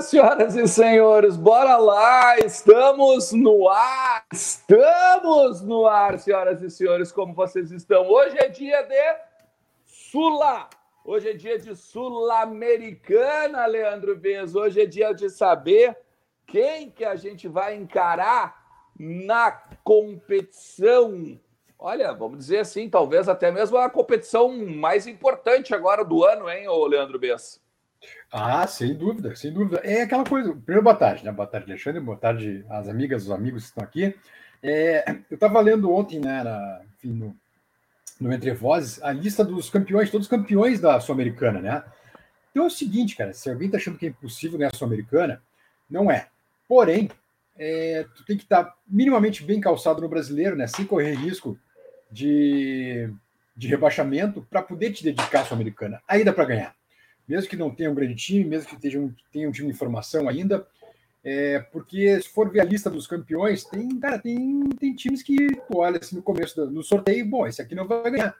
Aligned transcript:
senhoras 0.00 0.56
e 0.56 0.66
senhores, 0.66 1.36
bora 1.36 1.76
lá, 1.76 2.38
estamos 2.38 3.32
no 3.32 3.68
ar, 3.68 4.24
estamos 4.32 5.60
no 5.60 5.86
ar, 5.86 6.18
senhoras 6.18 6.62
e 6.62 6.70
senhores, 6.70 7.12
como 7.12 7.34
vocês 7.34 7.70
estão? 7.70 8.08
Hoje 8.08 8.36
é 8.38 8.48
dia 8.48 8.82
de 8.82 9.18
Sula, 9.84 10.68
hoje 11.04 11.30
é 11.30 11.32
dia 11.34 11.58
de 11.58 11.76
Sul-Americana, 11.76 13.66
Leandro 13.66 14.16
Bez, 14.16 14.54
hoje 14.54 14.80
é 14.80 14.86
dia 14.86 15.12
de 15.12 15.28
saber 15.28 15.96
quem 16.46 16.90
que 16.90 17.04
a 17.04 17.14
gente 17.14 17.46
vai 17.46 17.76
encarar 17.76 18.56
na 18.98 19.52
competição. 19.84 21.38
Olha, 21.78 22.12
vamos 22.12 22.38
dizer 22.38 22.60
assim, 22.60 22.88
talvez 22.88 23.28
até 23.28 23.50
mesmo 23.50 23.76
a 23.76 23.90
competição 23.90 24.50
mais 24.66 25.06
importante 25.06 25.74
agora 25.74 26.04
do 26.04 26.24
ano, 26.24 26.48
hein, 26.48 26.66
ô 26.68 26.86
Leandro 26.86 27.18
Bez? 27.18 27.60
Ah, 28.32 28.64
sem 28.66 28.94
dúvida, 28.94 29.34
sem 29.34 29.52
dúvida. 29.52 29.80
É 29.82 30.02
aquela 30.02 30.24
coisa. 30.24 30.52
Primeiro, 30.52 30.82
boa 30.82 30.94
tarde, 30.94 31.24
né? 31.24 31.32
Boa 31.32 31.48
tarde, 31.48 31.70
Alexandre. 31.70 32.00
Boa 32.00 32.16
tarde 32.16 32.64
às 32.70 32.88
amigas, 32.88 33.24
os 33.24 33.30
amigos 33.30 33.64
que 33.64 33.68
estão 33.70 33.82
aqui. 33.82 34.14
É, 34.62 35.16
eu 35.28 35.34
estava 35.34 35.60
lendo 35.60 35.90
ontem, 35.90 36.20
né, 36.20 36.44
na, 36.44 36.82
enfim, 36.96 37.12
no, 37.12 37.36
no 38.20 38.32
Entre 38.32 38.52
Vozes, 38.52 39.02
a 39.02 39.10
lista 39.10 39.42
dos 39.42 39.68
campeões, 39.70 40.10
todos 40.10 40.26
os 40.26 40.30
campeões 40.30 40.80
da 40.80 41.00
Sul-Americana, 41.00 41.60
né? 41.60 41.82
Então 42.50 42.64
é 42.64 42.66
o 42.66 42.70
seguinte, 42.70 43.16
cara, 43.16 43.32
se 43.32 43.50
alguém 43.50 43.66
está 43.66 43.78
achando 43.78 43.98
que 43.98 44.06
é 44.06 44.10
impossível 44.10 44.58
ganhar 44.58 44.70
a 44.72 44.76
Sul-Americana, 44.76 45.42
não 45.88 46.10
é. 46.10 46.28
Porém, 46.68 47.10
é, 47.58 48.04
tu 48.14 48.24
tem 48.24 48.36
que 48.36 48.44
estar 48.44 48.64
tá 48.64 48.74
minimamente 48.86 49.42
bem 49.42 49.60
calçado 49.60 50.00
no 50.00 50.08
brasileiro, 50.08 50.54
né? 50.54 50.68
Sem 50.68 50.84
correr 50.84 51.14
risco 51.14 51.58
de, 52.12 53.12
de 53.56 53.66
rebaixamento 53.66 54.46
para 54.48 54.62
poder 54.62 54.92
te 54.92 55.02
dedicar 55.02 55.40
à 55.40 55.44
Sul-Americana. 55.44 56.00
Aí 56.06 56.22
dá 56.22 56.32
para 56.32 56.44
ganhar 56.44 56.79
mesmo 57.30 57.48
que 57.48 57.56
não 57.56 57.70
tenha 57.70 57.88
um 57.88 57.94
grande 57.94 58.16
time, 58.16 58.44
mesmo 58.44 58.68
que 58.68 58.76
tenha 58.76 59.00
um, 59.00 59.14
tenha 59.32 59.48
um 59.48 59.52
time 59.52 59.70
de 59.70 59.78
formação 59.78 60.28
ainda, 60.28 60.66
é, 61.22 61.60
porque 61.60 62.20
se 62.20 62.28
for 62.28 62.50
ver 62.50 62.60
a 62.60 62.64
lista 62.64 62.90
dos 62.90 63.06
campeões, 63.06 63.62
tem, 63.62 63.88
cara, 64.00 64.18
tem, 64.18 64.68
tem 64.80 64.92
times 64.94 65.22
que 65.22 65.36
tu 65.36 65.78
olha 65.78 65.98
assim 65.98 66.16
no 66.16 66.22
começo 66.22 66.56
do 66.56 66.68
no 66.68 66.82
sorteio, 66.82 67.24
bom, 67.24 67.46
esse 67.46 67.62
aqui 67.62 67.74
não 67.76 67.86
vai 67.86 68.10
ganhar. 68.10 68.34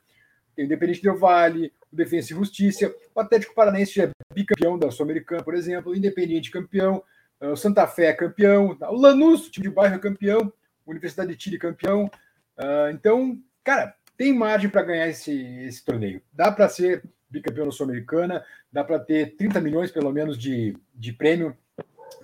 Tem 0.56 0.64
o 0.64 0.66
Independente 0.66 1.02
Del 1.02 1.16
Vale, 1.16 1.72
o 1.92 1.94
Defensa 1.94 2.33
e 2.33 2.36
Justiça, 2.36 2.92
o 3.14 3.20
Atlético 3.20 3.55
Paranaense 3.55 3.95
já 3.95 4.05
é 4.05 4.11
bicampeão 4.34 4.77
da 4.77 4.90
Sul-Americana, 4.90 5.45
por 5.45 5.55
exemplo, 5.55 5.92
o 5.92 5.96
Independiente 5.96 6.50
campeão, 6.50 7.00
o 7.40 7.55
Santa 7.55 7.86
Fé 7.86 8.06
é 8.06 8.12
campeão, 8.12 8.77
o 8.80 8.96
Lanús, 8.96 9.46
o 9.46 9.50
time 9.52 9.68
de 9.68 9.74
bairro 9.74 9.95
é 9.95 9.98
campeão, 9.98 10.52
a 10.84 10.90
Universidade 10.90 11.36
de 11.36 11.42
Chile 11.42 11.58
campeão. 11.58 12.11
Uh, 12.58 12.90
então, 12.92 13.39
cara, 13.62 13.95
tem 14.17 14.33
margem 14.33 14.68
para 14.68 14.83
ganhar 14.83 15.08
esse, 15.08 15.33
esse 15.64 15.83
torneio. 15.84 16.20
Dá 16.33 16.50
para 16.50 16.68
ser 16.68 17.02
bicampeão 17.30 17.67
da 17.67 17.73
Sul-Americana, 17.73 18.45
dá 18.73 18.85
para 18.85 18.98
ter 18.98 19.36
30 19.36 19.61
milhões 19.61 19.91
pelo 19.91 20.13
menos 20.13 20.39
de, 20.39 20.77
de 20.95 21.13
prêmio 21.13 21.57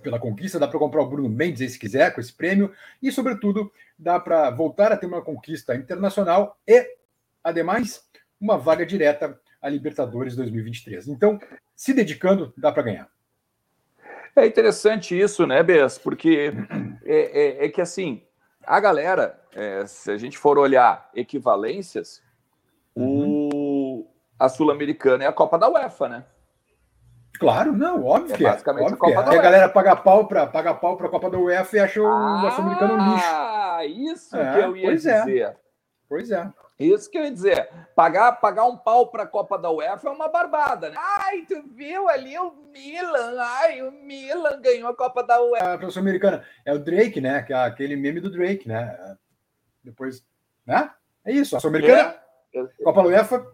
pela 0.02 0.18
conquista, 0.18 0.58
dá 0.58 0.68
para 0.68 0.78
comprar 0.78 1.02
o 1.02 1.08
Bruno 1.08 1.28
Mendes 1.28 1.60
aí, 1.60 1.68
se 1.68 1.78
quiser 1.78 2.14
com 2.14 2.20
esse 2.20 2.32
prêmio, 2.32 2.72
e 3.02 3.10
sobretudo 3.10 3.72
dá 3.98 4.20
para 4.20 4.50
voltar 4.50 4.92
a 4.92 4.96
ter 4.96 5.06
uma 5.06 5.22
conquista 5.22 5.74
internacional 5.74 6.58
e, 6.66 6.96
ademais, 7.42 8.04
uma 8.40 8.56
vaga 8.56 8.86
direta 8.86 9.38
à 9.60 9.68
Libertadores 9.68 10.36
2023. 10.36 11.08
Então, 11.08 11.40
se 11.74 11.92
dedicando, 11.92 12.52
dá 12.56 12.70
para 12.70 12.82
ganhar. 12.82 13.08
É 14.34 14.46
interessante 14.46 15.18
isso, 15.18 15.46
né, 15.46 15.62
Bess? 15.62 15.98
Porque 15.98 16.52
é, 17.04 17.64
é, 17.64 17.64
é 17.64 17.68
que 17.68 17.80
assim, 17.80 18.22
a 18.62 18.78
galera, 18.78 19.40
é, 19.54 19.86
se 19.86 20.10
a 20.10 20.18
gente 20.18 20.36
for 20.36 20.58
olhar 20.58 21.10
equivalências, 21.14 22.22
uhum. 22.94 23.48
o 23.52 24.06
a 24.38 24.50
Sul-Americana 24.50 25.24
é 25.24 25.26
a 25.26 25.32
Copa 25.32 25.58
da 25.58 25.68
UEFA, 25.68 26.08
né? 26.08 26.24
Claro, 27.38 27.72
não, 27.72 28.04
óbvio 28.04 28.34
é 28.34 28.36
que 28.36 28.46
é. 28.46 28.50
Basicamente 28.50 28.92
óbvio 28.92 28.96
a 28.96 28.98
Copa 28.98 29.12
é. 29.12 29.14
da 29.14 29.30
UEFA. 29.30 29.38
a 29.38 29.42
galera 29.42 29.68
paga 29.68 29.96
pau 29.96 30.26
para 30.26 30.46
paga 30.46 30.74
pau 30.74 30.96
para 30.96 31.06
a 31.06 31.10
Copa 31.10 31.30
da 31.30 31.38
UEFA 31.38 31.76
e 31.76 31.80
acha 31.80 32.02
o 32.02 32.06
ah, 32.06 32.50
Sul-Americano 32.54 32.94
um 32.94 33.14
lixo. 33.14 33.26
Ah, 33.28 33.86
isso 33.86 34.36
é, 34.36 34.52
que 34.52 34.58
eu 34.60 34.76
ia 34.76 34.86
pois 34.86 35.06
é. 35.06 35.18
dizer. 35.20 35.40
É. 35.40 35.56
Pois 36.08 36.30
é. 36.30 36.52
Isso 36.78 37.10
que 37.10 37.16
eu 37.16 37.24
ia 37.24 37.30
dizer. 37.30 37.68
Pagar, 37.94 38.32
pagar 38.32 38.66
um 38.66 38.76
pau 38.76 39.06
para 39.06 39.22
a 39.22 39.26
Copa 39.26 39.58
da 39.58 39.70
UEFA 39.70 40.08
é 40.08 40.12
uma 40.12 40.28
barbada, 40.28 40.90
né? 40.90 40.96
Ai, 40.98 41.46
tu 41.48 41.62
viu 41.74 42.06
ali 42.08 42.38
o 42.38 42.52
Milan? 42.70 43.36
Ai, 43.40 43.82
o 43.82 43.90
Milan 43.90 44.60
ganhou 44.60 44.90
a 44.90 44.94
Copa 44.94 45.22
da 45.22 45.42
UEFA. 45.42 45.74
A 45.74 45.78
professora 45.78 46.04
americana 46.04 46.44
é 46.64 46.74
o 46.74 46.78
Drake, 46.78 47.20
né? 47.20 47.46
É 47.48 47.54
aquele 47.54 47.96
meme 47.96 48.20
do 48.20 48.30
Drake, 48.30 48.68
né? 48.68 49.16
Depois, 49.82 50.22
né? 50.66 50.90
É 51.24 51.32
isso. 51.32 51.56
A 51.56 51.60
Sul-Americana, 51.60 52.16
é. 52.54 52.84
Copa 52.84 53.02
da 53.02 53.08
UEFA, 53.08 53.46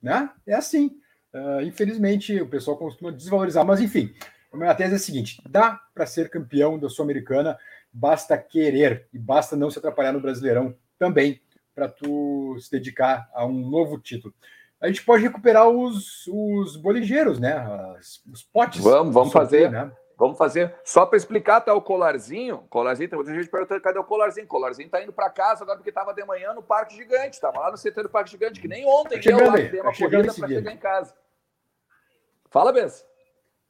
né? 0.00 0.30
É 0.46 0.54
assim. 0.54 0.96
Uh, 1.34 1.62
infelizmente, 1.62 2.40
o 2.40 2.48
pessoal 2.48 2.76
costuma 2.76 3.10
desvalorizar, 3.10 3.66
mas 3.66 3.80
enfim, 3.80 4.14
a 4.52 4.56
minha 4.56 4.74
tese 4.74 4.92
é 4.92 4.96
a 4.96 5.00
seguinte: 5.00 5.42
dá 5.48 5.80
para 5.92 6.06
ser 6.06 6.30
campeão 6.30 6.78
da 6.78 6.88
Sul-Americana, 6.88 7.58
basta 7.92 8.38
querer 8.38 9.08
e 9.12 9.18
basta 9.18 9.56
não 9.56 9.68
se 9.68 9.78
atrapalhar 9.78 10.12
no 10.12 10.20
Brasileirão 10.20 10.76
também 10.96 11.40
para 11.74 11.88
tu 11.88 12.56
se 12.60 12.70
dedicar 12.70 13.28
a 13.34 13.44
um 13.44 13.68
novo 13.68 13.98
título. 13.98 14.32
A 14.80 14.86
gente 14.86 15.04
pode 15.04 15.24
recuperar 15.24 15.68
os, 15.68 16.26
os 16.28 16.76
boligeiros, 16.76 17.40
né? 17.40 17.54
As, 17.98 18.22
os 18.30 18.44
potes. 18.44 18.80
Vamos, 18.80 19.12
vamos 19.12 19.32
fazer. 19.32 19.70
Né? 19.70 19.90
Vamos 20.16 20.38
fazer. 20.38 20.72
Só 20.84 21.04
para 21.04 21.16
explicar, 21.16 21.60
tá 21.60 21.74
o 21.74 21.82
colarzinho. 21.82 22.58
Colarzinho, 22.70 23.08
tem 23.08 23.16
muita 23.16 23.34
gente 23.34 23.50
perguntando 23.50 23.80
cadê 23.80 23.98
o 23.98 24.04
colarzinho. 24.04 24.44
O 24.44 24.48
colarzinho 24.48 24.88
tá 24.88 25.02
indo 25.02 25.12
para 25.12 25.30
casa 25.30 25.64
agora 25.64 25.78
porque 25.78 25.90
estava 25.90 26.14
de 26.14 26.24
manhã 26.24 26.54
no 26.54 26.62
Parque 26.62 26.94
Gigante. 26.94 27.40
Tava 27.40 27.58
lá 27.58 27.70
no 27.72 27.76
setor 27.76 28.04
do 28.04 28.10
Parque 28.10 28.30
Gigante, 28.30 28.60
que 28.60 28.68
nem 28.68 28.86
ontem 28.86 29.20
tá 29.20 29.36
deu 29.36 29.46
lá, 29.46 29.56
deu 29.56 29.82
uma 29.82 29.92
tá 29.92 29.98
corrida 29.98 30.34
para 30.34 30.48
chegar 30.48 30.72
em 30.72 30.76
casa. 30.76 31.14
Fala, 32.54 32.72
Bess. 32.72 33.04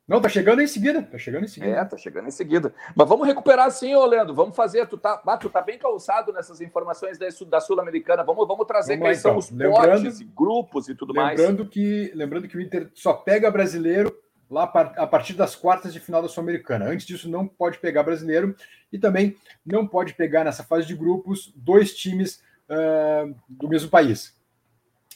Não, 0.06 0.20
tá 0.20 0.28
chegando 0.28 0.60
em 0.60 0.66
seguida. 0.66 1.02
Tá 1.02 1.16
chegando 1.16 1.44
em 1.44 1.48
seguida. 1.48 1.74
É, 1.74 1.84
tá 1.86 1.96
chegando 1.96 2.28
em 2.28 2.30
seguida. 2.30 2.74
Mas 2.94 3.08
vamos 3.08 3.26
recuperar 3.26 3.70
sim, 3.70 3.94
ô 3.94 4.04
Leandro. 4.04 4.34
Vamos 4.34 4.54
fazer. 4.54 4.86
Tu 4.86 4.98
tá, 4.98 5.22
ah, 5.26 5.38
tu 5.38 5.48
tá 5.48 5.62
bem 5.62 5.78
calçado 5.78 6.34
nessas 6.34 6.60
informações 6.60 7.18
da, 7.48 7.60
Sul-Americana. 7.62 8.22
Vamos, 8.22 8.46
vamos 8.46 8.66
trazer 8.66 8.98
vamos 8.98 9.06
quais 9.06 9.20
então. 9.20 9.30
são 9.30 9.38
os 9.38 9.50
lembrando, 9.50 10.02
potes 10.02 10.20
e 10.20 10.24
grupos 10.24 10.88
e 10.90 10.94
tudo 10.94 11.14
lembrando 11.14 11.60
mais. 11.60 11.70
Que, 11.70 12.12
lembrando 12.14 12.46
que 12.46 12.58
o 12.58 12.60
Inter 12.60 12.90
só 12.92 13.14
pega 13.14 13.50
brasileiro 13.50 14.14
lá 14.50 14.64
a 14.64 15.06
partir 15.06 15.32
das 15.32 15.56
quartas 15.56 15.90
de 15.90 15.98
final 15.98 16.20
da 16.20 16.28
Sul-Americana. 16.28 16.84
Antes 16.84 17.06
disso, 17.06 17.26
não 17.26 17.48
pode 17.48 17.78
pegar 17.78 18.02
brasileiro 18.02 18.54
e 18.92 18.98
também 18.98 19.34
não 19.64 19.86
pode 19.86 20.12
pegar 20.12 20.44
nessa 20.44 20.62
fase 20.62 20.86
de 20.86 20.94
grupos 20.94 21.50
dois 21.56 21.96
times 21.96 22.42
uh, 22.68 23.34
do 23.48 23.66
mesmo 23.66 23.88
país. 23.88 24.36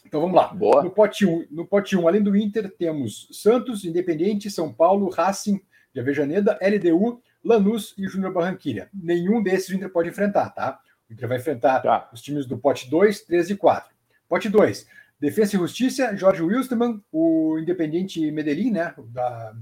Então 0.08 0.22
vamos 0.22 0.34
lá. 0.34 0.48
Boa. 0.48 0.82
No 0.82 0.90
pote 0.90 1.26
1, 1.26 1.48
no 1.50 1.66
pote 1.66 1.94
1, 1.94 2.08
além 2.08 2.22
do 2.22 2.34
Inter, 2.34 2.74
temos 2.74 3.28
Santos, 3.30 3.84
Independente, 3.84 4.50
São 4.50 4.72
Paulo, 4.72 5.10
Racing 5.10 5.60
de 5.92 6.00
Avejaneda, 6.00 6.58
LDU, 6.62 7.20
Lanús 7.44 7.94
e 7.98 8.08
Júnior 8.08 8.32
Barranquilha. 8.32 8.88
Nenhum 8.92 9.42
desses 9.42 9.68
o 9.68 9.74
Inter 9.74 9.90
pode 9.90 10.08
enfrentar, 10.08 10.48
tá? 10.50 10.80
O 11.08 11.12
Inter 11.12 11.28
vai 11.28 11.36
enfrentar 11.36 11.80
tá. 11.80 12.08
os 12.10 12.22
times 12.22 12.46
do 12.46 12.56
pote 12.56 12.88
2, 12.88 13.20
3 13.20 13.50
e 13.50 13.56
4. 13.56 13.94
Pote 14.26 14.48
2, 14.48 14.86
Defesa 15.20 15.56
e 15.56 15.58
Justiça, 15.58 16.16
Jorge 16.16 16.42
Wilstermann, 16.42 17.02
o 17.12 17.58
Independiente 17.58 18.30
Medellín, 18.30 18.70
né? 18.70 18.94
Da, 19.08 19.54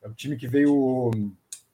é 0.00 0.08
o 0.08 0.14
time 0.14 0.36
que 0.36 0.46
veio 0.46 0.72
o, 0.72 1.10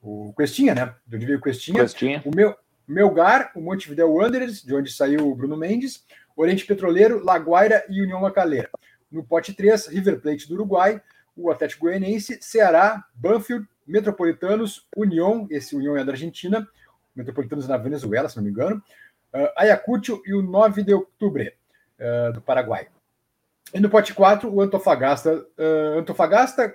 o 0.00 0.34
Questinha, 0.34 0.74
né? 0.74 0.94
De 1.06 1.16
onde 1.16 1.26
veio 1.26 1.38
o 1.38 1.42
Questinha. 1.42 1.80
Questinha. 1.80 2.22
O 2.24 2.34
meu, 2.34 2.56
Melgar, 2.88 3.50
o 3.54 3.60
Montevideo 3.60 4.10
Wanderers, 4.10 4.62
de 4.62 4.74
onde 4.74 4.90
saiu 4.90 5.30
o 5.30 5.34
Bruno 5.34 5.56
Mendes, 5.58 6.04
Oriente 6.36 6.66
Petroleiro, 6.66 7.24
Laguaira 7.24 7.84
e 7.88 8.02
União 8.02 8.20
Macaleira. 8.20 8.70
No 9.10 9.22
pote 9.22 9.52
3, 9.52 9.88
River 9.88 10.20
Plate 10.20 10.48
do 10.48 10.54
Uruguai, 10.54 11.00
o 11.36 11.50
Atlético 11.50 11.86
Goianiense, 11.86 12.38
Ceará, 12.40 13.04
Banfield, 13.14 13.66
Metropolitanos, 13.86 14.86
União, 14.96 15.46
esse 15.50 15.76
União 15.76 15.96
é 15.96 16.04
da 16.04 16.12
Argentina, 16.12 16.66
Metropolitanos 17.14 17.68
na 17.68 17.76
Venezuela, 17.76 18.28
se 18.28 18.36
não 18.36 18.44
me 18.44 18.50
engano, 18.50 18.82
uh, 19.32 19.48
Ayacucho 19.56 20.22
e 20.26 20.34
o 20.34 20.42
9 20.42 20.82
de 20.82 20.94
outubro, 20.94 21.44
uh, 21.44 22.32
do 22.32 22.40
Paraguai. 22.40 22.88
E 23.72 23.80
no 23.80 23.90
pote 23.90 24.14
4, 24.14 24.52
o 24.52 24.60
Antofagasta, 24.60 25.46
uh, 25.58 25.98
Antofagasta 25.98 26.74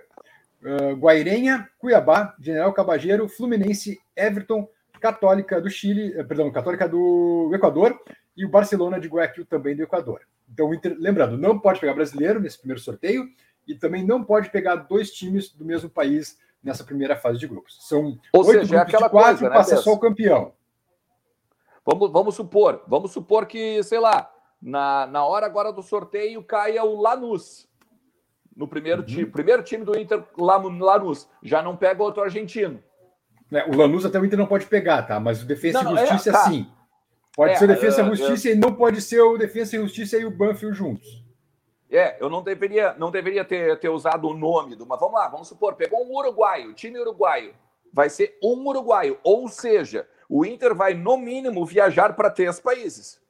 uh, 0.64 0.96
Guairenha, 0.96 1.70
Cuiabá, 1.78 2.36
General 2.40 2.72
Cabageiro, 2.74 3.28
Fluminense, 3.28 4.00
Everton, 4.16 4.68
Católica 5.00 5.62
do 5.62 5.70
Chile, 5.70 6.20
uh, 6.20 6.26
perdão, 6.26 6.52
Católica 6.52 6.88
do 6.88 7.52
Equador 7.54 8.00
e 8.36 8.46
o 8.46 8.50
Barcelona 8.50 9.00
de 9.00 9.08
Guayaquil 9.08 9.46
também 9.46 9.76
do 9.76 9.84
Equador. 9.84 10.22
Então, 10.52 10.74
Inter, 10.74 10.96
lembrando, 11.00 11.38
não 11.38 11.60
pode 11.60 11.80
pegar 11.80 11.94
brasileiro 11.94 12.40
nesse 12.40 12.58
primeiro 12.58 12.82
sorteio 12.82 13.28
e 13.68 13.76
também 13.76 14.06
não 14.06 14.24
pode 14.24 14.50
pegar 14.50 14.76
dois 14.76 15.12
times 15.12 15.54
do 15.54 15.64
mesmo 15.64 15.90
país 15.90 16.40
nessa 16.64 16.84
primeira 16.84 17.16
fase 17.16 17.38
de 17.38 17.48
grupos. 17.48 17.78
São 17.88 18.20
Ou 18.34 18.46
oito 18.46 18.62
seja, 18.62 18.76
é 18.76 18.86
grupos 18.86 18.92
de 18.92 18.98
quatro 18.98 19.20
coisa, 19.20 19.50
né, 19.50 19.56
passa 19.56 19.78
só 19.78 19.94
o 19.94 20.00
campeão. 20.00 20.54
Vamos, 21.86 22.12
vamos 22.12 22.36
supor, 22.36 22.84
vamos 22.88 23.12
supor 23.12 23.46
que, 23.46 23.82
sei 23.84 24.00
lá, 24.00 24.32
na, 24.62 25.08
na 25.08 25.26
hora 25.26 25.46
agora 25.46 25.72
do 25.72 25.82
sorteio 25.82 26.44
caia 26.44 26.84
o 26.84 27.00
Lanús. 27.00 27.68
No 28.56 28.68
primeiro 28.68 29.02
uhum. 29.02 29.08
time. 29.08 29.26
Primeiro 29.26 29.64
time 29.64 29.86
do 29.86 29.98
Inter, 29.98 30.22
Lanús. 30.38 31.30
Já 31.42 31.62
não 31.62 31.78
pega 31.78 32.04
outro 32.04 32.22
argentino. 32.22 32.84
É, 33.52 33.64
o 33.70 33.76
Lanús 33.76 34.06
até 34.06 34.20
o 34.20 34.26
Inter 34.26 34.38
não 34.38 34.46
pode 34.46 34.66
pegar, 34.66 35.04
tá? 35.04 35.20
Mas 35.20 35.42
o 35.42 35.46
Defesa 35.46 35.82
não, 35.82 35.96
e 35.96 36.00
é, 36.00 36.08
Justiça, 36.08 36.30
é, 36.30 36.34
tá. 36.34 36.44
sim. 36.44 36.70
Pode 37.40 37.54
é, 37.54 37.56
ser 37.56 37.64
o 37.64 37.68
Defesa 37.70 38.02
e 38.02 38.06
Justiça 38.06 38.50
e 38.50 38.56
não 38.56 38.76
pode 38.76 39.02
ser 39.02 39.22
o 39.22 39.38
Defesa 39.38 39.78
e 39.78 39.80
Justiça 39.80 40.18
e 40.18 40.26
o 40.26 40.30
Banfield 40.30 40.78
juntos. 40.78 41.24
É, 41.90 42.22
eu 42.22 42.30
não 42.30 42.44
deveria, 42.44 42.94
não 42.96 43.10
deveria 43.10 43.46
ter, 43.46 43.80
ter 43.80 43.88
usado 43.88 44.28
o 44.28 44.38
nome 44.38 44.76
do. 44.76 44.86
Mas 44.86 45.00
vamos 45.00 45.16
lá, 45.16 45.30
vamos 45.30 45.48
supor, 45.48 45.76
pegou 45.76 46.06
um 46.06 46.18
uruguaio, 46.18 46.74
time 46.74 47.00
uruguaio. 47.00 47.54
Vai 47.94 48.10
ser 48.10 48.38
um 48.44 48.68
uruguaio. 48.68 49.18
Ou 49.24 49.48
seja, 49.48 50.06
o 50.28 50.46
Inter 50.46 50.76
vai, 50.76 50.94
no 50.94 51.16
mínimo, 51.16 51.66
viajar 51.66 52.14
para 52.14 52.30
três 52.30 52.60
países. 52.60 53.22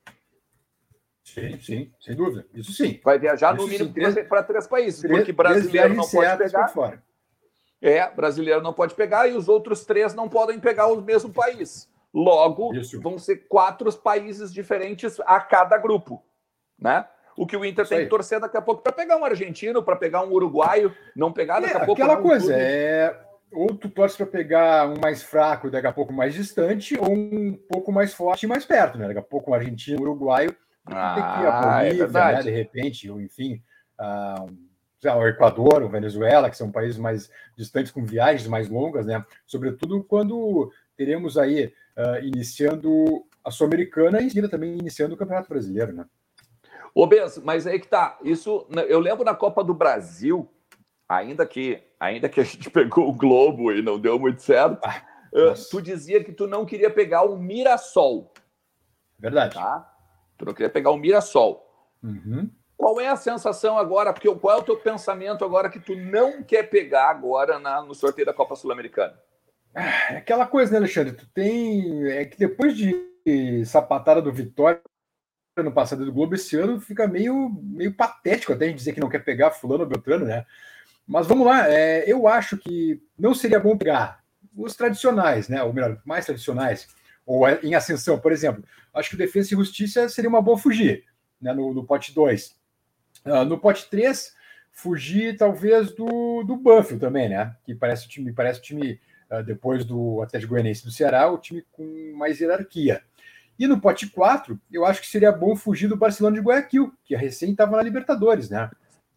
Sim, 1.23 1.59
sim, 1.59 1.91
sem 1.99 2.15
dúvida. 2.15 2.47
Isso 2.51 2.73
sim. 2.73 2.99
Vai 3.03 3.19
viajar 3.19 3.53
Isso 3.53 3.61
no 3.63 3.71
mínimo 3.71 3.93
para 4.27 4.41
três 4.41 4.65
países, 4.65 5.01
três, 5.01 5.17
porque 5.17 5.31
brasileiro 5.31 5.93
não 5.93 6.09
pode 6.09 6.37
pegar. 6.39 6.67
Fora. 6.69 7.03
É, 7.79 8.09
brasileiro 8.09 8.63
não 8.63 8.73
pode 8.73 8.95
pegar 8.95 9.27
e 9.27 9.33
os 9.33 9.47
outros 9.47 9.85
três 9.85 10.15
não 10.15 10.27
podem 10.27 10.59
pegar 10.59 10.87
o 10.87 10.99
mesmo 10.99 11.31
país. 11.31 11.87
Logo, 12.13 12.73
Isso. 12.73 12.99
vão 13.01 13.17
ser 13.19 13.47
quatro 13.47 13.91
países 13.93 14.51
diferentes 14.51 15.19
a 15.21 15.39
cada 15.39 15.77
grupo, 15.77 16.23
né? 16.77 17.05
O 17.37 17.45
que 17.45 17.55
o 17.55 17.63
Inter 17.63 17.87
tem 17.87 17.99
que 17.99 18.07
torcer 18.07 18.39
daqui 18.39 18.57
a 18.57 18.61
pouco 18.61 18.81
para 18.81 18.91
pegar 18.91 19.15
um 19.15 19.23
argentino, 19.23 19.81
para 19.81 19.95
pegar 19.95 20.23
um 20.23 20.31
uruguaio, 20.31 20.93
não 21.15 21.31
pegar 21.31 21.59
daqui 21.59 21.77
é, 21.77 21.77
a 21.77 21.85
pouco. 21.85 22.01
Aquela 22.01 22.21
coisa, 22.21 22.53
é 22.53 23.17
ou 23.51 23.67
tu 23.73 23.89
torce 23.89 24.17
para 24.17 24.25
pegar 24.27 24.87
um 24.87 24.99
mais 24.99 25.23
fraco, 25.23 25.71
daqui 25.71 25.87
a 25.87 25.91
pouco 25.91 26.13
mais 26.13 26.33
distante, 26.33 26.97
ou 26.99 27.11
um 27.11 27.53
pouco 27.69 27.91
mais 27.91 28.13
forte 28.13 28.43
e 28.43 28.47
mais 28.47 28.65
perto, 28.65 28.97
né? 28.97 29.07
Daqui 29.07 29.19
a 29.19 29.23
pouco 29.23 29.51
um 29.51 29.53
argentino, 29.53 29.99
um 29.99 30.03
uruguaio, 30.03 30.55
ah, 30.85 31.15
tem 31.15 31.23
que 31.23 31.29
ir 31.29 31.47
a 31.47 31.77
ah, 31.77 31.83
é 31.83 31.93
Bolívia, 31.93 32.19
é 32.19 32.33
né? 32.33 32.41
De 32.43 32.51
repente, 32.51 33.09
ou 33.09 33.19
enfim, 33.19 33.61
uh, 33.99 35.17
o 35.17 35.27
Equador, 35.27 35.81
o 35.81 35.89
Venezuela, 35.89 36.49
que 36.49 36.57
são 36.57 36.71
países 36.71 36.97
mais 36.97 37.31
distantes 37.57 37.91
com 37.91 38.05
viagens 38.05 38.47
mais 38.47 38.69
longas, 38.69 39.05
né? 39.05 39.23
Sobretudo 39.45 40.03
quando 40.03 40.71
teremos 40.95 41.37
aí 41.37 41.73
uh, 41.99 42.23
iniciando 42.23 43.25
a 43.43 43.51
Sul-Americana 43.51 44.21
e 44.21 44.25
em 44.25 44.29
seguida 44.29 44.49
também 44.49 44.77
iniciando 44.77 45.15
o 45.15 45.17
Campeonato 45.17 45.49
Brasileiro, 45.49 45.93
né? 45.93 46.05
Ô, 46.95 47.05
Benção, 47.05 47.43
mas 47.45 47.67
aí 47.67 47.79
que 47.79 47.87
tá. 47.87 48.17
Isso, 48.23 48.65
né, 48.69 48.85
eu 48.87 48.99
lembro 48.99 49.23
na 49.23 49.35
Copa 49.35 49.63
do 49.63 49.73
Brasil, 49.73 50.49
ainda 51.07 51.45
que, 51.45 51.83
ainda 51.99 52.29
que 52.29 52.39
a 52.39 52.43
gente 52.43 52.69
pegou 52.71 53.09
o 53.09 53.13
Globo 53.13 53.71
e 53.71 53.81
não 53.81 53.99
deu 53.99 54.17
muito 54.17 54.41
certo, 54.41 54.79
ah, 54.83 55.03
tu 55.69 55.81
dizia 55.81 56.23
que 56.23 56.31
tu 56.31 56.47
não 56.47 56.65
queria 56.65 56.89
pegar 56.89 57.23
o 57.23 57.37
Mirassol. 57.37 58.33
Verdade. 59.19 59.55
Tá? 59.55 59.93
Tu 60.37 60.45
não 60.45 60.53
queria 60.53 60.69
pegar 60.69 60.91
o 60.91 60.97
Mirassol. 60.97 61.65
Uhum. 62.01 62.49
Qual 62.77 62.99
é 63.01 63.09
a 63.09 63.17
sensação 63.17 63.77
agora? 63.77 64.13
Porque 64.13 64.33
qual 64.35 64.57
é 64.57 64.61
o 64.61 64.63
teu 64.63 64.77
pensamento 64.77 65.43
agora 65.43 65.69
que 65.69 65.81
tu 65.81 65.95
não 65.95 66.41
quer 66.41 66.63
pegar 66.63 67.09
agora 67.09 67.59
na, 67.59 67.81
no 67.81 67.93
sorteio 67.93 68.25
da 68.25 68.33
Copa 68.33 68.55
Sul-Americana? 68.55 69.19
É 69.73 70.17
aquela 70.17 70.45
coisa, 70.45 70.71
né, 70.71 70.77
Alexandre? 70.77 71.13
Tu 71.13 71.27
tem. 71.33 72.07
É 72.07 72.25
que 72.25 72.37
depois 72.37 72.75
de 72.75 73.09
sapatada 73.65 74.21
do 74.21 74.31
Vitória 74.31 74.81
no 75.57 75.71
passado 75.71 76.05
do 76.05 76.11
Globo, 76.13 76.35
esse 76.35 76.55
ano 76.55 76.79
fica 76.79 77.07
meio, 77.07 77.49
meio 77.61 77.93
patético 77.93 78.53
até 78.53 78.65
a 78.65 78.67
gente 78.69 78.77
dizer 78.77 78.93
que 78.93 78.99
não 78.99 79.09
quer 79.09 79.19
pegar 79.19 79.51
Fulano 79.51 79.85
Beltrano, 79.85 80.25
né? 80.25 80.45
Mas 81.05 81.27
vamos 81.27 81.45
lá, 81.45 81.69
é, 81.69 82.09
eu 82.09 82.27
acho 82.27 82.57
que 82.57 83.01
não 83.17 83.33
seria 83.33 83.59
bom 83.59 83.77
pegar 83.77 84.23
os 84.55 84.75
tradicionais, 84.75 85.49
né? 85.49 85.61
Ou 85.63 85.73
melhor, 85.73 85.99
mais 86.05 86.25
tradicionais, 86.25 86.87
ou 87.25 87.47
em 87.49 87.75
ascensão, 87.75 88.19
por 88.19 88.31
exemplo. 88.31 88.63
Acho 88.93 89.09
que 89.09 89.15
o 89.15 89.17
Defesa 89.17 89.53
e 89.53 89.57
Justiça 89.57 90.07
seria 90.07 90.29
uma 90.29 90.41
boa 90.41 90.57
fugir, 90.57 91.05
né? 91.41 91.53
No, 91.53 91.73
no 91.73 91.83
pote 91.83 92.13
2. 92.13 92.57
Uh, 93.25 93.43
no 93.45 93.59
pote 93.59 93.89
3, 93.89 94.33
fugir 94.71 95.35
talvez 95.37 95.91
do, 95.91 96.43
do 96.43 96.55
Banfield 96.55 97.01
também, 97.01 97.27
né? 97.27 97.55
Que 97.65 97.75
parece 97.75 98.05
o 98.05 98.09
time, 98.09 98.31
parece 98.31 98.59
o 98.59 98.63
time 98.63 98.99
depois 99.45 99.85
do 99.85 100.21
Atlético 100.21 100.53
Goianiense 100.53 100.83
do 100.83 100.91
Ceará, 100.91 101.31
o 101.31 101.37
time 101.37 101.63
com 101.71 102.13
mais 102.15 102.39
hierarquia. 102.39 103.03
E 103.59 103.67
no 103.67 103.79
pote 103.79 104.07
4, 104.09 104.57
eu 104.71 104.85
acho 104.85 105.01
que 105.01 105.07
seria 105.07 105.33
bom 105.33 105.53
fugir 105.53 105.87
do 105.87 105.97
Barcelona 105.97 106.37
de 106.37 106.41
Guayaquil, 106.41 106.93
que 107.03 107.13
recém 107.13 107.51
estava 107.51 107.75
na 107.75 107.83
Libertadores, 107.83 108.49
né? 108.49 108.71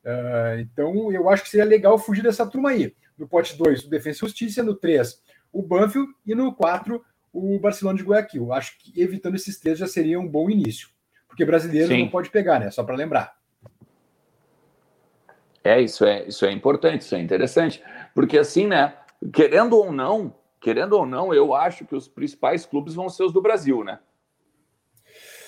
Uh, 0.05 0.59
então 0.59 1.13
eu 1.13 1.31
acho 1.31 1.45
que 1.45 1.49
seria 1.49 1.65
legal 1.65 1.97
fugir 1.97 2.23
dessa 2.23 2.45
turma 2.45 2.71
aí. 2.71 2.93
No 3.17 3.29
pote 3.29 3.57
2, 3.57 3.85
o 3.85 3.91
Defensa 3.91 4.25
e 4.25 4.29
Justiça, 4.29 4.63
no 4.63 4.75
3, 4.75 5.23
o 5.53 5.63
Banfield, 5.63 6.13
e 6.27 6.35
no 6.35 6.53
4, 6.53 7.05
o 7.33 7.59
Barcelona 7.61 7.97
de 7.97 8.05
Guayaquil. 8.05 8.53
Acho 8.53 8.77
que 8.79 9.01
evitando 9.01 9.37
esses 9.37 9.59
três 9.61 9.79
já 9.79 9.87
seria 9.87 10.19
um 10.19 10.27
bom 10.27 10.51
início. 10.51 10.89
Porque 11.29 11.45
brasileiro 11.45 11.89
Sim. 11.89 12.03
não 12.03 12.09
pode 12.09 12.29
pegar, 12.29 12.59
né? 12.59 12.71
Só 12.71 12.83
para 12.83 12.97
lembrar. 12.97 13.37
É, 15.63 15.81
isso 15.81 16.05
é, 16.05 16.27
isso 16.27 16.45
é 16.45 16.51
importante, 16.51 17.03
isso 17.03 17.15
é 17.15 17.21
interessante. 17.21 17.81
Porque 18.13 18.37
assim, 18.37 18.67
né, 18.67 18.93
querendo 19.31 19.77
ou 19.77 19.93
não, 19.93 20.35
querendo 20.61 20.95
ou 20.95 21.05
não, 21.05 21.35
eu 21.35 21.55
acho 21.55 21.85
que 21.85 21.95
os 21.95 22.09
principais 22.09 22.65
clubes 22.65 22.95
vão 22.95 23.09
ser 23.09 23.25
os 23.25 23.33
do 23.33 23.43
Brasil, 23.43 23.85
né? 23.85 23.99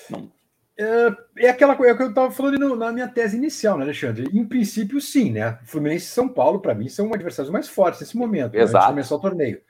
Não. 0.09 0.31
É, 0.77 1.45
é 1.45 1.49
aquela 1.49 1.75
coisa 1.75 1.95
que 1.95 2.03
eu 2.03 2.09
estava 2.09 2.29
falando 2.31 2.59
no, 2.59 2.75
na 2.75 2.91
minha 2.91 3.07
tese 3.07 3.37
inicial, 3.37 3.77
né, 3.77 3.85
Alexandre? 3.85 4.29
Em 4.33 4.45
princípio, 4.45 4.99
sim, 4.99 5.31
né? 5.31 5.57
Fluminense 5.63 6.05
e 6.05 6.09
São 6.09 6.27
Paulo, 6.27 6.59
para 6.59 6.75
mim, 6.75 6.89
são 6.89 7.13
adversários 7.13 7.51
mais 7.51 7.69
fortes 7.69 8.01
nesse 8.01 8.17
momento, 8.17 8.53
né, 8.53 8.61
Exato. 8.61 8.85
Né, 8.85 8.91
começar 8.91 9.15
o 9.15 9.21
torneio. 9.21 9.61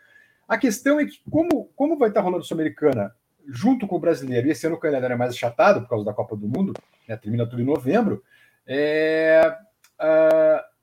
A 0.48 0.58
questão 0.58 1.00
é 1.00 1.06
que, 1.06 1.20
como, 1.30 1.66
como 1.76 1.98
vai 1.98 2.10
estar 2.10 2.22
rolando 2.22 2.44
a 2.44 2.46
Sul-Americana 2.46 3.14
junto 3.48 3.88
com 3.88 3.98
o 3.98 4.00
brasileiro, 4.00 4.48
e 4.48 4.52
esse 4.52 4.66
ano 4.66 4.76
o 4.76 4.80
calendário 4.80 5.14
é 5.14 5.18
mais 5.18 5.32
achatado 5.32 5.82
por 5.82 5.90
causa 5.90 6.06
da 6.06 6.14
Copa 6.14 6.36
do 6.36 6.48
Mundo, 6.48 6.74
né, 7.08 7.16
termina 7.16 7.48
tudo 7.48 7.62
em 7.62 7.66
novembro, 7.66 8.24
é, 8.66 9.56
uh, 10.02 10.75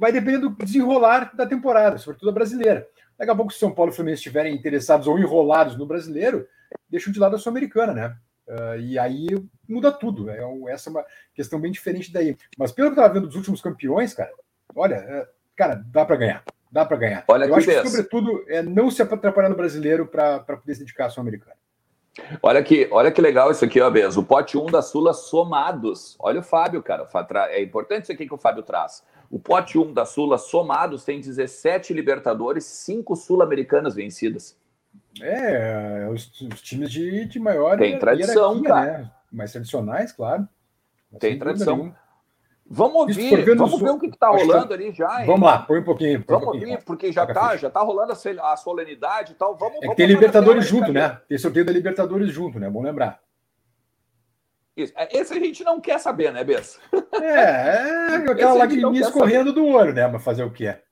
vai 0.00 0.10
depender 0.10 0.38
do 0.38 0.48
desenrolar 0.48 1.30
da 1.36 1.46
temporada, 1.46 1.98
sobretudo 1.98 2.30
a 2.30 2.32
brasileira. 2.32 2.88
Daqui 3.18 3.30
a 3.30 3.36
pouco, 3.36 3.52
se 3.52 3.58
São 3.58 3.70
Paulo 3.70 3.92
e 3.92 3.94
Fluminense 3.94 4.20
estiverem 4.20 4.54
interessados 4.54 5.06
ou 5.06 5.18
enrolados 5.18 5.76
no 5.76 5.84
brasileiro, 5.84 6.48
deixam 6.88 7.12
de 7.12 7.20
lado 7.20 7.36
a 7.36 7.38
Sul-Americana, 7.38 7.92
né? 7.92 8.16
Uh, 8.48 8.80
e 8.80 8.98
aí 8.98 9.28
muda 9.68 9.92
tudo. 9.92 10.30
É, 10.30 10.40
essa 10.68 10.88
é 10.88 10.90
uma 10.90 11.04
questão 11.34 11.60
bem 11.60 11.70
diferente 11.70 12.10
daí. 12.10 12.34
Mas 12.56 12.72
pelo 12.72 12.88
que 12.88 12.98
eu 12.98 13.02
estava 13.02 13.12
vendo 13.12 13.26
dos 13.26 13.36
últimos 13.36 13.60
campeões, 13.60 14.14
cara, 14.14 14.32
olha, 14.74 14.94
é, 14.94 15.28
cara, 15.54 15.84
dá 15.92 16.02
para 16.06 16.16
ganhar. 16.16 16.44
Dá 16.72 16.86
para 16.86 16.96
ganhar. 16.96 17.24
Olha 17.28 17.44
eu 17.44 17.54
acho 17.54 17.66
que, 17.66 17.86
sobretudo, 17.86 18.42
é 18.48 18.62
não 18.62 18.90
se 18.90 19.02
atrapalhar 19.02 19.50
no 19.50 19.56
brasileiro 19.56 20.06
para 20.06 20.40
poder 20.40 20.74
se 20.74 20.80
dedicar 20.80 21.06
à 21.06 21.10
Sul-Americana. 21.10 21.56
Olha 22.42 22.62
que, 22.62 22.88
olha 22.90 23.12
que 23.12 23.20
legal 23.20 23.50
isso 23.50 23.64
aqui, 23.66 23.80
ó, 23.82 23.90
Bez. 23.90 24.16
O 24.16 24.22
pote 24.22 24.56
1 24.56 24.66
da 24.66 24.80
Sula 24.80 25.12
somados. 25.12 26.16
Olha 26.18 26.40
o 26.40 26.42
Fábio, 26.42 26.82
cara. 26.82 27.06
É 27.50 27.62
importante 27.62 28.04
isso 28.04 28.12
aqui 28.12 28.26
que 28.26 28.34
o 28.34 28.38
Fábio 28.38 28.62
traz. 28.62 29.04
O 29.30 29.38
pote 29.38 29.78
1 29.78 29.94
da 29.94 30.04
Sula 30.04 30.36
somados 30.36 31.04
tem 31.04 31.20
17 31.20 31.94
Libertadores, 31.94 32.64
5 32.64 33.14
Sul-Americanas 33.14 33.94
vencidas. 33.94 34.58
É, 35.22 36.08
os, 36.12 36.28
os, 36.40 36.60
times 36.60 36.90
de, 36.90 37.26
de 37.26 37.38
maior. 37.38 37.78
Tem 37.78 37.98
tradição, 37.98 38.60
cara. 38.62 38.98
Né? 38.98 39.10
Mais 39.30 39.52
tradicionais, 39.52 40.10
claro. 40.12 40.48
Tem 41.20 41.38
tradição. 41.38 41.94
Vamos 42.72 42.94
ouvir, 42.94 43.56
vamos 43.56 43.80
ver 43.80 43.90
o 43.90 43.98
que 43.98 44.06
está 44.06 44.28
rolando 44.28 44.72
ali 44.72 44.92
já. 44.92 45.20
Hein? 45.20 45.26
Vamos 45.26 45.42
lá, 45.42 45.58
põe 45.58 45.80
um 45.80 45.84
pouquinho. 45.84 46.22
Põe 46.22 46.38
vamos 46.38 46.54
um 46.54 46.58
ouvir, 46.58 46.84
porque 46.84 47.10
já 47.10 47.24
está 47.24 47.56
já 47.56 47.68
tá 47.68 47.80
rolando 47.80 48.12
a, 48.12 48.56
solenidade 48.56 49.32
e 49.32 49.34
tal. 49.34 49.56
Vamos, 49.56 49.78
é 49.78 49.80
vamos 49.80 49.96
tem 49.96 50.06
Libertadores 50.06 50.66
junto, 50.66 50.92
né? 50.92 51.20
Tem 51.28 51.36
sorteio 51.36 51.64
da 51.64 51.72
Libertadores 51.72 52.32
junto, 52.32 52.60
né? 52.60 52.70
Bom 52.70 52.82
lembrar. 52.82 53.20
É, 54.94 55.18
esse 55.18 55.32
a 55.32 55.38
gente 55.38 55.64
não 55.64 55.80
quer 55.80 55.98
saber, 55.98 56.32
né, 56.32 56.44
Bessa? 56.44 56.80
É, 57.20 58.12
é 58.12 58.30
aquela 58.30 58.54
lagriminha 58.54 59.00
escorrendo 59.00 59.52
do 59.52 59.66
olho, 59.66 59.92
né? 59.92 60.06
Mas 60.06 60.22
fazer 60.22 60.44
o 60.44 60.52
que 60.52 60.66
é. 60.66 60.82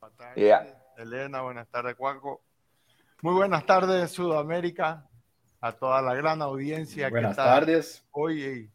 Boa 0.00 0.12
tarde, 0.16 0.40
yeah. 0.40 0.66
Helena. 0.96 1.42
Buenas 1.42 1.68
tardes, 1.68 1.94
Cuaco. 1.94 2.40
Muy 3.22 3.34
buenas 3.34 3.64
tardes, 3.64 4.10
Sudamérica. 4.10 5.04
A 5.60 5.72
toda 5.72 6.02
la 6.02 6.14
gran 6.14 6.42
audiencia 6.42 7.08
buenas 7.08 7.36
que 7.36 7.40
está 7.40 7.44
tardes. 7.44 8.04
hoy 8.10 8.68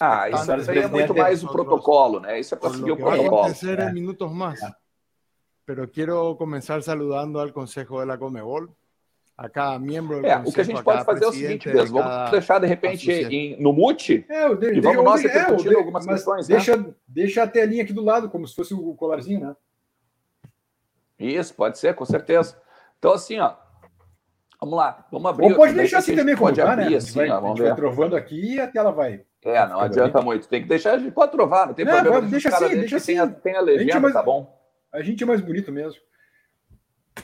ah, 0.00 0.28
isso 0.28 0.70
aí 0.70 0.78
é 0.78 0.88
muito 0.88 1.14
mais 1.14 1.44
o 1.44 1.48
protocolo, 1.48 2.18
né? 2.18 2.40
Isso 2.40 2.54
é 2.54 2.58
para 2.58 2.70
seguir 2.70 2.90
o 2.90 2.96
protocolo. 2.96 3.30
Va 3.30 3.36
a 3.36 3.40
acontecer 3.42 3.78
en 3.78 3.94
minutos 3.94 4.32
más. 4.32 4.60
Pero 5.64 5.88
quiero 5.88 6.36
comenzar 6.36 6.82
saludando 6.82 7.40
al 7.40 7.52
Consejo 7.52 8.00
de 8.00 8.06
la 8.06 8.18
Comebol, 8.18 8.74
a 9.40 9.48
cada 9.48 9.78
membro 9.78 10.20
do 10.20 10.26
é, 10.26 10.36
O 10.36 10.52
que 10.52 10.60
a 10.60 10.64
gente 10.64 10.82
pode 10.82 11.02
fazer 11.02 11.24
é 11.24 11.28
o 11.28 11.32
seguinte 11.32 11.66
mesmo, 11.66 11.98
vamos 11.98 12.30
deixar 12.30 12.58
de 12.58 12.66
repente 12.66 13.10
em, 13.10 13.58
no 13.58 13.72
mute 13.72 14.26
é, 14.28 14.50
e 14.50 14.80
vamos 14.80 15.02
nós 15.02 15.22
repercutindo 15.22 15.72
é, 15.72 15.76
algumas 15.78 16.06
questões. 16.06 16.46
Deixa, 16.46 16.76
né? 16.76 16.92
deixa 17.08 17.42
a 17.42 17.46
telinha 17.46 17.82
aqui 17.82 17.94
do 17.94 18.04
lado, 18.04 18.28
como 18.28 18.46
se 18.46 18.54
fosse 18.54 18.74
o 18.74 18.94
colarzinho, 18.94 19.40
né? 19.40 19.56
Isso, 21.18 21.54
pode 21.54 21.78
ser, 21.78 21.94
com 21.94 22.04
certeza. 22.04 22.54
Então, 22.98 23.14
assim, 23.14 23.40
ó, 23.40 23.54
vamos 24.60 24.76
lá, 24.76 25.06
vamos 25.10 25.30
abrir. 25.30 25.46
Ou 25.46 25.54
pode 25.54 25.72
deixar 25.72 25.98
assim 25.98 26.14
também, 26.14 26.36
pode 26.36 26.60
tá, 26.60 26.70
abrir, 26.70 26.90
né? 26.90 26.96
Assim, 26.98 27.14
vai, 27.14 27.30
ó, 27.30 27.40
vamos 27.40 27.46
a 27.46 27.48
gente 27.48 27.62
ver. 27.62 27.68
vai 27.68 27.76
trovando 27.76 28.16
aqui 28.16 28.56
e 28.56 28.60
a 28.60 28.66
tela 28.66 28.92
vai. 28.92 29.22
É, 29.42 29.66
não 29.66 29.80
adianta 29.80 30.20
muito. 30.20 30.48
Tem 30.48 30.60
que 30.60 30.68
deixar, 30.68 30.92
a 30.92 30.98
gente 30.98 31.12
pode 31.12 31.32
trovar, 31.32 31.66
não 31.66 31.72
tem 31.72 31.86
não, 31.86 31.94
problema. 31.94 32.20
Deixa 32.28 32.50
assim, 32.50 32.76
deixa 32.76 32.98
assim. 32.98 33.14
Tem 33.14 33.18
a, 33.18 33.26
tem 33.26 33.56
a 33.56 33.60
legenda, 33.62 33.94
a 33.94 33.96
é 33.96 34.00
mais, 34.00 34.12
tá 34.12 34.22
bom? 34.22 34.54
A 34.92 35.00
gente 35.00 35.24
é 35.24 35.26
mais 35.26 35.40
bonito 35.40 35.72
mesmo. 35.72 35.98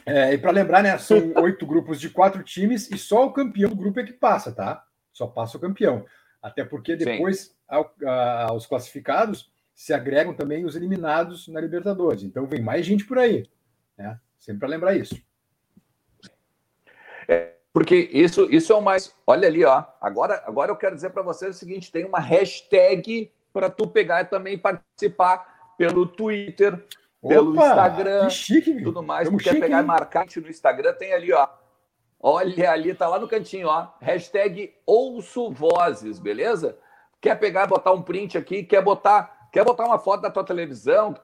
É, 0.05 0.35
e 0.35 0.39
para 0.39 0.51
lembrar, 0.51 0.83
né, 0.83 0.97
são 0.99 1.33
oito 1.43 1.67
grupos 1.67 2.01
de 2.01 2.11
quatro 2.11 2.43
times 2.43 2.91
e 2.91 2.99
só 2.99 3.27
o 3.27 3.33
campeão 3.33 3.71
do 3.71 3.77
grupo 3.77 4.01
é 4.01 4.05
que 4.05 4.13
passa, 4.13 4.53
tá? 4.53 4.85
Só 5.13 5.27
passa 5.27 5.57
o 5.57 5.61
campeão. 5.61 6.05
Até 6.43 6.65
porque 6.65 6.95
depois, 6.95 7.57
ao, 7.69 7.95
a, 8.05 8.51
aos 8.51 8.67
classificados, 8.67 9.51
se 9.75 9.93
agregam 9.93 10.35
também 10.35 10.65
os 10.65 10.77
eliminados 10.77 11.49
na 11.49 11.61
Libertadores. 11.61 12.23
Então 12.23 12.47
vem 12.47 12.63
mais 12.63 12.87
gente 12.87 13.05
por 13.05 13.19
aí. 13.19 13.49
Né? 13.97 14.19
Sempre 14.39 14.61
para 14.61 14.69
lembrar 14.69 14.97
isso. 14.97 15.21
É, 17.29 17.55
Porque 17.73 18.09
isso, 18.13 18.49
isso 18.51 18.73
é 18.73 18.77
o 18.77 18.81
mais. 18.81 19.15
Olha 19.27 19.49
ali, 19.49 19.65
ó. 19.65 19.85
Agora, 20.01 20.43
agora 20.47 20.71
eu 20.71 20.77
quero 20.77 20.95
dizer 20.95 21.11
para 21.11 21.23
vocês 21.23 21.57
o 21.57 21.59
seguinte: 21.59 21.93
tem 21.93 22.05
uma 22.05 22.21
hashtag 22.21 23.31
para 23.53 23.69
tu 23.69 23.87
pegar 23.87 24.23
e 24.23 24.27
também 24.27 24.57
participar 24.57 25.75
pelo 25.77 26.07
Twitter, 26.07 26.83
Opa, 27.23 27.35
pelo 27.35 27.57
Instagram, 27.57 28.31
chique, 28.31 28.83
tudo 28.83 29.03
mais. 29.03 29.29
Tu 29.29 29.37
quer 29.39 29.59
pegar 29.59 29.83
e 29.83 29.87
marcar 29.87 30.27
no 30.37 30.49
Instagram, 30.49 30.93
tem 30.95 31.13
ali, 31.13 31.33
ó. 31.33 31.49
Olha 32.21 32.71
ali, 32.71 32.95
tá 32.95 33.09
lá 33.09 33.19
no 33.19 33.29
cantinho, 33.29 33.69
ó. 33.69 33.89
Hashtag 34.01 34.75
ouço 34.87 35.51
vozes, 35.51 36.19
beleza? 36.19 36.79
Quer 37.21 37.39
pegar, 37.39 37.67
botar 37.67 37.93
um 37.93 38.03
print 38.03 38.37
aqui, 38.37 38.63
quer 38.63 38.83
botar, 38.83 39.49
quer 39.53 39.65
botar 39.65 39.85
uma 39.85 39.99
foto 39.99 40.23
da 40.23 40.31
tua 40.31 40.45
televisão, 40.45 41.15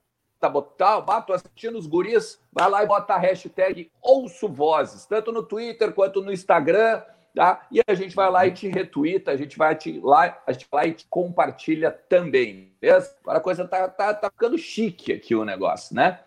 tá 0.40 0.49
botar, 0.49 1.00
bato 1.00 1.32
assistindo 1.32 1.78
os 1.78 1.87
guris, 1.87 2.40
vai 2.52 2.68
lá 2.68 2.82
e 2.82 2.87
bota 2.87 3.14
a 3.14 3.18
hashtag 3.18 3.90
ouço 4.02 4.49
vozes, 4.49 5.06
tanto 5.06 5.30
no 5.30 5.42
Twitter 5.42 5.92
quanto 5.92 6.20
no 6.20 6.32
Instagram, 6.32 7.02
tá? 7.34 7.66
E 7.70 7.80
a 7.86 7.94
gente 7.94 8.14
vai 8.14 8.30
lá 8.30 8.46
e 8.46 8.52
te 8.52 8.68
retuita, 8.68 9.30
a 9.30 9.36
gente 9.36 9.56
vai 9.56 9.74
te, 9.74 10.00
lá, 10.00 10.38
a 10.46 10.52
gente 10.52 10.66
vai 10.70 10.84
lá 10.84 10.90
e 10.90 10.94
te 10.94 11.06
compartilha 11.08 11.90
também, 11.90 12.72
beleza? 12.80 13.16
Agora 13.22 13.38
a 13.38 13.42
coisa 13.42 13.66
tá, 13.66 13.88
tá, 13.88 14.14
tá 14.14 14.30
ficando 14.30 14.58
chique 14.58 15.12
aqui 15.12 15.34
o 15.34 15.44
negócio, 15.44 15.94
né? 15.94 16.20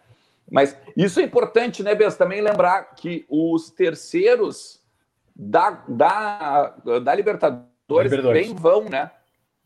Mas 0.50 0.78
isso 0.96 1.20
é 1.20 1.24
importante, 1.24 1.82
né, 1.82 1.96
Bess? 1.96 2.16
Também 2.16 2.42
lembrar 2.42 2.96
que 2.96 3.26
os 3.30 3.72
terceiros 3.72 4.80
da, 5.36 5.72
da, 5.88 6.70
da 7.04 7.16
Libertadores, 7.16 8.12
Libertadores. 8.12 8.48
bem 8.48 8.56
vão, 8.56 8.88
né? 8.88 9.12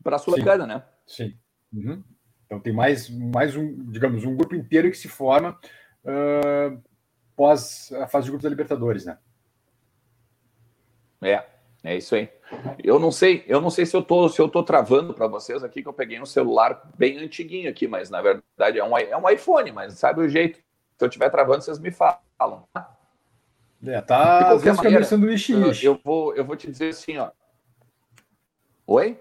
Para 0.02 0.16
a 0.16 0.18
Sul-Americana, 0.18 0.66
né? 0.66 0.82
Sim. 1.06 1.34
Uhum. 1.72 2.02
Então 2.46 2.58
tem 2.58 2.72
mais, 2.72 3.08
mais 3.10 3.54
um, 3.54 3.90
digamos, 3.90 4.24
um 4.24 4.34
grupo 4.34 4.54
inteiro 4.54 4.90
que 4.90 4.96
se 4.96 5.08
forma 5.08 5.58
uh, 6.04 6.82
pós 7.36 7.92
a 7.92 8.08
fase 8.08 8.24
de 8.24 8.30
grupos 8.30 8.44
da 8.44 8.50
Libertadores, 8.50 9.04
né? 9.04 9.18
É, 11.22 11.44
é 11.84 11.96
isso 11.96 12.14
aí. 12.14 12.28
Eu 12.82 12.98
não 12.98 13.10
sei, 13.10 13.44
eu 13.46 13.60
não 13.60 13.70
sei 13.70 13.86
se 13.86 13.96
eu 13.96 14.02
tô, 14.02 14.28
se 14.28 14.40
eu 14.40 14.48
tô 14.48 14.62
travando 14.62 15.14
para 15.14 15.26
vocês 15.26 15.62
aqui 15.62 15.82
que 15.82 15.88
eu 15.88 15.92
peguei 15.92 16.20
um 16.20 16.26
celular 16.26 16.90
bem 16.96 17.18
antiguinho 17.18 17.70
aqui, 17.70 17.86
mas 17.86 18.10
na 18.10 18.20
verdade 18.20 18.78
é 18.78 18.84
um, 18.84 18.96
é 18.96 19.16
um 19.16 19.28
iPhone, 19.28 19.70
mas 19.72 19.94
sabe 19.94 20.20
o 20.20 20.28
jeito. 20.28 20.58
Se 20.98 21.04
eu 21.04 21.08
estiver 21.08 21.30
travando, 21.30 21.62
vocês 21.62 21.78
me 21.78 21.90
falam. 21.90 22.68
Tá? 22.72 22.96
É, 23.86 24.00
tá 24.02 24.50
às 24.50 24.62
vezes 24.62 24.78
maneira, 24.78 25.04
sanduíche. 25.04 25.52
Eu, 25.52 25.72
eu 25.82 26.00
vou, 26.04 26.34
eu 26.34 26.44
vou 26.44 26.56
te 26.56 26.70
dizer 26.70 26.90
assim, 26.90 27.16
ó. 27.16 27.30
Oi? 28.86 29.18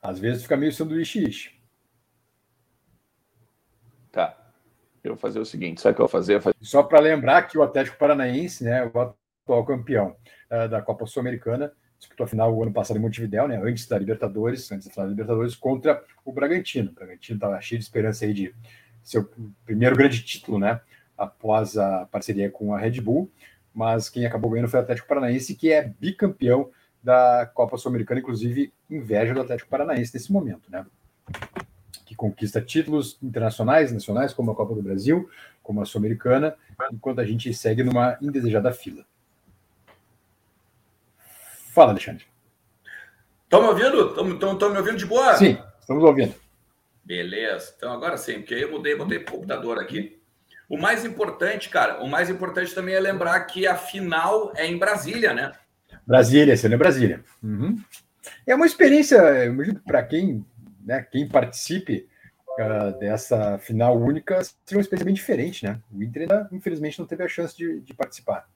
Às 0.00 0.18
vezes 0.18 0.42
fica 0.42 0.56
meio 0.56 0.72
sanduíche. 0.72 1.54
Tá. 4.12 4.36
Eu 5.02 5.12
vou 5.12 5.18
fazer 5.18 5.38
o 5.40 5.44
seguinte, 5.44 5.80
sabe 5.80 5.92
o 5.92 5.96
que 5.96 6.02
eu 6.02 6.06
vou 6.06 6.10
fazer? 6.10 6.40
fazer... 6.40 6.56
Só 6.62 6.82
para 6.82 7.00
lembrar 7.00 7.42
que 7.42 7.58
o 7.58 7.62
Atlético 7.62 7.98
Paranaense, 7.98 8.64
né, 8.64 8.84
o 8.84 8.98
atual 8.98 9.64
campeão 9.66 10.16
uh, 10.50 10.68
da 10.68 10.82
Copa 10.82 11.06
Sul-Americana, 11.06 11.72
disputou 11.98 12.24
a 12.24 12.28
final 12.28 12.54
o 12.54 12.62
ano 12.62 12.72
passado 12.72 12.96
em 12.96 13.00
Montevidéu, 13.00 13.48
né, 13.48 13.60
antes 13.62 13.86
da 13.86 13.98
Libertadores, 13.98 14.70
antes 14.70 14.86
da 14.86 14.92
final 14.92 15.06
da 15.06 15.10
Libertadores, 15.10 15.54
contra 15.54 16.02
o 16.24 16.32
Bragantino. 16.32 16.90
O 16.90 16.94
Bragantino 16.94 17.36
estava 17.36 17.60
cheio 17.60 17.78
de 17.78 17.84
esperança 17.84 18.24
aí 18.24 18.34
de 18.34 18.54
seu 19.02 19.30
primeiro 19.64 19.96
grande 19.96 20.22
título, 20.22 20.58
né, 20.58 20.80
após 21.16 21.76
a 21.78 22.06
parceria 22.06 22.50
com 22.50 22.74
a 22.74 22.78
Red 22.78 23.00
Bull, 23.00 23.30
mas 23.72 24.08
quem 24.08 24.26
acabou 24.26 24.50
ganhando 24.50 24.68
foi 24.68 24.80
o 24.80 24.82
Atlético 24.82 25.08
Paranaense, 25.08 25.54
que 25.54 25.72
é 25.72 25.92
bicampeão 26.00 26.70
da 27.02 27.48
Copa 27.54 27.76
Sul-Americana, 27.76 28.20
inclusive 28.20 28.72
inveja 28.90 29.32
do 29.32 29.40
Atlético 29.40 29.70
Paranaense 29.70 30.12
nesse 30.14 30.32
momento, 30.32 30.70
né? 30.70 30.84
que 32.06 32.14
conquista 32.14 32.60
títulos 32.60 33.18
internacionais, 33.22 33.92
nacionais, 33.92 34.32
como 34.32 34.52
a 34.52 34.54
Copa 34.54 34.74
do 34.74 34.82
Brasil, 34.82 35.28
como 35.62 35.82
a 35.82 35.84
Sul-Americana, 35.84 36.54
enquanto 36.92 37.20
a 37.20 37.24
gente 37.24 37.52
segue 37.52 37.82
numa 37.82 38.16
indesejada 38.22 38.72
fila. 38.72 39.04
Fala, 41.76 41.90
Alexandre. 41.90 42.24
Estão 43.44 43.60
me 43.60 43.68
ouvindo? 43.68 44.08
Estão 44.32 44.70
me 44.70 44.78
ouvindo 44.78 44.96
de 44.96 45.04
boa? 45.04 45.36
Sim, 45.36 45.58
estamos 45.78 46.02
ouvindo. 46.02 46.34
Beleza. 47.04 47.74
Então 47.76 47.92
agora 47.92 48.16
sim, 48.16 48.38
porque 48.38 48.54
aí 48.54 48.62
eu 48.62 48.70
mudei, 48.70 48.96
botei 48.96 49.18
o 49.18 49.26
computador 49.26 49.78
aqui. 49.78 50.18
O 50.70 50.78
mais 50.78 51.04
importante, 51.04 51.68
cara, 51.68 52.02
o 52.02 52.08
mais 52.08 52.30
importante 52.30 52.74
também 52.74 52.94
é 52.94 53.00
lembrar 53.00 53.38
que 53.40 53.66
a 53.66 53.76
final 53.76 54.54
é 54.56 54.66
em 54.66 54.78
Brasília, 54.78 55.34
né? 55.34 55.52
Brasília, 56.06 56.56
sendo 56.56 56.76
em 56.76 56.78
Brasília. 56.78 57.22
Uhum. 57.42 57.76
É 58.46 58.54
uma 58.54 58.64
experiência, 58.64 59.20
para 59.86 60.02
quem 60.02 60.46
né, 60.82 61.06
quem 61.12 61.28
participe 61.28 62.08
uh, 62.58 62.98
dessa 62.98 63.58
final 63.58 64.00
única 64.00 64.42
seria 64.42 64.78
uma 64.78 64.80
experiência 64.80 65.04
bem 65.04 65.14
diferente, 65.14 65.66
né? 65.66 65.78
O 65.92 66.02
Inter 66.02 66.26
infelizmente, 66.50 66.98
não 66.98 67.06
teve 67.06 67.22
a 67.22 67.28
chance 67.28 67.54
de, 67.54 67.80
de 67.82 67.92
participar. 67.92 68.48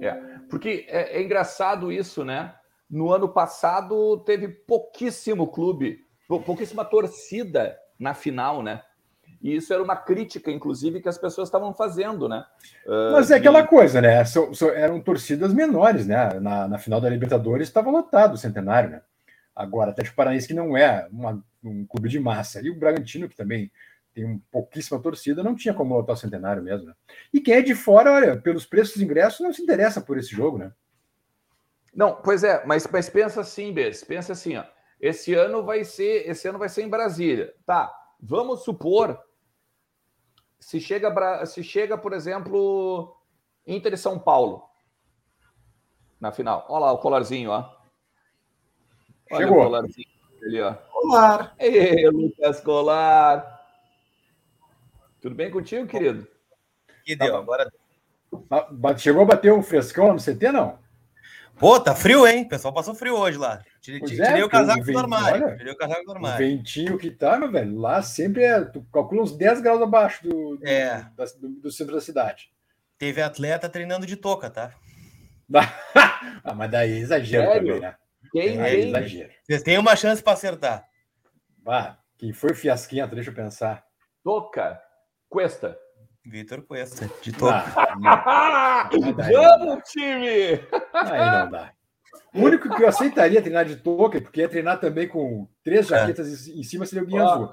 É, 0.00 0.31
porque 0.52 0.84
é, 0.90 1.16
é, 1.16 1.22
engraçado 1.22 1.90
isso, 1.90 2.26
né? 2.26 2.54
No 2.90 3.10
ano 3.10 3.26
passado 3.26 4.18
teve 4.18 4.48
pouquíssimo 4.48 5.46
clube, 5.46 6.04
pouquíssima 6.28 6.84
torcida 6.84 7.74
na 7.98 8.12
final, 8.12 8.62
né? 8.62 8.82
E 9.42 9.56
isso 9.56 9.72
era 9.72 9.82
uma 9.82 9.96
crítica, 9.96 10.50
inclusive, 10.50 11.00
que 11.00 11.08
as 11.08 11.16
pessoas 11.16 11.48
estavam 11.48 11.72
fazendo, 11.72 12.28
né? 12.28 12.44
Uh, 12.84 13.12
Mas 13.12 13.30
é 13.30 13.36
aquela 13.36 13.66
coisa, 13.66 14.02
né? 14.02 14.22
Eram 14.74 15.00
torcidas 15.00 15.54
menores, 15.54 16.06
né? 16.06 16.38
Na, 16.38 16.68
na 16.68 16.76
final 16.76 17.00
da 17.00 17.08
Libertadores 17.08 17.68
estava 17.68 17.90
lotado 17.90 18.34
o 18.34 18.38
centenário, 18.38 18.90
né? 18.90 19.00
Agora, 19.56 19.90
Atlético 19.90 20.16
Paranaense 20.16 20.48
que 20.48 20.54
não 20.54 20.76
é 20.76 21.08
uma, 21.10 21.42
um 21.64 21.86
clube 21.86 22.10
de 22.10 22.20
massa, 22.20 22.60
e 22.60 22.68
o 22.68 22.78
Bragantino, 22.78 23.26
que 23.26 23.34
também 23.36 23.72
tem 24.14 24.24
um 24.24 24.38
pouquíssima 24.50 25.00
torcida, 25.00 25.42
não 25.42 25.54
tinha 25.54 25.74
como 25.74 25.94
lotar 25.94 26.14
o 26.14 26.18
centenário 26.18 26.62
mesmo. 26.62 26.86
Né? 26.86 26.94
E 27.32 27.40
quem 27.40 27.54
é 27.54 27.62
de 27.62 27.74
fora, 27.74 28.12
olha, 28.12 28.40
pelos 28.40 28.66
preços 28.66 28.94
dos 28.94 29.02
ingressos, 29.02 29.40
não 29.40 29.52
se 29.52 29.62
interessa 29.62 30.00
por 30.00 30.18
esse 30.18 30.30
jogo, 30.30 30.58
né? 30.58 30.72
Não, 31.94 32.16
pois 32.16 32.42
é, 32.42 32.64
mas, 32.64 32.86
mas 32.86 33.10
pensa 33.10 33.40
assim, 33.40 33.72
Bess, 33.72 34.02
pensa 34.04 34.32
assim, 34.32 34.56
ó. 34.56 34.64
Esse 35.00 35.34
ano 35.34 35.64
vai 35.64 35.84
ser, 35.84 36.28
esse 36.28 36.46
ano 36.48 36.58
vai 36.58 36.68
ser 36.68 36.82
em 36.82 36.88
Brasília. 36.88 37.54
Tá, 37.66 37.92
vamos 38.20 38.62
supor 38.62 39.18
se 40.58 40.80
chega, 40.80 41.44
se 41.44 41.62
chega, 41.62 41.98
por 41.98 42.12
exemplo, 42.12 43.16
Inter 43.66 43.94
e 43.94 43.98
São 43.98 44.18
Paulo 44.18 44.68
na 46.20 46.30
final. 46.30 46.64
Olha 46.68 46.86
lá 46.86 46.92
o 46.92 46.98
colarzinho, 46.98 47.50
ó. 47.50 47.68
Olha 49.32 49.46
Chegou. 49.46 49.74
Ali, 49.74 50.60
ó. 50.60 50.74
Colar. 50.74 51.54
Ei, 51.58 52.08
Lucas 52.08 52.60
Colar. 52.60 53.61
Tudo 55.22 55.36
bem 55.36 55.52
contigo, 55.52 55.86
querido? 55.86 56.26
Que 57.04 57.14
deu, 57.14 57.36
agora. 57.36 57.72
Chegou 58.98 59.22
a 59.22 59.26
bater 59.26 59.52
um 59.52 59.62
frescão 59.62 60.12
no 60.12 60.18
CT, 60.18 60.50
não? 60.50 60.80
Pô, 61.60 61.78
tá 61.78 61.94
frio, 61.94 62.26
hein? 62.26 62.42
O 62.42 62.48
pessoal 62.48 62.74
passou 62.74 62.92
frio 62.92 63.14
hoje 63.14 63.38
lá. 63.38 63.62
Tirei, 63.80 64.00
tirei 64.00 64.40
é, 64.40 64.44
o 64.44 64.48
casaco 64.48 64.82
do 64.82 64.98
armário. 64.98 65.44
Olha, 65.44 65.56
tirei 65.56 65.72
o 65.72 65.76
casaco 65.76 66.04
do 66.04 66.12
armário. 66.12 66.34
O 66.34 66.50
ventinho 66.50 66.98
que 66.98 67.08
tá, 67.08 67.38
meu 67.38 67.52
velho, 67.52 67.78
lá 67.78 68.02
sempre 68.02 68.42
é. 68.42 68.64
Tu 68.64 68.84
calcula 68.92 69.22
uns 69.22 69.36
10 69.36 69.60
graus 69.60 69.80
abaixo 69.80 70.24
do, 70.24 70.56
do, 70.56 70.66
é. 70.66 71.06
da, 71.16 71.24
do, 71.38 71.48
do 71.50 71.70
centro 71.70 71.94
da 71.94 72.00
cidade. 72.00 72.50
Teve 72.98 73.22
atleta 73.22 73.68
treinando 73.68 74.06
de 74.06 74.16
touca, 74.16 74.50
tá? 74.50 74.74
ah, 76.42 76.54
mas 76.54 76.68
daí 76.68 76.94
é 76.94 76.98
exagero 76.98 77.46
Sério? 77.46 77.66
também, 77.74 77.80
né? 77.80 77.94
Quem, 78.32 78.60
é 78.60 78.70
quem... 78.70 78.88
exagero. 78.88 79.30
Vocês 79.44 79.62
têm 79.62 79.78
uma 79.78 79.94
chance 79.94 80.20
para 80.20 80.32
acertar. 80.32 80.84
Bah, 81.58 81.98
quem 82.18 82.32
foi 82.32 82.54
fiasquinha, 82.54 83.06
deixa 83.06 83.30
eu 83.30 83.34
pensar. 83.34 83.84
Toca, 84.24 84.80
Cuesta. 85.32 85.78
Vitor 86.26 86.62
Cuesta, 86.62 87.10
de 87.22 87.32
toca. 87.32 87.64
Ah, 88.04 88.90
Vamos, 88.92 89.88
time! 89.88 90.60
Aí 90.92 91.30
não 91.30 91.50
dá. 91.50 91.72
O 92.34 92.40
único 92.40 92.68
que 92.68 92.82
eu 92.82 92.88
aceitaria 92.88 93.40
treinar 93.40 93.64
de 93.64 93.76
toca, 93.76 94.20
porque 94.20 94.42
ia 94.42 94.48
treinar 94.48 94.78
também 94.78 95.08
com 95.08 95.48
três 95.64 95.90
é. 95.90 95.98
jaquetas 95.98 96.48
é. 96.48 96.52
em 96.52 96.62
cima, 96.62 96.84
seria 96.84 97.02
o 97.02 97.06
Guinha 97.06 97.24
Azul. 97.24 97.48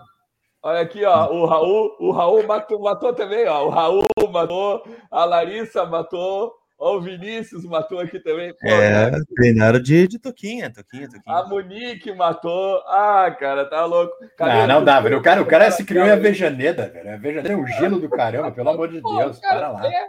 Olha 0.61 0.81
aqui, 0.81 1.05
ó, 1.05 1.31
o 1.31 1.45
Raul, 1.45 1.95
o 2.01 2.11
Raul 2.11 2.45
matou, 2.45 2.81
matou 2.81 3.13
também, 3.13 3.47
ó. 3.47 3.65
O 3.65 3.69
Raul 3.69 4.03
matou, 4.29 4.83
a 5.09 5.23
Larissa 5.23 5.85
matou, 5.85 6.53
Ó, 6.79 6.95
o 6.95 7.01
Vinícius 7.01 7.65
matou 7.65 7.99
aqui 7.99 8.21
também. 8.21 8.53
Pô, 8.53 8.67
é, 8.69 9.11
cara. 9.11 9.23
treinaram 9.35 9.81
de, 9.81 10.07
de 10.07 10.17
toquinha, 10.17 10.71
toquinha, 10.71 11.09
toquinha. 11.09 11.35
A 11.35 11.45
Monique 11.45 12.13
matou. 12.13 12.77
Ah, 12.87 13.29
cara, 13.37 13.65
tá 13.65 13.83
louco. 13.83 14.15
Cadê 14.37 14.65
não, 14.65 14.79
não 14.79 14.85
dá, 14.85 15.01
velho. 15.01 15.17
O 15.17 15.21
cara, 15.21 15.41
o 15.41 15.45
cara 15.45 15.69
se 15.71 15.83
criou 15.83 16.05
em 16.05 16.11
Avejaneda, 16.11 16.87
velho. 16.87 17.13
Avejaneda 17.13 17.51
é 17.51 17.57
um 17.57 17.67
gelo 17.67 17.99
do 17.99 18.09
caramba, 18.09 18.49
pelo 18.49 18.69
amor 18.69 18.87
de 18.87 19.01
Deus. 19.01 19.39
Pô, 19.39 19.47
para 19.47 19.71
lá. 19.71 19.85
É... 19.85 20.07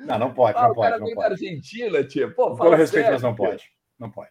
Não, 0.00 0.18
não 0.18 0.34
pode, 0.34 0.58
ah, 0.58 0.68
não 0.68 0.74
pode. 0.74 0.98
não 0.98 1.06
pode. 1.06 1.16
da 1.16 1.26
Argentina, 1.28 2.04
tia. 2.04 2.30
Pô, 2.30 2.50
Com 2.50 2.56
todo 2.56 2.76
respeito, 2.76 3.10
mas 3.10 3.22
não 3.22 3.34
pode. 3.34 3.64
Não 3.98 4.10
pode. 4.10 4.30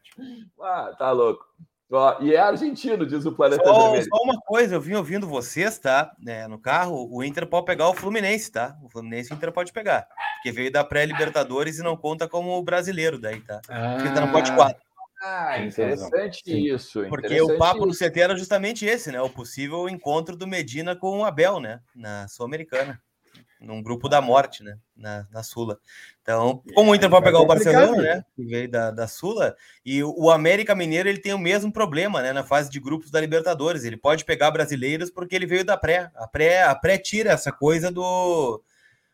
Ah, 0.62 0.94
tá 1.00 1.12
louco. 1.12 1.44
Ó, 1.92 2.18
e 2.22 2.34
é 2.34 2.40
argentino, 2.40 3.06
diz 3.06 3.26
o 3.26 3.34
Planeta 3.34 3.66
só, 3.66 3.84
Vermelho. 3.84 4.08
Só 4.10 4.24
uma 4.24 4.40
coisa, 4.40 4.76
eu 4.76 4.82
vim 4.82 4.94
ouvindo 4.94 5.28
vocês, 5.28 5.78
tá? 5.78 6.16
É, 6.26 6.48
no 6.48 6.58
carro, 6.58 7.10
o 7.12 7.22
Inter 7.22 7.46
pode 7.46 7.66
pegar 7.66 7.90
o 7.90 7.94
Fluminense, 7.94 8.50
tá? 8.50 8.78
O 8.82 8.90
Fluminense 8.90 9.34
o 9.34 9.36
Inter 9.36 9.52
pode 9.52 9.74
pegar. 9.74 10.08
Porque 10.36 10.54
veio 10.54 10.72
da 10.72 10.86
pré-Libertadores 10.86 11.80
e 11.80 11.84
não 11.84 11.98
conta 11.98 12.30
como 12.30 12.62
brasileiro 12.64 13.20
daí, 13.20 13.42
tá? 13.42 13.60
Ah, 13.68 13.96
Porque 13.98 14.14
tá 14.14 14.26
no 14.26 14.32
pote 14.32 14.54
4. 14.56 14.82
Ah, 15.22 15.60
interessante 15.60 16.42
isso. 16.48 17.06
Porque 17.08 17.28
interessante 17.28 17.56
o 17.56 17.58
papo 17.60 17.88
isso. 17.88 18.04
do 18.06 18.10
CT 18.10 18.20
era 18.22 18.38
justamente 18.38 18.86
esse, 18.86 19.12
né? 19.12 19.22
O 19.22 19.30
possível 19.30 19.88
encontro 19.90 20.36
do 20.36 20.48
Medina 20.48 20.96
com 20.96 21.20
o 21.20 21.26
Abel, 21.26 21.60
né? 21.60 21.82
Na 21.94 22.28
Sul-Americana. 22.28 23.00
Num 23.62 23.82
grupo 23.82 24.10
da 24.10 24.20
morte, 24.20 24.64
né? 24.64 24.78
Na, 24.96 25.28
na 25.32 25.44
Sula. 25.44 25.80
Então, 26.22 26.64
como 26.74 26.92
o 26.92 26.96
Inter 26.96 27.10
vai 27.10 27.22
pegar 27.22 27.40
o 27.40 27.46
Barcelona, 27.46 28.02
né? 28.02 28.26
Que 28.36 28.44
veio 28.44 28.70
da, 28.70 28.92
da 28.92 29.08
Sula, 29.08 29.56
e 29.86 30.04
o, 30.04 30.14
o 30.18 30.32
América 30.32 30.74
Mineiro 30.74 31.08
ele 31.08 31.20
tem 31.20 31.34
o 31.34 31.40
mesmo 31.40 31.72
problema, 31.72 32.22
né? 32.22 32.34
Na 32.34 32.44
fase 32.44 32.70
de 32.70 32.80
grupos 32.80 33.12
da 33.12 33.22
Libertadores. 33.22 33.84
Ele 33.84 33.98
pode 33.98 34.26
pegar 34.26 34.52
brasileiros 34.52 35.12
porque 35.12 35.36
ele 35.36 35.46
veio 35.46 35.64
da 35.64 35.78
pré. 35.78 36.12
A 36.16 36.28
pré, 36.28 36.64
a 36.64 36.76
pré 36.76 36.98
tira 36.98 37.32
essa 37.32 37.52
coisa 37.52 37.92
do, 37.92 38.62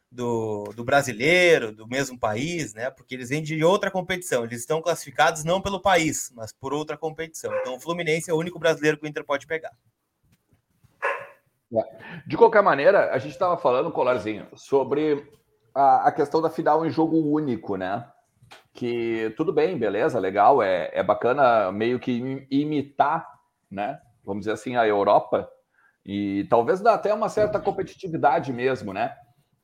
do, 0.10 0.72
do 0.76 0.84
brasileiro, 0.84 1.72
do 1.74 1.88
mesmo 1.88 2.18
país, 2.18 2.74
né? 2.74 2.90
Porque 2.90 3.16
eles 3.16 3.30
vêm 3.30 3.44
de 3.44 3.64
outra 3.64 3.92
competição. 3.92 4.46
Eles 4.46 4.62
estão 4.62 4.82
classificados 4.82 5.44
não 5.44 5.62
pelo 5.62 5.82
país, 5.82 6.32
mas 6.34 6.54
por 6.54 6.74
outra 6.74 6.98
competição. 6.98 7.54
Então, 7.60 7.76
o 7.76 7.80
Fluminense 7.80 8.30
é 8.30 8.34
o 8.34 8.38
único 8.38 8.60
brasileiro 8.60 8.98
que 8.98 9.06
o 9.06 9.08
Inter 9.08 9.26
pode 9.26 9.46
pegar. 9.46 9.72
De 12.26 12.38
qualquer 12.38 12.64
maneira, 12.64 13.12
a 13.12 13.18
gente 13.18 13.32
estava 13.32 13.58
falando, 13.58 13.92
Colarzinho, 13.92 14.48
sobre 14.56 15.30
a, 15.76 16.08
a, 16.08 16.12
questão 16.12 16.42
da 16.42 16.50
final 16.50 16.86
em 16.86 16.90
jogo 16.90 17.18
único, 17.18 17.76
né? 17.76 18.08
Que 18.74 19.34
tudo 19.36 19.52
bem, 19.52 19.78
beleza, 19.78 20.20
legal, 20.20 20.62
é, 20.62 20.90
é 20.94 21.04
bacana 21.04 21.72
meio 21.72 22.00
que 22.00 22.48
imitar, 22.50 23.28
né? 23.70 24.00
Vamos 24.24 24.42
dizer 24.42 24.54
assim, 24.54 24.76
a 24.76 24.88
Europa, 24.88 25.50
e 26.06 26.46
talvez 26.50 26.80
dá 26.80 26.94
até 26.94 27.14
uma 27.14 27.28
certa 27.28 27.60
competitividade 27.60 28.54
mesmo, 28.54 28.94
né? 28.94 29.14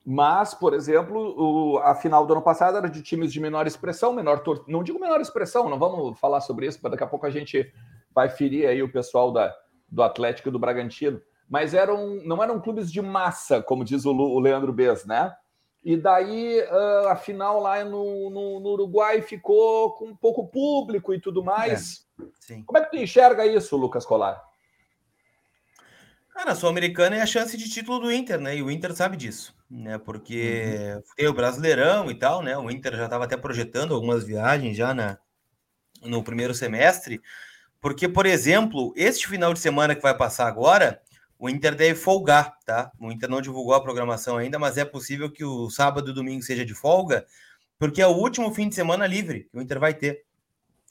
Mas, 0.05 0.53
por 0.53 0.73
exemplo, 0.73 1.33
o, 1.37 1.77
a 1.77 1.95
final 1.95 2.25
do 2.25 2.33
ano 2.33 2.41
passado 2.41 2.77
era 2.77 2.89
de 2.89 3.01
times 3.01 3.31
de 3.31 3.39
menor 3.39 3.65
expressão, 3.65 4.11
menor 4.11 4.39
tor... 4.39 4.65
não 4.67 4.83
digo 4.83 4.99
menor 4.99 5.21
expressão, 5.21 5.69
não 5.69 5.79
vamos 5.79 6.19
falar 6.19 6.41
sobre 6.41 6.67
isso, 6.67 6.77
porque 6.77 6.91
daqui 6.91 7.03
a 7.03 7.07
pouco 7.07 7.25
a 7.25 7.29
gente 7.29 7.71
vai 8.13 8.27
ferir 8.27 8.67
aí 8.67 8.83
o 8.83 8.91
pessoal 8.91 9.31
da, 9.31 9.55
do 9.87 10.03
Atlético 10.03 10.49
e 10.49 10.51
do 10.51 10.59
Bragantino 10.59 11.21
mas 11.49 11.73
eram, 11.73 12.21
não 12.23 12.41
eram 12.41 12.59
clubes 12.59 12.91
de 12.91 13.01
massa, 13.01 13.61
como 13.61 13.83
diz 13.85 14.05
o, 14.05 14.11
o 14.11 14.39
Leandro 14.39 14.73
Bez, 14.73 15.05
né? 15.05 15.35
E 15.83 15.97
daí 15.97 16.61
uh, 16.61 17.09
a 17.09 17.15
final 17.15 17.59
lá 17.59 17.83
no, 17.83 18.29
no, 18.29 18.59
no, 18.61 18.69
Uruguai 18.69 19.21
ficou 19.21 19.91
com 19.93 20.15
pouco 20.15 20.47
público 20.47 21.13
e 21.13 21.19
tudo 21.19 21.43
mais. 21.43 22.07
É, 22.49 22.61
como 22.65 22.77
é 22.77 22.85
que 22.85 22.91
tu 22.91 22.97
enxerga 22.97 23.45
isso, 23.45 23.75
Lucas 23.75 24.05
Colar? 24.05 24.41
Cara, 26.33 26.53
a 26.53 26.55
Sul-Americana 26.55 27.17
é 27.17 27.21
a 27.21 27.27
chance 27.27 27.55
de 27.57 27.69
título 27.69 27.99
do 27.99 28.11
Inter, 28.11 28.39
né? 28.39 28.55
E 28.55 28.63
o 28.63 28.71
Inter 28.71 28.95
sabe 28.95 29.17
disso, 29.17 29.55
né? 29.69 29.97
Porque 29.99 30.95
uhum. 30.95 31.01
tem 31.15 31.27
o 31.27 31.33
Brasileirão 31.33 32.09
e 32.09 32.15
tal, 32.15 32.41
né? 32.41 32.57
O 32.57 32.71
Inter 32.71 32.95
já 32.95 33.03
estava 33.03 33.25
até 33.25 33.35
projetando 33.37 33.93
algumas 33.93 34.23
viagens 34.23 34.75
já 34.75 34.93
na, 34.93 35.19
no 36.01 36.23
primeiro 36.23 36.53
semestre. 36.55 37.21
Porque, 37.79 38.07
por 38.07 38.25
exemplo, 38.25 38.93
este 38.95 39.27
final 39.27 39.53
de 39.53 39.59
semana 39.59 39.93
que 39.93 40.01
vai 40.01 40.17
passar 40.17 40.47
agora, 40.47 41.02
o 41.43 41.49
Inter 41.49 41.75
deve 41.75 41.99
folgar, 41.99 42.57
tá? 42.65 42.89
O 42.97 43.11
Inter 43.11 43.29
não 43.29 43.41
divulgou 43.41 43.73
a 43.73 43.83
programação 43.83 44.37
ainda, 44.37 44.57
mas 44.57 44.77
é 44.77 44.85
possível 44.85 45.29
que 45.29 45.43
o 45.43 45.69
sábado 45.69 46.09
e 46.09 46.13
domingo 46.13 46.41
seja 46.41 46.65
de 46.65 46.73
folga, 46.73 47.25
porque 47.77 48.01
é 48.01 48.07
o 48.07 48.15
último 48.15 48.53
fim 48.53 48.69
de 48.69 48.75
semana 48.75 49.05
livre 49.05 49.49
que 49.51 49.57
o 49.57 49.61
Inter 49.61 49.77
vai 49.77 49.93
ter. 49.93 50.23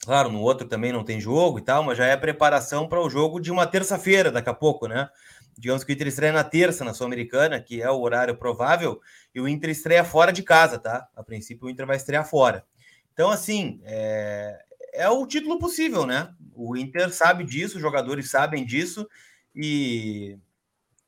Claro, 0.05 0.31
no 0.31 0.41
outro 0.41 0.67
também 0.67 0.93
não 0.93 1.03
tem 1.03 1.19
jogo 1.19 1.57
e 1.57 1.63
tal, 1.63 1.81
mas 1.81 1.97
já 1.97 2.05
é 2.05 2.15
preparação 2.15 2.87
para 2.87 3.01
o 3.01 3.09
jogo 3.09 3.39
de 3.39 3.51
uma 3.51 3.65
terça-feira, 3.65 4.29
daqui 4.29 4.47
a 4.47 4.53
pouco, 4.53 4.87
né? 4.87 5.09
Digamos 5.57 5.83
que 5.83 5.91
o 5.91 5.93
Inter 5.95 6.05
estreia 6.05 6.31
na 6.31 6.43
terça, 6.43 6.85
na 6.85 6.93
Sul-Americana, 6.93 7.59
que 7.59 7.81
é 7.81 7.89
o 7.89 7.99
horário 7.99 8.37
provável, 8.37 9.01
e 9.33 9.41
o 9.41 9.47
Inter 9.47 9.71
estreia 9.71 10.03
fora 10.03 10.31
de 10.31 10.43
casa, 10.43 10.77
tá? 10.77 11.07
A 11.15 11.23
princípio, 11.23 11.65
o 11.65 11.69
Inter 11.71 11.87
vai 11.87 11.97
estrear 11.97 12.29
fora. 12.29 12.63
Então, 13.11 13.31
assim, 13.31 13.81
é, 13.85 14.63
é 14.93 15.09
o 15.09 15.25
título 15.25 15.57
possível, 15.57 16.05
né? 16.05 16.31
O 16.53 16.77
Inter 16.77 17.11
sabe 17.11 17.43
disso, 17.43 17.77
os 17.77 17.81
jogadores 17.81 18.29
sabem 18.29 18.63
disso, 18.63 19.09
e, 19.55 20.37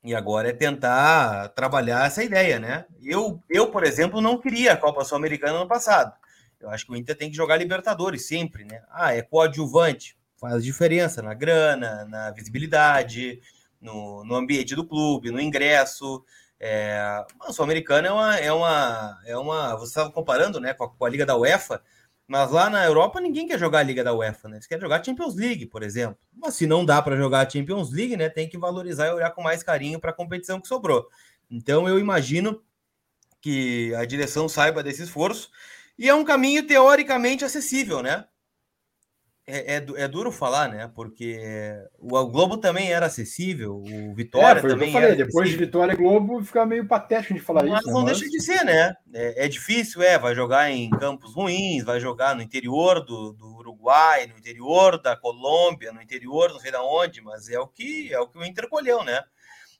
e 0.05 0.13
agora 0.13 0.49
é 0.49 0.53
tentar 0.53 1.49
trabalhar 1.49 2.05
essa 2.05 2.23
ideia, 2.23 2.59
né? 2.59 2.85
Eu, 3.01 3.41
eu, 3.49 3.71
por 3.71 3.83
exemplo, 3.83 4.21
não 4.21 4.39
queria 4.39 4.73
a 4.73 4.77
Copa 4.77 5.03
Sul-Americana 5.03 5.57
no 5.57 5.67
passado. 5.67 6.13
Eu 6.59 6.69
acho 6.69 6.85
que 6.85 6.91
o 6.91 6.95
Inter 6.95 7.17
tem 7.17 7.29
que 7.31 7.35
jogar 7.35 7.57
Libertadores 7.57 8.27
sempre, 8.27 8.63
né? 8.63 8.83
Ah, 8.91 9.15
é 9.15 9.23
coadjuvante, 9.23 10.15
faz 10.39 10.63
diferença 10.63 11.23
na 11.23 11.33
grana, 11.33 12.05
na 12.05 12.29
visibilidade, 12.29 13.41
no, 13.81 14.23
no 14.23 14.35
ambiente 14.35 14.75
do 14.75 14.85
clube, 14.85 15.31
no 15.31 15.41
ingresso. 15.41 16.23
É, 16.59 16.99
a 17.41 17.51
Sul-Americana 17.51 18.07
é 18.07 18.11
uma, 18.11 18.37
é 18.37 18.53
uma, 18.53 19.21
é 19.25 19.37
uma. 19.37 19.75
Você 19.75 19.89
estava 19.89 20.11
comparando, 20.11 20.59
né, 20.59 20.75
com 20.75 20.83
a, 20.83 20.89
com 20.89 21.05
a 21.05 21.09
Liga 21.09 21.25
da 21.25 21.35
UEFA. 21.35 21.81
Mas 22.27 22.49
lá 22.51 22.69
na 22.69 22.83
Europa 22.83 23.21
ninguém 23.21 23.47
quer 23.47 23.59
jogar 23.59 23.79
a 23.79 23.83
Liga 23.83 24.03
da 24.03 24.13
UEFA, 24.13 24.49
né? 24.49 24.55
Eles 24.55 24.67
querem 24.67 24.81
jogar 24.81 25.03
Champions 25.03 25.35
League, 25.35 25.67
por 25.67 25.83
exemplo. 25.83 26.17
Mas 26.33 26.55
se 26.55 26.65
não 26.65 26.83
dá 26.83 27.01
para 27.01 27.15
jogar 27.15 27.45
a 27.45 27.49
Champions 27.49 27.91
League, 27.91 28.17
né? 28.17 28.29
Tem 28.29 28.49
que 28.49 28.57
valorizar 28.57 29.07
e 29.07 29.11
olhar 29.11 29.31
com 29.31 29.43
mais 29.43 29.61
carinho 29.61 29.99
para 29.99 30.09
a 30.11 30.13
competição 30.13 30.59
que 30.59 30.67
sobrou. 30.67 31.07
Então 31.49 31.87
eu 31.87 31.99
imagino 31.99 32.61
que 33.39 33.93
a 33.95 34.05
direção 34.05 34.49
saiba 34.49 34.81
desse 34.81 35.03
esforço 35.03 35.51
e 35.97 36.09
é 36.09 36.15
um 36.15 36.25
caminho 36.25 36.65
teoricamente 36.65 37.45
acessível, 37.45 38.01
né? 38.01 38.25
É, 39.47 39.75
é, 39.75 39.85
é, 39.97 40.07
duro 40.07 40.31
falar, 40.31 40.69
né? 40.69 40.91
Porque 40.95 41.39
o, 41.99 42.17
o, 42.17 42.27
Globo 42.27 42.57
também 42.57 42.91
era 42.91 43.05
acessível, 43.05 43.75
o 43.75 44.15
Vitória 44.15 44.59
é, 44.59 44.61
também. 44.61 44.87
eu 44.87 44.93
falei, 44.93 45.15
depois 45.15 45.49
de 45.49 45.55
Vitória 45.55 45.93
e 45.93 45.95
Globo 45.95 46.43
fica 46.43 46.65
meio 46.65 46.87
patético 46.87 47.35
de 47.35 47.39
falar 47.39 47.63
mas 47.63 47.79
isso. 47.79 47.85
Mas 47.85 47.95
não 47.95 48.05
deixa 48.05 48.27
de 48.27 48.41
ser, 48.41 48.65
né? 48.65 48.95
É, 49.13 49.45
é, 49.45 49.47
difícil, 49.47 50.01
é. 50.01 50.17
Vai 50.17 50.33
jogar 50.33 50.71
em 50.71 50.89
campos 50.89 51.35
ruins, 51.35 51.83
vai 51.83 51.99
jogar 51.99 52.35
no 52.35 52.41
interior 52.41 53.05
do, 53.05 53.33
do 53.33 53.57
Uruguai, 53.57 54.25
no 54.25 54.35
interior 54.35 54.99
da 54.99 55.15
Colômbia, 55.15 55.93
no 55.93 56.01
interior, 56.01 56.49
não 56.49 56.59
sei 56.59 56.71
da 56.71 56.83
onde, 56.83 57.21
mas 57.21 57.47
é 57.47 57.59
o 57.59 57.67
que 57.67 58.11
é 58.11 58.19
o 58.19 58.27
que 58.27 58.39
o 58.39 58.43
Inter 58.43 58.67
colheu, 58.67 59.03
né? 59.03 59.21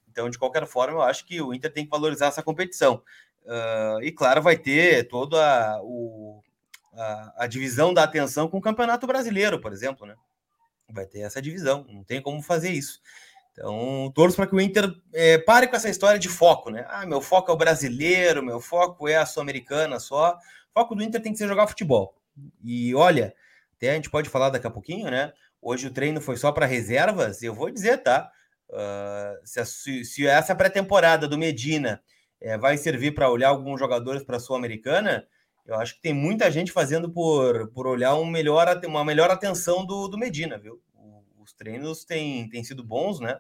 Então, 0.08 0.30
de 0.30 0.38
qualquer 0.38 0.68
forma, 0.68 1.00
eu 1.00 1.02
acho 1.02 1.26
que 1.26 1.42
o 1.42 1.52
Inter 1.56 1.74
tem 1.74 1.86
que 1.86 1.90
valorizar 1.90 2.28
essa 2.28 2.44
competição. 2.44 3.02
Uh, 3.44 4.02
e 4.04 4.12
claro, 4.12 4.44
vai 4.44 4.58
ter 4.58 5.08
todo 5.08 5.40
a, 5.40 5.80
o, 5.82 6.42
a, 7.38 7.48
divisão 7.48 7.94
da 7.94 8.04
atenção 8.04 8.48
com 8.48 8.58
o 8.58 8.62
Campeonato 8.62 9.06
Brasileiro, 9.06 9.60
por 9.60 9.74
exemplo, 9.74 10.06
né? 10.06 10.16
Vai 10.90 11.06
ter 11.06 11.22
essa 11.22 11.42
divisão, 11.42 11.86
não 11.90 12.04
tem 12.04 12.22
como 12.22 12.42
fazer 12.42 12.70
isso. 12.70 13.02
Então, 13.52 14.12
torço 14.14 14.36
para 14.36 14.48
que 14.48 14.56
o 14.56 14.60
Inter 14.60 14.94
é, 15.14 15.38
pare 15.38 15.68
com 15.68 15.76
essa 15.76 15.90
história 15.90 16.20
de 16.20 16.28
foco, 16.28 16.70
né? 16.70 16.86
Ah, 16.90 17.06
meu 17.06 17.22
foco 17.22 17.50
é 17.50 17.54
o 17.54 17.58
brasileiro, 17.58 18.44
meu 18.44 18.60
foco 18.60 19.08
é 19.08 19.16
a 19.16 19.26
Sul-Americana 19.26 20.00
só. 20.00 20.34
O 20.34 20.80
foco 20.80 20.94
do 20.94 21.04
Inter 21.04 21.22
tem 21.22 21.32
que 21.32 21.38
ser 21.38 21.48
jogar 21.48 21.68
futebol. 21.68 22.16
E 22.64 22.94
olha, 22.94 23.34
até 23.78 23.92
a 23.92 23.94
gente 23.96 24.10
pode 24.10 24.30
falar 24.30 24.50
daqui 24.50 24.68
a 24.68 24.72
pouquinho, 24.72 25.10
né? 25.10 25.32
Hoje 25.62 25.88
o 25.88 25.92
treino 25.92 26.22
foi 26.22 26.38
só 26.38 26.52
para 26.52 26.66
reservas, 26.66 27.42
eu 27.42 27.54
vou 27.54 27.72
dizer, 27.72 27.98
tá? 28.04 28.30
Uh, 28.70 29.46
se, 29.46 29.60
a, 29.60 29.66
se, 29.66 30.28
essa 30.28 30.54
pré-temporada 30.54 31.28
do 31.28 31.38
Medina 31.38 32.02
é, 32.42 32.58
vai 32.58 32.78
servir 32.78 33.14
para 33.14 33.30
olhar 33.30 33.50
alguns 33.50 33.80
jogadores 33.80 34.24
para 34.24 34.38
a 34.38 34.40
Sul-Americana, 34.40 35.26
eu 35.66 35.76
acho 35.76 35.96
que 35.96 36.02
tem 36.02 36.14
muita 36.14 36.52
gente 36.52 36.72
fazendo 36.72 37.10
por, 37.10 37.70
por 37.72 37.88
olhar 37.88 38.16
um 38.16 38.26
melhor, 38.26 38.80
uma 38.86 39.04
melhor 39.04 39.32
atenção 39.32 39.86
do, 39.86 40.08
do 40.08 40.18
Medina, 40.18 40.58
viu? 40.58 40.82
Os 41.40 41.54
treinos 41.54 42.06
têm, 42.06 42.48
têm 42.50 42.64
sido 42.64 42.84
bons, 42.84 43.20
né? 43.20 43.40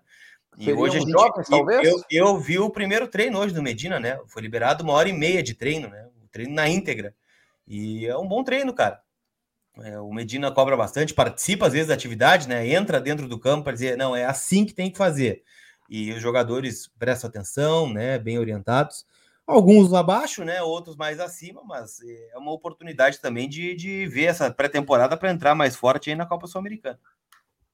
E 0.58 0.66
Seriam 0.66 0.82
hoje 0.82 0.98
a 0.98 1.00
gente, 1.00 1.12
jogos, 1.12 1.48
talvez? 1.48 1.88
Eu, 1.88 2.04
eu 2.10 2.40
vi 2.40 2.58
o 2.58 2.70
primeiro 2.70 3.08
treino 3.08 3.40
hoje 3.40 3.54
do 3.54 3.62
Medina, 3.62 4.00
né? 4.00 4.20
Foi 4.28 4.42
liberado 4.42 4.84
uma 4.84 4.94
hora 4.94 5.10
e 5.10 5.14
meia 5.14 5.44
de 5.44 5.54
treino, 5.54 5.90
né? 5.90 6.08
O 6.24 6.28
treino 6.28 6.54
na 6.54 6.68
íntegra. 6.68 7.14
E 7.68 8.06
é 8.06 8.18
um 8.18 8.28
bom 8.28 8.44
treino, 8.44 8.74
cara. 8.74 9.02
É, 9.80 10.00
o 10.00 10.12
Medina 10.14 10.52
cobra 10.52 10.78
bastante, 10.78 11.14
participa 11.14 11.68
às 11.68 11.74
vezes 11.74 11.90
da 11.90 11.94
atividade, 11.94 12.48
né? 12.48 12.68
Entra 12.68 13.02
dentro 13.02 13.28
do 13.28 13.40
campo 13.40 13.66
para 13.66 13.74
dizer, 13.74 13.98
não, 13.98 14.16
é 14.16 14.26
assim 14.26 14.66
que 14.66 14.74
tem 14.74 14.90
que 14.90 14.98
fazer. 14.98 15.44
E 15.90 16.12
os 16.14 16.22
jogadores 16.22 16.90
prestam 16.98 17.30
atenção, 17.30 17.92
né? 17.92 18.18
Bem 18.18 18.40
orientados. 18.40 19.06
Alguns 19.47 19.93
abaixo, 19.93 20.43
né? 20.43 20.62
Outros 20.62 20.95
mais 20.95 21.19
acima, 21.19 21.62
mas 21.63 21.99
é 22.01 22.38
uma 22.38 22.51
oportunidade 22.51 23.21
também 23.21 23.47
de, 23.47 23.75
de 23.75 24.08
ver 24.08 24.25
essa 24.25 24.49
pré-temporada 24.49 25.15
para 25.15 25.31
entrar 25.31 25.53
mais 25.53 25.75
forte 25.75 26.10
aí 26.10 26.15
na 26.15 26.25
Copa 26.25 26.47
Sul-Americana. 26.47 26.99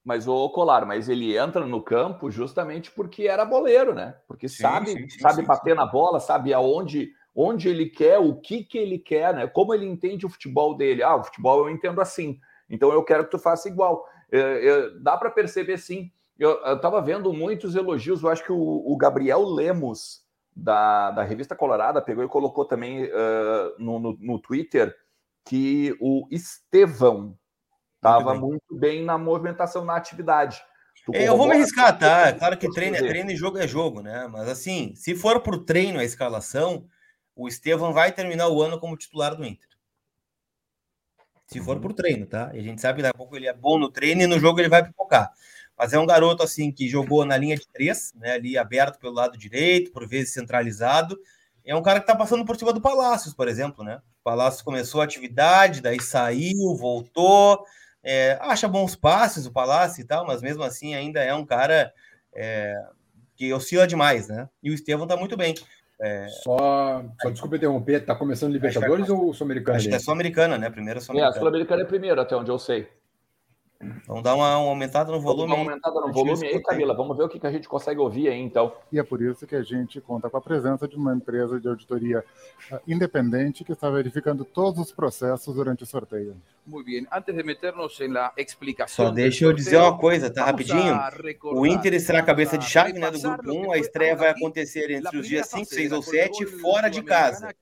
Mas 0.04 0.26
o 0.26 0.50
Colar, 0.50 0.84
mas 0.84 1.08
ele 1.08 1.36
entra 1.36 1.64
no 1.64 1.80
campo 1.80 2.30
justamente 2.30 2.90
porque 2.90 3.28
era 3.28 3.44
boleiro, 3.44 3.94
né? 3.94 4.16
Porque 4.26 4.48
sim, 4.48 4.62
sabe, 4.62 4.90
sim, 4.90 5.08
sim, 5.08 5.18
sabe 5.20 5.42
bater 5.42 5.76
na 5.76 5.86
bola, 5.86 6.18
sabe 6.18 6.52
aonde 6.52 7.12
onde 7.34 7.68
ele 7.68 7.86
quer, 7.86 8.18
o 8.18 8.34
que 8.36 8.62
que 8.62 8.76
ele 8.76 8.98
quer, 8.98 9.34
né? 9.34 9.46
Como 9.46 9.72
ele 9.72 9.86
entende 9.86 10.26
o 10.26 10.28
futebol 10.28 10.76
dele. 10.76 11.02
Ah, 11.02 11.16
o 11.16 11.24
futebol 11.24 11.60
eu 11.60 11.70
entendo 11.70 12.00
assim. 12.00 12.38
Então 12.68 12.92
eu 12.92 13.02
quero 13.02 13.24
que 13.24 13.30
tu 13.30 13.38
faça 13.38 13.68
igual. 13.68 14.04
É, 14.30 14.38
é, 14.38 14.90
dá 15.00 15.16
para 15.16 15.30
perceber 15.30 15.78
sim. 15.78 16.10
Eu 16.38 16.60
estava 16.74 17.00
vendo 17.00 17.32
muitos 17.32 17.74
elogios. 17.74 18.22
Eu 18.22 18.28
acho 18.28 18.44
que 18.44 18.52
o, 18.52 18.58
o 18.58 18.96
Gabriel 18.96 19.44
Lemos 19.44 20.22
da, 20.54 21.10
da 21.10 21.22
revista 21.22 21.56
Colorada 21.56 22.02
pegou 22.02 22.24
e 22.24 22.28
colocou 22.28 22.64
também 22.64 23.04
uh, 23.04 23.74
no, 23.78 23.98
no, 23.98 24.16
no, 24.20 24.38
Twitter 24.38 24.94
que 25.44 25.96
o 26.00 26.26
Estevão 26.30 27.36
estava 27.96 28.34
muito, 28.34 28.62
muito, 28.68 28.80
bem 28.80 29.04
na 29.04 29.16
movimentação, 29.16 29.84
na 29.84 29.96
atividade. 29.96 30.62
É, 31.12 31.28
eu 31.28 31.36
vou 31.36 31.48
me 31.48 31.54
arriscar, 31.54 31.98
tá? 31.98 32.28
É 32.28 32.32
claro 32.32 32.56
que 32.56 32.70
treino 32.70 32.96
é 32.96 33.00
treino 33.00 33.30
e 33.30 33.36
jogo 33.36 33.58
é 33.58 33.66
jogo, 33.66 34.02
né? 34.02 34.28
Mas 34.28 34.48
assim, 34.48 34.94
se 34.94 35.14
for 35.16 35.40
para 35.40 35.56
o 35.56 35.64
treino, 35.64 35.98
a 35.98 36.04
escalação, 36.04 36.86
o 37.34 37.48
Estevão 37.48 37.92
vai 37.92 38.12
terminar 38.12 38.48
o 38.48 38.62
ano 38.62 38.78
como 38.78 38.96
titular 38.96 39.34
do 39.34 39.44
Inter. 39.44 39.68
Se 41.46 41.60
for 41.60 41.76
uhum. 41.76 41.82
por 41.82 41.92
treino, 41.92 42.26
tá? 42.26 42.50
E 42.54 42.60
a 42.60 42.62
gente 42.62 42.80
sabe 42.80 42.96
que 42.96 43.02
daqui 43.02 43.14
a 43.14 43.18
pouco 43.18 43.36
ele 43.36 43.46
é 43.46 43.52
bom 43.52 43.78
no 43.78 43.90
treino 43.90 44.22
e 44.22 44.26
no 44.26 44.38
jogo 44.38 44.60
ele 44.60 44.68
vai 44.68 44.84
pipocar. 44.84 45.32
Mas 45.82 45.92
é 45.92 45.98
um 45.98 46.06
garoto 46.06 46.44
assim 46.44 46.70
que 46.70 46.88
jogou 46.88 47.24
na 47.24 47.36
linha 47.36 47.56
de 47.56 47.66
três, 47.66 48.12
né, 48.14 48.34
ali 48.34 48.56
aberto 48.56 49.00
pelo 49.00 49.14
lado 49.14 49.36
direito, 49.36 49.90
por 49.90 50.06
vezes 50.06 50.32
centralizado, 50.32 51.18
é 51.64 51.74
um 51.74 51.82
cara 51.82 51.98
que 51.98 52.04
está 52.04 52.14
passando 52.14 52.44
por 52.44 52.56
cima 52.56 52.72
do 52.72 52.80
Palácios, 52.80 53.34
por 53.34 53.48
exemplo, 53.48 53.82
né? 53.82 54.00
O 54.20 54.22
Palácios 54.22 54.62
começou 54.62 55.00
a 55.00 55.04
atividade, 55.04 55.80
daí 55.80 56.00
saiu, 56.00 56.76
voltou, 56.76 57.64
é, 58.00 58.38
acha 58.40 58.68
bons 58.68 58.94
passes 58.94 59.44
o 59.44 59.50
Palácio 59.50 60.02
e 60.02 60.04
tal, 60.04 60.24
mas 60.24 60.40
mesmo 60.40 60.62
assim 60.62 60.94
ainda 60.94 61.20
é 61.20 61.34
um 61.34 61.44
cara 61.44 61.92
é, 62.32 62.80
que 63.34 63.52
oscila 63.52 63.84
demais, 63.84 64.28
né? 64.28 64.48
E 64.62 64.70
o 64.70 64.74
Estevão 64.74 65.06
está 65.06 65.16
muito 65.16 65.36
bem. 65.36 65.52
É... 66.00 66.28
Só, 66.28 67.04
só 67.20 67.30
desculpa 67.30 67.56
interromper, 67.56 68.04
tá 68.04 68.14
começando 68.14 68.52
Libertadores 68.52 69.08
é, 69.08 69.12
ou 69.12 69.34
Sul-Americana? 69.34 69.78
Acho 69.78 69.88
que 69.88 69.94
é 69.96 69.98
Sul-Americana, 69.98 70.56
né? 70.56 70.70
Primeira 70.70 71.00
Sul-Americana. 71.00 71.34
É, 71.34 71.36
a 71.36 71.40
Sul-Americana 71.40 71.82
é 71.82 71.84
primeiro, 71.84 72.20
até 72.20 72.36
onde 72.36 72.52
eu 72.52 72.58
sei. 72.60 72.88
Vamos 74.06 74.22
dar 74.22 74.34
uma, 74.34 74.58
uma 74.58 74.70
aumentada 74.70 75.10
no 75.10 75.20
volume. 75.20 75.48
Vamos 75.48 75.56
dar 75.56 75.62
uma 75.62 75.70
aumentada 75.70 76.00
no 76.00 76.12
volume 76.12 76.46
aí, 76.46 76.62
Camila. 76.62 76.94
Vamos 76.94 77.16
ver 77.16 77.24
o 77.24 77.28
que, 77.28 77.38
que 77.38 77.46
a 77.46 77.50
gente 77.50 77.68
consegue 77.68 78.00
ouvir 78.00 78.28
aí, 78.28 78.40
então. 78.40 78.72
E 78.92 78.98
é 78.98 79.02
por 79.02 79.20
isso 79.20 79.46
que 79.46 79.56
a 79.56 79.62
gente 79.62 80.00
conta 80.00 80.30
com 80.30 80.36
a 80.36 80.40
presença 80.40 80.86
de 80.86 80.96
uma 80.96 81.14
empresa 81.14 81.60
de 81.60 81.68
auditoria 81.68 82.24
ah, 82.70 82.80
independente 82.86 83.64
que 83.64 83.72
está 83.72 83.90
verificando 83.90 84.44
todos 84.44 84.80
os 84.80 84.92
processos 84.92 85.54
durante 85.54 85.82
o 85.82 85.86
sorteio. 85.86 86.36
Muito 86.64 86.86
bem. 86.86 87.06
Antes 87.10 87.34
de 87.34 87.42
meternos 87.42 87.98
na 88.08 88.32
explicação. 88.36 89.06
Só 89.06 89.10
deixa 89.10 89.44
eu 89.44 89.52
dizer 89.52 89.78
uma 89.78 89.98
coisa, 89.98 90.30
tá 90.30 90.44
rapidinho. 90.44 90.96
O 91.42 91.66
Inter 91.66 92.00
será 92.00 92.22
cabeça 92.22 92.56
de 92.56 92.64
chave 92.64 92.92
né, 92.92 93.10
do 93.10 93.20
grupo 93.20 93.52
1. 93.52 93.72
A 93.72 93.78
estreia 93.78 94.14
vai 94.14 94.28
acontecer 94.28 94.90
entre 94.90 95.18
os 95.18 95.26
dias 95.26 95.48
5, 95.48 95.64
6 95.64 95.92
ou 95.92 96.02
7, 96.02 96.46
fora 96.46 96.88
de 96.88 97.02
casa. 97.02 97.52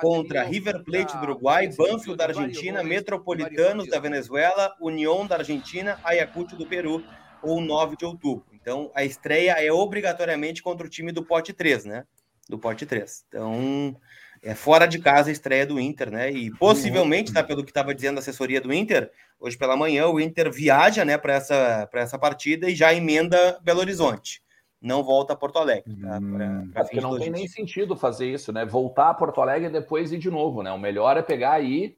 Contra 0.00 0.42
River 0.42 0.84
Plate 0.84 1.16
do 1.16 1.22
Uruguai, 1.22 1.68
Banfield 1.68 2.16
da 2.16 2.26
Argentina, 2.26 2.82
Metropolitanos 2.82 3.88
da 3.88 3.98
Venezuela, 3.98 4.74
União 4.78 5.26
da 5.26 5.36
Argentina, 5.70 5.98
Ayacucho 6.02 6.56
do 6.56 6.66
Peru, 6.66 7.02
ou 7.42 7.60
9 7.60 7.96
de 7.96 8.04
outubro. 8.04 8.44
Então, 8.52 8.90
a 8.94 9.04
estreia 9.04 9.52
é 9.52 9.72
obrigatoriamente 9.72 10.62
contra 10.62 10.86
o 10.86 10.90
time 10.90 11.12
do 11.12 11.24
pote 11.24 11.52
3, 11.52 11.84
né? 11.84 12.04
Do 12.48 12.58
pote 12.58 12.84
3. 12.84 13.24
Então, 13.28 13.96
é 14.42 14.54
fora 14.54 14.86
de 14.86 14.98
casa 14.98 15.30
a 15.30 15.32
estreia 15.32 15.64
do 15.64 15.78
Inter, 15.78 16.10
né? 16.10 16.30
E 16.30 16.50
possivelmente, 16.50 17.32
tá, 17.32 17.42
pelo 17.42 17.62
que 17.62 17.70
estava 17.70 17.94
dizendo 17.94 18.16
a 18.16 18.20
assessoria 18.20 18.60
do 18.60 18.72
Inter, 18.72 19.10
hoje 19.38 19.56
pela 19.56 19.76
manhã 19.76 20.08
o 20.08 20.20
Inter 20.20 20.50
viaja, 20.52 21.04
né, 21.04 21.16
para 21.16 21.34
essa, 21.34 21.88
essa 21.94 22.18
partida 22.18 22.68
e 22.68 22.74
já 22.74 22.92
emenda 22.92 23.58
Belo 23.62 23.80
Horizonte. 23.80 24.42
Não 24.82 25.04
volta 25.04 25.34
a 25.34 25.36
Porto 25.36 25.58
Alegre. 25.58 25.94
Tá? 25.94 26.08
Pra, 26.08 26.18
hum. 26.18 26.70
pra 26.72 26.80
é 26.80 26.84
porque 26.84 27.00
não 27.00 27.18
tem 27.18 27.30
nem 27.30 27.46
sentido 27.46 27.94
fazer 27.94 28.32
isso, 28.32 28.52
né? 28.52 28.64
Voltar 28.64 29.10
a 29.10 29.14
Porto 29.14 29.40
Alegre 29.40 29.68
e 29.68 29.72
depois 29.72 30.10
ir 30.10 30.18
de 30.18 30.30
novo, 30.30 30.62
né? 30.62 30.72
O 30.72 30.78
melhor 30.78 31.16
é 31.16 31.22
pegar 31.22 31.52
aí, 31.52 31.96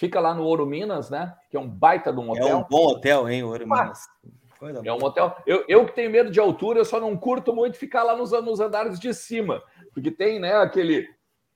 fica 0.00 0.18
lá 0.18 0.32
no 0.32 0.44
Ouro 0.44 0.64
Minas, 0.64 1.10
né? 1.10 1.36
Que 1.50 1.58
é 1.58 1.60
um 1.60 1.68
baita 1.68 2.10
de 2.10 2.18
um 2.18 2.30
hotel. 2.30 2.48
É 2.48 2.56
um 2.56 2.64
bom 2.64 2.86
hotel, 2.86 3.28
hein, 3.28 3.44
Ouro 3.44 3.68
Minas. 3.68 4.08
É 4.82 4.92
um 4.92 5.04
hotel. 5.04 5.36
Eu, 5.46 5.62
eu 5.68 5.84
que 5.84 5.94
tenho 5.94 6.10
medo 6.10 6.30
de 6.30 6.40
altura, 6.40 6.78
eu 6.78 6.84
só 6.86 6.98
não 6.98 7.14
curto 7.16 7.54
muito 7.54 7.76
ficar 7.76 8.02
lá 8.02 8.16
nos, 8.16 8.32
nos 8.32 8.60
andares 8.60 8.98
de 8.98 9.12
cima, 9.12 9.62
porque 9.92 10.10
tem, 10.10 10.38
né, 10.38 10.54
aquele 10.56 11.06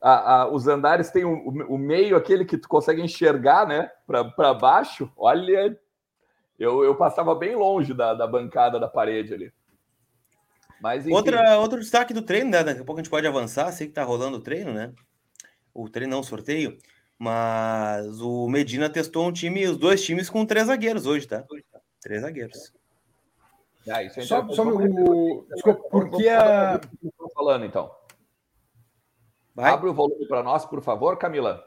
a, 0.01 0.43
a, 0.43 0.49
os 0.49 0.69
andares 0.69 1.11
têm 1.11 1.25
o, 1.25 1.49
o, 1.49 1.79
meio, 1.79 2.17
aquele 2.17 2.45
que 2.45 2.59
tu 2.59 2.69
consegue 2.69 3.01
enxergar, 3.01 3.67
né, 3.67 3.91
para 4.07 4.53
baixo. 4.53 5.11
Olha, 5.17 5.79
eu, 6.59 6.85
eu 6.85 6.95
passava 6.95 7.35
bem 7.35 7.57
longe 7.57 7.95
da, 7.95 8.13
da 8.13 8.27
bancada 8.27 8.79
da 8.79 8.89
parede 8.89 9.33
ali. 9.33 9.53
Mas, 10.83 11.07
Outra, 11.07 11.59
outro 11.59 11.81
destaque 11.81 12.13
do 12.13 12.21
treino, 12.21 12.51
né? 12.51 12.63
Daqui 12.63 12.81
a 12.81 12.85
pouco 12.85 13.01
a 13.01 13.03
gente 13.03 13.11
pode 13.11 13.27
avançar. 13.27 13.73
Sei 13.73 13.87
que 13.87 13.95
tá 13.95 14.03
rolando 14.03 14.37
o 14.37 14.43
treino, 14.43 14.75
né? 14.75 14.93
O 15.73 15.89
treino 15.89 16.11
não, 16.11 16.21
o 16.21 16.25
sorteio. 16.25 16.77
Mas 17.19 18.21
o 18.21 18.49
Medina 18.49 18.91
testou 18.91 19.27
um 19.27 19.33
time, 19.33 19.67
os 19.67 19.77
dois 19.77 20.03
times 20.03 20.29
com 20.29 20.45
três 20.45 20.67
zagueiros 20.67 21.07
hoje, 21.07 21.27
tá? 21.27 21.45
Três 22.01 22.23
zagueiros. 22.23 22.73
Ah, 23.89 24.03
isso 24.03 24.21
é 24.21 24.23
só, 24.23 24.47
só 24.49 24.63
o... 24.63 25.47
Desculpa, 25.53 25.83
porque 25.91 26.29
a. 26.29 26.81
Falando 27.35 27.65
então. 27.65 27.91
Vai. 29.55 29.71
Abre 29.71 29.91
o 29.91 29.95
volume 29.95 30.27
para 30.27 30.43
nós, 30.43 30.65
por 30.65 30.83
favor, 30.83 31.17
Camila. 31.17 31.63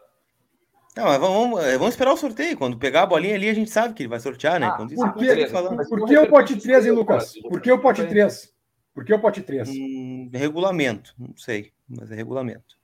Não, 0.96 1.06
mas 1.06 1.20
vamos, 1.20 1.64
vamos 1.78 1.90
esperar 1.90 2.12
o 2.12 2.18
sorteio. 2.18 2.58
Quando 2.58 2.78
pegar 2.78 3.04
a 3.04 3.06
bolinha 3.06 3.36
ali, 3.36 3.48
a 3.48 3.54
gente 3.54 3.70
sabe 3.70 3.94
que 3.94 4.02
ele 4.02 4.10
vai 4.10 4.20
sortear, 4.20 4.60
né? 4.60 4.66
Ah, 4.66 4.72
Quando 4.72 4.96
por, 4.96 5.14
que, 5.14 5.48
por 5.88 6.08
que 6.08 6.18
o 6.18 6.28
pote 6.28 6.58
3, 6.58 6.86
hein, 6.88 6.92
Lucas? 6.92 7.34
Por 7.40 7.62
que 7.62 7.72
o 7.72 7.80
pote 7.80 8.06
3? 8.06 8.54
Por 8.96 9.06
que 9.06 9.14
o 9.14 9.22
pote 9.22 9.42
3? 9.44 9.70
Hum, 9.70 10.30
regulamento, 10.34 11.14
não 11.18 11.38
sei, 11.38 11.72
mas 11.88 12.12
é 12.12 12.16
regulamento. 12.16 12.77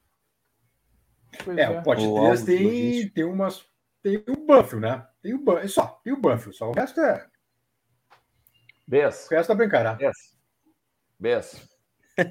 É, 1.58 1.62
é, 1.62 1.70
o 1.70 1.84
pote 1.84 2.06
o 2.06 2.16
3 2.16 2.44
tem, 2.44 3.10
tem 3.10 3.24
umas. 3.24 3.66
Tem 4.02 4.24
o 4.28 4.46
Banfield, 4.46 4.86
né? 4.86 5.08
Tem 5.22 5.34
o 5.34 5.40
Banfield, 5.40 5.72
só, 5.72 6.02
tem 6.04 6.14
o 6.14 6.20
Banfield, 6.20 6.58
só 6.58 6.70
o 6.70 6.74
resto 6.74 7.00
é. 7.00 7.26
Bess. 8.88 9.28
O 9.32 9.34
resto 9.34 9.52
é 9.52 9.56
brincar. 9.56 9.98
Bess. 9.98 10.38
Bess. 11.20 11.74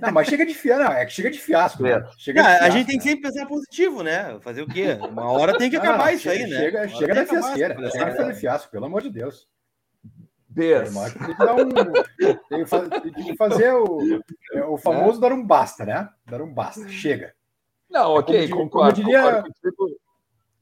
Não, 0.00 0.12
mas 0.12 0.28
chega 0.28 0.46
de 0.46 0.54
fiasco, 0.54 0.84
não, 0.84 0.92
é 0.92 1.04
que 1.04 1.12
chega 1.12 1.30
de 1.30 1.38
fiasco. 1.38 1.82
Né? 1.82 2.06
Chega 2.16 2.40
de 2.40 2.48
fiasco, 2.48 2.64
a 2.64 2.70
gente 2.70 2.86
tem 2.86 2.98
que 2.98 3.04
sempre 3.04 3.22
pensar 3.22 3.46
positivo, 3.46 4.02
né? 4.02 4.38
Fazer 4.40 4.62
o 4.62 4.68
quê? 4.68 4.96
Uma 5.00 5.30
hora 5.32 5.58
tem 5.58 5.68
que 5.68 5.76
acabar 5.76 6.08
ah, 6.08 6.12
isso 6.12 6.22
chega, 6.22 6.44
aí, 6.44 6.50
né? 6.50 6.56
Chega, 6.56 6.88
chega 6.88 7.14
da 7.14 7.26
fiasqueira, 7.26 7.90
chega 7.90 8.10
de 8.10 8.16
fazer 8.16 8.34
fiasco, 8.34 8.70
pelo 8.70 8.86
amor 8.86 9.02
de 9.02 9.10
Deus. 9.10 9.48
Deus. 10.48 10.90
Tem 10.90 11.34
que, 11.34 11.38
dar 11.38 11.54
um, 11.54 11.68
tem 13.00 13.12
que 13.12 13.36
fazer 13.36 13.72
o, 13.72 14.22
é, 14.52 14.64
o 14.64 14.76
famoso 14.76 15.18
é. 15.18 15.20
dar 15.22 15.32
um 15.32 15.44
basta, 15.44 15.84
né? 15.84 16.08
Dar 16.26 16.42
um 16.42 16.52
basta, 16.52 16.88
chega. 16.88 17.34
Não, 17.92 18.14
ok, 18.14 18.48
como, 18.48 18.62
concordo, 18.62 18.94
como 18.94 19.06
diria... 19.06 19.22
concordo 19.22 19.52
contigo. 19.52 20.00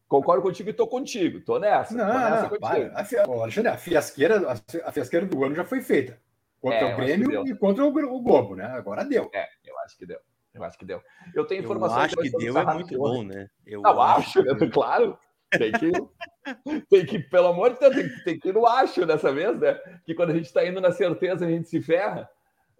Concordo 0.08 0.42
contigo 0.42 0.70
e 0.70 0.72
tô 0.72 0.86
contigo, 0.88 1.40
tô 1.40 1.60
nessa. 1.60 1.94
Não, 1.94 2.04
tô 2.04 2.18
nessa 2.18 2.42
não, 2.50 2.58
para. 2.58 2.92
A, 2.92 3.42
Alexandre, 3.42 3.70
a 3.70 3.76
fiasqueira, 3.76 4.42
a 4.84 4.90
fiasqueira 4.90 5.24
do 5.24 5.44
ano 5.44 5.54
já 5.54 5.64
foi 5.64 5.80
feita. 5.80 6.18
Contra 6.60 6.78
é, 6.80 6.92
o 6.92 6.96
Grêmio 6.96 7.46
e 7.46 7.56
contra 7.56 7.84
o, 7.86 7.92
Globo, 7.92 8.56
né? 8.56 8.66
Agora 8.66 9.04
deu. 9.04 9.30
É, 9.32 9.48
eu 9.64 9.78
acho 9.78 9.96
que 9.96 10.04
deu. 10.04 10.18
Eu 10.52 10.64
acho 10.64 10.76
que 10.76 10.84
deu. 10.84 11.00
Eu 11.32 11.46
tenho 11.46 11.62
informação. 11.62 11.98
Eu 11.98 12.02
acho 12.02 12.16
que, 12.16 12.30
deu 12.30 12.58
é 12.58 12.74
muito 12.74 12.98
bom, 12.98 13.22
né? 13.22 13.48
Eu, 13.64 13.82
eu 13.84 14.02
acho, 14.02 14.42
né? 14.42 14.52
claro. 14.70 15.16
Tem 15.50 15.72
que, 15.72 15.92
tem 16.88 17.06
que, 17.06 17.18
pelo 17.18 17.48
amor 17.48 17.72
de 17.72 17.80
Deus, 17.80 17.94
tem, 17.94 18.08
tem 18.24 18.38
que 18.38 18.48
ir 18.48 18.54
no 18.54 18.66
acho 18.66 19.06
dessa 19.06 19.32
vez, 19.32 19.58
né? 19.58 19.74
Que 20.04 20.14
quando 20.14 20.30
a 20.30 20.34
gente 20.34 20.46
está 20.46 20.64
indo 20.66 20.80
na 20.80 20.92
certeza, 20.92 21.46
a 21.46 21.48
gente 21.48 21.68
se 21.68 21.80
ferra. 21.80 22.28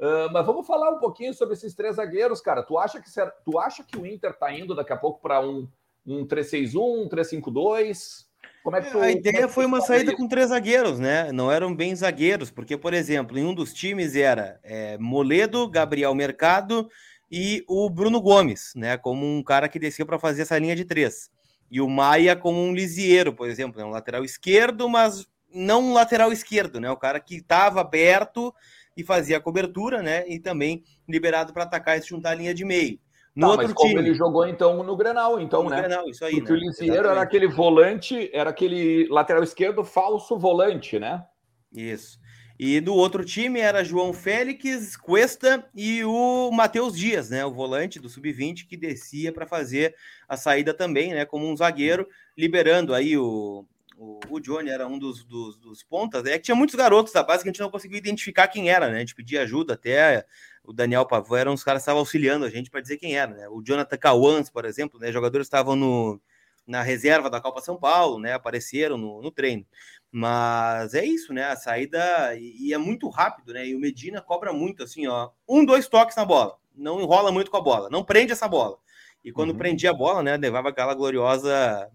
Uh, 0.01 0.33
mas 0.33 0.47
vamos 0.47 0.67
falar 0.67 0.89
um 0.89 0.99
pouquinho 0.99 1.35
sobre 1.35 1.53
esses 1.53 1.75
três 1.75 1.97
zagueiros, 1.97 2.41
cara. 2.41 2.63
Tu 2.63 2.79
acha 2.79 2.99
que, 2.99 3.11
tu 3.45 3.59
acha 3.59 3.85
que 3.85 3.99
o 3.99 4.07
Inter 4.07 4.31
está 4.31 4.51
indo 4.51 4.75
daqui 4.75 4.95
a 4.95 4.97
pouco 4.97 5.21
para 5.21 5.47
um, 5.47 5.69
um 6.07 6.27
3-6-1, 6.27 7.05
um 7.05 7.07
3-5-2? 7.07 8.25
Como 8.65 8.77
é 8.77 8.81
que 8.81 8.91
tu, 8.91 8.99
a 8.99 9.11
ideia 9.11 9.45
é 9.45 9.49
foi 9.49 9.67
uma 9.67 9.83
saída 9.83 10.17
com 10.17 10.27
três 10.27 10.49
zagueiros, 10.49 10.99
né? 10.99 11.31
Não 11.33 11.53
eram 11.53 11.75
bem 11.75 11.95
zagueiros, 11.95 12.51
porque, 12.51 12.79
por 12.79 12.95
exemplo, 12.95 13.39
em 13.39 13.45
um 13.45 13.55
dos 13.55 13.75
times 13.75 14.17
era 14.17 14.59
é, 14.63 14.97
Moledo, 14.97 15.69
Gabriel 15.69 16.15
Mercado 16.15 16.89
e 17.31 17.63
o 17.69 17.91
Bruno 17.91 18.23
Gomes, 18.23 18.73
né? 18.75 18.97
Como 18.97 19.27
um 19.27 19.43
cara 19.43 19.69
que 19.69 19.79
descia 19.79 20.07
para 20.07 20.19
fazer 20.19 20.43
essa 20.43 20.59
linha 20.59 20.75
de 20.75 20.87
três. 20.87 21.31
E 21.71 21.79
o 21.79 21.89
Maia 21.89 22.35
como 22.35 22.59
um 22.59 22.75
lisieiro, 22.75 23.35
por 23.35 23.49
exemplo, 23.49 23.79
né? 23.79 23.87
um 23.87 23.91
lateral 23.91 24.25
esquerdo, 24.25 24.89
mas 24.89 25.27
não 25.53 25.83
um 25.83 25.93
lateral 25.93 26.33
esquerdo, 26.33 26.81
né? 26.81 26.91
O 26.91 26.97
cara 26.97 27.21
que 27.21 27.37
estava 27.37 27.81
aberto 27.81 28.55
e 28.96 29.05
fazia 29.05 29.37
a 29.37 29.40
cobertura, 29.40 30.03
né? 30.03 30.29
E 30.29 30.38
também 30.38 30.83
liberado 31.09 31.53
para 31.53 31.64
atacar 31.64 31.98
e 31.98 32.03
se 32.03 32.09
juntar 32.09 32.31
a 32.31 32.35
linha 32.35 32.55
de 32.55 32.64
meio. 32.64 32.98
No 33.35 33.46
tá, 33.46 33.53
outro 33.53 33.66
mas 33.68 33.74
como 33.74 33.88
time. 33.90 34.00
ele 34.00 34.14
jogou 34.14 34.46
então 34.46 34.83
no 34.83 34.96
Grenal, 34.96 35.40
então, 35.40 35.62
no 35.62 35.70
né? 35.70 35.79
Grenal, 35.79 36.09
isso 36.09 36.24
aí, 36.24 36.37
Porque 36.37 36.53
né? 36.53 36.59
o 36.59 36.61
Lisieiro 36.62 37.09
era 37.09 37.22
aquele 37.22 37.46
volante, 37.46 38.29
era 38.33 38.50
aquele 38.50 39.07
lateral 39.09 39.42
esquerdo 39.42 39.85
falso 39.85 40.37
volante, 40.37 40.98
né? 40.98 41.24
Isso. 41.72 42.18
E 42.59 42.79
do 42.79 42.94
outro 42.94 43.24
time 43.24 43.59
era 43.59 43.83
João 43.83 44.12
Félix, 44.12 44.94
Cuesta 44.94 45.64
e 45.74 46.05
o 46.05 46.50
Matheus 46.50 46.94
Dias, 46.94 47.31
né? 47.31 47.42
O 47.46 47.50
volante 47.50 47.98
do 47.98 48.09
sub-20 48.09 48.66
que 48.68 48.76
descia 48.76 49.33
para 49.33 49.46
fazer 49.46 49.94
a 50.29 50.37
saída 50.37 50.74
também, 50.74 51.14
né? 51.14 51.24
Como 51.24 51.48
um 51.48 51.57
zagueiro, 51.57 52.07
liberando 52.37 52.92
aí 52.92 53.16
o, 53.16 53.64
o, 54.01 54.19
o 54.31 54.41
Johnny 54.41 54.71
era 54.71 54.89
um 54.89 54.99
dos, 54.99 55.23
dos, 55.25 55.59
dos, 55.59 55.83
pontas. 55.83 56.25
É 56.25 56.39
que 56.39 56.45
tinha 56.45 56.55
muitos 56.55 56.75
garotos 56.75 57.13
da 57.13 57.23
base 57.23 57.43
que 57.43 57.51
a 57.51 57.53
gente 57.53 57.61
não 57.61 57.71
conseguiu 57.71 57.99
identificar 57.99 58.49
quem 58.49 58.71
era, 58.71 58.89
né? 58.89 58.97
A 58.97 59.01
gente 59.01 59.15
pedia 59.15 59.43
ajuda 59.43 59.75
até 59.75 60.25
o 60.65 60.73
Daniel 60.73 61.05
Pavão, 61.05 61.37
eram 61.37 61.53
os 61.53 61.63
caras 61.63 61.81
que 61.81 61.83
estavam 61.83 62.01
auxiliando 62.01 62.47
a 62.47 62.51
gente 62.51 62.71
para 62.71 62.81
dizer 62.81 62.97
quem 62.97 63.19
era, 63.19 63.31
né? 63.31 63.49
O 63.51 63.63
Jonathan 63.63 63.99
Cauans, 63.99 64.49
por 64.49 64.65
exemplo, 64.65 64.99
né? 64.99 65.13
Jogadores 65.13 65.47
estavam 65.47 65.77
no, 65.77 66.19
na 66.67 66.81
reserva 66.81 67.29
da 67.29 67.43
Copa 67.43 67.61
São 67.61 67.77
Paulo, 67.77 68.19
né? 68.19 68.33
Apareceram 68.33 68.97
no, 68.97 69.21
no 69.21 69.31
treino. 69.31 69.67
Mas 70.11 70.95
é 70.95 71.05
isso, 71.05 71.35
né? 71.35 71.45
A 71.45 71.57
saída 71.57 72.35
e, 72.37 72.73
é 72.73 72.79
muito 72.79 73.07
rápido, 73.11 73.53
né? 73.53 73.67
E 73.67 73.75
o 73.75 73.79
Medina 73.79 74.23
cobra 74.23 74.51
muito, 74.51 74.83
assim, 74.83 75.07
ó, 75.09 75.31
um, 75.47 75.63
dois 75.63 75.87
toques 75.89 76.17
na 76.17 76.25
bola, 76.25 76.57
não 76.75 77.03
enrola 77.03 77.31
muito 77.31 77.51
com 77.51 77.59
a 77.59 77.63
bola, 77.63 77.91
não 77.91 78.03
prende 78.03 78.33
essa 78.33 78.49
bola. 78.49 78.79
E 79.23 79.31
quando 79.31 79.51
uhum. 79.51 79.59
prendia 79.59 79.91
a 79.91 79.95
bola, 79.95 80.23
né? 80.23 80.39
Levava 80.39 80.71
aquela 80.71 80.95
gloriosa 80.95 81.91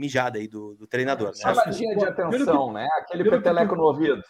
mijada 0.00 0.38
aí 0.38 0.48
do, 0.48 0.74
do 0.74 0.86
treinador. 0.86 1.28
Né? 1.28 1.34
Chamadinha 1.34 1.96
de 1.96 2.04
atenção, 2.06 2.68
que, 2.68 2.74
né? 2.74 2.88
Aquele 2.98 3.28
peteleco 3.28 3.76
no 3.76 3.82
ouvido. 3.82 4.22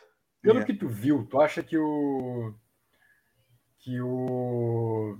Pelo 0.43 0.61
é. 0.61 0.65
que 0.65 0.75
tu 0.75 0.89
viu, 0.89 1.27
tu 1.31 1.41
acha 1.41 1.63
que 1.63 1.79
o 1.79 2.53
que 3.79 4.01
o 4.01 5.17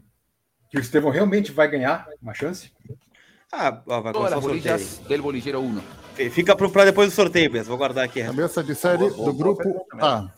que 0.69 0.77
o 0.77 0.81
Estevão 0.81 1.11
realmente 1.11 1.53
vai 1.53 1.69
ganhar 1.69 2.09
uma 2.21 2.35
chance? 2.35 2.73
Ah, 3.53 3.71
vai 3.71 4.13
começar 4.13 4.39
o 4.39 4.43
sorteio. 4.43 4.79
Del 5.09 5.23
Bolígero 5.23 5.61
1. 5.61 5.81
Fica 6.31 6.55
para 6.55 6.85
depois 6.85 7.09
do 7.09 7.15
sorteio, 7.15 7.51
Bess. 7.51 7.67
Vou 7.67 7.79
guardar 7.79 8.05
aqui. 8.05 8.23
Cabeça 8.23 8.63
de 8.63 8.75
série 8.75 8.99
boa, 8.99 9.13
boa, 9.13 9.33
do 9.33 9.35
grupo 9.35 9.87
A. 10.01 10.31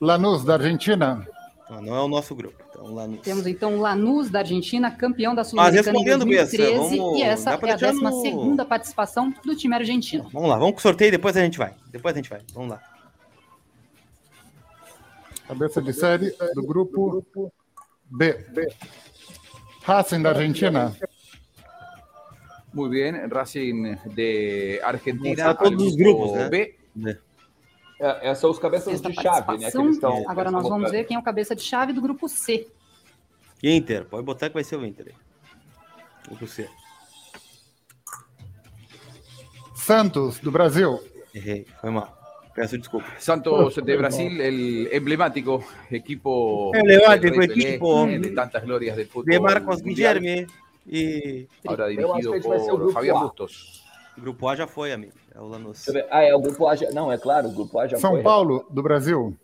Lanús, 0.00 0.44
da 0.44 0.54
Argentina. 0.54 1.26
Não, 1.68 1.82
não 1.82 1.96
é 1.96 2.00
o 2.00 2.08
nosso 2.08 2.34
grupo. 2.34 2.62
Então, 2.70 2.94
Lanús. 2.94 3.20
Temos 3.22 3.46
então 3.46 3.76
o 3.76 3.80
Lanús 3.80 4.30
da 4.30 4.38
Argentina, 4.38 4.88
campeão 4.90 5.34
da 5.34 5.42
Sul-Americana 5.42 5.98
em 5.98 6.02
respondendo, 6.02 6.24
2013. 6.26 6.72
Bessa, 6.72 6.76
vamos- 7.02 7.18
E 7.18 7.22
essa 7.22 7.50
é 7.50 7.52
a 7.54 7.56
deixar 7.56 7.86
12 7.92 8.02
no- 8.02 8.22
segunda 8.22 8.64
participação 8.64 9.34
do 9.44 9.56
time 9.56 9.74
argentino. 9.74 10.28
Vamos 10.32 10.48
lá, 10.48 10.56
vamos 10.58 10.72
com 10.74 10.78
o 10.78 10.82
sorteio 10.82 11.08
e 11.08 11.10
depois 11.12 11.36
a 11.36 11.40
gente 11.42 11.58
vai. 11.58 11.74
Depois 11.90 12.14
a 12.14 12.18
gente 12.18 12.30
vai. 12.30 12.40
Vamos 12.54 12.70
lá. 12.70 12.80
Cabeça 15.48 15.80
de 15.82 15.92
série 15.92 16.34
do 16.54 16.62
grupo 16.64 17.22
B. 18.10 18.46
Racing 19.82 20.22
da 20.22 20.30
Argentina. 20.30 20.96
Muy 22.72 22.90
bien, 22.90 23.14
Racing 23.28 23.96
de 24.14 24.80
Argentina. 24.82 25.28
Mostrar 25.28 25.54
todos 25.54 25.82
os 25.82 25.96
grupo 25.96 26.18
grupos, 26.32 26.36
né? 26.36 26.48
B. 26.48 27.18
É, 27.98 28.28
essas 28.28 28.38
são 28.38 28.50
os 28.50 28.58
cabeças 28.58 28.92
Sexta 28.92 29.08
de 29.08 29.22
chave, 29.22 29.58
né? 29.58 29.68
Estão. 29.68 30.24
Agora 30.28 30.50
nós 30.50 30.68
vamos 30.68 30.90
ver 30.90 31.04
quem 31.04 31.16
é 31.16 31.20
o 31.20 31.22
cabeça 31.22 31.54
de 31.54 31.62
chave 31.62 31.92
do 31.92 32.00
grupo 32.00 32.28
C. 32.28 32.68
Inter, 33.62 34.04
pode 34.04 34.24
botar 34.24 34.48
que 34.48 34.54
vai 34.54 34.64
ser 34.64 34.76
o 34.76 34.84
Inter. 34.84 35.14
Grupo 36.28 36.46
C. 36.46 36.68
Santos, 39.74 40.40
do 40.40 40.50
Brasil. 40.50 41.00
Errei, 41.34 41.66
foi 41.80 41.90
mal. 41.90 42.16
Peço 42.54 42.76
desculpa. 42.78 43.06
Santos 43.18 43.74
de 43.74 43.96
Brasil, 43.96 44.40
el 44.40 44.88
emblemático 44.90 45.62
equipo. 45.90 46.72
Emblemático 46.74 47.42
equipo. 47.42 48.06
eh, 48.08 48.18
de 48.18 48.30
tantas 48.30 48.64
glorias 48.64 48.96
del 48.96 49.06
fútbol. 49.06 49.30
De 49.30 49.38
Marcos 49.38 49.82
mundial, 49.82 50.14
Guilherme 50.14 50.46
e 50.86 51.46
Ahora 51.66 51.88
que 51.88 51.96
dirigido 51.96 52.32
o 52.32 52.78
por 52.78 52.92
Fabián 52.92 53.16
A. 53.18 53.20
Bustos. 53.20 53.85
Grupo 54.18 54.48
A 54.48 54.56
já 54.56 54.66
foi, 54.66 54.92
amigo. 54.92 55.12
É 55.34 55.40
o 55.40 55.46
Lanús. 55.46 55.84
Ah, 56.10 56.22
é 56.22 56.34
o 56.34 56.40
grupo 56.40 56.66
A. 56.68 56.74
já- 56.76 56.90
Não, 56.90 57.10
é 57.12 57.18
claro, 57.18 57.48
o 57.48 57.52
grupo 57.52 57.78
A 57.78 57.86
já 57.86 57.96
São 57.98 58.12
foi. 58.12 58.22
Paulo, 58.22 58.66
do 58.70 58.82
Brasil. 58.82 59.36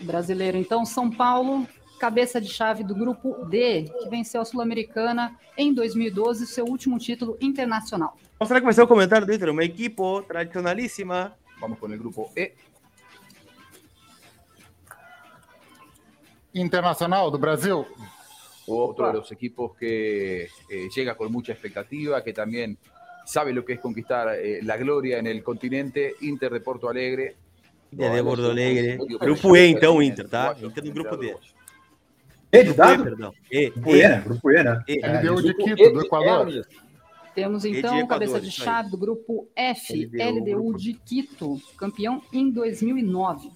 Brasileiro, 0.00 0.56
então, 0.58 0.84
São 0.84 1.10
Paulo, 1.10 1.66
cabeça 1.98 2.40
de 2.40 2.48
chave 2.48 2.82
do 2.84 2.94
grupo 2.94 3.44
D, 3.46 3.84
que 4.02 4.08
venceu 4.08 4.40
a 4.40 4.44
Sul-Americana 4.44 5.36
em 5.56 5.72
2012, 5.72 6.46
seu 6.46 6.64
último 6.64 6.98
título 6.98 7.36
internacional. 7.40 8.16
Vai 8.38 8.72
ser 8.72 8.82
o 8.82 8.88
comentário 8.88 9.26
do 9.26 9.32
Inter? 9.32 9.50
Uma 9.50 9.64
equipe 9.64 10.02
tradicionalíssima. 10.26 11.34
Vamos 11.60 11.78
con 11.78 11.92
el 11.92 11.98
grupo 11.98 12.30
E. 12.36 12.54
Internacional, 16.54 17.30
do 17.30 17.38
Brasil. 17.38 17.86
Otro 18.66 19.06
de 19.08 19.12
los 19.14 19.30
equipos 19.32 19.76
que 19.76 20.44
eh, 20.68 20.88
llega 20.94 21.14
con 21.16 21.30
mucha 21.32 21.52
expectativa, 21.52 22.22
que 22.22 22.32
también 22.32 22.76
sabe 23.24 23.52
lo 23.52 23.64
que 23.64 23.74
es 23.74 23.80
conquistar 23.80 24.36
eh, 24.36 24.60
la 24.62 24.76
gloria 24.76 25.18
en 25.18 25.26
el 25.26 25.42
continente. 25.42 26.14
Inter 26.22 26.52
de 26.52 26.60
Porto 26.60 26.88
Alegre. 26.88 27.36
Dedé 27.90 28.22
Porto 28.22 28.50
Alegre. 28.50 28.98
Grupo 29.20 29.56
E, 29.56 29.66
então, 29.66 30.02
Inter, 30.02 30.28
tá? 30.28 30.56
Inter 30.60 30.84
no 30.84 30.92
grupo 30.92 31.16
D. 31.16 31.36
E 32.52 32.64
de 32.64 32.74
dado? 32.74 33.04
perdão. 33.04 33.32
E, 33.50 33.70
Grupo 33.70 33.96
E, 33.96 34.02
né? 34.02 34.22
Grupo 34.24 34.50
E, 34.50 34.62
né? 34.62 34.84
E. 34.86 34.92
Ele 34.92 35.18
deu 35.18 35.34
de 35.36 35.52
Grupo 35.54 35.64
Quito, 35.64 35.92
do 35.92 36.00
de 36.00 36.06
Equador. 36.06 36.66
Temos 37.34 37.62
de 37.62 37.78
então 37.78 37.98
Equador, 37.98 38.08
cabeça 38.08 38.40
de 38.40 38.50
chave 38.50 38.90
do 38.90 38.98
grupo 38.98 39.48
F, 39.56 40.04
LDU, 40.04 40.68
LDU 40.68 40.76
de 40.76 40.92
Quito, 40.92 41.58
campeão 41.78 42.22
em 42.30 42.50
2009. 42.50 43.50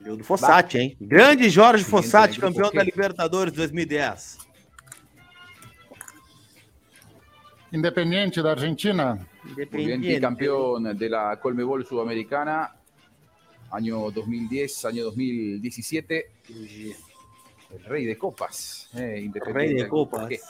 Deu 0.00 0.16
do 0.16 0.24
Fossati, 0.24 0.78
hein? 0.78 0.96
Grande 1.00 1.50
Jorge 1.50 1.84
Fossati, 1.84 2.40
né? 2.40 2.46
Campeão 2.46 2.70
da 2.70 2.82
Libertadores 2.82 3.52
2010. 3.52 4.47
Independiente 7.72 8.40
da 8.42 8.52
Argentina. 8.52 9.18
Independiente. 9.46 10.08
bicampeón 10.08 10.96
de 10.96 11.08
la 11.08 11.38
Colmebol 11.40 11.84
Sudamericana, 11.84 12.74
año 13.70 14.10
2010, 14.10 14.84
año 14.86 15.04
2017. 15.04 16.30
El 17.70 17.84
rey 17.84 18.06
de 18.06 18.16
copas. 18.16 18.88
eh, 18.94 19.20
Independiente 19.22 19.52
Rei 19.52 19.74
de 19.74 19.88
Copas. 19.88 20.28
G. 20.28 20.40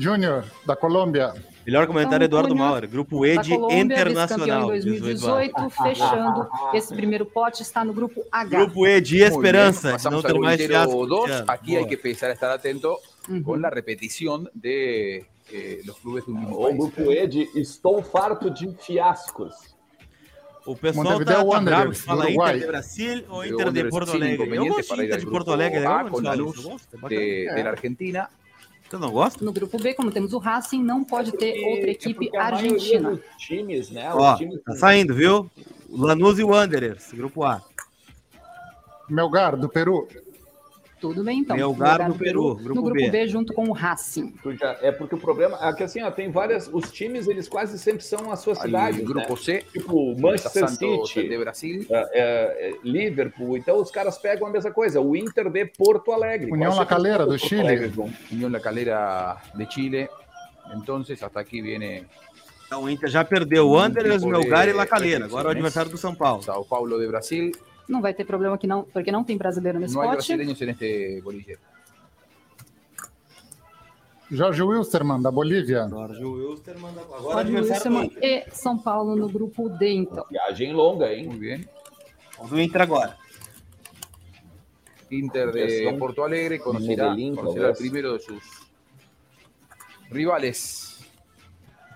Júnior, 0.00 0.44
da 0.64 0.76
Colômbia. 0.76 1.32
Melhor 1.66 1.88
comentário 1.88 2.24
Então, 2.24 2.38
Eduardo 2.38 2.54
Cunha, 2.54 2.64
Maurer. 2.64 2.88
Grupo 2.88 3.26
E 3.26 3.36
de 3.38 3.48
Colômbia, 3.50 3.66
vice-campeão 3.66 3.76
em 3.76 3.80
Internacional. 3.82 4.66
2018, 4.68 5.70
fechando 5.70 6.48
esse 6.72 6.94
primeiro 6.94 7.26
pote, 7.26 7.62
está 7.62 7.84
no 7.84 7.92
grupo 7.92 8.24
H. 8.30 8.56
Grupo 8.56 8.86
E 8.86 9.00
de 9.00 9.22
Esperança. 9.24 9.88
de 9.88 9.92
Pasamos 9.94 10.22
Não 10.22 10.30
ter 10.32 10.38
mais 10.38 10.64
fiasco. 10.64 11.04
2. 11.04 11.30
ano. 11.32 11.44
Aquí 11.48 11.72
hay 11.74 11.82
Boa. 11.82 11.88
que 11.88 11.96
a 12.30 12.32
estar 12.34 12.50
atento 12.52 12.96
Uhum. 13.28 13.42
con 13.42 13.60
la 13.60 13.68
repetición 13.70 14.48
de 14.54 15.26
eh, 15.52 15.80
los 15.84 15.98
clubes 15.98 16.24
de 16.26 16.32
un 16.32 16.40
mismo 16.40 16.56
O 16.56 16.62
país. 16.64 16.76
grupo 16.78 17.12
E 17.12 17.26
de 17.26 17.48
Estou 17.54 18.02
farto 18.02 18.50
de 18.50 18.72
fiascos. 18.74 19.54
O 20.66 20.76
pessoal 20.76 21.04
Montevideo 21.04 21.48
tá, 21.48 21.56
tá 21.56 21.60
bravo 21.62 21.90
que 21.92 21.98
fala 21.98 22.24
Uruguai. 22.26 22.50
Inter 22.56 22.60
de 22.60 22.66
Brasil 22.66 23.24
ou 23.30 23.44
Inter 23.46 23.72
de 23.72 23.84
Porto 23.88 24.12
Alegre. 24.12 24.54
Eu 24.56 24.66
gosto 24.66 24.96
de 24.96 25.04
Inter 25.04 25.18
de 25.20 25.26
Porto 25.26 25.52
Alegre. 25.52 25.86
A 25.86 26.02
luz 26.02 26.56
eu 26.56 26.70
gosto, 26.70 26.94
é 26.94 26.96
bacana. 26.98 27.20
de, 27.20 27.54
de 27.54 27.62
la 27.62 27.70
Argentina. 27.70 28.30
Você 28.90 28.96
não 28.98 29.10
gosta? 29.10 29.44
No 29.44 29.52
grupo 29.52 29.78
B, 29.78 29.94
como 29.94 30.10
temos 30.10 30.32
o 30.32 30.38
Racing, 30.38 30.82
não 30.82 31.04
pode 31.04 31.32
ter 31.32 31.58
outra 31.66 31.88
É 31.88 31.90
equipe 31.90 32.14
porque 32.26 32.36
a 32.36 32.50
maioria 32.50 32.70
argentina. 32.72 33.10
dos 33.10 33.20
times, 33.38 33.90
né? 33.90 34.10
Ó, 34.14 34.36
times 34.36 34.62
tá 34.62 34.74
saindo, 34.76 35.14
viu? 35.14 35.50
Lanús 35.90 36.38
e 36.38 36.42
o 36.44 36.48
Wanderers, 36.48 37.12
grupo 37.12 37.44
A. 37.44 37.62
Melgar, 39.08 39.56
do 39.56 39.68
Peru. 39.68 40.06
Tudo 41.00 41.22
bem, 41.22 41.40
então. 41.40 41.56
Melgar 41.56 42.08
do 42.10 42.18
Peru, 42.18 42.56
grupo 42.56 42.74
no 42.74 42.82
grupo 42.82 43.00
B. 43.00 43.10
B. 43.10 43.28
junto 43.28 43.52
com 43.52 43.68
o 43.68 43.72
Racing. 43.72 44.34
É 44.82 44.90
porque 44.90 45.14
o 45.14 45.18
problema 45.18 45.56
é 45.60 45.72
que 45.72 45.84
assim, 45.84 46.02
ó, 46.02 46.10
tem 46.10 46.30
várias. 46.30 46.68
Os 46.72 46.90
times, 46.90 47.28
eles 47.28 47.48
quase 47.48 47.78
sempre 47.78 48.02
são 48.02 48.32
as 48.32 48.40
suas 48.40 48.58
Al 48.58 48.64
cidades. 48.64 49.04
grupo 49.04 49.34
né? 49.34 49.36
C, 49.36 49.64
Tipo, 49.72 50.18
Manchester 50.18 50.68
Santos 50.68 51.10
City, 51.10 51.28
de 51.28 51.38
Brasil. 51.38 51.86
é, 51.88 51.94
é, 51.96 52.68
é, 52.70 52.74
Liverpool. 52.82 53.56
Então 53.56 53.80
os 53.80 53.90
caras 53.90 54.18
pegam 54.18 54.48
a 54.48 54.50
mesma 54.50 54.72
coisa. 54.72 55.00
O 55.00 55.14
Inter 55.14 55.50
de 55.50 55.66
Porto 55.66 56.12
Alegre. 56.12 56.50
União 56.50 56.74
La 56.74 56.86
Calera, 56.86 57.24
do 57.24 57.38
Chile. 57.38 57.92
Unión 58.32 58.50
La 58.50 58.60
Calera 58.60 59.36
de 59.54 59.66
Chile. 59.70 60.08
Entonces, 60.74 61.22
hasta 61.22 61.40
aquí 61.40 61.62
viene 61.62 62.04
Então 62.66 62.82
o 62.82 62.90
Inter 62.90 63.08
já 63.08 63.24
perdeu 63.24 63.66
o 63.66 63.70
Wanderers, 63.72 64.22
o 64.22 64.26
Tipo 64.26 64.30
Melgar 64.30 64.68
e 64.68 64.72
La 64.72 64.86
Calera. 64.86 65.24
Agora 65.24 65.46
é 65.46 65.48
o 65.48 65.50
adversário 65.52 65.90
do 65.90 65.96
São 65.96 66.14
Paulo. 66.14 66.42
Sao 66.42 66.64
Paulo 66.64 66.98
de 66.98 67.06
Brasil. 67.06 67.52
Não 67.88 68.00
vai 68.02 68.12
ter 68.14 68.24
problema 68.24 68.58
que 68.58 68.66
não, 68.66 68.84
porque 68.84 69.10
não 69.10 69.24
tem 69.24 69.36
brasileiro 69.36 69.78
nesse 69.78 69.94
No 69.94 70.02
hay 70.02 70.08
pote. 70.10 70.16
brasileños 70.28 70.60
en 70.60 70.68
este 70.70 71.20
bolillero. 71.22 71.60
Jorge 74.30 74.62
Wilstermann, 74.62 75.22
da 75.22 75.30
Bolívia. 75.30 75.88
Jorge 75.88 76.22
Wilstermann. 76.22 76.92
Agora 77.16 77.38
é 77.38 77.40
adversário 77.44 77.82
do 77.84 77.98
Wilson 77.98 78.04
Inter. 78.16 78.46
e 78.48 78.50
São 78.54 78.76
Paulo 78.78 79.16
no 79.16 79.26
grupo 79.28 79.70
D, 79.70 79.90
então. 79.90 80.24
Viagem 80.30 80.74
longa, 80.74 81.10
hein? 81.12 81.26
Muy 81.28 81.38
bien. 81.38 81.66
Vamos 82.36 82.50
do 82.52 82.60
Inter 82.60 82.82
agora. 82.82 83.16
Inter 85.10 85.50
de. 85.50 85.90
Porto 85.98 86.22
Alegre 86.22 86.58
conocerá, 86.58 87.08
Medellín, 87.10 87.34
conocerá 87.34 87.68
al 87.68 87.72
Progreso. 87.74 87.80
primero 87.80 88.12
de 88.12 88.20
sus 88.20 88.42
rivales. 90.10 90.98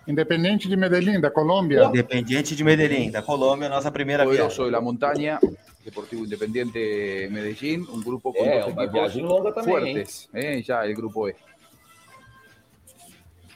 Independiente 0.07 0.69
de 0.69 0.77
Medellín, 0.77 1.21
da 1.21 1.31
Colômbia. 1.31 1.85
Independiente 1.85 2.57
de 2.57 2.65
Medellín, 2.65 3.11
da 3.11 3.23
Colômbia, 3.23 3.69
nossa 3.69 3.91
primeira 3.93 4.25
Poderoso 4.25 4.49
viagem. 4.49 4.65
de 4.65 4.71
la 4.73 4.81
montaña, 4.81 5.39
Deportivo 5.85 6.25
Independiente 6.25 7.29
Medellín, 7.31 7.87
un 7.91 8.01
grupo 8.03 8.33
con 8.33 8.47
É, 8.47 8.61
dos 8.65 8.73
uma 8.73 8.85
equipos 8.85 8.93
viagem 8.93 9.23
longa 9.25 9.53
também, 9.53 9.75
hein? 9.75 9.93
fuertes. 9.95 10.29
eh, 10.33 10.63
ya 10.63 10.85
el 10.87 10.95
grupo 10.95 11.29
E. 11.29 11.35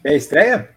É 0.05 0.15
estreia? 0.17 0.71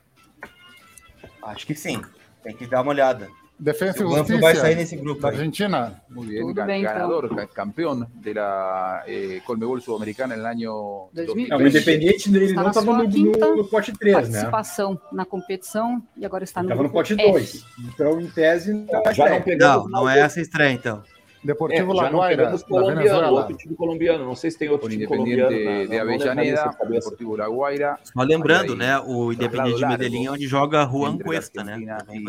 Acho 1.42 1.66
que 1.66 1.76
sim. 1.76 2.02
Tem 2.44 2.56
que 2.56 2.68
dar 2.68 2.82
uma 2.82 2.92
olhada. 2.92 3.28
Defensa 3.62 4.02
e 4.02 4.06
O 4.06 4.10
Banco 4.10 4.40
vai 4.40 4.56
sair 4.56 4.76
nesse 4.76 4.96
grupo 4.96 5.22
da 5.22 5.30
aí. 5.30 5.36
Argentina. 5.36 6.02
Muy 6.10 6.28
bien, 6.28 6.42
Todo 6.44 6.54
ga- 6.54 6.66
bien, 6.66 6.82
ganador, 6.84 7.36
ca- 7.36 7.48
campeón 7.48 8.08
de 8.14 8.34
la 8.34 9.04
eh, 9.06 9.42
Colmebol 9.46 9.82
Sudamericana 9.82 10.34
en 10.36 10.40
el 10.40 10.46
año 10.46 10.72
2000. 11.12 11.50
Não, 11.50 11.58
o 11.58 11.60
2003. 11.60 11.76
Independente 11.76 12.30
ele 12.30 12.46
Está 12.46 12.62
não 12.64 12.70
estava 12.70 12.86
sua 12.86 12.98
no, 13.04 13.10
no, 13.10 13.56
no 13.58 13.68
pote 13.68 13.92
3, 13.92 14.16
né? 14.16 14.22
Participação 14.22 15.02
na 15.12 15.26
competição 15.26 16.02
e 16.16 16.26
agora 16.26 16.46
está 16.46 16.62
no 16.64 16.70
Estava 16.70 16.84
no 16.84 16.90
pote 16.90 17.14
F. 17.14 17.32
2. 17.32 17.66
Então, 17.94 18.22
em 18.22 18.30
tese, 18.30 18.74
não 18.74 19.02
é 19.06 19.14
Já 19.14 19.30
não. 19.30 19.58
Não, 19.58 19.90
não 19.90 20.10
é 20.10 20.20
essa 20.20 20.40
estreia, 20.40 20.72
então. 20.72 21.04
Deportivo 21.41 21.93
É, 21.93 21.95
já 21.95 22.02
La 22.04 22.10
não 22.12 22.19
Guaira, 22.19 22.38
pegamos 22.38 22.62
da 22.62 22.67
colombiano, 22.67 23.34
outro 23.34 23.58
time 23.58 23.75
colombiano. 23.75 24.25
Não 24.25 24.36
sei 24.36 24.52
se 24.52 24.58
tem 24.58 24.69
outro 24.69 24.89
time 24.89 25.08
colombiano. 25.08 25.52
Independiente 25.56 25.89
na- 25.89 25.95
de 25.95 25.99
Avellaneda. 25.99 26.78
Deportivo 26.89 27.36
La 27.38 27.47
Guaira. 27.47 27.99
Só 28.04 28.21
lembrando, 28.23 28.73
Aí, 28.73 28.78
né? 28.80 28.99
O 28.99 29.32
Independente 29.32 29.78
de. 29.78 29.86
Medellín 29.86 30.25
é 30.25 30.32
onde 30.32 30.47
joga 30.47 30.86
Juan 30.86 31.17
Cuesta, 31.17 31.63
né? 31.63 31.78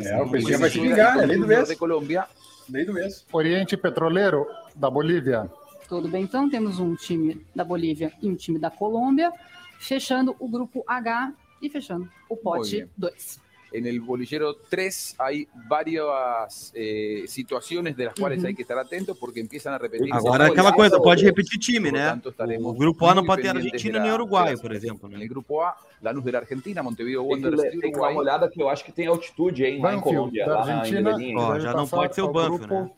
É, 0.05 0.23
o 0.23 0.29
Cuesta 0.31 0.59
vai 0.59 0.70
Junior 0.70 0.70
xingar, 0.70 1.14
é 1.18 1.27
lei 1.27 1.37
do 1.37 1.42
Junior 1.42 1.49
mês. 1.49 1.68
de 1.68 1.77
Colombia. 1.77 2.25
Meio 2.68 2.87
do 2.87 2.92
mês. 2.92 3.27
Oriente 3.33 3.77
Petroleiro, 3.77 4.46
da 4.77 4.88
Bolívia. 4.88 5.51
Tudo 5.88 6.07
bem, 6.09 6.23
então 6.23 6.49
temos 6.49 6.79
um 6.79 6.94
time 6.94 7.44
da 7.53 7.64
Bolívia 7.64 8.12
e 8.23 8.29
um 8.31 8.37
time 8.37 8.61
da 8.61 8.70
Colômbia, 8.70 9.33
fechando 9.81 10.37
o 10.38 10.49
grupo 10.49 10.85
H 10.87 11.33
e 11.61 11.68
fechando 11.68 12.09
o 12.29 12.37
pote 12.37 12.77
bien. 12.77 12.88
2. 12.96 13.40
En 13.73 13.87
el 13.87 14.01
bolillero 14.01 14.55
3 14.69 15.17
hay 15.19 15.47
varias 15.69 16.73
eh, 16.75 17.25
situaciones 17.27 17.97
de 17.97 18.07
las 18.07 18.15
cuales 18.15 18.39
Ujú. 18.39 18.49
hay 18.49 18.55
que 18.55 18.63
estar 18.63 18.79
atentos 18.79 19.17
porque 19.19 19.41
empiezan 19.41 19.75
a 19.75 19.79
repetirse. 19.79 20.13
Agora 20.13 20.47
é 20.47 20.51
aquela 20.51 20.73
coisa, 20.73 20.99
pode 21.01 21.25
repetir 21.25 21.59
time, 21.59 21.93
né? 21.93 22.21
O 22.61 22.73
grupo 22.75 23.07
A 23.07 23.15
não 23.15 23.25
pode 23.25 23.43
ter 23.43 23.49
Argentina 23.51 23.99
nem 24.01 24.13
Uruguai, 24.13 24.57
por 24.57 24.73
exemplo. 24.73 25.09
En 25.09 25.13
Né? 25.19 25.23
el 25.23 25.29
grupo 25.29 25.61
A, 25.63 25.77
Lanús 26.03 26.25
de 26.25 26.33
la 26.33 26.39
Argentina, 26.39 26.83
Montevideo 26.83 27.23
Tem 27.23 27.31
Wanderers 27.31 27.63
de 27.63 27.81
tem 27.81 27.93
que 27.93 27.99
dar 27.99 28.09
uma 28.11 28.21
olhada 28.21 28.49
que 28.49 28.61
eu 28.61 28.69
acho 28.69 28.85
que 28.85 28.93
tem 28.93 29.07
altitude, 29.07 29.65
hein, 29.65 29.81
Banfield, 29.81 30.03
Colômbia, 30.03 30.47
da 30.47 30.55
lá 30.61 30.67
na 30.67 30.79
Argentina. 30.81 31.11
Medellín. 31.13 31.37
Ó, 31.37 31.59
já 31.59 31.73
não 31.75 31.87
pode 31.87 32.15
ser 32.15 32.23
o 32.23 32.33
Banfield, 32.33 32.67
né? 32.67 32.91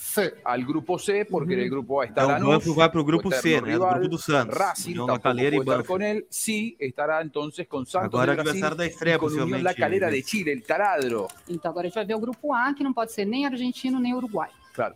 C. 0.00 0.34
al 0.44 0.64
grupo 0.64 0.98
C, 0.98 1.24
porque 1.24 1.52
en 1.54 1.60
el 1.60 1.70
grupo 1.70 2.00
A 2.00 2.06
está 2.06 2.22
Então 2.22 2.28
o 2.28 2.32
Lanús, 2.32 2.48
Banfield 2.54 2.76
vai 2.78 2.90
para 2.90 2.98
o 2.98 3.02
o 3.02 3.04
grupo 3.04 3.30
C, 3.30 3.60
né? 3.60 3.60
Do 3.60 3.66
rival. 3.66 3.90
grupo 3.94 4.08
do 4.08 4.18
Santos. 4.18 4.56
Racing 4.58 4.90
União 4.92 5.06
La 5.06 5.12
tampoco 5.12 5.22
Calera 5.22 5.56
e 5.56 5.58
puede 5.58 5.70
estar 5.70 5.76
Banfield. 5.76 5.86
con 5.88 6.02
él. 6.02 6.26
Sí, 6.30 6.76
estará 6.80 7.20
entonces 7.22 7.68
con 7.68 7.84
Santos 7.86 8.06
Agora 8.08 8.34
de 8.34 8.42
Brasil 8.42 8.64
adversário 8.64 8.76
da 8.76 8.86
y 8.86 8.88
estreia, 8.88 9.18
con 9.18 9.32
Unión 9.32 9.62
La. 9.62 9.74
Calera 9.74 10.10
de 10.10 10.22
Chile, 10.22 10.52
el 10.52 10.62
taladro. 10.62 11.28
Então 11.48 11.70
agora 11.70 11.86
a 11.86 11.88
gente 11.88 11.94
vai 11.96 12.06
ver 12.06 12.14
o 12.14 12.20
grupo 12.20 12.54
A, 12.54 12.72
que 12.74 12.82
não 12.82 12.92
pode 12.92 13.12
ser 13.12 13.24
nem 13.26 13.44
argentino 13.46 14.00
nem 14.00 14.14
uruguai. 14.14 14.50
Claro. 14.74 14.94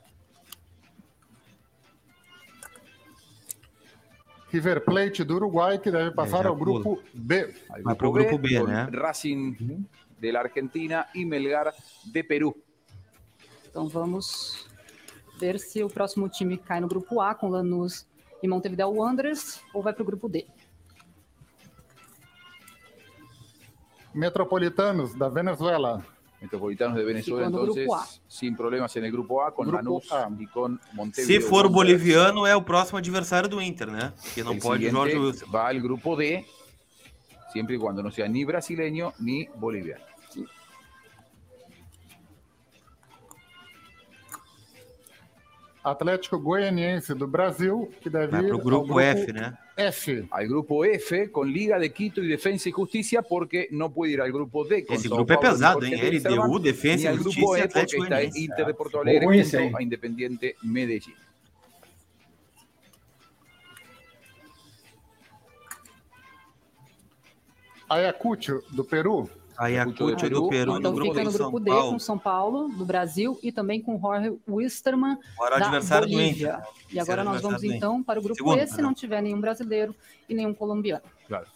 River 4.51 4.85
Plate 4.85 5.25
do 5.25 5.35
Uruguai, 5.35 5.79
que 5.81 5.91
deve 5.91 6.13
passar 6.13 6.45
já 6.45 6.49
ao 6.49 6.55
grupo 6.57 7.03
B. 7.13 7.53
Al 7.69 7.83
Va 7.83 7.95
pro 7.97 8.13
grupo 8.13 8.39
B, 8.39 8.63
né? 8.63 8.89
Racing 8.93 9.85
de 10.21 10.33
la 10.33 10.41
Argentina 10.41 11.09
y 11.13 11.25
Melgar 11.25 11.75
de 12.05 12.23
Perú. 12.23 12.55
Então 13.69 13.89
vamos 13.89 14.69
ver 15.45 15.59
se 15.59 15.83
o 15.83 15.89
próximo 15.89 16.29
time 16.29 16.57
cai 16.57 16.81
no 16.81 16.89
grupo 16.89 17.21
A, 17.21 17.35
com 17.35 17.49
Lanús 17.49 18.07
e 18.43 18.49
Montevideo 18.49 18.89
Wanderers, 18.89 19.61
ou 19.75 19.83
vai 19.83 19.93
para 19.93 20.03
o 20.03 20.07
grupo 20.07 20.29
D. 20.29 20.47
Metropolitanos 24.15 25.15
da 25.15 25.29
Venezuela. 25.29 26.05
Metropolitanos 26.41 26.97
de 26.97 27.05
Venezuela, 27.05 27.49
no 27.49 27.61
entonces, 27.61 27.89
A. 27.91 28.07
sin 28.29 28.55
problemas 28.55 28.95
en 28.97 29.05
el 29.07 29.13
grupo 29.13 29.43
A, 29.43 29.55
con 29.55 29.67
Grupo 29.67 29.77
Lanús 29.83 30.13
A. 30.13 30.29
y 30.39 30.47
con 30.47 30.79
Montevideo. 30.93 31.41
Se 31.41 31.47
for 31.47 31.69
boliviano, 31.69 32.47
é 32.47 32.55
o 32.55 32.63
próximo 32.63 32.99
adversário 32.99 33.49
do 33.49 33.61
Inter, 33.63 33.89
né? 33.91 34.13
Que 34.35 34.43
não 34.43 34.53
El 34.53 34.61
pode 34.61 34.89
Jorge 34.91 35.17
Wilson. 35.19 35.51
va 35.51 35.69
al 35.69 35.81
grupo 35.81 36.15
D, 36.17 36.45
siempre 37.53 37.77
y 37.77 37.79
cuando 37.79 38.03
no 38.03 38.11
sea 38.11 38.29
ni 38.29 38.45
brasileño 38.45 39.13
ni 39.19 39.47
boliviano. 39.57 40.05
Atlético 45.85 46.39
Goianiense 46.39 47.15
do 47.15 47.29
Brasil, 47.29 47.91
que 48.01 48.09
deve 48.09 48.29
Vai 48.29 48.43
ir 48.43 48.47
pro 48.47 48.57
ao 48.57 48.63
grupo 48.65 48.99
F, 48.99 49.33
né? 49.35 49.55
F. 49.77 50.27
Al 50.31 50.49
grupo 50.49 50.83
F 50.83 51.29
con 51.29 51.47
Liga 51.53 51.79
de 51.79 51.91
Quito 51.93 52.23
y 52.23 52.27
Defensa 52.29 52.71
y 52.71 52.73
Justicia 52.73 53.21
porque 53.21 53.69
no 53.71 53.93
puede 53.93 54.13
ir 54.15 54.21
al 54.23 54.33
grupo 54.33 54.65
D. 54.65 54.87
Con 54.87 54.97
Esse 54.97 55.09
Sao 55.09 55.19
grupo 55.19 55.33
é 55.35 55.37
Paulo 55.37 55.49
y 55.49 55.53
pesado? 55.53 55.79
Wilstermann, 55.81 56.49
LDU, 56.49 56.59
Defensa 56.59 57.09
al 57.11 57.17
e 57.17 57.19
grupo 57.19 57.31
Justiça 57.33 57.59
e 57.59 57.61
E 57.61 57.65
Atlético 57.65 58.03
está 58.03 58.15
Goianiense. 58.17 58.45
Inter 58.45 58.67
de 58.67 58.75
Porto 58.75 58.99
Alegre 58.99 59.27
ruim 59.27 59.39
esse 59.41 59.59
junto 59.59 59.77
aí. 59.77 59.83
a 59.83 59.87
Independiente 59.87 60.57
Medellín. 60.63 61.15
Ayacucho 67.89 68.63
do 68.71 68.85
Peru. 68.85 69.29
Ayacucho 69.57 70.29
do 70.31 70.49
Peru 70.49 70.77
então 70.77 70.91
no 70.91 70.97
grupo 70.97 71.15
fica 71.15 71.25
no 71.25 71.33
grupo 71.33 71.61
D, 71.61 71.71
Paulo. 71.71 71.93
com 71.93 71.99
São 71.99 72.19
Paulo, 72.19 72.69
do 72.69 72.85
Brasil, 72.85 73.39
e 73.43 73.53
também 73.53 73.81
com 73.81 73.99
Jorge 73.99 74.37
Wisterman, 74.49 75.17
Agora 75.37 75.59
da 75.59 75.67
adversário 75.67 76.09
Bolívia. 76.09 76.63
E 76.93 76.99
agora 76.99 77.23
nós 77.25 77.41
vamos 77.41 77.63
então 77.63 78.03
para 78.03 78.19
o 78.19 78.23
grupo 78.23 78.37
Segundo, 78.37 78.59
E, 78.59 78.67
se 78.67 78.77
né? 78.77 78.83
não 78.83 78.95
tiver 78.95 79.23
nenhum 79.23 79.41
brasileiro 79.41 79.95
e 80.29 80.35
nenhum 80.35 80.55
colombiano. 80.55 81.03
Claro. 81.27 81.47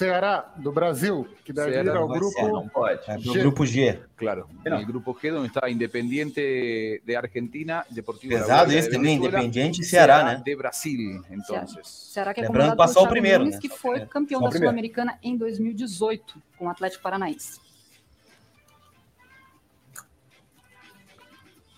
Ceará 0.00 0.50
do 0.56 0.72
Brasil, 0.72 1.28
que 1.44 1.52
deve 1.52 1.72
Ceará 1.72 1.92
ir 1.92 1.96
ao 1.96 2.08
vai 2.08 2.18
grupo 2.18 2.38
É, 2.38 2.42
não 2.48 2.66
pode. 2.68 3.04
Pro 3.04 3.34
G. 3.34 3.40
grupo 3.40 3.66
G. 3.66 4.00
Claro. 4.16 4.48
No. 4.64 4.86
Grupo 4.86 5.18
G 5.20 5.30
donde 5.30 5.48
está 5.48 5.68
Independiente 5.68 7.02
de 7.04 7.16
Argentina, 7.16 7.84
Deportivo 7.90 8.32
Pesado 8.32 8.72
esse 8.72 8.88
de 8.88 8.96
também, 8.96 9.18
Venezuela, 9.18 9.44
Independiente 9.44 9.82
e 9.82 9.84
Ceará, 9.84 10.24
né? 10.24 10.42
de 10.42 10.56
Brasil, 10.56 11.22
entonces. 11.30 11.86
Será 11.86 12.32
que 12.32 12.40
é 12.40 12.44
Lembrando 12.44 12.76
passou 12.76 13.04
o 13.04 13.08
primeiro, 13.08 13.40
Nunes, 13.40 13.56
né? 13.56 13.60
que 13.60 13.68
foi 13.68 13.98
É, 13.98 14.06
campeão 14.06 14.40
só 14.40 14.46
o 14.46 14.50
da. 14.50 14.58
Sul-Americana 14.58 15.18
em 15.22 15.36
2018, 15.36 16.42
com 16.56 16.64
o 16.64 16.70
Atlético 16.70 17.02
Paranaense. 17.02 17.60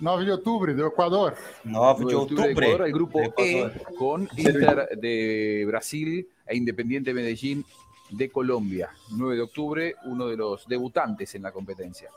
9 0.01 0.25
de 0.25 0.31
outubro 0.31 0.77
do 0.77 0.87
Equador. 0.87 1.37
9 1.65 2.05
de 2.05 2.05
9 2.05 2.07
de 2.07 2.15
octubre 2.15 2.45
de 2.45 2.51
Ecuador, 2.51 2.71
outubro. 2.71 2.87
el 2.87 2.93
grupo 2.93 3.21
de 3.21 3.27
Equador. 3.27 3.73
E 3.77 3.95
con 3.97 4.29
Inter 4.37 4.97
de 4.97 5.65
Brasil 5.67 6.27
e 6.49 6.57
Independiente 6.57 7.13
Medellín 7.13 7.65
de 8.13 8.29
Colombia. 8.29 8.91
9 9.11 9.35
de 9.37 9.43
octubre, 9.43 9.95
uno 10.05 10.29
de 10.29 10.37
los 10.37 10.67
debutantes 10.67 11.35
en 11.35 11.43
la 11.43 11.51
competencia. 11.53 12.11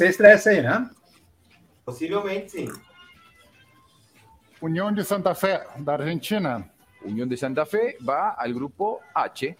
Estresse 0.00 0.48
aí, 0.48 0.62
né? 0.62 0.88
Possivelmente 1.84 2.50
sim. 2.52 2.68
União 4.60 4.92
de 4.92 5.02
Santa 5.04 5.34
Fé, 5.34 5.66
da 5.78 5.94
Argentina. 5.94 6.70
Unión 7.04 7.28
de 7.28 7.36
Santa 7.36 7.66
Fe 7.66 7.96
va 8.00 8.30
al 8.38 8.54
grupo 8.54 9.00
H. 9.12 9.56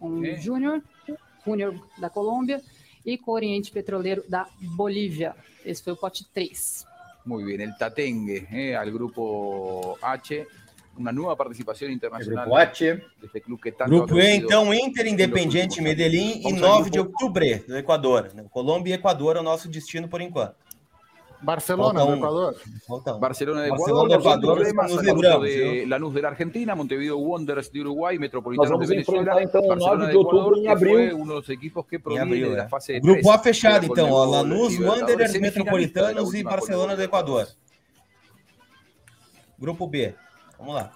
Com 0.00 0.24
É. 0.24 0.36
Júnior, 0.36 0.82
Júnior 1.44 1.74
da 1.98 2.08
Colômbia 2.08 2.62
e 3.04 3.18
com 3.18 3.32
o 3.32 3.34
Oriente 3.34 3.70
Petroleiro 3.70 4.24
da 4.28 4.48
Bolívia. 4.60 5.36
Esse 5.64 5.82
foi 5.82 5.92
o 5.92 5.96
pote 5.96 6.24
3. 6.32 6.86
Muy 7.26 7.44
bien, 7.44 7.60
el 7.60 7.76
Tatengue 7.76 8.46
eh, 8.50 8.76
al 8.76 8.90
grupo 8.90 9.98
H. 10.00 10.46
Una 10.98 11.12
nueva 11.12 11.36
participación 11.36 11.90
É 11.90 11.94
internacional 11.94 12.46
grupo 12.46 12.56
H. 12.56 13.00
que 13.62 13.72
tanto 13.72 13.90
Grupo 13.90 14.18
E, 14.18 14.36
então, 14.36 14.72
Inter, 14.72 15.06
Independiente, 15.06 15.80
Medellín 15.82 16.40
e 16.40 16.42
Vamos 16.44 16.60
9 16.60 16.84
ao 16.84 16.90
de 16.90 16.98
outubro 16.98 17.44
do 17.66 17.76
Equador. 17.76 18.30
né? 18.34 18.46
Colômbia 18.50 18.92
e 18.92 18.94
Equador 18.94 19.36
é 19.36 19.40
o 19.40 19.42
nosso 19.42 19.68
destino 19.68 20.08
por 20.08 20.20
enquanto. 20.20 20.54
Barcelona 21.42 22.00
do 22.00 22.06
um. 22.12 22.16
Equador. 22.16 22.56
Um. 22.88 23.18
Barcelona 23.18 23.62
de 23.62 23.68
Ecuador, 23.68 24.40
problemas, 24.40 24.90
nos 24.90 25.02
libramos, 25.02 25.46
de. 25.46 25.84
Lanús 25.86 26.14
de 26.14 26.22
la 26.22 26.28
Argentina, 26.28 26.74
Montevideo 26.74 27.18
Wanderers 27.18 27.70
de 27.70 27.84
Metropolitanos 28.18 28.70
vamos 28.70 28.88
de 28.88 28.94
Venezuela, 28.94 29.42
então 29.42 29.66
Barcelona 29.66 29.98
9 29.98 30.06
de 30.06 30.10
de 30.12 30.16
outubro 30.16 30.56
Ecuador, 30.56 30.64
em 30.64 30.68
abril. 30.68 31.24
de 31.24 31.24
los 31.24 31.48
equipos 31.48 31.86
que 31.86 31.96
é. 31.96 32.68
fase 32.68 32.94
de 32.94 33.00
Grupo 33.00 33.30
A 33.30 33.38
fechado, 33.38 33.86
então. 33.86 34.10
Ó, 34.10 34.24
Lanús, 34.24 34.78
Wanderers, 34.78 35.38
Metropolitanos 35.38 36.34
e 36.34 36.42
Barcelona 36.42 36.96
do 36.96 37.02
Equador. 37.02 37.46
Grupo 39.58 39.86
B. 39.86 40.14
Vamos 40.58 40.74
lá. 40.74 40.92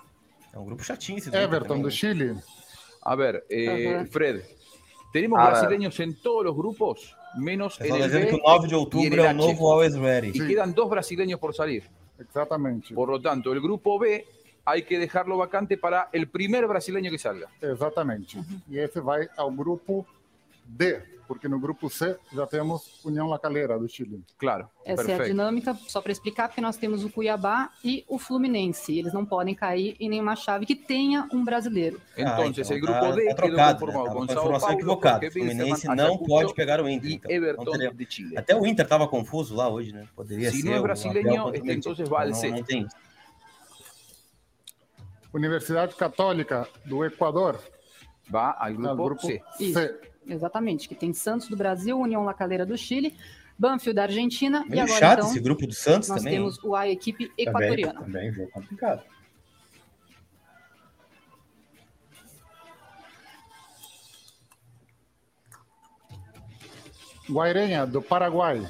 É 0.52 0.58
um 0.58 0.64
grupo 0.64 0.82
chatinho 0.82 1.18
esse 1.18 1.28
Everton 1.28 1.68
também, 1.68 1.82
do? 1.82 1.90
Chile. 1.90 2.36
A 3.02 3.14
ver, 3.14 3.44
eh. 3.48 4.04
Fred, 4.10 4.44
tenemos 5.12 5.38
A 5.38 5.44
ver. 5.44 5.50
brasileños 5.52 5.98
en 6.00 6.14
todos 6.20 6.44
los 6.44 6.56
grupos, 6.56 7.16
menos 7.36 7.80
en 7.80 7.94
el 7.94 8.02
dizendo 8.02 8.26
que 8.26 8.32
B 8.32 8.40
o 8.44 8.58
9 8.58 8.68
de 8.68 8.74
y 8.74 8.74
en 8.74 8.74
outubro 8.74 9.14
el 9.14 9.20
é 9.20 9.22
o 9.22 9.30
H. 9.30 9.34
novo 9.34 9.72
Always 9.72 9.96
Ready. 9.96 10.32
Y 10.34 10.46
quedan 10.46 10.74
dos 10.74 10.90
brasileños 10.90 11.38
por 11.38 11.54
salir. 11.54 11.84
Exatamente. 12.18 12.94
Por 12.94 13.08
lo 13.08 13.20
tanto, 13.20 13.52
el 13.52 13.60
grupo 13.60 13.98
B 13.98 14.26
hay 14.64 14.82
que 14.82 14.98
dejarlo 14.98 15.36
vacante 15.38 15.78
para 15.78 16.08
el 16.12 16.28
primer 16.28 16.66
brasileño 16.66 17.10
que 17.10 17.18
salga. 17.18 17.48
Exatamente. 17.60 18.38
E 18.70 18.78
esse 18.78 19.00
vai 19.00 19.28
ao 19.36 19.50
grupo 19.50 20.06
D, 20.64 21.02
porque 21.26 21.46
no 21.48 21.60
grupo 21.60 21.88
C 21.88 22.16
já 22.32 22.46
temos 22.46 23.04
União 23.04 23.28
La 23.28 23.38
Calera 23.38 23.78
do 23.78 23.88
Chile. 23.88 24.24
Claro, 24.36 24.68
Essa 24.84 25.12
é 25.12 25.14
a 25.14 25.24
dinâmica, 25.24 25.74
só 25.86 26.00
para 26.00 26.10
explicar, 26.10 26.48
porque 26.48 26.60
nós 26.60 26.76
temos 26.76 27.04
o 27.04 27.10
Cuiabá 27.10 27.70
e 27.84 28.04
o 28.08 28.18
Fluminense. 28.18 28.98
Eles 28.98 29.12
não 29.12 29.24
podem 29.24 29.54
cair 29.54 29.96
em 30.00 30.08
nenhuma 30.08 30.34
chave 30.34 30.66
que 30.66 30.74
tenha 30.74 31.28
um 31.32 31.44
brasileiro. 31.44 32.00
Entonces, 32.16 32.70
Ah, 32.70 32.74
então 32.74 32.76
el 32.76 32.80
grupo 32.80 33.00
tá- 33.00 33.10
D 33.12 33.34
tá 33.34 33.42
quedó 33.42 33.74
trocado, 33.74 33.86
né? 33.86 34.26
Sao 34.26 34.42
informação 34.42 34.60
Paulo, 34.60 34.74
equivocada. 34.74 35.26
O 35.26 35.30
Fluminense 35.32 35.88
não 35.88 36.18
pode 36.18 36.54
pegar 36.54 36.80
o 36.80 36.88
Inter. 36.88 37.12
Então. 37.12 37.30
Não 37.30 37.36
Everton 37.36 37.94
de 37.94 38.06
Chile. 38.10 38.36
Até 38.38 38.56
o 38.56 38.66
Inter 38.66 38.84
estava 38.84 39.06
confuso 39.06 39.54
lá 39.54 39.68
hoje, 39.68 39.92
né? 39.92 40.06
Poderia 40.16 40.50
Se 40.50 40.62
ser. 40.62 40.66
não 40.66 40.72
é 40.74 40.80
o 40.80 40.82
brasileiro, 40.82 41.28
Abel 41.28 41.42
contra 41.44 41.50
o 41.50 41.54
este 41.54 41.64
Inter. 41.64 41.76
entonces 41.78 42.08
vai 42.08 42.22
ao 42.22 42.28
Não- 42.30 42.40
tem. 42.64 42.88
Universidade 45.32 45.94
Católica 45.94 46.66
do 46.84 47.04
Equador, 47.04 47.60
al 48.32 48.56
ao 48.66 48.74
grupo, 48.74 49.04
grupo 49.04 49.22
C. 49.26 49.40
Isso. 49.60 49.74
C. 49.74 50.00
Exatamente, 50.26 50.88
que 50.88 50.94
tem 50.94 51.12
Santos 51.12 51.48
do 51.48 51.56
Brasil, 51.56 51.98
União 51.98 52.22
La 52.24 52.34
Calera 52.34 52.64
do 52.66 52.76
Chile, 52.76 53.16
Banfield 53.58 53.96
da 53.96 54.02
Argentina 54.04 54.64
e 54.66 54.70
Meio 54.70 54.82
agora 54.84 54.98
chato 54.98 55.18
então 55.18 55.30
esse 55.30 55.40
grupo 55.40 55.66
do 55.66 55.74
Santos 55.74 56.08
nós 56.08 56.18
também. 56.18 56.34
temos 56.38 56.62
o 56.64 56.74
A 56.74 56.88
equipe 56.88 57.26
Também, 57.28 57.46
equatoriana. 57.46 58.00
também, 58.00 58.32
jogo 58.32 58.50
complicado. 58.50 59.02
Guairenha 67.28 67.86
do 67.86 68.02
Paraguai. 68.02 68.66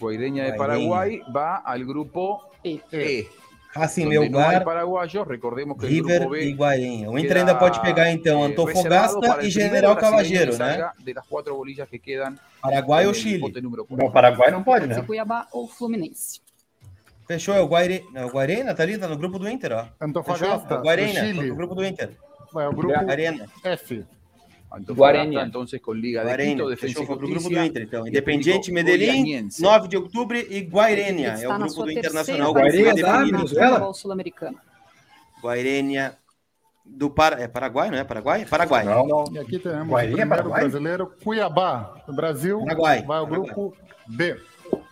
Guaireña 0.00 0.44
de 0.44 0.56
Guaireña. 0.56 0.58
Paraguay 0.58 1.22
va 1.32 1.62
al 1.64 1.84
grupo 1.84 2.50
E. 2.64 2.80
E. 2.92 3.28
Recordemos 5.26 5.78
que 5.78 5.86
el 5.86 5.92
River 5.92 6.28
B 6.28 6.44
e 6.44 6.52
Guarinha. 6.52 7.10
O 7.10 7.18
Inter 7.18 7.38
ainda 7.38 7.54
pode 7.54 7.80
pegar, 7.80 8.10
então, 8.10 8.42
eh, 8.42 8.48
Antofagasta 8.48 9.18
reservado 9.18 9.20
para 9.20 9.44
e 9.44 9.50
General 9.50 9.96
Cavageiro, 9.96 10.58
né? 10.58 10.90
bolillas 11.46 11.88
que 11.88 11.98
Paraguai 12.60 13.06
ou 13.06 13.14
Chile. 13.14 13.40
4. 13.40 14.12
Paraguai 14.12 14.50
não 14.50 14.62
pode, 14.62 14.86
né? 14.86 15.02
Cuiabá 15.02 15.46
ou 15.52 15.66
Fluminense. 15.66 16.40
Fechou, 17.26 17.54
é 17.54 17.60
o 17.60 17.66
Guaire... 17.66 18.04
Não, 18.12 18.26
o 18.26 18.30
Guarena, 18.30 18.74
tá 18.74 18.82
ali, 18.82 18.98
tá 18.98 19.08
no 19.08 19.16
grupo 19.16 19.38
do 19.38 19.48
Inter, 19.48 19.72
ó. 19.72 19.84
Fechou, 19.84 19.94
é 20.00 20.04
Antofagasta 20.04 20.74
o 20.74 20.76
do 20.76 20.82
Guarena, 20.82 21.14
tá 21.14 21.26
Chile 21.26 21.48
no 21.48 21.54
grupo 21.54 21.74
do 21.74 21.84
Inter. 21.84 22.10
vai 22.52 22.66
ao 22.66 22.72
grupo 22.72 22.94
Arena. 23.10 23.46
F. 23.64 24.04
Antofagasta, 24.74 25.42
entonces 25.42 25.80
con 25.80 26.00
Liga 26.00 26.20
de 26.20 26.26
Guarena, 26.26 26.52
Quito, 26.52 26.68
Defensa 26.68 26.86
fechou, 26.86 27.02
y 27.02 27.06
foi 27.06 27.18
pro 27.18 27.28
grupo 27.28 27.48
do. 27.50 27.64
Inter, 27.64 27.82
então. 27.82 28.08
Independiente 28.08 28.72
Medellín, 28.72 29.22
Goianiense. 29.22 29.62
9 29.62 29.88
de 29.88 29.96
outubro 29.96 30.36
e 30.36 30.60
Guairênia. 30.60 31.36
É 31.40 31.48
o 31.48 31.58
grupo 31.58 31.84
do 31.84 31.90
Internacional. 31.90 32.54
Participação 32.54 33.02
da 33.02 33.24
Venezuela? 33.24 33.94
Sul-Americana. 33.94 34.58
Guairênia 35.42 36.16
do 36.84 37.10
Par... 37.10 37.38
é 37.40 37.46
Paraguai, 37.48 37.90
não 37.90 37.98
é 37.98 38.04
Paraguai? 38.04 38.44
Paraguai. 38.46 38.84
Não, 38.84 39.06
não. 39.06 39.24
E 39.32 39.38
aqui 39.38 39.58
temos 39.58 39.88
o 39.88 39.96
primeiro 39.96 40.28
Paraguai? 40.28 40.60
brasileiro, 40.60 41.12
Cuiabá. 41.22 42.02
O 42.08 42.12
Brasil 42.12 42.60
Paraguai. 42.60 43.02
vai 43.02 43.18
ao 43.18 43.26
grupo 43.26 43.74
B. 44.06 44.36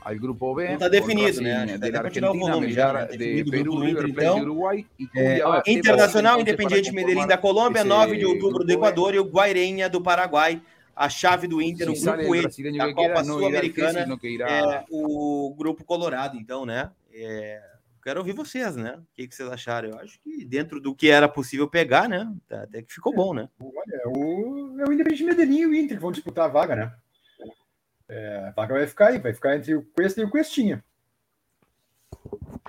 Al 0.00 0.16
grupo 0.18 0.54
B. 0.54 0.66
Não 0.66 0.74
está 0.74 0.88
definido, 0.88 1.40
né? 1.40 1.78
Deve 1.78 2.00
continuar 2.00 2.32
o 2.32 2.38
volume 2.38 2.72
já. 2.72 2.92
Né? 2.92 3.06
De 3.06 3.44
Peru, 3.44 3.78
River 3.78 4.08
então, 4.08 4.40
Uruguai 4.40 4.86
e 4.98 5.08
é, 5.14 5.42
Internacional 5.66 6.40
Independiente 6.40 6.90
Medellín 6.92 7.26
da 7.26 7.36
Colômbia, 7.36 7.84
9 7.84 8.16
de 8.16 8.24
outubro 8.24 8.64
do 8.64 8.72
Equador 8.72 9.14
e 9.14 9.18
o 9.18 9.24
Guairenha 9.24 9.88
do 9.88 10.00
Paraguai. 10.00 10.60
A 10.96 11.08
chave 11.08 11.46
do 11.46 11.62
Inter, 11.62 11.88
o 11.88 11.94
grupo 11.94 12.34
E 12.34 12.76
da 12.76 12.92
Copa 12.92 13.24
Sul-Americana, 13.24 14.06
é 14.46 14.84
o 14.90 15.54
grupo 15.56 15.82
Colorado, 15.82 16.36
então, 16.36 16.66
né? 16.66 16.90
É, 17.12 17.62
quero 18.02 18.20
ouvir 18.20 18.34
vocês, 18.34 18.76
né? 18.76 18.96
O 18.98 19.06
que, 19.14 19.26
que, 19.26 19.34
vocês 19.34 19.48
acharam? 19.48 19.90
Eu 19.90 19.98
acho 19.98 20.20
que 20.20 20.44
dentro 20.44 20.78
do 20.78 20.94
que 20.94 21.08
era 21.08 21.28
possível 21.28 21.68
pegar, 21.68 22.08
né? 22.08 22.30
Tá, 22.46 22.64
até 22.64 22.82
que 22.82 22.92
ficou 22.92 23.14
bom, 23.14 23.32
né? 23.32 23.48
Olha, 23.60 24.00
é 24.04 24.08
o, 24.08 24.80
é 24.80 24.88
o 24.88 24.92
Independente 24.92 25.24
Medellín 25.24 25.60
e 25.60 25.66
o 25.66 25.74
Inter 25.74 25.96
que 25.96 26.02
vão 26.02 26.12
disputar 26.12 26.46
a 26.46 26.48
vaga, 26.48 26.76
né? 26.76 26.92
É, 28.12 28.48
a 28.48 28.50
vaga 28.50 28.74
vai 28.74 28.86
ficar 28.88 29.06
aí, 29.06 29.20
vai 29.20 29.32
ficar 29.32 29.54
entre 29.54 29.72
o 29.72 29.84
Cuesta 29.92 30.20
e 30.20 30.24
o 30.24 30.30
Questinha. 30.30 30.84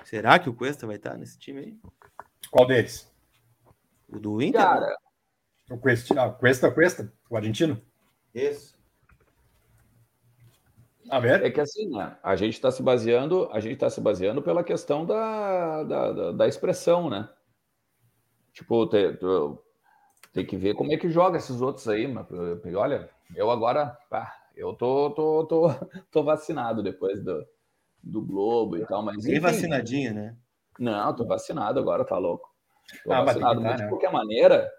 Será 0.04 0.38
que 0.38 0.48
o 0.48 0.54
Cuesta 0.54 0.86
vai 0.86 0.94
estar 0.94 1.18
nesse 1.18 1.36
time 1.36 1.58
aí? 1.58 1.76
Qual 2.48 2.64
deles? 2.64 3.12
O 4.08 4.20
do 4.20 4.40
Inter? 4.40 4.60
Cara, 4.60 4.96
o 5.68 5.76
Cuesta, 5.76 6.22
ah, 6.22 6.30
Cuesta, 6.30 6.70
Cuesta, 6.70 7.12
o 7.28 7.36
argentino? 7.36 7.82
Isso. 8.32 8.78
A 11.10 11.18
ver? 11.18 11.42
É 11.42 11.50
que 11.50 11.60
assim, 11.60 11.90
né? 11.90 12.16
A 12.22 12.36
gente 12.36 12.54
está 12.54 12.70
se 12.70 12.80
baseando, 12.80 13.50
a 13.50 13.58
gente 13.58 13.74
está 13.74 13.90
se 13.90 14.00
baseando 14.00 14.42
pela 14.42 14.62
questão 14.62 15.04
da, 15.04 15.82
da, 15.82 16.32
da 16.32 16.46
expressão, 16.46 17.10
né? 17.10 17.28
Tipo, 18.52 18.86
tem, 18.86 19.18
tem 20.32 20.46
que 20.46 20.56
ver 20.56 20.74
como 20.74 20.92
é 20.92 20.96
que 20.96 21.10
joga 21.10 21.38
esses 21.38 21.60
outros 21.60 21.88
aí, 21.88 22.06
mas 22.06 22.28
olha, 22.76 23.10
eu 23.34 23.50
agora, 23.50 23.98
pá, 24.08 24.41
eu 24.56 24.74
tô, 24.74 25.10
tô, 25.10 25.44
tô, 25.46 25.68
tô 26.10 26.22
vacinado 26.22 26.82
depois 26.82 27.22
do, 27.22 27.46
do 28.02 28.22
Globo 28.22 28.76
e 28.76 28.86
tal, 28.86 29.02
mas 29.02 29.24
Bem 29.24 29.40
vacinadinho, 29.40 30.14
né? 30.14 30.36
Não, 30.78 31.14
tô 31.14 31.24
vacinado 31.24 31.78
agora, 31.78 32.04
tá 32.04 32.18
louco. 32.18 32.50
Tô 33.04 33.12
ah, 33.12 33.22
vacinado, 33.22 33.60
mas, 33.60 33.64
tá, 33.64 33.68
mas 33.70 33.76
de 33.76 33.82
né? 33.82 33.88
qualquer 33.88 34.12
maneira, 34.12 34.70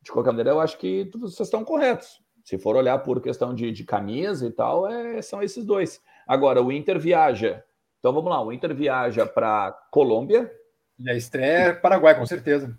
de 0.00 0.10
qualquer 0.10 0.30
maneira, 0.30 0.50
eu 0.50 0.60
acho 0.60 0.78
que 0.78 1.10
vocês 1.14 1.46
estão 1.46 1.64
corretos. 1.64 2.20
Se 2.44 2.58
for 2.58 2.74
olhar 2.74 2.98
por 2.98 3.20
questão 3.20 3.54
de, 3.54 3.70
de 3.70 3.84
camisa 3.84 4.46
e 4.46 4.50
tal, 4.50 4.88
é, 4.88 5.22
são 5.22 5.42
esses 5.42 5.64
dois. 5.64 6.00
Agora, 6.26 6.60
o 6.60 6.72
Inter 6.72 6.98
viaja. 6.98 7.62
Então 8.00 8.12
vamos 8.12 8.30
lá, 8.30 8.42
o 8.42 8.52
Inter 8.52 8.74
viaja 8.74 9.24
para 9.24 9.72
Colômbia. 9.90 10.50
E 10.98 11.08
a 11.08 11.14
estreia 11.14 11.68
é 11.68 11.72
Paraguai, 11.72 12.18
com 12.18 12.26
certeza. 12.26 12.76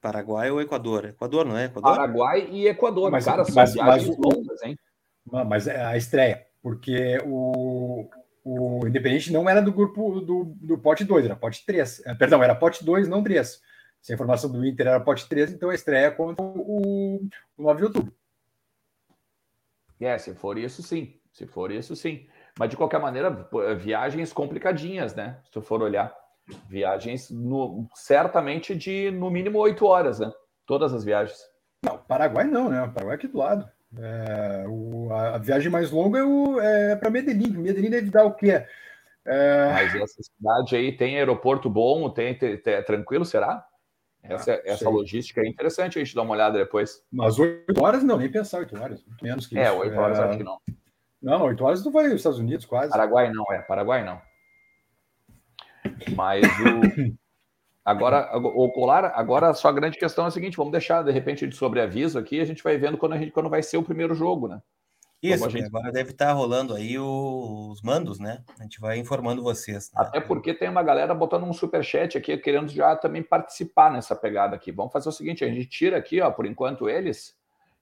Paraguai 0.00 0.50
ou 0.50 0.60
Equador? 0.60 1.06
Equador, 1.06 1.46
não 1.46 1.56
é? 1.56 1.66
Equador? 1.66 1.96
Paraguai 1.96 2.48
e 2.50 2.66
Equador. 2.66 3.10
Mas, 3.10 3.24
Cara, 3.24 3.44
são 3.44 3.54
mas, 3.54 3.72
viagens 3.72 4.08
mas, 4.08 4.18
longas, 4.18 4.62
hein? 4.62 4.76
Mas 5.24 5.66
é 5.66 5.84
a 5.84 5.96
estreia, 5.96 6.46
porque 6.62 7.18
o, 7.24 8.08
o 8.44 8.86
Independente 8.86 9.32
não 9.32 9.48
era 9.48 9.62
do 9.62 9.72
grupo 9.72 10.20
do, 10.20 10.52
do 10.56 10.78
pote 10.78 11.04
2, 11.04 11.24
era 11.24 11.36
pote 11.36 11.64
3. 11.64 12.06
É, 12.06 12.14
perdão, 12.14 12.42
era 12.42 12.54
pote 12.54 12.84
2, 12.84 13.08
não 13.08 13.22
3. 13.22 13.60
Se 14.00 14.12
a 14.12 14.14
informação 14.14 14.50
do 14.50 14.66
Inter 14.66 14.88
era 14.88 15.00
pote 15.00 15.28
13, 15.28 15.54
então 15.54 15.70
a 15.70 15.74
estreia 15.74 16.06
é 16.06 16.10
contra 16.10 16.44
o, 16.44 17.28
o 17.56 17.62
9 17.62 17.78
de 17.78 17.84
outubro. 17.84 18.14
É, 20.00 20.18
se 20.18 20.34
for 20.34 20.58
isso, 20.58 20.82
sim. 20.82 21.20
Se 21.32 21.46
for 21.46 21.70
isso, 21.70 21.94
sim. 21.94 22.26
Mas 22.58 22.68
de 22.68 22.76
qualquer 22.76 23.00
maneira, 23.00 23.48
viagens 23.78 24.32
complicadinhas, 24.32 25.14
né? 25.14 25.38
Se 25.44 25.50
tu 25.52 25.62
for 25.62 25.80
olhar. 25.80 26.12
Viagens 26.68 27.30
no, 27.30 27.88
certamente 27.94 28.74
de 28.74 29.12
no 29.12 29.30
mínimo 29.30 29.58
oito 29.60 29.86
horas, 29.86 30.18
né? 30.18 30.30
Todas 30.66 30.92
as 30.92 31.04
viagens. 31.04 31.38
Não, 31.84 31.98
Paraguai 31.98 32.44
não, 32.44 32.68
né? 32.68 32.80
Paraguai 32.88 33.14
é 33.14 33.18
aqui 33.18 33.28
do 33.28 33.38
lado. 33.38 33.70
É, 33.98 34.64
o, 34.68 35.12
a, 35.12 35.34
a, 35.34 35.38
viagem 35.38 35.70
mais 35.70 35.90
longa 35.90 36.18
é, 36.62 36.92
é 36.92 36.96
para 36.96 37.10
Medellín. 37.10 37.50
Medellín 37.58 37.90
deve 37.90 38.10
dar 38.10 38.24
o 38.24 38.32
quê? 38.32 38.64
É... 39.24 39.72
Mas 39.72 39.94
essa 39.94 40.22
cidade 40.22 40.76
aí 40.76 40.96
tem 40.96 41.16
aeroporto 41.16 41.68
bom, 41.68 42.08
tem, 42.10 42.36
tem, 42.36 42.56
tem 42.56 42.82
tranquilo, 42.82 43.24
será? 43.24 43.66
Essa, 44.22 44.54
ah, 44.54 44.62
essa 44.64 44.88
logística 44.88 45.40
é 45.40 45.48
interessante 45.48 45.98
a 45.98 46.04
gente 46.04 46.14
dar 46.14 46.22
uma 46.22 46.34
olhada 46.34 46.56
depois. 46.56 47.04
Mas 47.10 47.38
oito 47.38 47.82
horas 47.82 48.04
não, 48.04 48.16
nem 48.16 48.30
pensar 48.30 48.58
oito 48.58 48.80
horas, 48.80 49.04
muito 49.04 49.24
menos 49.24 49.46
que 49.46 49.58
é, 49.58 49.62
isso. 49.62 49.72
É, 49.72 49.76
oito 49.76 49.98
horas 49.98 50.18
é... 50.18 50.22
acho 50.22 50.38
que 50.38 50.44
não. 50.44 50.58
Não, 51.20 51.42
oito 51.44 51.64
horas 51.64 51.84
não 51.84 51.92
vai 51.92 52.06
aos 52.06 52.14
Estados 52.14 52.38
Unidos 52.38 52.64
quase. 52.64 52.90
Paraguai 52.90 53.30
não, 53.30 53.44
é, 53.52 53.60
Paraguai 53.62 54.04
não. 54.04 54.20
Mas 56.14 56.44
o. 56.44 57.16
Agora, 57.84 58.30
o 58.36 58.70
Colar, 58.70 59.12
agora 59.16 59.48
a 59.48 59.54
sua 59.54 59.72
grande 59.72 59.98
questão 59.98 60.24
é 60.24 60.28
a 60.28 60.30
seguinte: 60.30 60.56
vamos 60.56 60.70
deixar 60.70 61.02
de 61.02 61.10
repente 61.10 61.46
de 61.46 61.56
sobreaviso 61.56 62.18
aqui, 62.18 62.40
a 62.40 62.44
gente 62.44 62.62
vai 62.62 62.76
vendo 62.76 62.96
quando, 62.96 63.14
a 63.14 63.18
gente, 63.18 63.32
quando 63.32 63.50
vai 63.50 63.62
ser 63.62 63.76
o 63.76 63.82
primeiro 63.82 64.14
jogo, 64.14 64.46
né? 64.46 64.60
Isso, 65.22 65.48
gente... 65.50 65.66
agora 65.66 65.92
deve 65.92 66.10
estar 66.10 66.26
tá 66.26 66.32
rolando 66.32 66.74
aí 66.74 66.98
os 66.98 67.80
mandos, 67.80 68.18
né? 68.18 68.42
A 68.58 68.62
gente 68.64 68.80
vai 68.80 68.98
informando 68.98 69.42
vocês. 69.42 69.90
Né? 69.92 70.00
Até 70.00 70.20
porque 70.20 70.52
tem 70.52 70.68
uma 70.68 70.82
galera 70.82 71.14
botando 71.14 71.44
um 71.44 71.52
super 71.52 71.84
chat 71.84 72.18
aqui, 72.18 72.36
querendo 72.38 72.68
já 72.68 72.96
também 72.96 73.22
participar 73.22 73.92
nessa 73.92 74.16
pegada 74.16 74.56
aqui. 74.56 74.72
Vamos 74.72 74.92
fazer 74.92 75.08
o 75.08 75.12
seguinte: 75.12 75.44
a 75.44 75.48
gente 75.48 75.66
tira 75.66 75.96
aqui, 75.96 76.20
ó, 76.20 76.30
por 76.30 76.46
enquanto 76.46 76.88
eles, 76.88 77.36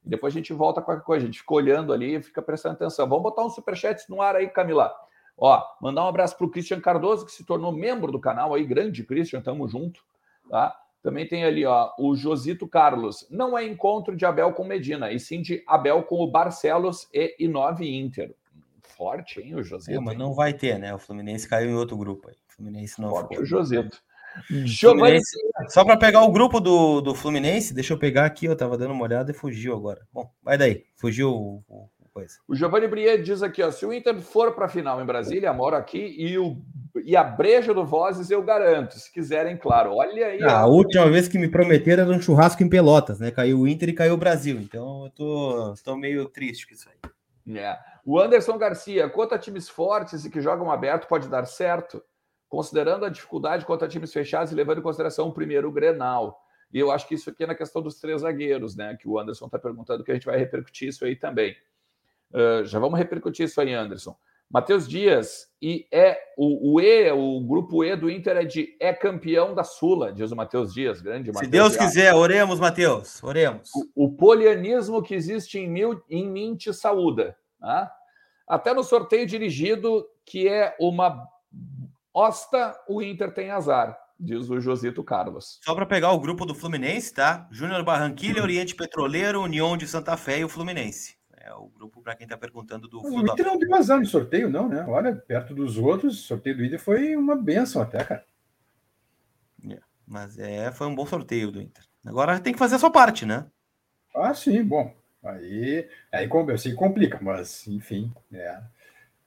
e 0.05 0.09
depois 0.09 0.35
a 0.35 0.37
gente 0.39 0.53
volta 0.53 0.81
com 0.81 0.87
qualquer 0.87 1.05
coisa. 1.05 1.25
A 1.25 1.27
gente 1.27 1.41
fica 1.41 1.55
olhando 1.55 1.93
ali 1.93 2.17
e 2.17 2.23
fica 2.23 2.43
prestando 2.43 2.75
atenção. 2.75 3.09
Vamos 3.09 3.23
botar 3.23 3.45
um 3.45 3.51
super 3.51 3.77
chat 3.77 4.09
no 4.09 4.21
ar 4.21 4.37
aí, 4.37 4.49
Camila. 4.49 4.93
Ó, 5.41 5.63
mandar 5.81 6.05
um 6.05 6.09
abraço 6.09 6.37
para 6.37 6.47
o 6.47 6.51
Christian 6.51 6.81
Cardoso, 6.83 7.25
que 7.25 7.33
se 7.33 7.47
tornou 7.47 7.73
membro 7.73 8.13
do 8.13 8.21
canal 8.21 8.53
aí, 8.55 8.63
grande 8.63 9.03
Christian, 9.03 9.41
tamo 9.41 9.67
junto, 9.67 10.03
tá? 10.51 10.77
Também 11.03 11.27
tem 11.27 11.45
ali, 11.45 11.65
ó, 11.65 11.93
o 11.99 12.15
Josito 12.15 12.69
Carlos. 12.69 13.27
Não 13.31 13.57
é 13.57 13.65
encontro 13.65 14.15
de 14.15 14.27
Abel 14.27 14.53
com 14.53 14.65
Medina, 14.65 15.11
e 15.11 15.19
sim 15.19 15.41
de 15.41 15.65
Abel 15.67 16.03
com 16.03 16.17
o 16.17 16.31
Barcelos 16.31 17.09
e 17.15 17.37
Inove 17.39 17.89
Inter. 17.89 18.35
Forte, 18.83 19.41
hein, 19.41 19.55
o 19.55 19.63
Josito? 19.63 19.97
É, 19.97 19.99
mas 19.99 20.19
não 20.19 20.35
vai 20.35 20.53
ter, 20.53 20.79
né? 20.79 20.95
O 20.95 20.99
Fluminense 20.99 21.49
caiu 21.49 21.71
em 21.71 21.75
outro 21.75 21.97
grupo 21.97 22.29
aí. 22.29 22.35
O 22.35 22.53
Fluminense 22.57 23.01
não 23.01 23.09
Forte 23.09 23.35
foi. 23.35 23.43
o 23.43 23.47
Josito. 23.47 23.99
Fluminense, 24.79 25.39
só 25.71 25.85
para 25.85 25.97
pegar 25.97 26.23
o 26.23 26.31
grupo 26.31 26.61
do, 26.61 27.01
do 27.01 27.15
Fluminense, 27.15 27.73
deixa 27.73 27.95
eu 27.95 27.99
pegar 27.99 28.27
aqui, 28.27 28.45
eu 28.45 28.55
tava 28.55 28.77
dando 28.77 28.93
uma 28.93 29.03
olhada 29.03 29.31
e 29.31 29.35
fugiu 29.35 29.75
agora. 29.75 30.07
Bom, 30.13 30.31
vai 30.43 30.59
daí. 30.59 30.85
Fugiu 30.97 31.31
o, 31.31 31.65
o 31.67 31.89
coisa. 32.13 32.35
O 32.47 32.55
Giovanni 32.55 32.89
Brier 32.89 33.23
diz 33.23 33.43
aqui, 33.43 33.63
ó, 33.63 33.71
se 33.71 33.87
o 33.87 33.93
Inter 33.93 34.21
for 34.21 34.53
para 34.53 34.67
a 34.67 34.69
final 34.69 35.01
em 35.01 35.07
Brasília, 35.07 35.53
mora 35.53 35.77
aqui 35.77 36.15
e 36.19 36.39
o 36.39 36.57
e 37.05 37.17
a 37.17 37.23
breja 37.23 37.73
do 37.73 37.85
Vozes 37.85 38.31
eu 38.31 38.43
garanto, 38.43 38.99
se 38.99 39.13
quiserem, 39.13 39.57
claro. 39.57 39.95
Olha 39.95 40.27
aí. 40.27 40.43
Ah, 40.43 40.61
a 40.61 40.67
última 40.67 41.09
vez 41.09 41.29
que 41.29 41.39
me 41.39 41.49
prometeram 41.49 42.03
era 42.05 42.13
um 42.13 42.21
churrasco 42.21 42.63
em 42.63 42.69
Pelotas, 42.69 43.21
né? 43.21 43.31
Caiu 43.31 43.61
o 43.61 43.69
Inter 43.69 43.89
e 43.91 43.93
caiu 43.93 44.15
o 44.15 44.19
Brasil. 44.19 44.59
Então 44.61 45.05
eu 45.05 45.11
tô, 45.11 45.75
tô 45.85 45.97
meio 45.97 46.29
triste 46.29 46.67
com 46.67 46.75
isso 46.75 46.89
aí. 46.89 47.57
É. 47.57 47.79
O 48.05 48.19
Anderson 48.19 48.59
Garcia, 48.59 49.09
quanto 49.09 49.35
a 49.35 49.39
times 49.39 49.69
fortes 49.69 50.25
e 50.25 50.31
que 50.31 50.41
jogam 50.41 50.71
aberto 50.71 51.07
pode 51.07 51.29
dar 51.29 51.47
certo, 51.47 52.03
considerando 52.49 53.05
a 53.05 53.09
dificuldade 53.09 53.65
contra 53.65 53.89
times 53.89 54.13
fechados 54.13 54.53
e 54.53 54.55
levando 54.55 54.79
em 54.79 54.83
consideração 54.83 55.29
o 55.29 55.33
primeiro 55.33 55.71
Grenal. 55.71 56.41
E 56.73 56.79
eu 56.79 56.91
acho 56.91 57.07
que 57.07 57.15
isso 57.15 57.31
aqui 57.31 57.45
é 57.45 57.47
na 57.47 57.55
questão 57.55 57.83
dos 57.83 58.01
três 58.01 58.23
zagueiros, 58.23 58.77
né? 58.77 58.97
Que 59.01 59.09
o 59.09 59.19
Anderson 59.19 59.47
está 59.47 59.59
perguntando, 59.59 60.05
que 60.05 60.11
a 60.11 60.15
gente 60.15 60.27
vai 60.27 60.39
repercutir 60.39 60.89
isso 60.89 61.05
aí 61.05 61.17
também. 61.17 61.57
Uh, 62.33 62.65
já 62.65 62.79
vamos 62.79 62.99
repercutir 62.99 63.47
isso 63.47 63.61
aí, 63.61 63.75
Anderson. 63.75 64.17
Matheus 64.51 64.89
Dias, 64.89 65.47
e 65.63 65.87
é 65.93 66.19
o, 66.37 66.75
o, 66.75 66.81
E, 66.81 67.13
o 67.13 67.41
grupo 67.41 67.85
E 67.85 67.95
do 67.95 68.11
Inter 68.11 68.37
é 68.37 68.45
de 68.45 68.77
é 68.81 68.93
campeão 68.93 69.55
da 69.55 69.63
Sula, 69.63 70.13
diz 70.13 70.33
o 70.33 70.37
Matheus 70.37 70.75
Dias, 70.75 71.01
grande 71.01 71.31
Se 71.39 71.47
Deus 71.47 71.75
Dias. 71.75 71.85
quiser, 71.85 72.13
oremos, 72.15 72.59
Matheus, 72.59 73.23
oremos. 73.23 73.71
O, 73.95 74.07
o, 74.07 74.13
polianismo 74.17 75.03
que 75.05 75.15
existe 75.15 75.57
em, 75.57 75.71
mil, 75.71 76.03
em 76.11 76.29
mim 76.29 76.57
te 76.57 76.75
saúda. 76.75 77.37
Tá? 77.61 77.93
Até 78.49 78.75
no 78.75 78.83
sorteio 78.83 79.25
dirigido, 79.25 80.05
que 80.27 80.49
é 80.49 80.75
uma 80.81 81.25
osta, 82.13 82.77
o 82.89 83.01
Inter 83.01 83.33
tem 83.33 83.53
azar, 83.53 83.97
diz 84.19 84.51
o 84.51 84.61
Josito 84.61 85.05
Carlos. 85.05 85.61
Só 85.63 85.77
para 85.77 85.87
pegar 85.87 86.11
o 86.11 86.19
grupo 86.19 86.45
do 86.45 86.57
Fluminense, 86.57 87.15
tá? 87.15 87.47
Júnior 87.53 87.85
Barranquilla, 87.85 88.43
Oriente 88.43 88.75
Petroleiro, 88.75 89.41
União 89.41 89.77
de 89.77 89.87
Santa 89.87 90.17
Fé 90.17 90.41
e 90.41 90.45
o 90.45 90.49
Fluminense. 90.49 91.20
É 91.43 91.55
o 91.55 91.69
grupo 91.69 92.03
para 92.03 92.15
quem 92.15 92.27
está 92.27 92.37
perguntando 92.37 92.87
do 92.87 93.03
O 93.03 93.21
Inter 93.21 93.47
não 93.47 93.59
deu 93.59 93.75
azar 93.75 93.99
no 93.99 94.05
sorteio, 94.05 94.51
não, 94.51 94.69
né? 94.69 94.85
Olha, 94.87 95.15
perto 95.15 95.55
dos 95.55 95.79
outros, 95.79 96.21
o 96.21 96.23
sorteio 96.23 96.57
do 96.59 96.65
Inter 96.65 96.79
foi 96.79 97.17
uma 97.17 97.35
benção 97.35 97.81
até, 97.81 98.05
cara. 98.05 98.25
É, 99.69 99.79
mas 100.07 100.39
é, 100.39 100.71
foi 100.71 100.87
um 100.87 100.95
bom 100.95 101.07
sorteio 101.07 101.51
do 101.51 101.61
Inter. 101.61 101.83
Agora 102.05 102.39
tem 102.39 102.53
que 102.53 102.59
fazer 102.59 102.77
a 102.77 102.79
sua 102.79 102.91
parte, 102.91 103.25
né? 103.25 103.47
Ah, 104.15 104.35
sim, 104.35 104.63
bom. 104.63 104.95
Aí, 105.25 105.89
aí 106.13 106.29
eu 106.31 106.59
sei 106.59 106.73
que 106.73 106.79
complica, 106.79 107.19
mas 107.23 107.67
enfim, 107.67 108.13
é, 108.33 108.61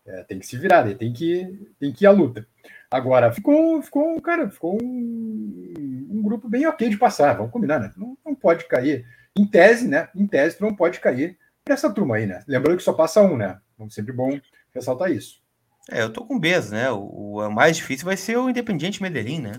é, 0.06 0.24
tem 0.24 0.38
que 0.38 0.46
se 0.46 0.58
virar, 0.58 0.84
tem 0.96 1.12
que, 1.14 1.74
tem 1.80 1.92
que 1.92 2.06
ir 2.06 2.08
à 2.08 2.12
luta. 2.12 2.48
Agora, 2.92 3.32
ficou, 3.32 3.82
ficou 3.82 4.22
cara, 4.22 4.52
ficou 4.52 4.78
um, 4.82 5.74
um 6.12 6.22
grupo 6.22 6.48
bem 6.48 6.68
ok 6.68 6.90
de 6.90 6.98
passar, 6.98 7.34
vamos 7.34 7.52
combinar, 7.52 7.80
né? 7.80 7.92
Não, 7.98 8.16
não 8.24 8.36
pode 8.36 8.66
cair. 8.68 9.04
Em 9.36 9.48
tese, 9.48 9.88
né? 9.88 10.10
Em 10.16 10.28
tese, 10.28 10.58
tu 10.58 10.64
não 10.64 10.76
pode 10.76 11.00
cair 11.00 11.40
essa 11.72 11.92
turma 11.92 12.18
aí, 12.18 12.26
né? 12.26 12.44
Lembrando 12.48 12.78
que 12.78 12.84
só 12.84 12.94
passa 12.94 13.22
um, 13.22 13.38
né? 13.38 13.60
Então, 13.74 13.90
sempre 13.90 14.12
bom 14.12 14.40
ressaltar 14.74 15.12
isso. 15.12 15.42
É, 15.90 16.04
eu 16.04 16.12
tô 16.12 16.26
com 16.26 16.40
Bez, 16.40 16.72
né? 16.72 16.92
O, 16.92 17.38
o 17.38 17.50
mais 17.50 17.78
difícil 17.78 18.06
vai 18.06 18.18
ser 18.18 18.38
o 18.38 18.50
Independiente 18.50 19.02
Medellín, 19.02 19.40
né? 19.40 19.54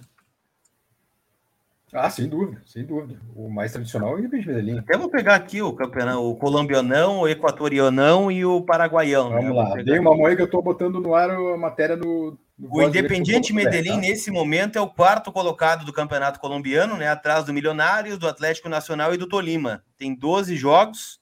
Ah, 1.97 2.11
sem 2.11 2.27
dúvida, 2.27 2.61
sem 2.67 2.85
dúvida. 2.85 3.21
O 3.37 3.49
mais 3.49 3.71
tradicional 3.71 4.11
é 4.11 4.15
o 4.15 4.19
Independente 4.19 4.49
Medellín. 4.49 4.79
Até 4.81 4.99
vou 4.99 5.09
pegar 5.09 5.37
aqui 5.37 5.63
o 5.63 5.73
campeonato, 5.73 6.29
o 6.29 6.35
colombianão, 6.35 7.21
o 7.21 7.29
equatorianão 7.29 8.33
e 8.33 8.45
o 8.45 8.61
paraguaião. 8.63 9.31
Né? 9.31 9.37
Vamos 9.37 9.51
né? 9.51 9.63
lá, 9.63 9.83
dei 9.83 9.99
uma 10.01 10.13
moeda 10.15 10.35
que 10.35 10.43
eu 10.43 10.47
estou 10.47 10.61
botando 10.61 11.01
no 11.01 11.15
ar 11.15 11.31
a 11.31 11.57
matéria 11.57 11.95
no. 11.95 12.37
no 12.59 12.69
o 12.69 12.83
Independiente 12.83 13.53
Medellín, 13.53 13.93
tá? 13.93 13.99
nesse 13.99 14.29
momento, 14.33 14.77
é 14.77 14.81
o 14.81 14.91
quarto 14.91 15.31
colocado 15.31 15.85
do 15.85 15.93
campeonato 15.93 16.41
colombiano, 16.41 16.97
né? 16.97 17.09
Atrás 17.09 17.45
do 17.45 17.55
Milionários, 17.55 18.19
do 18.19 18.27
Atlético 18.27 18.69
Nacional 18.69 19.15
e 19.15 19.17
do 19.17 19.29
Tolima. 19.29 19.85
Tem 19.97 20.13
12 20.17 20.57
jogos, 20.57 21.21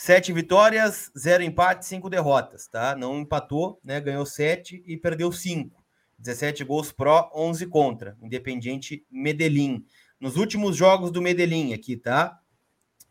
7 0.00 0.32
vitórias, 0.32 1.12
0 1.14 1.42
empates, 1.42 1.86
5 1.88 2.08
derrotas, 2.08 2.66
tá? 2.66 2.96
Não 2.96 3.18
empatou, 3.18 3.78
né? 3.84 4.00
Ganhou 4.00 4.24
7 4.24 4.82
e 4.86 4.96
perdeu 4.96 5.30
5. 5.30 5.84
17 6.18 6.64
gols 6.64 6.90
pró, 6.90 7.30
11 7.34 7.66
contra. 7.66 8.16
Independiente 8.22 9.04
Medellín. 9.10 9.84
Nos 10.18 10.38
últimos 10.38 10.74
jogos 10.74 11.10
do 11.10 11.20
Medellín 11.20 11.74
aqui, 11.74 11.98
tá? 11.98 12.40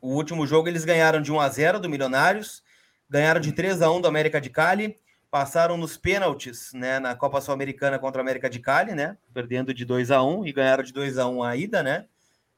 O 0.02 0.16
último 0.16 0.48
jogo 0.48 0.68
eles 0.68 0.84
ganharam 0.84 1.22
de 1.22 1.32
1 1.32 1.40
a 1.40 1.48
0 1.48 1.80
do 1.80 1.88
Milionários, 1.88 2.64
ganharam 3.08 3.40
de 3.40 3.52
3 3.52 3.84
a 3.84 3.92
1 3.92 4.02
do 4.02 4.08
América 4.08 4.42
de 4.42 4.50
Cali, 4.50 4.96
passaram 5.30 5.78
nos 5.78 5.96
pênaltis, 5.96 6.74
né, 6.74 6.98
na 6.98 7.16
Copa 7.16 7.40
Sul-Americana 7.40 8.00
contra 8.00 8.20
o 8.20 8.24
América 8.24 8.50
de 8.50 8.58
Cali, 8.58 8.96
né, 8.96 9.16
perdendo 9.32 9.76
de 9.76 9.86
2 9.86 10.10
a 10.10 10.24
1 10.24 10.44
e 10.44 10.52
ganharam 10.52 10.82
de 10.82 10.92
2 10.92 11.20
a 11.20 11.28
1 11.28 11.44
a 11.44 11.56
ida, 11.56 11.84
né? 11.84 12.08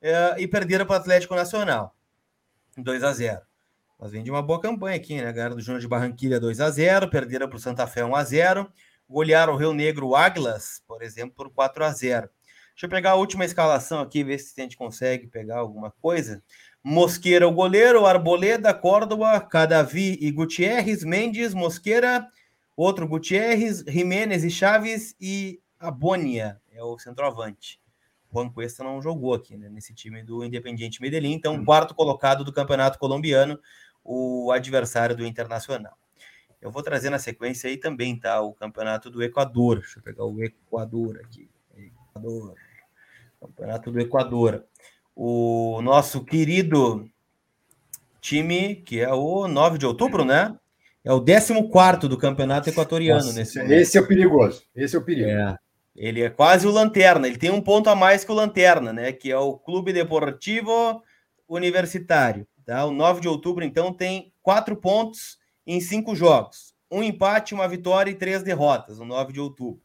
É, 0.02 0.36
e 0.40 0.48
perderam 0.48 0.86
para 0.86 0.94
o 0.94 1.00
Atlético 1.02 1.36
Nacional, 1.36 1.94
2 2.78 3.04
a 3.04 3.12
0. 3.12 3.51
Mas 4.02 4.12
vem 4.12 4.24
de 4.24 4.32
uma 4.32 4.42
boa 4.42 4.60
campanha 4.60 4.96
aqui, 4.96 5.22
né? 5.22 5.32
Ganharam 5.32 5.56
do 5.56 5.62
Júnior 5.62 5.80
de 5.80 5.88
Barranquilha 5.88 6.40
2 6.40 6.60
a 6.60 6.72
0, 6.72 7.08
perderam 7.08 7.48
para 7.48 7.56
o 7.56 7.60
Santa 7.60 7.86
Fé 7.86 8.04
1 8.04 8.16
a 8.16 8.24
0, 8.24 8.68
golearam 9.08 9.54
o 9.54 9.58
Rio 9.58 9.76
Negro 9.76 10.16
Águilas, 10.16 10.82
por 10.88 11.04
exemplo, 11.04 11.36
por 11.36 11.52
4 11.52 11.86
a 11.86 11.92
0. 11.92 12.28
Deixa 12.72 12.88
eu 12.88 12.90
pegar 12.90 13.12
a 13.12 13.16
última 13.16 13.46
escalação 13.46 14.00
aqui, 14.00 14.24
ver 14.24 14.40
se 14.40 14.60
a 14.60 14.64
gente 14.64 14.76
consegue 14.76 15.28
pegar 15.28 15.60
alguma 15.60 15.92
coisa. 16.02 16.42
Mosqueira, 16.84 17.48
o 17.48 17.52
goleiro, 17.52 18.04
Arboleda, 18.08 18.74
Córdoba, 18.74 19.40
Cadavi 19.40 20.18
e 20.20 20.32
Gutierrez, 20.32 21.04
Mendes, 21.04 21.54
Mosqueira, 21.54 22.28
outro 22.76 23.08
Gutierrez, 23.08 23.84
Jimenez 23.88 24.44
e 24.44 24.50
Chaves 24.50 25.16
e 25.22 25.62
Abônia, 25.80 26.60
é 26.72 26.84
o 26.84 26.98
centroavante. 26.98 27.80
Juan 28.34 28.50
Cuesta 28.50 28.84
não 28.84 29.02
jogou 29.02 29.34
aqui, 29.34 29.58
né, 29.58 29.70
nesse 29.70 29.94
time 29.94 30.24
do 30.24 30.44
Independiente 30.44 31.02
Medellín, 31.02 31.34
então 31.34 31.56
hum. 31.56 31.66
quarto 31.66 31.94
colocado 31.94 32.44
do 32.44 32.54
Campeonato 32.54 32.98
Colombiano, 32.98 33.60
o 34.04 34.52
adversário 34.52 35.16
do 35.16 35.26
Internacional. 35.26 35.94
Eu 36.62 36.72
vou 36.72 36.84
trazer 36.84 37.10
na 37.10 37.18
sequência 37.18 37.70
aí 37.70 37.78
também, 37.78 38.20
tá, 38.20 38.40
o 38.42 38.54
Campeonato 38.54 39.10
do 39.10 39.24
Equador. 39.24 39.80
Deixa 39.80 40.00
eu 40.00 40.04
pegar 40.04 40.26
o 40.26 40.44
Equador 40.44 41.20
aqui. 41.24 41.50
Equador. 41.76 42.54
Campeonato 43.40 43.92
do 43.92 44.00
Equador. 44.00 44.64
O 45.16 45.82
nosso 45.82 46.24
querido 46.24 47.10
time, 48.22 48.76
que 48.76 49.00
é 49.00 49.12
o 49.12 49.48
9 49.48 49.80
de 49.80 49.86
outubro, 49.86 50.24
né? 50.24 50.56
É 51.04 51.12
o 51.12 51.20
14 51.20 52.08
do 52.08 52.18
campeonato 52.18 52.70
equatoriano 52.70 53.26
Nossa, 53.26 53.34
nesse 53.34 53.58
momento. 53.58 53.74
Esse 53.74 53.98
é 53.98 54.02
o 54.02 54.08
perigoso. 54.08 54.64
Esse 54.76 54.96
é 54.96 55.00
o 55.00 55.02
perigo. 55.02 55.30
É. 55.30 55.58
Ele 55.96 56.22
é 56.22 56.30
quase 56.30 56.68
o 56.68 56.72
Lanterna. 56.72 57.28
Ele 57.28 57.38
tem 57.38 57.50
um 57.50 57.62
ponto 57.62 57.90
a 57.90 57.96
mais 57.96 58.24
que 58.24 58.32
o 58.32 58.36
Lanterna, 58.36 58.94
né? 58.94 59.12
Que 59.12 59.32
é 59.32 59.38
o 59.38 59.58
Clube 59.58 59.92
Deportivo 59.92 61.02
Universitário. 61.50 62.48
Tá? 62.72 62.86
O 62.86 62.92
9 62.92 63.20
de 63.20 63.28
outubro, 63.28 63.66
então, 63.66 63.92
tem 63.92 64.32
quatro 64.42 64.78
pontos 64.78 65.38
em 65.68 65.82
cinco 65.82 66.16
jogos. 66.16 66.74
Um 66.90 67.04
empate, 67.04 67.54
uma 67.54 67.68
vitória 67.68 68.10
e 68.10 68.16
três 68.16 68.44
derrotas, 68.44 68.98
o 68.98 69.04
9 69.04 69.34
de 69.34 69.42
outubro. 69.42 69.84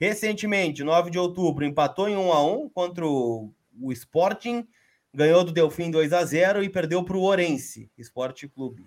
Recentemente, 0.00 0.82
9 0.82 1.12
de 1.12 1.18
outubro, 1.20 1.64
empatou 1.64 2.08
em 2.08 2.16
1 2.16 2.32
a 2.32 2.44
1 2.44 2.68
contra 2.70 3.06
o, 3.06 3.54
Sporting, 3.92 4.66
ganhou 5.14 5.44
do 5.44 5.52
Delfim 5.52 5.92
2 5.92 6.12
a 6.12 6.24
0 6.24 6.64
e 6.64 6.68
perdeu 6.68 7.04
para 7.04 7.16
o 7.16 7.22
Orense 7.22 7.88
Esporte 7.96 8.48
Clube, 8.48 8.84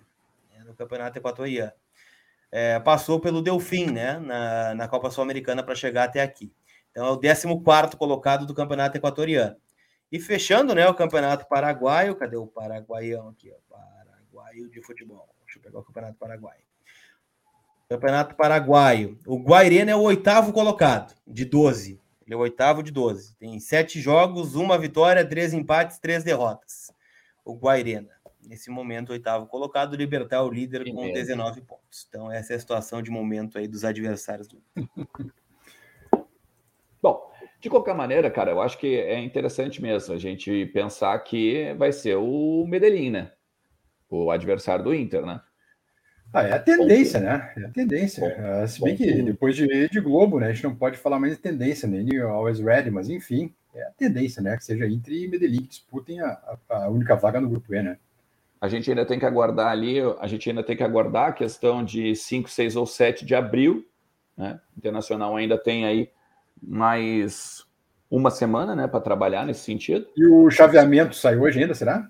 né, 0.53 0.65
no 0.65 0.73
Campeonato 0.73 1.17
Equatoriano. 1.17 1.71
É, 2.51 2.77
passou 2.81 3.17
pelo 3.17 3.41
Delfim, 3.41 3.85
né, 3.85 4.19
na, 4.19 4.75
na 4.75 4.87
Copa 4.89 5.09
Sul-Americana 5.09 5.63
para 5.63 5.73
chegar 5.73 6.03
até 6.03 6.21
aqui. 6.21 6.51
Então 6.91 7.07
é 7.07 7.11
o 7.11 7.17
14 7.17 7.95
colocado 7.95 8.45
do 8.45 8.53
Campeonato 8.53 8.97
Equatoriano. 8.97 9.55
E 10.11 10.19
fechando, 10.19 10.73
né, 10.73 10.87
o 10.87 10.93
Campeonato 10.93 11.47
Paraguaio, 11.47 12.15
cadê 12.15 12.37
o 12.37 12.47
paraguaião 12.47 13.29
aqui, 13.29 13.51
ó, 13.51 13.57
Paraguaio 13.69 14.69
de 14.69 14.81
futebol. 14.81 15.27
Deixa 15.43 15.59
eu 15.59 15.63
pegar 15.63 15.79
o 15.79 15.83
Campeonato 15.83 16.17
Paraguaio. 16.17 16.61
Campeonato 17.89 18.35
Paraguaio. 18.35 19.17
O 19.25 19.37
Guairena 19.37 19.91
é 19.91 19.95
o 19.95 20.01
oitavo 20.01 20.51
colocado, 20.51 21.13
de 21.25 21.45
12. 21.45 21.99
Ele 22.25 22.33
é 22.33 22.37
o 22.37 22.41
oitavo 22.41 22.83
de 22.83 22.91
12. 22.91 23.35
Tem 23.35 23.57
sete 23.59 24.01
jogos, 24.01 24.55
uma 24.55 24.77
vitória, 24.77 25.25
três 25.25 25.53
empates, 25.53 25.97
três 25.97 26.23
derrotas. 26.23 26.91
O 27.45 27.55
Guairena. 27.55 28.09
Nesse 28.45 28.69
momento, 28.69 29.11
oitavo 29.11 29.47
colocado, 29.47 29.95
Libertar 29.95 30.43
o 30.43 30.49
líder 30.49 30.83
que 30.83 30.91
com 30.91 31.01
mesmo. 31.01 31.13
19 31.13 31.61
pontos. 31.61 32.05
Então, 32.07 32.31
essa 32.31 32.53
é 32.53 32.55
a 32.55 32.59
situação 32.59 33.01
de 33.01 33.09
momento 33.09 33.57
aí 33.57 33.67
dos 33.67 33.85
adversários 33.85 34.47
do. 34.47 34.61
Bom, 37.01 37.31
de 37.59 37.69
qualquer 37.69 37.95
maneira, 37.95 38.29
cara, 38.29 38.51
eu 38.51 38.61
acho 38.61 38.77
que 38.77 38.95
é 38.95 39.19
interessante 39.19 39.81
mesmo 39.81 40.13
a 40.13 40.17
gente 40.17 40.65
pensar 40.67 41.17
que 41.19 41.73
vai 41.73 41.91
ser 41.91 42.15
o 42.15 42.65
Medellín, 42.67 43.09
né? 43.09 43.31
O 44.09 44.31
adversário 44.31 44.83
do 44.83 44.93
Inter, 44.93 45.25
né? 45.25 45.41
Ah, 46.33 46.43
é 46.43 46.53
a 46.53 46.59
tendência, 46.59 47.19
né? 47.19 47.51
É 47.57 47.65
a 47.65 47.69
tendência. 47.69 48.63
Uh, 48.63 48.67
se 48.67 48.81
bem 48.81 48.95
que 48.95 49.21
depois 49.21 49.55
de 49.55 49.89
de 49.89 49.99
Globo, 49.99 50.39
né? 50.39 50.47
A 50.47 50.53
gente 50.53 50.63
não 50.63 50.75
pode 50.75 50.97
falar 50.97 51.19
mais 51.19 51.33
de 51.33 51.39
tendência, 51.39 51.87
nem 51.87 52.03
né? 52.03 52.21
Always 52.21 52.59
Ready, 52.59 52.91
mas 52.91 53.09
enfim, 53.09 53.53
é 53.73 53.83
a 53.83 53.91
tendência, 53.91 54.41
né? 54.41 54.55
Que 54.57 54.63
seja 54.63 54.87
Inter 54.87 55.13
e 55.13 55.27
Medellín 55.27 55.61
que 55.61 55.69
disputem 55.69 56.19
a, 56.21 56.57
a, 56.69 56.89
única 56.89 57.15
vaga 57.15 57.39
no 57.39 57.49
grupo 57.49 57.73
E, 57.73 57.81
né? 57.81 57.97
A 58.59 58.67
gente 58.67 58.89
ainda 58.89 59.05
tem 59.05 59.19
que 59.19 59.25
aguardar 59.25 59.71
ali, 59.71 59.99
a 60.19 60.27
gente 60.27 60.49
ainda 60.49 60.63
tem 60.63 60.75
que 60.75 60.83
aguardar 60.83 61.29
a 61.29 61.33
questão 61.33 61.83
de 61.83 62.15
5, 62.15 62.49
6 62.49 62.75
ou 62.75 62.85
7 62.85 63.25
de 63.25 63.35
abril, 63.35 63.85
né? 64.35 64.59
Internacional 64.77 65.35
ainda 65.35 65.57
tem 65.57 65.85
aí 65.85 66.09
mais 66.61 67.65
uma 68.09 68.31
semana, 68.31 68.75
né, 68.75 68.87
para 68.87 69.01
trabalhar 69.01 69.45
nesse 69.45 69.61
sentido. 69.61 70.07
E 70.15 70.25
o 70.25 70.49
chaveamento 70.49 71.15
sai 71.15 71.37
hoje 71.37 71.59
ainda, 71.59 71.73
será? 71.73 72.09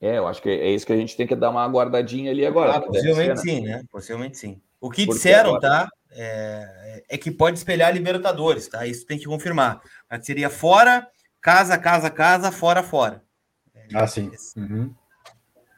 É, 0.00 0.18
eu 0.18 0.26
acho 0.26 0.42
que 0.42 0.50
é 0.50 0.70
isso 0.70 0.84
que 0.84 0.92
a 0.92 0.96
gente 0.96 1.16
tem 1.16 1.26
que 1.26 1.34
dar 1.34 1.48
uma 1.48 1.66
guardadinha 1.66 2.30
ali 2.30 2.44
agora. 2.44 2.76
Ah, 2.76 2.80
possivelmente 2.80 3.40
ser, 3.40 3.46
né? 3.46 3.52
sim, 3.52 3.60
né? 3.62 3.82
Possivelmente 3.90 4.36
sim. 4.36 4.60
O 4.78 4.90
que 4.90 5.06
Porque 5.06 5.16
disseram, 5.16 5.56
agora... 5.56 5.86
tá? 5.86 5.88
É, 6.10 7.04
é, 7.08 7.18
que 7.18 7.30
pode 7.30 7.56
espelhar 7.56 7.92
Libertadores, 7.92 8.68
tá? 8.68 8.86
Isso 8.86 9.06
tem 9.06 9.18
que 9.18 9.24
confirmar. 9.24 9.80
Mas 10.10 10.26
seria 10.26 10.50
fora, 10.50 11.08
casa, 11.40 11.78
casa, 11.78 12.10
casa, 12.10 12.52
fora, 12.52 12.82
fora. 12.82 13.22
É, 13.74 13.86
ah, 13.94 14.06
sim. 14.06 14.30
Uhum. 14.56 14.94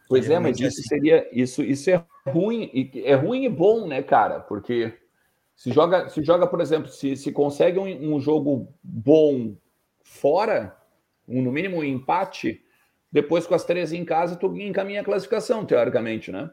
Pois 0.09 0.29
é, 0.29 0.39
mas 0.41 0.59
isso 0.59 0.81
assim. 0.81 0.89
seria 0.89 1.29
isso, 1.33 1.63
isso 1.63 1.89
é 1.91 2.05
ruim 2.27 2.91
é 2.97 3.15
ruim 3.15 3.45
e 3.45 3.49
bom, 3.49 3.87
né, 3.87 4.03
cara? 4.03 4.41
Porque 4.41 4.93
se 5.57 5.73
joga, 5.73 6.09
se 6.11 6.23
joga, 6.23 6.47
por 6.47 6.61
exemplo, 6.61 6.89
se, 6.89 7.17
se 7.17 7.33
consegue 7.33 7.79
um, 7.79 8.15
um 8.15 8.21
jogo 8.21 8.69
bom 8.83 9.57
fora, 10.05 10.77
um, 11.27 11.41
no 11.41 11.51
mínimo 11.51 11.79
um 11.79 11.85
empate, 11.85 12.63
depois, 13.11 13.47
com 13.47 13.55
as 13.55 13.65
três 13.65 13.93
em 13.93 14.05
casa, 14.05 14.37
tu 14.37 14.55
encaminha 14.59 15.01
a 15.01 15.05
classificação, 15.05 15.65
teoricamente, 15.65 16.31
né? 16.31 16.51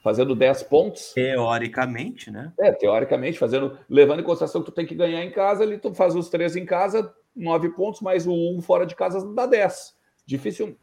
Fazendo 0.00 0.36
10 0.36 0.62
pontos. 0.64 1.12
Teoricamente, 1.14 2.30
né? 2.30 2.52
É, 2.60 2.70
teoricamente, 2.70 3.38
fazendo, 3.38 3.76
levando 3.88 4.20
em 4.20 4.24
consideração 4.24 4.62
que 4.62 4.70
tu 4.70 4.74
tem 4.74 4.86
que 4.86 4.94
ganhar 4.94 5.24
em 5.24 5.32
casa, 5.32 5.64
ali 5.64 5.76
tu 5.76 5.92
faz 5.92 6.14
os 6.14 6.28
três 6.28 6.54
em 6.54 6.64
casa, 6.64 7.12
nove 7.34 7.70
pontos, 7.70 8.00
mais 8.00 8.26
o 8.26 8.32
um 8.32 8.60
fora 8.60 8.86
de 8.86 8.94
casa 8.94 9.26
dá 9.34 9.46
10. 9.46 9.96
Difícil, 10.24 10.78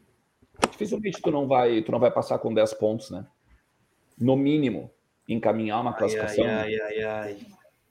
dificilmente 0.70 1.22
tu 1.22 1.30
não 1.30 1.48
vai, 1.48 1.80
tu 1.80 1.90
não 1.90 1.98
vai 1.98 2.10
passar 2.10 2.38
com 2.38 2.52
10 2.52 2.74
pontos, 2.74 3.10
né? 3.10 3.24
No 4.18 4.36
mínimo, 4.36 4.90
encaminhar 5.28 5.80
uma 5.80 5.92
classificação. 5.92 6.44
Ai, 6.44 6.74
ai, 6.74 6.80
ai, 6.80 7.02
ai. 7.02 7.36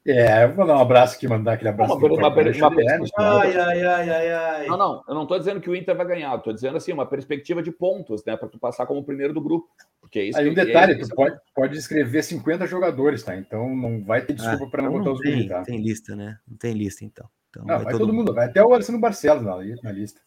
É, 0.04 0.46
eu 0.46 0.56
vou 0.56 0.66
dar 0.66 0.78
um 0.78 0.82
abraço 0.82 1.16
aqui, 1.16 1.28
mandar 1.28 1.54
aquele 1.54 1.70
abraço. 1.70 1.94
Uma, 1.94 2.08
uma, 2.08 2.18
uma, 2.18 2.28
uma, 2.30 3.12
ai, 3.20 3.56
ai, 3.56 3.86
ai, 3.86 4.10
ai, 4.10 4.32
ai. 4.32 4.66
Não, 4.66 4.76
não, 4.76 5.04
eu 5.08 5.14
não 5.14 5.24
estou 5.24 5.38
dizendo 5.38 5.62
que 5.62 5.70
o 5.70 5.76
Inter 5.76 5.96
vai 5.96 6.08
ganhar, 6.08 6.36
estou 6.36 6.52
dizendo 6.52 6.76
assim, 6.76 6.92
uma 6.92 7.06
perspectiva 7.06 7.62
de 7.62 7.72
pontos, 7.72 8.26
né, 8.26 8.36
para 8.36 8.50
tu 8.50 8.58
passar 8.58 8.88
como 8.88 9.04
primeiro 9.04 9.32
do 9.32 9.40
grupo. 9.40 9.70
Porque 10.00 10.18
é 10.18 10.24
isso 10.24 10.40
Aí 10.40 10.50
um 10.50 10.56
detalhe, 10.56 10.94
é, 10.94 10.98
tu 10.98 11.08
pode, 11.10 11.38
pode 11.54 11.78
escrever 11.78 12.24
50 12.24 12.66
jogadores, 12.66 13.22
tá? 13.22 13.38
Então 13.38 13.76
não 13.76 14.04
vai 14.04 14.22
ter 14.22 14.34
desculpa 14.34 14.66
ah, 14.66 14.70
para 14.72 14.82
não 14.82 14.90
então 14.90 15.04
botar 15.04 15.12
os 15.12 15.20
tem, 15.20 15.48
tá? 15.48 15.62
Tem 15.62 15.80
lista, 15.80 16.16
né? 16.16 16.40
Não 16.48 16.58
tem 16.58 16.74
lista, 16.74 17.06
então. 17.06 17.30
então 17.52 17.62
não, 17.62 17.76
vai, 17.76 17.84
vai 17.84 17.94
todo, 17.94 18.00
todo 18.00 18.08
mundo. 18.08 18.30
mundo, 18.30 18.34
vai 18.34 18.48
até 18.48 18.64
o 18.64 18.74
Alessandro 18.74 19.02
Barcelos 19.02 19.44
na, 19.44 19.56
na 19.84 19.92
lista. 19.92 20.20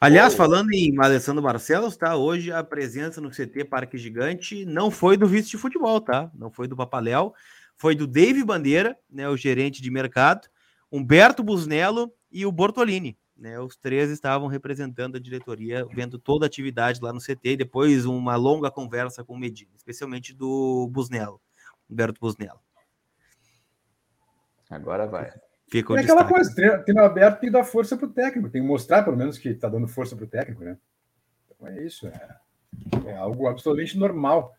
Aliás, 0.00 0.34
falando 0.34 0.72
em 0.72 0.98
Alessandro 0.98 1.42
Barcelos, 1.42 1.96
tá? 1.96 2.16
Hoje 2.16 2.50
a 2.50 2.64
presença 2.64 3.20
no 3.20 3.30
CT 3.30 3.66
Parque 3.66 3.98
Gigante 3.98 4.64
não 4.64 4.90
foi 4.90 5.16
do 5.16 5.26
vice 5.26 5.50
de 5.50 5.58
futebol, 5.58 6.00
tá? 6.00 6.30
Não 6.34 6.50
foi 6.50 6.66
do 6.66 6.74
Papaléu 6.74 7.34
foi 7.80 7.94
do 7.94 8.06
Dave 8.06 8.44
Bandeira, 8.44 8.94
né, 9.10 9.26
o 9.26 9.38
gerente 9.38 9.80
de 9.80 9.90
mercado, 9.90 10.46
Humberto 10.92 11.42
Busnello 11.42 12.12
e 12.30 12.44
o 12.44 12.52
Bortolini. 12.52 13.18
Né, 13.34 13.58
os 13.58 13.74
três 13.74 14.10
estavam 14.10 14.48
representando 14.48 15.16
a 15.16 15.18
diretoria, 15.18 15.86
vendo 15.86 16.18
toda 16.18 16.44
a 16.44 16.46
atividade 16.46 17.00
lá 17.00 17.10
no 17.10 17.18
CT, 17.18 17.52
e 17.52 17.56
depois 17.56 18.04
uma 18.04 18.36
longa 18.36 18.70
conversa 18.70 19.24
com 19.24 19.32
o 19.32 19.38
Medina, 19.38 19.70
especialmente 19.74 20.34
do 20.34 20.90
Busnello, 20.92 21.40
Humberto 21.88 22.20
Busnello. 22.20 22.60
Agora 24.68 25.06
vai. 25.06 25.32
Fica 25.70 25.94
é 25.94 26.00
aquela 26.00 26.24
coisa, 26.24 26.52
treino, 26.52 26.82
treino 26.82 27.02
aberto 27.02 27.40
tem 27.40 27.48
que 27.48 27.56
dar 27.56 27.62
força 27.62 27.96
para 27.96 28.06
o 28.06 28.12
técnico, 28.12 28.50
tem 28.50 28.60
que 28.60 28.66
mostrar 28.66 29.04
pelo 29.04 29.16
menos 29.16 29.38
que 29.38 29.50
está 29.50 29.68
dando 29.68 29.86
força 29.86 30.16
para 30.16 30.24
o 30.24 30.28
técnico, 30.28 30.64
né? 30.64 30.76
Então 31.46 31.68
é 31.68 31.84
isso, 31.84 32.08
é, 32.08 32.36
é 33.06 33.16
algo 33.16 33.46
absolutamente 33.46 33.96
normal. 33.96 34.52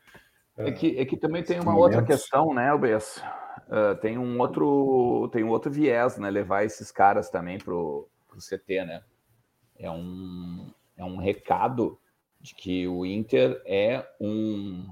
É 0.55 0.71
que, 0.71 0.97
é 0.97 1.05
que 1.05 1.17
também 1.17 1.43
tem 1.43 1.59
uma 1.59 1.75
outra 1.75 2.01
questão, 2.01 2.53
né, 2.53 2.69
Albes? 2.69 3.21
Uh, 3.67 3.95
tem 3.99 4.17
um 4.17 4.39
outro 4.39 5.29
tem 5.33 5.43
um 5.43 5.49
outro 5.49 5.69
viés, 5.69 6.17
né? 6.17 6.29
Levar 6.29 6.63
esses 6.63 6.91
caras 6.91 7.29
também 7.29 7.57
pro, 7.57 8.07
pro 8.27 8.39
CT, 8.39 8.85
né? 8.85 9.03
É 9.77 9.91
um, 9.91 10.71
é 10.95 11.03
um 11.03 11.17
recado 11.17 11.99
de 12.39 12.55
que 12.55 12.87
o 12.87 13.05
Inter 13.05 13.61
é 13.65 14.05
um, 14.19 14.85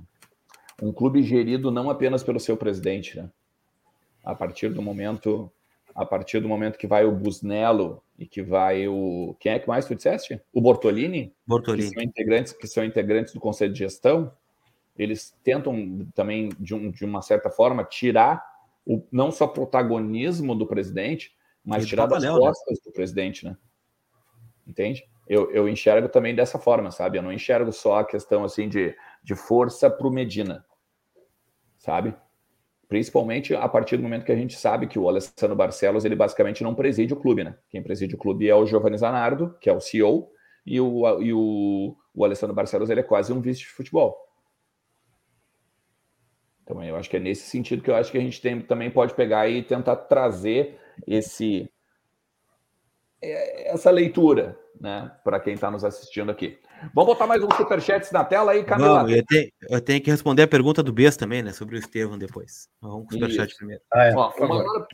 um 0.82 0.91
clube 0.91 1.24
gerido 1.24 1.72
não 1.72 1.89
apenas 1.89 2.24
pelo 2.24 2.39
seu 2.39 2.57
presidente, 2.57 3.17
né? 3.17 3.30
A 4.24 4.36
partir 4.36 4.70
do 4.70 4.82
momento 4.82 5.51
a 5.96 6.06
partir 6.06 6.40
do 6.40 6.48
momento 6.48 6.78
que 6.78 6.88
vai 6.88 7.06
o 7.06 7.12
Busnello 7.12 8.04
e 8.18 8.26
que 8.26 8.42
vai 8.42 8.88
o. 8.88 9.36
Quem 9.40 9.54
é 9.54 9.60
que 9.60 9.68
mais 9.68 9.86
tu 9.86 9.96
disseste? 9.96 10.42
O 10.54 10.62
Bortolini? 10.62 11.34
Bortolini. 11.46 11.90
Que 11.90 11.94
são 11.94 12.04
integrantes, 12.04 12.54
que 12.54 12.68
são 12.68 12.84
integrantes 12.84 13.34
do 13.34 13.40
Conselho 13.40 13.74
de 13.74 13.80
Gestão. 13.80 14.32
Eles 14.98 15.36
tentam 15.44 16.08
também, 16.14 16.50
de, 16.60 16.76
um, 16.76 16.92
de 16.92 17.06
uma 17.06 17.22
certa 17.22 17.50
forma, 17.50 17.84
tirar 17.84 18.44
o, 18.86 19.02
não 19.12 19.32
só 19.32 19.48
protagonismo 19.48 20.56
do 20.56 20.68
presidente, 20.68 21.34
mas 21.64 21.88
tirar 21.88 22.06
das 22.06 22.24
né? 22.24 22.30
costas 22.30 22.78
né? 22.78 22.84
do 22.86 22.92
presidente, 22.92 23.46
né? 23.46 23.58
Entende? 24.68 25.08
Eu, 25.28 25.52
eu 25.52 25.70
enxergo 25.70 26.10
também 26.10 26.36
dessa 26.36 26.58
forma, 26.58 26.92
sabe? 26.92 27.18
Eu 27.18 27.22
não 27.22 27.32
enxergo 27.32 27.72
só 27.72 28.00
a 28.00 28.06
questão 28.06 28.44
assim 28.44 28.68
de, 28.68 28.96
de 29.24 29.36
força 29.36 29.90
para 29.90 30.08
o 30.08 30.12
Medina, 30.12 30.66
sabe? 31.78 32.16
Principalmente 32.90 33.56
a 33.56 33.70
partir 33.70 33.98
do 33.98 34.04
momento 34.04 34.26
que 34.26 34.32
a 34.32 34.36
gente 34.36 34.58
sabe 34.58 34.88
que 34.88 34.98
o 34.98 35.08
Alessandro 35.08 35.56
Barcelos, 35.56 36.04
ele 36.04 36.16
basicamente 36.16 36.64
não 36.64 36.74
preside 36.74 37.14
o 37.14 37.18
clube, 37.18 37.44
né? 37.44 37.56
Quem 37.70 37.84
preside 37.84 38.16
o 38.16 38.18
clube 38.18 38.50
é 38.50 38.56
o 38.56 38.66
Giovanni 38.66 38.98
Zanardo, 38.98 39.56
que 39.62 39.70
é 39.70 39.74
o 39.74 39.80
CEO, 39.80 40.32
e 40.66 40.82
o, 40.82 41.22
e 41.22 41.32
o, 41.32 41.96
o 42.16 42.26
Alessandro 42.26 42.56
Barcelos, 42.56 42.90
ele 42.90 43.00
é 43.00 43.04
quase 43.04 43.32
um 43.32 43.40
vice 43.40 43.60
de 43.60 43.68
futebol. 43.68 44.18
Então, 46.64 46.84
eu 46.84 46.96
acho 46.96 47.10
que 47.10 47.18
é 47.18 47.20
nesse 47.20 47.48
sentido 47.48 47.84
que 47.84 47.92
eu 47.92 47.96
acho 47.96 48.12
que 48.12 48.18
a 48.18 48.22
gente 48.22 48.42
tem, 48.42 48.60
também 48.60 48.90
pode 48.90 49.14
pegar 49.14 49.48
e 49.48 49.62
tentar 49.62 49.96
trazer 49.96 50.80
esse 51.08 51.72
essa 53.22 53.91
leitura, 53.91 54.57
né, 54.80 55.11
para 55.24 55.39
quem 55.39 55.53
está 55.53 55.70
nos 55.70 55.84
assistindo 55.84 56.32
aqui. 56.32 56.57
Vamos 56.93 57.13
botar 57.13 57.28
mais 57.28 57.43
um 57.43 57.49
superchat 57.51 58.11
na 58.13 58.24
tela 58.24 58.53
aí, 58.53 58.63
Camila. 58.63 58.99
Vamos, 58.99 59.11
eu, 59.11 59.26
tenho, 59.26 59.51
eu 59.70 59.82
tenho 59.82 60.01
que 60.01 60.09
responder 60.09 60.43
a 60.43 60.47
pergunta 60.47 60.82
do 60.82 60.93
Bess 60.93 61.17
também, 61.17 61.43
né? 61.43 61.51
Sobre 61.51 61.76
o 61.76 61.80
Estevam 61.80 62.17
depois. 62.17 62.70
Vamos 62.82 63.07
com 63.07 63.09
o 63.09 63.13
superchat 63.13 63.53
primeiro. 63.55 63.82
Ah, 63.91 64.05
é, 64.05 64.15
Ó, 64.15 64.32
o, 64.38 64.47
maior, 64.47 64.88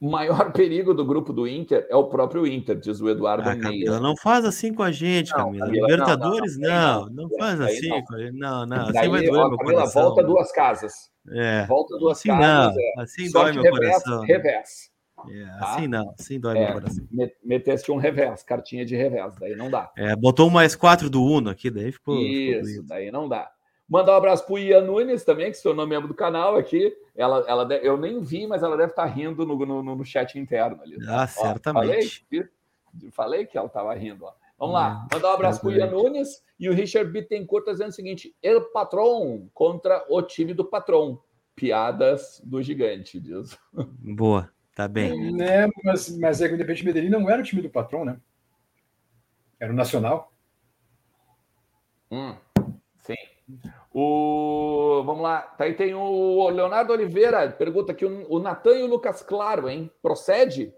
maior, 0.00 0.52
perigo 0.52 0.94
do 0.94 1.04
grupo 1.04 1.32
do 1.32 1.46
Inter 1.46 1.86
é 1.90 1.96
o 1.96 2.08
próprio 2.08 2.46
Inter, 2.46 2.78
diz 2.78 3.00
o 3.00 3.10
Eduardo 3.10 3.48
ah, 3.48 3.56
Camila, 3.56 4.00
não 4.00 4.16
faz 4.16 4.44
assim 4.46 4.72
com 4.72 4.82
a 4.82 4.90
gente, 4.90 5.30
não, 5.32 5.44
Camila. 5.44 5.66
Camila 5.66 5.86
Libertadores, 5.86 6.58
não. 6.58 6.70
Não, 6.70 7.06
não, 7.06 7.22
não 7.24 7.38
faz 7.38 7.60
assim 7.60 7.88
não. 7.88 8.02
com 8.02 8.14
a 8.14 8.18
gente. 8.18 8.38
Não, 8.38 8.66
não. 8.66 8.82
Assim 8.84 8.92
Daí, 8.92 9.08
vai 9.08 9.22
doer 9.22 9.40
ó, 9.40 9.48
meu 9.50 9.58
Camila, 9.58 9.80
coração. 9.80 10.02
volta 10.02 10.22
duas 10.22 10.52
casas. 10.52 10.94
É. 11.30 11.66
Volta 11.66 11.98
duas 11.98 12.18
assim 12.18 12.28
casas. 12.28 12.74
Não. 12.74 12.82
É. 12.82 13.02
Assim 13.02 13.30
dói 13.30 13.52
meu 13.52 13.62
revés, 13.62 13.80
coração. 13.80 14.22
Revés. 14.22 14.91
É, 15.30 15.44
tá? 15.58 15.74
Assim 15.74 15.88
não, 15.88 16.14
assim 16.18 16.40
dói 16.40 16.58
é, 16.58 16.64
meu 16.64 16.74
coração. 16.74 17.08
Meteste 17.44 17.92
um 17.92 17.96
revés, 17.96 18.42
cartinha 18.42 18.84
de 18.84 18.96
revés, 18.96 19.34
daí 19.38 19.54
não 19.54 19.70
dá. 19.70 19.90
É, 19.96 20.16
botou 20.16 20.48
um 20.48 20.50
mais 20.50 20.74
quatro 20.74 21.08
do 21.08 21.22
Uno 21.22 21.50
aqui, 21.50 21.70
daí 21.70 21.92
ficou. 21.92 22.18
Isso, 22.18 22.70
ficou 22.70 22.86
daí 22.86 23.10
não 23.10 23.28
dá. 23.28 23.50
Mandar 23.88 24.14
um 24.14 24.16
abraço 24.16 24.46
pro 24.46 24.58
Ian 24.58 24.82
Nunes 24.82 25.22
também, 25.22 25.50
que 25.50 25.56
se 25.56 25.62
tornou 25.62 25.86
membro 25.86 26.08
do 26.08 26.14
canal 26.14 26.56
aqui. 26.56 26.96
Ela, 27.14 27.44
ela, 27.46 27.74
eu 27.74 27.98
nem 27.98 28.20
vi, 28.20 28.46
mas 28.46 28.62
ela 28.62 28.76
deve 28.76 28.92
estar 28.92 29.02
tá 29.02 29.08
rindo 29.08 29.44
no, 29.44 29.66
no, 29.66 29.82
no 29.82 30.04
chat 30.04 30.38
interno 30.38 30.80
ali. 30.82 30.96
Ah, 31.06 31.24
ó, 31.24 31.26
certamente. 31.26 32.26
Falei, 32.30 33.10
falei, 33.10 33.46
que 33.46 33.58
ela 33.58 33.66
estava 33.66 33.92
rindo. 33.94 34.24
Ó. 34.24 34.32
Vamos 34.58 34.74
lá, 34.74 35.06
mandar 35.12 35.30
um 35.30 35.34
abraço 35.34 35.60
para 35.60 35.68
o 35.68 35.72
Ian 35.72 35.90
Nunes 35.90 36.42
e 36.58 36.68
o 36.68 36.72
Richard 36.72 37.10
Bittencourt 37.10 37.64
tá 37.64 37.72
dizendo 37.72 37.90
o 37.90 37.92
seguinte: 37.92 38.34
El 38.42 38.62
Patron 38.72 39.48
contra 39.52 40.04
o 40.08 40.22
time 40.22 40.54
do 40.54 40.64
Patron. 40.64 41.20
Piadas 41.54 42.40
do 42.42 42.62
gigante, 42.62 43.20
diz. 43.20 43.58
Boa. 43.98 44.50
Tá 44.74 44.88
bem. 44.88 45.32
Né, 45.32 45.68
mas, 45.84 46.16
mas 46.16 46.40
é 46.40 46.46
que 46.46 46.54
o 46.54 46.56
Independente 46.56 46.84
Medellín 46.84 47.10
não 47.10 47.28
era 47.28 47.40
o 47.40 47.44
time 47.44 47.60
do 47.60 47.68
patrão, 47.68 48.04
né? 48.04 48.16
Era 49.60 49.72
o 49.72 49.76
Nacional. 49.76 50.32
Hum, 52.10 52.34
sim. 53.02 53.14
O, 53.92 55.02
vamos 55.04 55.22
lá, 55.22 55.42
tá 55.42 55.64
aí 55.64 55.74
tem 55.74 55.94
o 55.94 56.48
Leonardo 56.48 56.92
Oliveira, 56.92 57.50
pergunta 57.50 57.92
aqui, 57.92 58.04
o 58.04 58.38
Natan 58.38 58.76
e 58.76 58.82
o 58.82 58.86
Lucas 58.86 59.22
Claro, 59.22 59.68
hein? 59.68 59.90
Procede? 60.00 60.72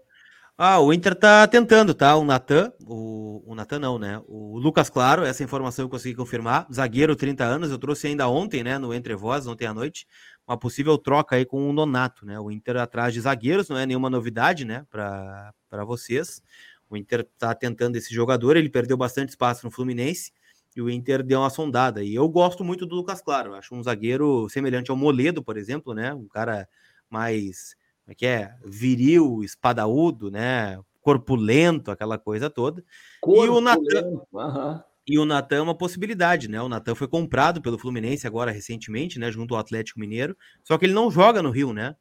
Ah, 0.57 0.79
o 0.79 0.93
Inter 0.93 1.15
tá 1.15 1.45
tentando, 1.47 1.93
tá? 1.93 2.15
O 2.15 2.23
Natan, 2.23 2.71
o, 2.85 3.43
o 3.45 3.55
Natan 3.55 3.79
não, 3.79 3.99
né? 3.99 4.21
O 4.25 4.57
Lucas 4.57 4.89
Claro, 4.89 5.25
essa 5.25 5.43
informação 5.43 5.83
eu 5.85 5.89
consegui 5.89 6.15
confirmar. 6.15 6.65
Zagueiro, 6.73 7.15
30 7.15 7.43
anos, 7.43 7.71
eu 7.71 7.77
trouxe 7.77 8.07
ainda 8.07 8.29
ontem, 8.29 8.63
né? 8.63 8.77
No 8.77 8.93
Entre 8.93 9.15
Voz, 9.15 9.47
ontem 9.47 9.65
à 9.65 9.73
noite 9.73 10.07
uma 10.47 10.57
possível 10.57 10.97
troca 10.97 11.35
aí 11.35 11.45
com 11.45 11.69
o 11.69 11.73
Nonato, 11.73 12.25
né? 12.25 12.39
O 12.39 12.51
Inter 12.51 12.77
atrás 12.77 13.13
de 13.13 13.21
zagueiros, 13.21 13.69
não 13.69 13.77
é 13.77 13.85
nenhuma 13.85 14.09
novidade, 14.09 14.63
né, 14.63 14.85
para 14.89 15.83
vocês. 15.85 16.41
O 16.89 16.95
Inter 16.95 17.21
está 17.21 17.55
tentando 17.55 17.95
esse 17.95 18.13
jogador, 18.13 18.55
ele 18.55 18.69
perdeu 18.69 18.95
bastante 18.95 19.29
espaço 19.29 19.65
no 19.65 19.71
Fluminense 19.71 20.31
e 20.75 20.81
o 20.81 20.89
Inter 20.89 21.23
deu 21.23 21.39
uma 21.39 21.49
sondada. 21.49 22.03
E 22.03 22.13
eu 22.13 22.27
gosto 22.29 22.63
muito 22.63 22.85
do 22.85 22.95
Lucas 22.95 23.21
Claro, 23.21 23.53
acho 23.55 23.73
um 23.73 23.81
zagueiro 23.81 24.47
semelhante 24.49 24.91
ao 24.91 24.97
Moledo, 24.97 25.43
por 25.43 25.57
exemplo, 25.57 25.93
né? 25.93 26.13
Um 26.13 26.27
cara 26.27 26.67
mais, 27.09 27.75
como 28.03 28.11
é 28.11 28.15
que 28.15 28.25
é? 28.25 28.55
Viril, 28.63 29.41
espadaúdo, 29.43 30.29
né? 30.29 30.79
Corpulento, 31.01 31.91
aquela 31.91 32.17
coisa 32.17 32.49
toda. 32.49 32.83
Corpulento. 33.21 33.53
E 33.53 33.57
o 33.57 33.61
Natan. 33.61 34.21
Uhum. 34.31 34.83
E 35.07 35.19
o 35.19 35.25
Natan 35.25 35.57
é 35.57 35.61
uma 35.61 35.77
possibilidade, 35.77 36.47
né? 36.47 36.61
O 36.61 36.69
Natan 36.69 36.95
foi 36.95 37.07
comprado 37.07 37.61
pelo 37.61 37.77
Fluminense 37.77 38.25
agora 38.25 38.51
recentemente, 38.51 39.19
né? 39.19 39.31
Junto 39.31 39.53
ao 39.53 39.59
Atlético 39.59 39.99
Mineiro. 39.99 40.35
Só 40.63 40.77
que 40.77 40.85
ele 40.85 40.93
não 40.93 41.11
joga 41.11 41.43
no 41.43 41.51
Rio, 41.51 41.73
né? 41.73 41.95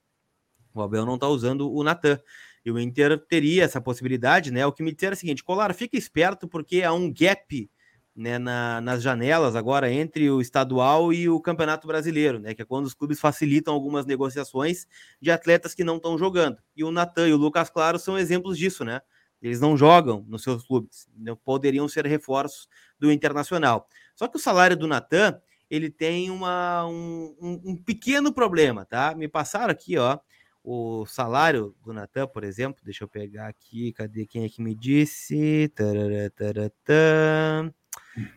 O 0.75 0.83
Abel 0.83 1.05
não 1.05 1.19
tá 1.19 1.29
usando 1.29 1.71
o 1.73 1.83
Natan. 1.85 2.19
E 2.65 2.71
o 2.71 2.79
Inter 2.79 3.19
teria 3.29 3.63
essa 3.63 3.81
possibilidade, 3.81 4.51
né? 4.51 4.65
O 4.65 4.73
que 4.73 4.83
me 4.83 4.93
disseram 4.93 5.13
é 5.13 5.17
o 5.17 5.19
seguinte: 5.19 5.45
Colar, 5.45 5.75
fica 5.75 5.99
esperto 5.99 6.49
porque 6.49 6.83
há 6.83 6.95
um 6.95 7.13
gap 7.13 7.71
né, 8.17 8.39
na, 8.39 8.81
nas 8.81 9.03
janelas 9.03 9.57
agora 9.57 9.93
entre 9.93 10.31
o 10.31 10.41
estadual 10.41 11.13
e 11.13 11.29
o 11.29 11.41
Campeonato 11.41 11.87
Brasileiro, 11.87 12.39
né? 12.39 12.55
Que 12.55 12.63
é 12.63 12.65
quando 12.65 12.87
os 12.87 12.95
clubes 12.95 13.21
facilitam 13.21 13.75
algumas 13.75 14.07
negociações 14.07 14.87
de 15.21 15.31
atletas 15.31 15.75
que 15.75 15.85
não 15.85 15.97
estão 15.97 16.17
jogando. 16.17 16.59
E 16.75 16.83
o 16.83 16.91
Natan 16.91 17.29
e 17.29 17.33
o 17.33 17.37
Lucas 17.37 17.69
Claro 17.69 17.99
são 17.99 18.19
exemplos 18.19 18.57
disso, 18.57 18.85
né? 18.85 19.01
Eles 19.45 19.61
não 19.61 19.77
jogam 19.77 20.25
nos 20.27 20.43
seus 20.43 20.67
clubes, 20.67 21.07
não 21.15 21.37
poderiam 21.37 21.87
ser 21.87 22.07
reforços 22.07 22.67
do 22.99 23.13
Internacional. 23.13 23.87
Só 24.17 24.27
que 24.27 24.39
o 24.39 24.41
salário 24.41 24.75
do 24.75 24.89
Natan, 24.89 25.39
ele 25.71 25.91
tem 25.91 26.31
uma, 26.31 26.87
um, 26.87 27.37
um, 27.39 27.61
um, 27.67 27.77
pequeno 27.77 28.33
problema, 28.33 28.87
tá? 28.87 29.15
Me 29.15 29.29
passaram 29.29 29.71
aqui, 29.71 29.99
ó, 29.99 30.19
o 30.63 31.05
salário 31.05 31.77
do 31.85 31.93
Natan, 31.93 32.27
por 32.27 32.43
exemplo, 32.43 32.81
deixa 32.83 33.05
eu 33.05 33.09
pegar 33.09 33.49
aqui, 33.49 33.93
cadê 33.93 34.25
quem 34.25 34.45
é 34.45 34.49
que 34.49 34.63
me 34.63 34.75
disse? 34.75 35.71
Tarará, 35.75 36.31
tarará. 36.31 37.71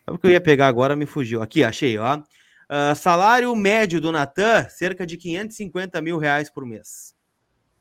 O 0.07 0.17
que 0.17 0.27
eu 0.27 0.31
ia 0.31 0.41
pegar 0.41 0.67
agora 0.67 0.93
me 0.93 1.05
fugiu. 1.05 1.41
Aqui, 1.41 1.63
achei, 1.63 1.97
ó. 1.97 2.17
Uh, 2.17 2.93
salário 2.97 3.55
médio 3.55 4.01
do 4.01 4.11
Natan, 4.11 4.67
cerca 4.67 5.05
de 5.05 5.15
550 5.15 6.01
mil 6.01 6.17
reais 6.17 6.49
por 6.49 6.65
mês 6.65 7.15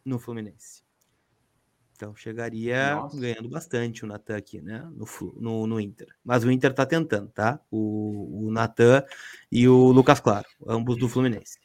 no 0.04 0.16
Fluminense. 0.16 0.85
Então 1.96 2.14
chegaria 2.14 2.94
Nossa. 2.94 3.18
ganhando 3.18 3.48
bastante 3.48 4.04
o 4.04 4.06
Natan 4.06 4.36
aqui, 4.36 4.60
né? 4.60 4.86
No, 4.94 5.06
no, 5.40 5.66
no, 5.66 5.80
Inter. 5.80 6.08
Mas 6.22 6.44
o 6.44 6.50
Inter 6.50 6.72
tá 6.72 6.84
tentando, 6.84 7.30
tá? 7.30 7.58
O, 7.70 8.46
o 8.46 8.52
Natan 8.52 9.02
e 9.50 9.66
o 9.66 9.90
Lucas 9.92 10.20
Claro, 10.20 10.46
ambos 10.66 10.98
do 10.98 11.08
Fluminense. 11.08 11.58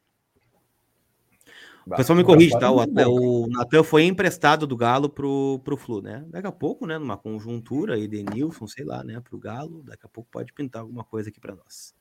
O 1.85 1.95
pessoal 1.95 2.15
me 2.15 2.23
corrige, 2.23 2.57
tá? 2.57 2.71
O, 2.71 3.43
o 3.43 3.47
Natan 3.47 3.83
foi 3.83 4.03
emprestado 4.03 4.65
do 4.65 4.77
Galo 4.77 5.09
pro, 5.09 5.59
pro 5.63 5.75
Flu, 5.75 6.01
né? 6.01 6.23
Daqui 6.27 6.47
a 6.47 6.51
pouco, 6.51 6.85
né? 6.85 6.97
Numa 6.97 7.17
conjuntura, 7.17 7.99
Edenilson, 7.99 8.67
sei 8.67 8.85
lá, 8.85 9.03
né? 9.03 9.19
Pro 9.19 9.37
Galo, 9.37 9.83
daqui 9.83 10.05
a 10.05 10.09
pouco 10.09 10.29
pode 10.31 10.53
pintar 10.53 10.83
alguma 10.83 11.03
coisa 11.03 11.29
aqui 11.29 11.39
para 11.39 11.55
nós. 11.55 11.93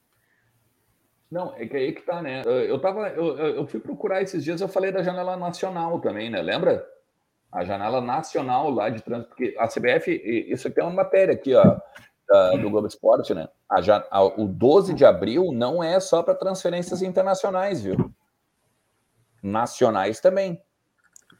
Não, 1.30 1.54
é 1.56 1.66
que 1.66 1.76
aí 1.76 1.92
que 1.92 2.02
tá, 2.02 2.22
né? 2.22 2.42
Eu, 2.44 2.78
tava, 2.80 3.08
eu, 3.08 3.36
eu 3.38 3.66
fui 3.66 3.80
procurar 3.80 4.20
esses 4.20 4.44
dias, 4.44 4.60
eu 4.60 4.68
falei 4.68 4.92
da 4.92 5.02
janela 5.02 5.36
nacional 5.36 6.00
também, 6.00 6.28
né? 6.28 6.42
Lembra? 6.42 6.84
A 7.52 7.64
janela 7.64 8.00
nacional 8.00 8.70
lá 8.70 8.88
de 8.88 9.02
trânsito, 9.02 9.28
porque 9.30 9.56
a 9.58 9.66
CBF, 9.66 10.10
isso 10.48 10.68
aqui 10.68 10.80
é 10.80 10.84
uma 10.84 10.92
matéria 10.92 11.34
aqui, 11.34 11.54
ó, 11.54 11.78
do 12.60 12.70
Globo 12.70 12.86
Esporte, 12.86 13.34
né? 13.34 13.48
A, 13.68 13.80
a, 14.10 14.24
o 14.24 14.46
12 14.46 14.94
de 14.94 15.04
abril 15.04 15.52
não 15.52 15.82
é 15.82 15.98
só 15.98 16.22
para 16.22 16.34
transferências 16.34 17.02
internacionais, 17.02 17.82
viu? 17.82 18.12
Nacionais 19.42 20.20
também. 20.20 20.62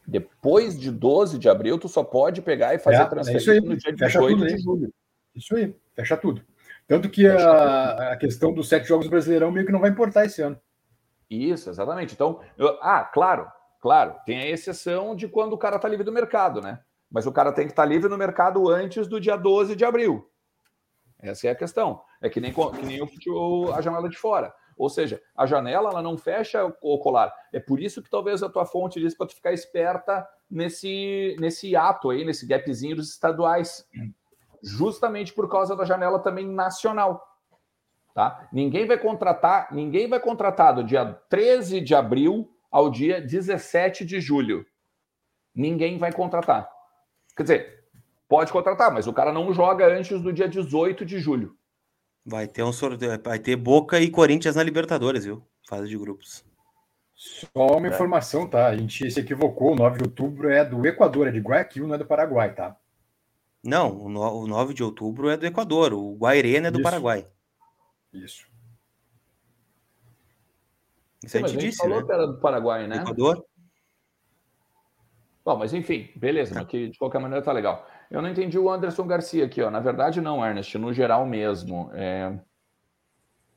Depois 0.07 0.79
de 0.79 0.91
12 0.91 1.39
de 1.39 1.49
abril, 1.49 1.79
tu 1.79 1.89
só 1.89 2.03
pode 2.03 2.43
pegar 2.43 2.75
e 2.75 2.79
fazer 2.79 3.03
é, 3.03 3.05
transferência 3.05 3.59
é 3.59 3.61
no 3.61 3.77
dia 3.77 3.93
18 3.93 4.47
de 4.47 4.59
julho. 4.59 4.93
Isso 5.35 5.55
aí, 5.55 5.75
fecha 5.95 6.17
tudo. 6.17 6.43
Tanto 6.89 7.09
que 7.09 7.25
a, 7.29 8.13
a, 8.13 8.17
questão 8.17 8.53
dos 8.53 8.69
sete 8.69 8.89
jogos 8.89 9.07
brasileirão 9.07 9.53
meio 9.53 9.65
que 9.65 9.71
não 9.71 9.79
vai 9.79 9.91
importar 9.91 10.25
esse 10.25 10.43
ano. 10.43 10.61
Isso, 11.31 11.71
exatamente. 11.71 12.15
Então, 12.15 12.41
eu, 12.59 12.77
ah, 12.83 13.05
claro, 13.05 13.47
Claro, 13.81 14.14
tem 14.26 14.39
a 14.39 14.49
exceção 14.49 15.16
de 15.16 15.26
quando 15.26 15.55
o 15.55 15.59
cara 15.59 15.76
está 15.76 15.89
livre 15.89 16.05
do 16.05 16.12
mercado, 16.12 16.61
né? 16.61 16.81
Mas 17.11 17.26
o 17.26 17.33
cara 17.33 17.53
tem 17.53 17.66
que 17.66 17.72
estar 17.72 17.83
tá 17.83 17.89
livre 17.89 18.09
no 18.09 18.18
mercado 18.18 18.68
antes 18.68 19.09
do 19.09 19.20
dia 19.20 19.37
12 19.37 19.74
de 19.74 19.85
abril. 19.85 20.31
Essa 21.18 21.49
é 21.49 21.51
a 21.51 21.55
questão. 21.55 22.03
É 22.20 22.28
que 22.28 22.41
nem, 22.41 22.53
que 22.53 22.87
nem 22.87 23.01
o, 23.03 23.72
a 23.72 23.81
janela 23.81 24.09
de 24.09 24.16
fora. 24.16 24.55
Ou 24.76 24.89
seja, 24.89 25.20
a 25.37 25.45
janela 25.45 25.91
ela 25.91 26.03
não 26.03 26.16
fecha 26.16 26.64
o 26.81 26.99
colar. 26.99 27.35
É 27.53 27.61
por 27.61 27.81
isso 27.81 28.03
que 28.03 28.09
talvez 28.09 28.43
a 28.43 28.49
tua 28.49 28.64
fonte 28.64 29.01
diz 29.01 29.14
para 29.14 29.26
tu 29.26 29.35
ficar 29.35 29.53
esperta 29.53 30.26
nesse, 30.51 31.37
nesse 31.39 31.76
ato 31.76 32.11
aí, 32.11 32.24
nesse 32.24 32.47
gapzinho 32.47 32.97
dos 32.97 33.11
estaduais. 33.11 33.87
Justamente 34.62 35.35
por 35.35 35.51
causa 35.51 35.76
da 35.76 35.85
janela 35.85 36.18
também 36.18 36.47
nacional. 36.47 37.26
Tá? 38.14 38.49
Ninguém 38.53 38.87
vai 38.87 38.99
contratar, 38.99 39.68
ninguém 39.72 40.09
vai 40.09 40.20
contratar 40.20 40.74
do 40.74 40.85
dia 40.85 41.18
13 41.28 41.81
de 41.81 41.95
abril 41.95 42.51
ao 42.71 42.91
dia 42.91 43.21
17 43.21 44.05
de 44.05 44.21
julho. 44.21 44.64
Ninguém 45.55 45.99
vai 45.99 46.12
contratar. 46.12 46.68
Quer 47.37 47.43
dizer, 47.43 47.85
pode 48.29 48.53
contratar, 48.53 48.93
mas 48.93 49.07
o 49.07 49.12
cara 49.12 49.33
não 49.33 49.53
joga 49.53 49.87
antes 49.87 50.21
do 50.21 50.33
dia 50.33 50.49
18 50.49 51.05
de 51.05 51.18
julho. 51.18 51.57
Vai 52.25 52.47
ter 52.47 52.62
um 52.62 52.73
sorteio, 52.73 53.21
vai 53.23 53.39
ter 53.39 53.57
Boca 53.57 53.99
e 53.99 54.11
Corinthians 54.11 54.57
na 54.57 54.62
Libertadores, 54.62 55.25
viu? 55.25 55.43
Fase 55.68 55.89
de 55.89 55.97
grupos. 55.97 56.45
Só 57.14 57.66
uma 57.77 57.87
é. 57.87 57.91
informação, 57.91 58.49
tá? 58.49 58.68
A 58.68 58.77
gente 58.77 59.11
se 59.11 59.21
equivocou. 59.21 59.73
O 59.73 59.77
9 59.77 59.99
de 59.99 60.05
outubro 60.05 60.51
é 60.51 60.64
do 60.64 60.87
Equador, 60.87 61.29
é 61.29 61.31
de 61.31 61.41
Guayaquil, 61.41 61.87
não 61.87 61.95
é 61.95 61.99
do 61.99 62.07
Paraguai, 62.07 62.55
tá? 62.55 62.77
Não, 63.62 64.05
o 64.05 64.47
9 64.47 64.73
de 64.73 64.83
outubro 64.83 65.29
é 65.29 65.37
do 65.37 65.45
Equador, 65.45 65.93
o 65.93 66.16
Guairena 66.16 66.68
é 66.68 66.71
do 66.71 66.79
Isso. 66.79 66.83
Paraguai. 66.83 67.27
Isso. 68.12 68.49
Isso 71.25 71.37
a 71.37 71.41
gente 71.41 71.57
disse, 71.57 71.79
falou 71.79 72.01
né? 72.01 72.07
que 72.07 72.12
era 72.12 72.27
do 72.27 72.41
Paraguai, 72.41 72.87
né? 72.87 72.97
Equador. 72.97 73.45
Bom, 75.45 75.57
mas 75.57 75.73
enfim, 75.73 76.09
beleza, 76.16 76.55
tá. 76.55 76.61
mas 76.61 76.68
que 76.68 76.89
de 76.89 76.99
qualquer 76.99 77.18
maneira 77.18 77.45
tá 77.45 77.53
legal. 77.53 77.87
Eu 78.11 78.21
não 78.21 78.29
entendi 78.29 78.59
o 78.59 78.71
Anderson 78.71 79.07
Garcia 79.07 79.45
aqui, 79.45 79.62
ó. 79.62 79.71
Na 79.71 79.81
verdade, 79.81 80.21
não, 80.21 80.45
Ernest, 80.45 80.77
no 80.79 80.93
geral 80.93 81.25
mesmo. 81.27 81.91
É... 81.95 82.39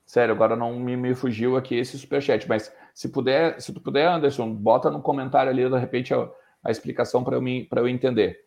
Sério, 0.06 0.34
agora 0.34 0.54
não 0.54 0.78
me, 0.78 0.96
me 0.96 1.14
fugiu 1.14 1.56
aqui 1.56 1.76
esse 1.76 1.98
superchat, 1.98 2.48
mas 2.48 2.74
se 2.94 3.08
puder, 3.08 3.60
se 3.60 3.72
tu 3.72 3.80
puder, 3.80 4.06
Anderson, 4.06 4.52
bota 4.52 4.90
no 4.90 5.02
comentário 5.02 5.50
ali, 5.50 5.68
de 5.68 5.78
repente, 5.78 6.14
a, 6.14 6.28
a 6.62 6.70
explicação 6.70 7.24
para 7.24 7.36
eu, 7.36 7.42
eu 7.76 7.88
entender. 7.88 8.38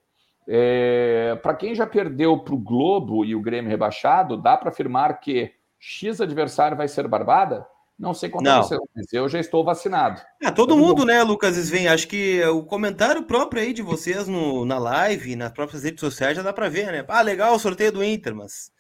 É... 0.47 1.38
Para 1.41 1.55
quem 1.55 1.76
já 1.76 1.86
perdeu 1.86 2.39
para 2.39 2.53
o 2.53 2.59
Globo 2.59 3.26
e 3.26 3.36
o 3.36 3.41
Grêmio 3.41 3.70
rebaixado, 3.70 4.38
dá 4.38 4.55
para 4.55 4.70
afirmar 4.70 5.20
que 5.20 5.51
X 5.80 6.22
adversário 6.22 6.78
vai 6.78 6.88
ser 6.88 7.07
Barbada? 7.07 7.68
Não 7.97 8.13
sei 8.13 8.29
quanto 8.29 8.45
não. 8.45 8.61
você, 8.61 8.77
mas 8.95 9.11
eu 9.11 9.27
já 9.27 9.39
estou 9.39 9.63
vacinado. 9.63 10.21
É, 10.41 10.51
todo 10.51 10.75
então, 10.75 10.85
mundo, 10.85 11.03
né, 11.03 11.23
Lucas 11.23 11.57
Sven? 11.57 11.87
Acho 11.87 12.07
que 12.07 12.43
o 12.45 12.63
comentário 12.63 13.23
próprio 13.23 13.63
aí 13.63 13.73
de 13.73 13.81
vocês 13.81 14.27
no, 14.27 14.65
na 14.65 14.77
live, 14.77 15.35
nas 15.35 15.51
próprias 15.51 15.83
redes 15.83 15.99
sociais, 15.99 16.37
já 16.37 16.43
dá 16.43 16.53
para 16.53 16.69
ver, 16.69 16.91
né? 16.91 17.03
Ah, 17.07 17.21
legal 17.21 17.55
o 17.55 17.59
sorteio 17.59 17.91
do 17.91 18.03
Inter, 18.03 18.35
mas 18.35 18.71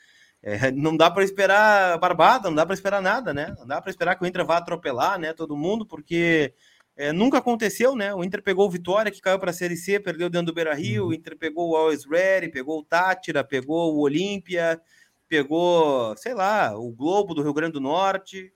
é, 0.43 0.69
não 0.71 0.95
dá 0.95 1.09
para 1.09 1.23
esperar 1.23 1.97
barbada, 1.97 2.49
não 2.49 2.55
dá 2.55 2.65
para 2.65 2.75
esperar 2.75 3.01
nada, 3.01 3.33
né? 3.33 3.55
Não 3.57 3.65
dá 3.65 3.81
para 3.81 3.89
esperar 3.89 4.15
que 4.15 4.23
o 4.23 4.27
Inter 4.27 4.45
vá 4.45 4.57
atropelar, 4.57 5.17
né, 5.17 5.33
todo 5.33 5.57
mundo, 5.57 5.83
porque 5.83 6.53
é, 6.95 7.11
nunca 7.11 7.39
aconteceu, 7.39 7.95
né? 7.95 8.13
O 8.13 8.23
Inter 8.23 8.43
pegou 8.43 8.67
o 8.67 8.71
Vitória, 8.71 9.11
que 9.11 9.21
caiu 9.21 9.39
para 9.39 9.49
a 9.49 9.53
Série 9.53 9.77
C, 9.77 9.99
perdeu 9.99 10.29
dentro 10.29 10.47
do 10.47 10.53
Beira-Rio, 10.53 11.03
uhum. 11.03 11.09
o 11.09 11.13
Inter 11.13 11.35
pegou 11.37 11.71
o 11.71 11.75
Always 11.75 12.05
Ready, 12.05 12.49
pegou 12.49 12.79
o 12.79 12.85
Tátira, 12.85 13.43
pegou 13.43 13.95
o 13.95 13.99
Olímpia, 13.99 14.79
pegou, 15.27 16.15
sei 16.17 16.33
lá, 16.35 16.77
o 16.77 16.91
Globo 16.91 17.33
do 17.33 17.41
Rio 17.41 17.53
Grande 17.53 17.73
do 17.73 17.81
Norte, 17.81 18.53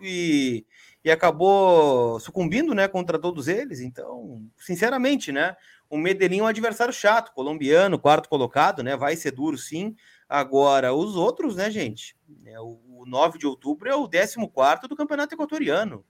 e, 0.00 0.66
e, 1.04 1.10
acabou 1.10 2.18
sucumbindo, 2.20 2.74
né, 2.74 2.88
contra 2.88 3.18
todos 3.18 3.48
eles. 3.48 3.80
Então, 3.80 4.42
sinceramente, 4.58 5.30
né, 5.30 5.56
o 5.88 5.96
Medellín 5.96 6.40
é 6.40 6.42
um 6.42 6.46
adversário 6.46 6.92
chato, 6.92 7.32
colombiano, 7.32 7.98
quarto 7.98 8.28
colocado, 8.28 8.82
né, 8.82 8.96
vai 8.96 9.16
ser 9.16 9.30
duro 9.30 9.56
sim. 9.56 9.94
Agora, 10.28 10.94
os 10.94 11.16
outros, 11.16 11.56
né, 11.56 11.70
gente, 11.70 12.16
é, 12.44 12.60
o, 12.60 12.80
o 12.88 13.04
9 13.06 13.38
de 13.38 13.46
outubro 13.46 13.88
é 13.88 13.94
o 13.94 14.08
14 14.08 14.88
do 14.88 14.96
Campeonato 14.96 15.34
Equatoriano. 15.34 16.04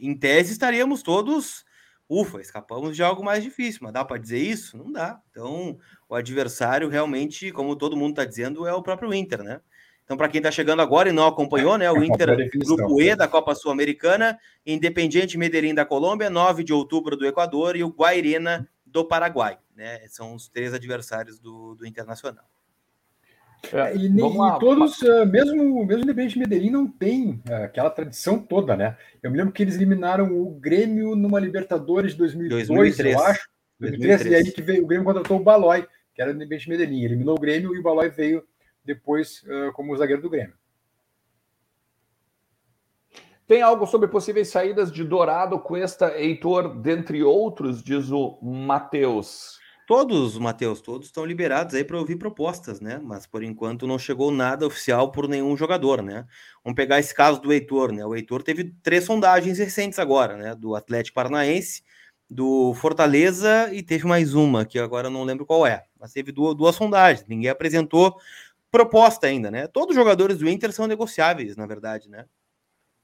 Em 0.00 0.16
tese, 0.16 0.52
estaríamos 0.52 1.02
todos 1.02 1.64
ufa, 2.08 2.40
escapamos 2.40 2.94
de 2.94 3.02
algo 3.02 3.24
mais 3.24 3.42
difícil, 3.42 3.80
mas 3.82 3.92
dá 3.92 4.04
para 4.04 4.18
dizer 4.18 4.38
isso? 4.38 4.76
Não 4.76 4.92
dá. 4.92 5.20
Então, 5.30 5.78
o 6.08 6.14
adversário 6.14 6.88
realmente, 6.88 7.50
como 7.52 7.76
todo 7.76 7.96
mundo 7.96 8.10
está 8.10 8.24
dizendo, 8.24 8.66
é 8.66 8.72
o 8.72 8.82
próprio 8.82 9.12
Inter, 9.12 9.42
né? 9.42 9.60
Então, 10.06 10.16
para 10.16 10.28
quem 10.28 10.38
está 10.38 10.52
chegando 10.52 10.80
agora 10.80 11.08
e 11.08 11.12
não 11.12 11.26
acompanhou, 11.26 11.76
né, 11.76 11.90
o 11.90 12.00
é 12.00 12.06
Inter, 12.06 12.48
Grupo 12.64 13.02
E 13.02 13.16
da 13.16 13.26
Copa 13.26 13.56
Sul-Americana, 13.56 14.38
Independiente 14.64 15.36
Medellín 15.36 15.74
da 15.74 15.84
Colômbia, 15.84 16.30
9 16.30 16.62
de 16.62 16.72
outubro 16.72 17.16
do 17.16 17.26
Equador 17.26 17.74
e 17.74 17.82
o 17.82 17.88
Guairena 17.88 18.68
do 18.86 19.04
Paraguai. 19.04 19.58
Né? 19.74 20.06
São 20.06 20.32
os 20.32 20.48
três 20.48 20.72
adversários 20.72 21.40
do, 21.40 21.74
do 21.74 21.84
Internacional. 21.84 22.44
É, 23.72 23.96
e, 23.96 24.06
e, 24.06 24.58
todos, 24.60 25.02
uh, 25.02 25.26
mesmo, 25.26 25.84
mesmo 25.84 26.04
Independente 26.04 26.38
Medellín, 26.38 26.70
não 26.70 26.86
tem 26.86 27.42
uh, 27.48 27.64
aquela 27.64 27.90
tradição 27.90 28.38
toda, 28.38 28.76
né? 28.76 28.96
Eu 29.20 29.28
me 29.28 29.36
lembro 29.36 29.52
que 29.52 29.60
eles 29.60 29.74
eliminaram 29.74 30.40
o 30.40 30.50
Grêmio 30.50 31.16
numa 31.16 31.40
Libertadores 31.40 32.12
de 32.12 32.18
2002, 32.18 32.68
2003. 32.68 33.16
eu 33.16 33.22
acho. 33.24 33.48
2003, 33.80 34.20
2003. 34.20 34.30
E 34.30 34.34
aí 34.34 34.54
que 34.54 34.62
veio, 34.62 34.84
o 34.84 34.86
Grêmio 34.86 35.04
contratou 35.04 35.40
o 35.40 35.42
Balói, 35.42 35.84
que 36.14 36.22
era 36.22 36.32
do 36.32 36.36
Independente 36.36 36.68
Medellín. 36.68 37.02
Eliminou 37.02 37.36
o 37.36 37.40
Grêmio 37.40 37.74
e 37.74 37.78
o 37.80 37.82
Balói 37.82 38.08
veio 38.08 38.44
depois 38.86 39.42
uh, 39.42 39.72
como 39.72 39.96
zagueiro 39.96 40.22
do 40.22 40.30
Grêmio. 40.30 40.54
Tem 43.46 43.62
algo 43.62 43.86
sobre 43.86 44.08
possíveis 44.08 44.48
saídas 44.48 44.90
de 44.90 45.04
Dourado, 45.04 45.58
Cuesta, 45.60 46.18
Heitor, 46.18 46.80
dentre 46.80 47.22
outros, 47.22 47.82
diz 47.82 48.10
o 48.10 48.38
Matheus. 48.42 49.60
Todos, 49.86 50.36
Matheus, 50.36 50.80
todos 50.80 51.06
estão 51.06 51.24
liberados 51.24 51.72
aí 51.76 51.84
para 51.84 51.96
ouvir 51.96 52.16
propostas, 52.16 52.80
né? 52.80 53.00
Mas 53.00 53.24
por 53.24 53.44
enquanto 53.44 53.86
não 53.86 54.00
chegou 54.00 54.32
nada 54.32 54.66
oficial 54.66 55.12
por 55.12 55.28
nenhum 55.28 55.56
jogador, 55.56 56.02
né? 56.02 56.26
Vamos 56.64 56.74
pegar 56.74 56.98
esse 56.98 57.14
caso 57.14 57.40
do 57.40 57.52
Heitor, 57.52 57.92
né? 57.92 58.04
O 58.04 58.12
Heitor 58.16 58.42
teve 58.42 58.74
três 58.82 59.04
sondagens 59.04 59.60
recentes 59.60 60.00
agora, 60.00 60.36
né? 60.36 60.56
Do 60.56 60.74
Atlético 60.74 61.14
Paranaense, 61.14 61.84
do 62.28 62.74
Fortaleza 62.74 63.72
e 63.72 63.80
teve 63.80 64.04
mais 64.06 64.34
uma, 64.34 64.64
que 64.64 64.76
agora 64.76 65.08
não 65.08 65.22
lembro 65.22 65.46
qual 65.46 65.64
é. 65.64 65.84
Mas 66.00 66.12
teve 66.12 66.32
duas, 66.32 66.56
duas 66.56 66.74
sondagens. 66.74 67.24
Ninguém 67.28 67.50
apresentou 67.50 68.16
proposta 68.76 69.26
ainda, 69.26 69.50
né? 69.50 69.66
Todos 69.66 69.96
os 69.96 69.96
jogadores 69.96 70.36
do 70.36 70.46
Inter 70.46 70.70
são 70.70 70.86
negociáveis, 70.86 71.56
na 71.56 71.66
verdade, 71.66 72.10
né? 72.10 72.26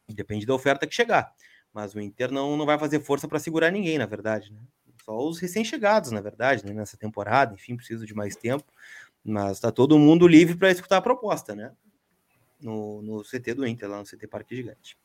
Depende 0.07 0.45
da 0.45 0.53
oferta 0.53 0.87
que 0.87 0.95
chegar. 0.95 1.33
Mas 1.73 1.95
o 1.95 2.01
Inter 2.01 2.31
não, 2.31 2.59
não 2.59 2.67
vai 2.67 2.79
fazer 2.79 3.01
força 3.01 3.27
para 3.27 3.39
segurar 3.39 3.71
ninguém, 3.71 3.97
na 3.97 4.05
verdade, 4.05 4.53
né? 4.53 4.61
Só 5.03 5.17
os 5.27 5.39
recém-chegados, 5.39 6.11
na 6.11 6.21
verdade, 6.21 6.67
né? 6.67 6.75
nessa 6.75 6.99
temporada, 6.99 7.55
enfim, 7.55 7.75
precisa 7.75 8.05
de 8.05 8.15
mais 8.15 8.37
tempo. 8.37 8.65
Mas 9.25 9.61
tá 9.61 9.73
todo 9.73 9.99
mundo 9.99 10.29
livre 10.29 10.55
para 10.57 10.71
escutar 10.71 10.99
a 10.99 11.03
proposta, 11.03 11.55
né? 11.55 11.73
No, 12.61 13.01
no 13.01 13.23
CT 13.23 13.55
do 13.55 13.67
Inter, 13.67 13.89
lá 13.89 13.99
no 13.99 14.05
CT 14.05 14.27
Parque 14.27 14.55
Gigante. 14.55 14.99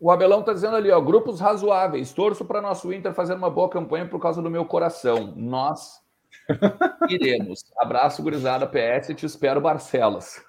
O 0.00 0.10
Abelão 0.10 0.42
tá 0.42 0.54
dizendo 0.54 0.74
ali, 0.74 0.90
ó, 0.90 1.00
grupos 1.00 1.38
razoáveis. 1.38 2.14
Torço 2.14 2.46
para 2.46 2.62
nosso 2.62 2.90
Inter 2.92 3.12
fazer 3.12 3.34
uma 3.34 3.50
boa 3.50 3.68
campanha 3.68 4.08
por 4.08 4.20
causa 4.20 4.40
do 4.40 4.50
meu 4.50 4.64
coração. 4.64 5.34
Nós 5.36 6.00
Iremos. 7.08 7.64
Abraço, 7.78 8.22
gurizada 8.22 8.66
PS, 8.66 9.14
te 9.14 9.26
espero, 9.26 9.60
Barcelos. 9.60 10.40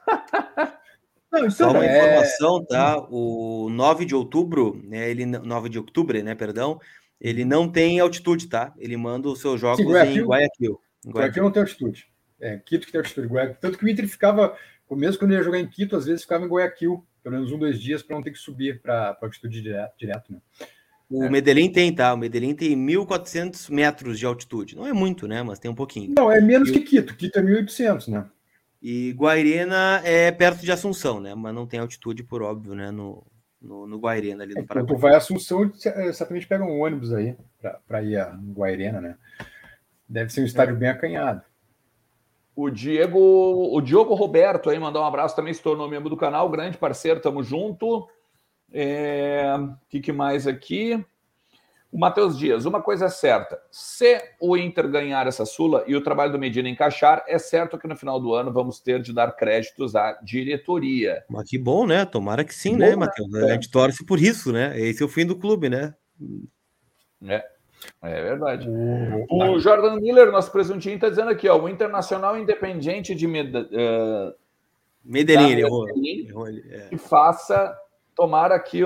Não, 1.31 1.49
Só 1.49 1.71
uma 1.71 1.85
é... 1.85 1.97
informação, 1.97 2.65
tá? 2.65 2.97
O 3.09 3.69
9 3.69 4.05
de 4.05 4.15
outubro, 4.15 4.81
né? 4.83 5.09
Ele 5.09 5.25
9 5.25 5.69
de 5.69 5.77
outubro, 5.77 6.21
né? 6.23 6.33
Perdão, 6.33 6.79
ele 7.21 7.45
não 7.45 7.69
tem 7.69 7.99
altitude, 7.99 8.47
tá? 8.47 8.73
Ele 8.77 8.97
manda 8.97 9.29
os 9.29 9.39
seus 9.39 9.59
jogos 9.59 9.77
Sim, 9.77 9.91
Guayaquil. 9.91 10.23
em 10.23 10.27
Guayaquil. 10.27 10.81
Em 11.05 11.11
Guayaquil 11.11 11.43
não 11.43 11.51
tem 11.51 11.61
altitude. 11.61 12.07
É, 12.39 12.57
Quito 12.57 12.85
que 12.85 12.91
tem 12.91 12.99
altitude. 12.99 13.27
Guayaquil. 13.27 13.57
Tanto 13.59 13.77
que 13.77 13.85
o 13.85 13.89
Inter 13.89 14.07
ficava, 14.07 14.57
mesmo 14.89 15.19
quando 15.19 15.33
ia 15.33 15.43
jogar 15.43 15.59
em 15.59 15.67
Quito, 15.67 15.95
às 15.95 16.05
vezes 16.05 16.23
ficava 16.23 16.45
em 16.45 16.47
Guayaquil, 16.47 17.05
pelo 17.21 17.35
menos 17.35 17.51
um, 17.51 17.59
dois 17.59 17.79
dias, 17.79 18.01
para 18.01 18.15
não 18.15 18.23
ter 18.23 18.31
que 18.31 18.39
subir 18.39 18.81
para 18.81 19.17
altitude 19.21 19.61
direto, 19.61 19.93
direto 19.97 20.31
né? 20.31 20.39
O 21.09 21.23
é. 21.23 21.29
Medellín 21.29 21.71
tem, 21.71 21.93
tá? 21.93 22.13
O 22.13 22.17
Medellín 22.17 22.53
tem 22.53 22.77
1.400 22.77 23.73
metros 23.73 24.19
de 24.19 24.25
altitude. 24.25 24.75
Não 24.75 24.85
é 24.85 24.93
muito, 24.93 25.27
né? 25.27 25.41
Mas 25.41 25.57
tem 25.57 25.71
um 25.71 25.75
pouquinho. 25.75 26.13
Não, 26.15 26.31
é 26.31 26.39
menos 26.39 26.69
e... 26.69 26.73
que 26.73 26.81
Quito. 26.81 27.15
Quito 27.15 27.39
é 27.39 27.41
1.800, 27.41 28.07
né? 28.09 28.25
E 28.81 29.11
Guairena 29.13 30.01
é 30.05 30.31
perto 30.31 30.61
de 30.61 30.71
Assunção, 30.71 31.19
né? 31.19 31.33
Mas 31.33 31.53
não 31.53 31.65
tem 31.65 31.79
altitude, 31.79 32.23
por 32.23 32.41
óbvio, 32.43 32.75
né? 32.75 32.91
No, 32.91 33.25
no, 33.59 33.87
no 33.87 33.97
Guairena 33.97 34.43
ali 34.43 34.53
no 34.53 34.61
é, 34.61 34.63
Paraguai. 34.63 34.87
Quando 34.87 35.01
vai 35.01 35.13
a 35.15 35.17
Assunção, 35.17 35.71
certamente 36.13 36.47
pega 36.47 36.63
um 36.63 36.79
ônibus 36.79 37.11
aí 37.11 37.35
para 37.87 38.03
ir 38.03 38.17
a 38.17 38.29
Guairena, 38.53 39.01
né? 39.01 39.15
Deve 40.07 40.31
ser 40.31 40.41
um 40.41 40.45
estádio 40.45 40.75
é. 40.75 40.77
bem 40.77 40.89
acanhado. 40.89 41.41
O 42.55 42.69
Diego, 42.69 43.19
o 43.19 43.81
Diogo 43.81 44.13
Roberto 44.13 44.69
aí 44.69 44.77
mandar 44.77 45.01
um 45.01 45.05
abraço 45.05 45.35
também, 45.35 45.53
se 45.53 45.61
tornou 45.61 45.89
membro 45.89 46.09
do 46.09 46.17
canal, 46.17 46.49
grande 46.49 46.77
parceiro, 46.77 47.21
tamo 47.21 47.41
junto. 47.41 48.07
É, 48.71 49.45
o 49.57 49.75
que, 49.89 49.99
que 49.99 50.11
mais 50.11 50.47
aqui? 50.47 51.03
O 51.91 51.97
Matheus 51.97 52.37
Dias, 52.37 52.65
uma 52.65 52.81
coisa 52.81 53.05
é 53.05 53.09
certa: 53.09 53.59
se 53.71 54.21
o 54.39 54.55
Inter 54.55 54.87
ganhar 54.87 55.25
essa 55.25 55.43
Sula 55.43 55.83
e 55.87 55.95
o 55.95 56.03
trabalho 56.03 56.31
do 56.31 56.37
Medina 56.37 56.69
encaixar, 56.69 57.23
é 57.27 57.39
certo 57.39 57.79
que 57.79 57.87
no 57.87 57.95
final 57.95 58.19
do 58.19 58.33
ano 58.33 58.53
vamos 58.53 58.79
ter 58.79 59.01
de 59.01 59.11
dar 59.11 59.31
créditos 59.35 59.95
à 59.95 60.13
diretoria. 60.21 61.23
Mas 61.27 61.49
que 61.49 61.57
bom, 61.57 61.87
né? 61.87 62.05
Tomara 62.05 62.43
que 62.43 62.53
sim, 62.53 62.75
né, 62.75 62.91
bom, 62.91 62.99
né, 62.99 63.07
Matheus? 63.07 63.33
É. 63.33 63.45
A 63.45 63.53
gente 63.53 63.71
torce 63.71 64.05
por 64.05 64.19
isso, 64.19 64.51
né? 64.51 64.79
Esse 64.79 65.01
é 65.01 65.05
o 65.05 65.09
fim 65.09 65.25
do 65.25 65.35
clube, 65.35 65.67
né? 65.67 65.95
É. 67.27 67.43
É 68.01 68.21
verdade. 68.21 68.67
O, 68.69 69.53
o 69.53 69.59
Jordan 69.59 69.95
Miller, 69.95 70.31
nosso 70.31 70.51
presuntinho, 70.51 70.95
está 70.95 71.09
dizendo 71.09 71.31
aqui, 71.31 71.47
ó, 71.47 71.59
o 71.59 71.69
Internacional 71.69 72.37
Independente 72.37 73.15
de 73.15 73.25
Med, 73.25 73.55
uh, 73.55 74.33
Medellín, 75.03 75.55
Medellín 75.55 76.27
é. 76.69 76.87
que 76.89 76.97
faça, 76.97 77.75
tomara 78.19 78.59
que 78.59 78.81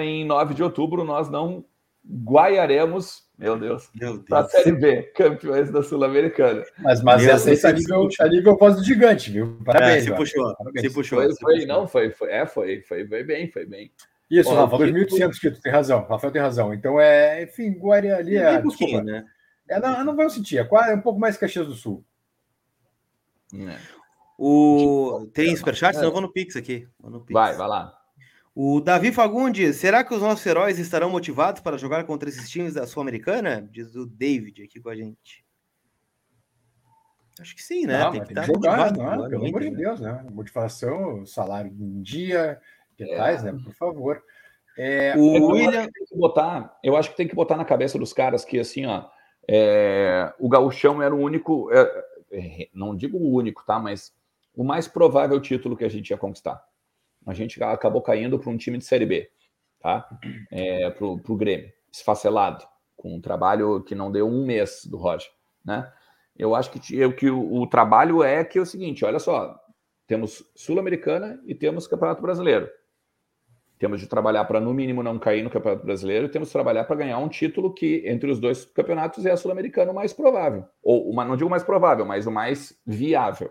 em 0.00 0.24
9 0.24 0.54
de 0.54 0.62
outubro 0.62 1.04
nós 1.04 1.30
não 1.30 1.64
guaiaremos, 2.04 3.22
meu 3.38 3.56
Deus, 3.56 3.88
para 4.28 4.40
a 4.40 4.48
Série 4.48 4.72
B, 4.72 5.02
campeões 5.14 5.70
da 5.70 5.84
Sul-Americana. 5.84 6.64
Mas, 6.78 7.00
mas 7.00 7.24
essa 7.24 7.48
aí 7.48 7.54
está 7.54 7.70
nível, 7.70 8.08
tá 8.08 8.26
nível 8.26 8.56
voz 8.56 8.74
do 8.74 8.82
gigante, 8.82 9.30
viu? 9.30 9.56
Parabéns. 9.64 9.98
É, 9.98 10.00
se 10.00 10.14
puxou, 10.16 10.56
Parabéns. 10.56 10.86
se 10.88 10.92
puxou. 10.92 11.20
Foi, 11.20 11.32
se 11.32 11.40
foi 11.40 11.54
puxou. 11.54 11.68
não, 11.68 11.86
foi, 11.86 12.10
foi, 12.10 12.32
é, 12.32 12.44
foi, 12.44 12.80
foi, 12.82 13.06
foi 13.06 13.22
bem, 13.22 13.48
foi 13.52 13.64
bem. 13.64 13.92
Isso, 14.28 14.50
Ó, 14.50 14.64
Rafa, 14.64 14.78
2.800 14.78 15.30
títulos, 15.30 15.60
tem 15.60 15.72
razão, 15.72 16.06
Rafael 16.08 16.32
tem 16.32 16.42
razão. 16.42 16.74
Então, 16.74 16.98
é, 16.98 17.44
enfim, 17.44 17.72
Guarani 17.78 18.10
ali 18.10 18.36
é, 18.36 18.54
é 18.54 18.62
desculpa, 18.62 19.00
né? 19.00 19.24
É, 19.68 19.78
não, 19.78 20.04
não 20.04 20.16
vai 20.16 20.28
sentir, 20.28 20.58
é, 20.58 20.64
quase, 20.64 20.90
é 20.90 20.94
um 20.96 21.00
pouco 21.00 21.20
mais 21.20 21.36
Caxias 21.36 21.68
do 21.68 21.74
Sul. 21.74 22.04
É. 23.54 23.78
O... 24.36 25.28
Tem 25.32 25.54
superchat? 25.54 25.94
Senão 25.94 26.08
eu 26.08 26.12
vou 26.12 26.20
no 26.20 26.32
Pix 26.32 26.56
aqui. 26.56 26.88
Vou 26.98 27.10
no 27.12 27.20
Pix. 27.20 27.32
Vai, 27.32 27.54
vai 27.54 27.68
lá. 27.68 28.01
O 28.54 28.80
Davi 28.80 29.10
Fagundes, 29.12 29.76
será 29.76 30.04
que 30.04 30.12
os 30.12 30.20
nossos 30.20 30.44
heróis 30.44 30.78
estarão 30.78 31.08
motivados 31.08 31.62
para 31.62 31.78
jogar 31.78 32.04
contra 32.04 32.28
esses 32.28 32.50
times 32.50 32.74
da 32.74 32.86
Sul-Americana? 32.86 33.66
Diz 33.70 33.94
o 33.94 34.06
David 34.06 34.62
aqui 34.62 34.78
com 34.78 34.90
a 34.90 34.94
gente. 34.94 35.42
Acho 37.40 37.56
que 37.56 37.62
sim, 37.62 37.86
né? 37.86 37.98
Não, 37.98 38.12
tem 38.12 38.22
que 38.22 38.28
estar 38.28 38.44
jogar, 38.44 38.90
motivado. 38.90 39.22
Não, 39.22 39.30
pelo 39.30 39.46
amor 39.46 39.60
de 39.62 39.70
né? 39.70 39.76
Deus, 39.76 40.00
né? 40.00 40.26
Motivação, 40.30 41.24
salário 41.24 41.72
em 41.72 42.02
dia, 42.02 42.60
detalhes, 42.98 43.42
é. 43.42 43.52
né? 43.52 43.58
Por 43.64 43.72
favor. 43.72 44.22
É, 44.76 45.16
o 45.16 45.46
William 45.48 45.88
tem 45.90 46.04
que 46.06 46.16
botar, 46.16 46.78
eu 46.82 46.96
acho 46.96 47.10
que 47.10 47.16
tem 47.16 47.28
que 47.28 47.34
botar 47.34 47.56
na 47.56 47.64
cabeça 47.64 47.98
dos 47.98 48.12
caras 48.12 48.42
que 48.42 48.58
assim, 48.58 48.86
ó, 48.86 49.06
é, 49.46 50.32
o 50.38 50.48
gauchão 50.48 51.02
era 51.02 51.14
o 51.14 51.18
único, 51.18 51.70
é, 51.72 52.04
é 52.32 52.68
não 52.72 52.96
digo 52.96 53.18
o 53.18 53.34
único, 53.34 53.64
tá? 53.66 53.78
Mas 53.78 54.14
o 54.54 54.62
mais 54.64 54.86
provável 54.86 55.40
título 55.40 55.76
que 55.76 55.84
a 55.84 55.90
gente 55.90 56.10
ia 56.10 56.16
conquistar. 56.18 56.62
A 57.26 57.34
gente 57.34 57.62
acabou 57.62 58.02
caindo 58.02 58.38
para 58.38 58.50
um 58.50 58.56
time 58.56 58.78
de 58.78 58.84
série 58.84 59.06
B, 59.06 59.30
tá? 59.80 60.08
É, 60.50 60.90
para 60.90 61.06
o 61.06 61.36
Grêmio, 61.36 61.72
esfacelado, 61.90 62.66
com 62.96 63.14
um 63.14 63.20
trabalho 63.20 63.82
que 63.82 63.94
não 63.94 64.10
deu 64.10 64.26
um 64.26 64.44
mês 64.44 64.84
do 64.84 64.96
Roger, 64.96 65.30
né? 65.64 65.90
Eu 66.36 66.54
acho 66.54 66.70
que, 66.70 66.98
eu, 66.98 67.14
que 67.14 67.28
o, 67.28 67.60
o 67.60 67.66
trabalho 67.66 68.22
é 68.22 68.44
que 68.44 68.58
é 68.58 68.62
o 68.62 68.66
seguinte: 68.66 69.04
olha 69.04 69.18
só, 69.18 69.54
temos 70.06 70.44
Sul-Americana 70.56 71.40
e 71.46 71.54
temos 71.54 71.86
Campeonato 71.86 72.22
Brasileiro 72.22 72.68
temos 73.82 74.00
de 74.00 74.06
trabalhar 74.06 74.44
para, 74.44 74.60
no 74.60 74.72
mínimo, 74.72 75.02
não 75.02 75.18
cair 75.18 75.42
no 75.42 75.50
Campeonato 75.50 75.84
Brasileiro, 75.84 76.26
e 76.26 76.28
temos 76.28 76.50
de 76.50 76.52
trabalhar 76.52 76.84
para 76.84 76.94
ganhar 76.94 77.18
um 77.18 77.28
título 77.28 77.74
que, 77.74 78.04
entre 78.06 78.30
os 78.30 78.38
dois 78.38 78.64
campeonatos, 78.64 79.26
é 79.26 79.32
a 79.32 79.36
Sul-Americana 79.36 79.92
mais 79.92 80.12
provável. 80.12 80.64
Ou, 80.80 81.10
uma, 81.10 81.24
não 81.24 81.36
digo 81.36 81.50
mais 81.50 81.64
provável, 81.64 82.06
mas 82.06 82.24
o 82.24 82.30
mais 82.30 82.80
viável. 82.86 83.50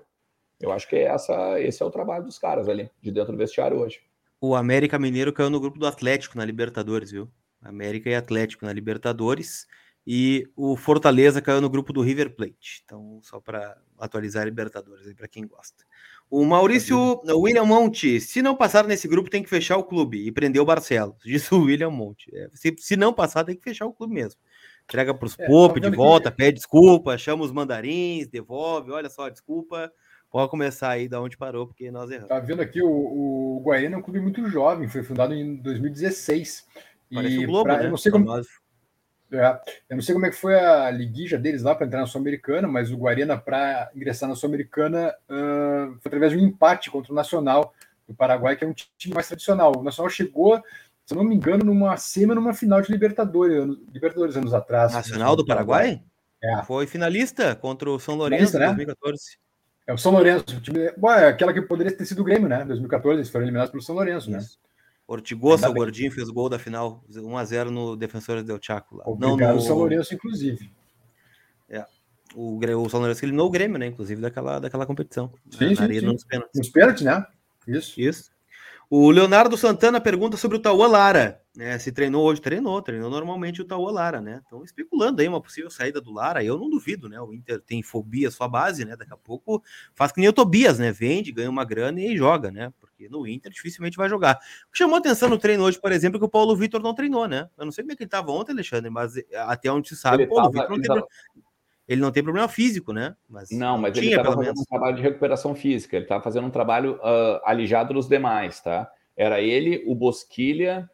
Eu 0.61 0.71
acho 0.71 0.87
que 0.87 0.95
é 0.95 1.03
essa, 1.03 1.59
esse 1.59 1.81
é 1.81 1.85
o 1.85 1.91
trabalho 1.91 2.23
dos 2.23 2.37
caras 2.37 2.69
ali, 2.69 2.89
de 3.01 3.11
dentro 3.11 3.31
do 3.31 3.37
vestiário 3.37 3.77
hoje. 3.77 4.01
O 4.39 4.55
América 4.55 4.97
Mineiro 4.97 5.33
caiu 5.33 5.49
no 5.49 5.59
grupo 5.59 5.79
do 5.79 5.87
Atlético 5.87 6.37
na 6.37 6.45
Libertadores, 6.45 7.11
viu? 7.11 7.29
América 7.61 8.09
e 8.09 8.15
Atlético 8.15 8.65
na 8.65 8.73
Libertadores. 8.73 9.67
E 10.05 10.49
o 10.55 10.75
Fortaleza 10.75 11.41
caiu 11.41 11.61
no 11.61 11.69
grupo 11.69 11.93
do 11.93 12.01
River 12.01 12.35
Plate. 12.35 12.81
Então, 12.83 13.19
só 13.21 13.39
para 13.39 13.77
atualizar 13.99 14.41
a 14.41 14.45
Libertadores 14.45 15.05
aí 15.05 15.13
para 15.13 15.27
quem 15.27 15.45
gosta. 15.45 15.85
O 16.27 16.43
Maurício 16.43 16.97
o 16.97 17.41
William 17.41 17.65
Monte, 17.65 18.19
se 18.19 18.41
não 18.41 18.55
passar 18.55 18.87
nesse 18.87 19.07
grupo, 19.07 19.29
tem 19.29 19.43
que 19.43 19.49
fechar 19.49 19.77
o 19.77 19.83
clube 19.83 20.25
e 20.25 20.31
prender 20.31 20.61
o 20.61 20.65
Barcelos. 20.65 21.17
Diz 21.23 21.51
o 21.51 21.63
William 21.63 21.91
Monte. 21.91 22.35
É, 22.35 22.49
se, 22.53 22.73
se 22.79 22.95
não 22.95 23.13
passar, 23.13 23.43
tem 23.43 23.55
que 23.55 23.63
fechar 23.63 23.85
o 23.85 23.93
clube 23.93 24.13
mesmo. 24.13 24.39
Entrega 24.85 25.13
para 25.13 25.25
os 25.25 25.37
é, 25.37 25.45
Pope 25.45 25.79
de 25.79 25.89
volta, 25.91 26.31
que... 26.31 26.37
pede 26.37 26.57
desculpa, 26.57 27.17
chama 27.17 27.43
os 27.43 27.51
mandarins, 27.51 28.27
devolve, 28.27 28.91
olha 28.91 29.09
só, 29.09 29.29
desculpa. 29.29 29.91
Pode 30.31 30.49
começar 30.49 30.89
aí 30.89 31.09
da 31.09 31.19
onde 31.19 31.35
parou, 31.35 31.67
porque 31.67 31.91
nós 31.91 32.09
erramos. 32.09 32.29
Tá 32.29 32.39
vendo 32.39 32.61
aqui, 32.61 32.81
o, 32.81 32.87
o 32.87 33.61
Guaiana 33.65 33.95
é 33.95 33.99
um 33.99 34.01
clube 34.01 34.21
muito 34.21 34.47
jovem, 34.49 34.87
foi 34.87 35.03
fundado 35.03 35.33
em 35.33 35.57
2016. 35.57 36.65
Parece 37.13 37.35
e 37.35 37.43
o 37.43 37.47
Globo, 37.47 37.65
pra, 37.65 37.77
né? 37.77 37.85
Eu 37.85 37.89
não 37.89 37.97
sei 37.97 38.11
como... 38.13 38.33
É, 39.33 39.61
eu 39.89 39.95
não 39.95 40.01
sei 40.01 40.13
como 40.13 40.25
é 40.25 40.29
que 40.29 40.35
foi 40.35 40.55
a 40.55 40.89
liguija 40.89 41.37
deles 41.37 41.63
lá 41.63 41.75
para 41.75 41.85
entrar 41.85 41.99
na 41.99 42.05
Sul-Americana, 42.05 42.67
mas 42.67 42.91
o 42.91 42.97
Guarena, 42.97 43.37
para 43.37 43.89
ingressar 43.93 44.27
na 44.27 44.35
Sul-Americana, 44.35 45.13
uh, 45.29 45.97
foi 45.99 46.09
através 46.09 46.31
de 46.31 46.37
um 46.37 46.41
empate 46.41 46.89
contra 46.89 47.11
o 47.11 47.15
Nacional 47.15 47.73
do 48.07 48.13
Paraguai, 48.13 48.55
que 48.55 48.63
é 48.63 48.67
um 48.67 48.73
time 48.73 49.13
mais 49.13 49.27
tradicional. 49.27 49.73
O 49.77 49.83
Nacional 49.83 50.09
chegou, 50.09 50.61
se 51.05 51.13
não 51.13 51.23
me 51.23 51.35
engano, 51.35 51.63
numa 51.63 51.97
semi 51.97 52.33
numa 52.33 52.53
final 52.53 52.81
de 52.81 52.91
Libertadores, 52.91 53.57
anos, 53.57 53.79
Libertadores 53.91 54.37
anos 54.37 54.53
atrás. 54.53 54.93
Nacional 54.93 55.35
do 55.35 55.45
Paraguai? 55.45 56.01
É. 56.41 56.63
Foi 56.63 56.87
finalista 56.87 57.55
contra 57.55 57.89
o 57.89 57.99
São 57.99 58.15
Lourenço 58.15 58.55
em 58.55 58.59
né? 58.59 58.65
2014. 58.67 59.40
É 59.91 59.93
o 59.93 59.97
São 59.97 60.13
Lourenço, 60.13 60.45
o 60.55 60.61
time, 60.61 60.89
ué, 61.03 61.27
aquela 61.27 61.51
que 61.51 61.61
poderia 61.61 61.91
ter 61.91 62.05
sido 62.05 62.21
o 62.21 62.23
Grêmio, 62.23 62.47
né? 62.47 62.63
2014, 62.63 63.17
eles 63.17 63.29
foram 63.29 63.43
eliminados 63.43 63.71
pelo 63.71 63.83
São 63.83 63.93
Lourenço, 63.93 64.31
né? 64.31 64.37
Isso. 64.37 64.57
né? 64.63 64.69
Ortigosa, 65.05 65.69
o 65.69 65.73
gordinho, 65.73 66.09
fez 66.09 66.29
o 66.29 66.33
gol 66.33 66.47
da 66.47 66.57
final, 66.57 67.03
1x0 67.09 67.65
no 67.65 67.97
Defensores 67.97 68.45
del 68.45 68.57
Chaco. 68.61 68.95
Lá. 68.95 69.03
Obrigado, 69.05 69.49
Não, 69.49 69.55
no... 69.55 69.61
São 69.61 69.75
Lourenço, 69.77 70.15
inclusive. 70.15 70.71
É. 71.67 71.85
O, 72.33 72.57
o 72.57 72.89
São 72.89 73.01
Lourenço 73.01 73.25
eliminou 73.25 73.47
o 73.47 73.51
Grêmio, 73.51 73.77
né? 73.77 73.87
Inclusive, 73.87 74.21
daquela, 74.21 74.59
daquela 74.59 74.85
competição. 74.85 75.33
Sim, 75.49 75.75
sim, 75.75 75.99
sim. 75.99 76.05
Nos 76.05 76.23
pênaltis. 76.23 76.57
Nos 76.57 76.69
pênaltis, 76.69 77.03
né? 77.03 77.25
Isso. 77.67 77.99
Isso. 77.99 78.31
O 78.93 79.09
Leonardo 79.09 79.55
Santana 79.55 80.01
pergunta 80.01 80.35
sobre 80.35 80.57
o 80.57 80.59
Tauan 80.59 80.87
Lara. 80.87 81.41
Né? 81.55 81.79
Se 81.79 81.93
treinou 81.93 82.25
hoje, 82.25 82.41
treinou, 82.41 82.81
treinou 82.81 83.09
normalmente 83.09 83.61
o 83.61 83.65
Tauan 83.65 83.93
Lara, 83.93 84.19
né? 84.19 84.41
Estão 84.43 84.65
especulando 84.65 85.21
aí 85.21 85.29
uma 85.29 85.39
possível 85.39 85.69
saída 85.69 86.01
do 86.01 86.11
Lara. 86.11 86.43
Eu 86.43 86.57
não 86.57 86.69
duvido, 86.69 87.07
né? 87.07 87.17
O 87.21 87.33
Inter 87.33 87.61
tem 87.61 87.81
fobia 87.81 88.29
sua 88.29 88.49
base, 88.49 88.83
né? 88.83 88.97
Daqui 88.97 89.13
a 89.13 89.17
pouco 89.17 89.63
faz 89.95 90.11
que 90.11 90.19
nem 90.19 90.27
o 90.27 90.33
Tobias, 90.33 90.77
né? 90.77 90.91
Vende, 90.91 91.31
ganha 91.31 91.49
uma 91.49 91.63
grana 91.63 92.01
e 92.01 92.17
joga, 92.17 92.51
né? 92.51 92.73
Porque 92.81 93.07
no 93.07 93.25
Inter 93.25 93.49
dificilmente 93.49 93.95
vai 93.95 94.09
jogar. 94.09 94.35
O 94.67 94.71
que 94.73 94.79
chamou 94.79 94.97
atenção 94.97 95.29
no 95.29 95.37
treino 95.37 95.63
hoje, 95.63 95.79
por 95.79 95.93
exemplo, 95.93 96.17
é 96.17 96.19
que 96.19 96.25
o 96.25 96.29
Paulo 96.29 96.53
Vitor 96.53 96.83
não 96.83 96.93
treinou, 96.93 97.29
né? 97.29 97.47
Eu 97.57 97.63
não 97.63 97.71
sei 97.71 97.85
como 97.85 97.93
é 97.93 97.95
que 97.95 98.03
ele 98.03 98.07
estava 98.09 98.29
ontem, 98.33 98.51
Alexandre, 98.51 98.89
mas 98.89 99.13
até 99.47 99.71
onde 99.71 99.87
se 99.87 99.95
sabe, 99.95 100.25
o 100.25 100.27
Paulo 100.27 100.51
Vitor 100.51 100.69
não 100.69 100.81
tem. 100.81 100.87
Tava 100.87 101.07
ele 101.91 101.99
não 101.99 102.11
tem 102.11 102.23
problema 102.23 102.47
físico, 102.47 102.93
né? 102.93 103.15
Mas 103.29 103.51
não, 103.51 103.77
mas 103.77 103.93
tinha, 103.93 104.05
ele 104.05 104.15
estava 104.15 104.29
fazendo 104.29 104.45
menos. 104.45 104.61
um 104.61 104.65
trabalho 104.65 104.95
de 104.95 105.01
recuperação 105.01 105.53
física, 105.53 105.97
ele 105.97 106.05
estava 106.05 106.23
fazendo 106.23 106.47
um 106.47 106.51
trabalho 106.51 106.95
uh, 106.95 107.41
alijado 107.43 107.93
dos 107.93 108.07
demais, 108.07 108.61
tá? 108.61 108.89
Era 109.15 109.41
ele, 109.41 109.83
o 109.85 109.93
Bosquilha, 109.93 110.89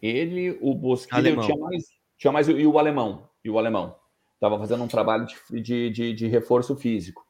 ele, 0.00 0.56
o 0.60 0.74
Bosquilha, 0.74 1.36
tinha 1.38 1.56
mais, 1.58 1.84
tinha 2.16 2.32
mais 2.32 2.48
e 2.48 2.66
o 2.66 2.78
alemão, 2.78 3.28
e 3.44 3.50
o 3.50 3.58
alemão. 3.58 3.96
Tava 4.38 4.56
fazendo 4.60 4.84
um 4.84 4.88
trabalho 4.88 5.26
de, 5.26 5.60
de, 5.60 5.90
de, 5.90 6.12
de 6.12 6.26
reforço 6.28 6.76
físico. 6.76 7.26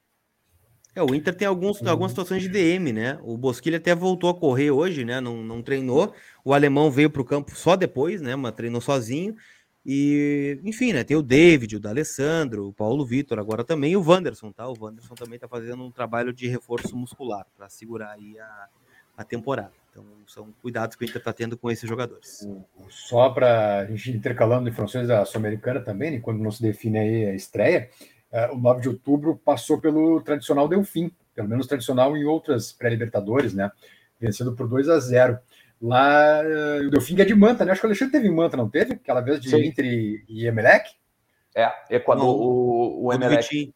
É, 0.95 1.03
o 1.03 1.15
Inter 1.15 1.35
tem 1.35 1.49
alguns, 1.49 1.81
uhum. 1.81 1.89
algumas 1.89 2.13
situações 2.13 2.43
de 2.43 2.49
DM, 2.49 2.93
né? 2.93 3.19
O 3.23 3.39
Bosquilha 3.39 3.79
até 3.79 3.95
voltou 3.95 4.29
a 4.29 4.35
correr 4.35 4.71
hoje, 4.71 5.05
né? 5.05 5.21
Não, 5.21 5.43
não 5.43 5.63
treinou. 5.63 6.15
O 6.45 6.53
alemão 6.53 6.91
veio 6.91 7.09
para 7.09 7.23
o 7.23 7.25
campo 7.25 7.55
só 7.55 7.75
depois, 7.75 8.21
né? 8.21 8.37
Mas 8.37 8.55
treinou 8.55 8.81
sozinho. 8.81 9.35
E, 9.89 10.59
enfim, 10.65 10.93
né? 10.93 11.05
Tem 11.05 11.17
o 11.17 11.23
David, 11.23 11.77
o 11.77 11.81
D'Alessandro, 11.81 12.67
o 12.67 12.73
Paulo 12.73 13.07
Vitor 13.07 13.39
agora 13.39 13.63
também, 13.63 13.95
o 13.95 14.03
Wanderson, 14.03 14.51
tá? 14.51 14.67
O 14.67 14.75
Wanderson 14.77 15.15
também 15.15 15.39
tá 15.39 15.47
fazendo 15.47 15.85
um 15.85 15.93
trabalho 15.93 16.33
de 16.33 16.49
reforço 16.49 16.97
muscular 16.97 17.47
para 17.57 17.69
segurar 17.69 18.11
aí 18.11 18.37
a, 18.37 18.67
a 19.19 19.23
temporada. 19.23 19.71
Então, 19.93 20.05
são 20.27 20.53
cuidados 20.61 20.97
que 20.97 21.05
o 21.05 21.07
Inter 21.07 21.19
está 21.19 21.33
tendo 21.33 21.57
com 21.57 21.71
esses 21.71 21.89
jogadores. 21.89 22.45
Só 22.89 23.31
para 23.31 23.79
a 23.79 23.87
gente 23.87 24.11
intercalando 24.11 24.69
informações 24.69 25.07
da 25.07 25.25
Sul-Americana 25.25 25.81
também, 25.81 26.11
né, 26.11 26.21
quando 26.21 26.43
não 26.43 26.51
se 26.51 26.61
define 26.61 26.99
aí 26.99 27.27
a 27.27 27.35
estreia, 27.37 27.89
uh, 28.33 28.57
o 28.57 28.59
9 28.59 28.81
de 28.81 28.89
outubro 28.89 29.41
passou 29.45 29.81
pelo 29.81 30.21
tradicional 30.21 30.67
Delfim, 30.67 31.13
pelo 31.33 31.49
menos 31.49 31.69
tradicional 31.69 32.17
em 32.17 32.25
outras 32.25 32.73
pré-libertadores, 32.73 33.55
né? 33.55 33.71
Vencendo 34.19 34.53
por 34.53 34.67
2 34.67 34.89
a 34.89 34.99
0 34.99 35.39
Lá, 35.81 36.41
uh, 36.43 36.87
o 36.87 36.91
Delfim 36.91 37.21
é 37.21 37.25
de 37.25 37.35
Manta, 37.35 37.65
né? 37.65 37.73
Acho 37.73 37.81
que 37.81 37.87
o 37.87 37.91
Alexandre 37.91 38.13
teve 38.13 38.31
Manta, 38.31 38.57
não 38.57 38.69
teve? 38.69 38.95
Aquela 38.95 39.21
vez 39.21 39.41
de 39.41 39.51
Sim. 39.51 39.65
Inter 39.65 39.85
e, 39.85 40.25
e 40.29 40.47
Emelec? 40.47 40.91
É, 41.55 41.73
Equador, 41.91 42.25
o, 42.29 43.05
o 43.05 43.13
Emelec. 43.13 43.75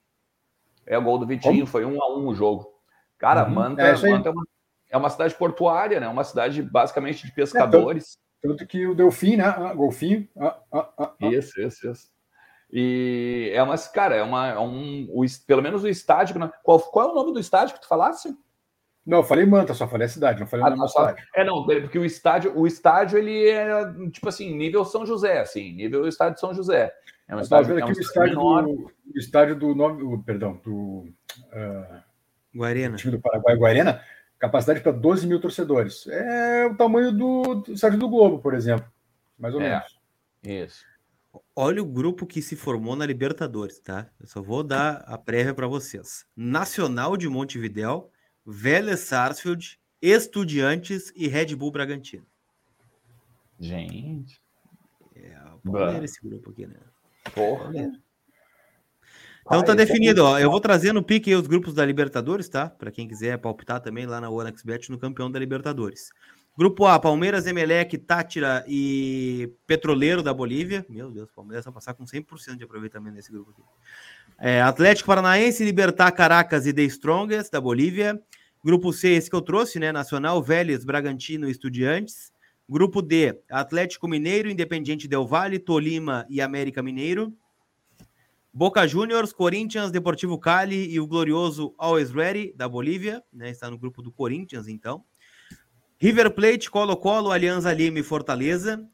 É 0.86 0.98
o 0.98 1.02
gol 1.02 1.18
do 1.18 1.26
Vitinho, 1.26 1.54
Como? 1.54 1.66
foi 1.66 1.84
um 1.84 2.02
a 2.02 2.16
um 2.16 2.26
o 2.26 2.34
jogo. 2.34 2.74
Cara, 3.18 3.44
uhum. 3.44 3.54
Manta, 3.54 3.82
é, 3.82 3.92
Manta 3.96 4.28
é 4.28 4.32
uma 4.32 4.44
é 4.90 4.96
uma 4.96 5.08
cidade 5.08 5.34
portuária, 5.36 6.00
né? 6.00 6.08
Uma 6.08 6.24
cidade 6.24 6.60
basicamente 6.60 7.24
de 7.24 7.32
pescadores. 7.32 8.18
É, 8.42 8.48
tanto, 8.48 8.58
tanto, 8.58 8.68
que 8.68 8.86
o 8.86 8.94
Delfim, 8.94 9.36
né? 9.36 9.44
Ah, 9.44 9.72
golfinho. 9.72 10.28
Ah, 10.36 10.58
ah, 10.72 10.88
ah, 10.98 11.12
ah, 11.22 11.26
isso, 11.28 11.60
isso, 11.60 11.88
isso. 11.88 12.10
E 12.72 13.50
é 13.54 13.62
uma, 13.62 13.78
cara, 13.78 14.16
é 14.16 14.22
uma, 14.22 14.48
é 14.48 14.58
um, 14.58 15.06
o, 15.10 15.24
pelo 15.46 15.62
menos 15.62 15.84
o 15.84 15.88
estádio. 15.88 16.38
Né? 16.38 16.50
Qual, 16.62 16.80
qual 16.80 17.08
é 17.08 17.12
o 17.12 17.14
nome 17.14 17.32
do 17.32 17.40
estádio 17.40 17.74
que 17.74 17.80
tu 17.80 17.88
falasse? 17.88 18.36
Não, 19.06 19.18
eu 19.18 19.24
falei 19.24 19.46
Manta, 19.46 19.74
só 19.74 19.88
falei 19.88 20.06
a 20.06 20.10
cidade, 20.10 20.40
não 20.40 20.46
falei 20.46 20.66
ah, 20.66 20.76
não, 20.76 20.86
só... 20.86 21.14
É, 21.34 21.42
não, 21.42 21.64
porque 21.64 21.98
o 21.98 22.04
estádio, 22.04 22.56
o 22.56 22.66
estádio, 22.66 23.18
ele 23.18 23.48
é, 23.48 23.92
tipo 24.10 24.28
assim, 24.28 24.54
nível 24.54 24.84
São 24.84 25.06
José, 25.06 25.40
assim, 25.40 25.72
nível 25.72 26.06
estádio 26.06 26.38
São 26.38 26.52
José. 26.54 26.92
É 27.26 27.34
um 27.34 27.40
estádio, 27.40 27.78
é 27.78 27.84
um 27.84 27.88
o 27.88 27.92
estádio 27.92 28.34
do, 28.34 28.92
o 29.14 29.18
estádio 29.18 29.56
do 29.56 29.74
nove, 29.74 30.22
perdão, 30.24 30.60
do 30.64 31.08
uh, 31.52 32.02
Guarena. 32.54 32.96
time 32.96 33.12
do 33.12 33.20
Paraguai, 33.20 33.56
Guarena, 33.56 34.02
capacidade 34.38 34.80
para 34.80 34.92
12 34.92 35.26
mil 35.26 35.40
torcedores. 35.40 36.06
É 36.08 36.66
o 36.66 36.76
tamanho 36.76 37.12
do, 37.12 37.54
do 37.54 37.72
estádio 37.72 37.98
do 37.98 38.08
Globo, 38.08 38.40
por 38.40 38.52
exemplo, 38.52 38.86
mais 39.38 39.54
ou 39.54 39.60
é, 39.60 39.70
menos. 39.70 39.98
Isso. 40.42 40.84
Olha 41.54 41.80
o 41.80 41.86
grupo 41.86 42.26
que 42.26 42.42
se 42.42 42.56
formou 42.56 42.96
na 42.96 43.06
Libertadores, 43.06 43.78
tá? 43.78 44.10
Eu 44.20 44.26
só 44.26 44.42
vou 44.42 44.64
dar 44.64 45.04
a 45.06 45.16
prévia 45.16 45.54
para 45.54 45.68
vocês. 45.68 46.26
Nacional 46.36 47.16
de 47.16 47.28
Montevidéu, 47.28 48.10
Vélez 48.50 49.00
Sarsfield, 49.00 49.78
Estudiantes 50.02 51.12
e 51.14 51.28
Red 51.28 51.54
Bull 51.54 51.70
Bragantino. 51.70 52.26
Gente. 53.58 54.40
É, 55.14 55.36
o 55.64 56.04
esse 56.04 56.20
grupo 56.20 56.50
aqui, 56.50 56.66
né? 56.66 56.76
Porra. 57.34 57.70
Então 59.46 59.64
tá 59.64 59.74
definido, 59.74 60.24
ó. 60.24 60.38
Eu 60.38 60.50
vou 60.50 60.60
trazer 60.60 60.92
no 60.92 61.02
pique 61.02 61.34
os 61.34 61.46
grupos 61.46 61.74
da 61.74 61.84
Libertadores, 61.84 62.48
tá? 62.48 62.68
Para 62.68 62.90
quem 62.90 63.06
quiser 63.06 63.38
palpitar 63.38 63.80
também 63.80 64.06
lá 64.06 64.20
na 64.20 64.30
OneXBet 64.30 64.90
no 64.90 64.98
campeão 64.98 65.30
da 65.30 65.38
Libertadores. 65.38 66.10
Grupo 66.56 66.86
A, 66.86 66.98
Palmeiras, 66.98 67.46
Emelec, 67.46 67.96
Tátira 67.98 68.64
e 68.66 69.52
Petroleiro 69.66 70.22
da 70.22 70.34
Bolívia. 70.34 70.84
Meu 70.88 71.10
Deus, 71.10 71.30
Palmeiras 71.30 71.64
vai 71.64 71.74
passar 71.74 71.94
com 71.94 72.04
100% 72.04 72.56
de 72.56 72.64
aproveitamento 72.64 73.16
nesse 73.16 73.30
grupo 73.30 73.50
aqui. 73.50 73.62
É, 74.38 74.60
Atlético 74.62 75.06
Paranaense, 75.06 75.64
Libertar 75.64 76.10
Caracas 76.12 76.66
e 76.66 76.72
The 76.72 76.82
Strongest 76.82 77.50
da 77.50 77.60
Bolívia. 77.60 78.20
Grupo 78.62 78.92
C, 78.92 79.08
esse 79.10 79.30
que 79.30 79.36
eu 79.36 79.40
trouxe, 79.40 79.78
né? 79.78 79.90
Nacional, 79.90 80.42
Vélez, 80.42 80.84
Bragantino 80.84 81.48
e 81.48 81.50
Estudiantes. 81.50 82.32
Grupo 82.68 83.02
D, 83.02 83.40
Atlético 83.50 84.06
Mineiro, 84.06 84.48
Independiente 84.48 85.08
Del 85.08 85.26
Valle, 85.26 85.58
Tolima 85.58 86.24
e 86.28 86.40
América 86.40 86.82
Mineiro. 86.82 87.34
Boca 88.52 88.86
Juniors, 88.86 89.32
Corinthians, 89.32 89.90
Deportivo 89.90 90.38
Cali 90.38 90.92
e 90.92 91.00
o 91.00 91.06
glorioso 91.06 91.74
Always 91.78 92.10
Ready 92.10 92.52
da 92.54 92.68
Bolívia, 92.68 93.22
né? 93.32 93.50
Está 93.50 93.70
no 93.70 93.78
grupo 93.78 94.02
do 94.02 94.12
Corinthians, 94.12 94.68
então. 94.68 95.04
River 95.98 96.30
Plate, 96.32 96.70
Colo-Colo, 96.70 97.30
Alianza 97.30 97.72
Lima 97.72 97.98
e 97.98 98.02
Fortaleza, 98.02 98.84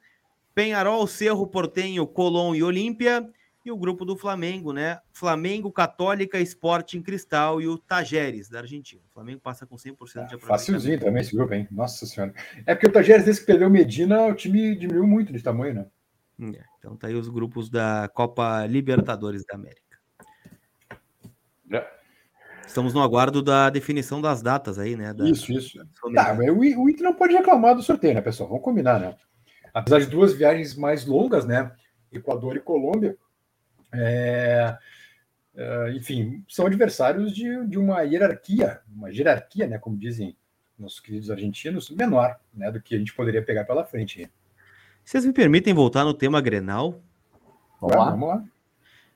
Penharol, 0.55 1.07
Cerro 1.07 1.47
Portenho, 1.47 2.07
Colón 2.07 2.55
e 2.55 2.63
Olímpia, 2.63 3.29
e 3.67 3.71
o 3.73 3.77
grupo 3.77 4.05
do 4.05 4.17
Flamengo, 4.17 4.73
né? 4.73 5.01
Flamengo, 5.13 5.73
Católica, 5.73 6.39
Sporting 6.39 7.03
Cristal 7.03 7.61
e 7.61 7.67
o 7.67 7.77
Tajeres, 7.77 8.49
da 8.49 8.61
Argentina. 8.61 9.03
O 9.11 9.13
Flamengo 9.13 9.41
passa 9.41 9.67
com 9.67 9.75
100% 9.75 9.83
de 9.83 9.91
aproveitamento. 9.91 10.47
Facilzinho 10.47 11.01
também 11.01 11.21
esse 11.21 11.35
grupo, 11.35 11.53
hein? 11.53 11.67
Nossa 11.69 12.07
Senhora. 12.07 12.33
É 12.65 12.77
porque 12.77 12.87
o 12.87 12.93
Tajeres, 12.93 13.25
desde 13.25 13.41
que 13.41 13.47
perdeu 13.47 13.69
Medina, 13.69 14.25
o 14.27 14.35
time 14.35 14.77
diminuiu 14.77 15.05
muito 15.05 15.33
de 15.33 15.43
tamanho, 15.43 15.75
né? 15.75 15.87
É, 16.55 16.63
então 16.79 16.97
tá 16.97 17.09
aí 17.09 17.15
os 17.17 17.29
grupos 17.29 17.69
da 17.69 18.09
Copa 18.15 18.65
Libertadores 18.67 19.45
da 19.45 19.57
América. 19.57 19.99
É. 21.73 21.85
Estamos 22.65 22.95
no 22.95 23.03
aguardo 23.03 23.43
da 23.43 23.69
definição 23.69 24.21
das 24.21 24.43
datas 24.43 24.79
aí, 24.79 24.95
né? 24.95 25.13
Da... 25.13 25.29
Isso, 25.29 25.51
isso. 25.53 25.79
Tá, 26.15 26.35
mas 26.35 26.49
o, 26.51 26.83
o 26.83 26.89
Inter 26.89 27.03
não 27.03 27.15
pode 27.15 27.35
reclamar 27.35 27.75
do 27.75 27.83
sorteio, 27.83 28.15
né, 28.15 28.21
pessoal? 28.21 28.49
Vamos 28.49 28.63
combinar, 28.63 29.01
né? 29.01 29.17
Apesar 29.75 29.99
de 29.99 30.07
duas 30.07 30.35
viagens 30.35 30.77
mais 30.77 31.05
longas, 31.05 31.45
né? 31.45 31.73
Equador 32.13 32.57
e 32.57 32.61
Colômbia, 32.61 33.17
é, 33.93 34.77
é, 35.55 35.93
enfim, 35.95 36.45
são 36.49 36.67
adversários 36.67 37.35
de, 37.35 37.67
de 37.67 37.79
uma 37.79 38.03
hierarquia, 38.03 38.81
uma 38.95 39.11
hierarquia, 39.11 39.67
né? 39.67 39.79
Como 39.79 39.97
dizem 39.97 40.37
nossos 40.79 41.01
queridos 41.01 41.31
argentinos, 41.31 41.91
menor, 41.91 42.39
né? 42.53 42.71
Do 42.71 42.81
que 42.81 42.95
a 42.95 42.99
gente 42.99 43.15
poderia 43.15 43.43
pegar 43.43 43.65
pela 43.65 43.85
frente. 43.85 44.31
Vocês 45.03 45.25
me 45.25 45.33
permitem 45.33 45.73
voltar 45.73 46.05
no 46.05 46.13
tema 46.13 46.41
Grenal? 46.41 47.01
Vamos 47.81 47.97
lá. 47.97 48.11
Vamos 48.11 48.29
lá. 48.29 48.45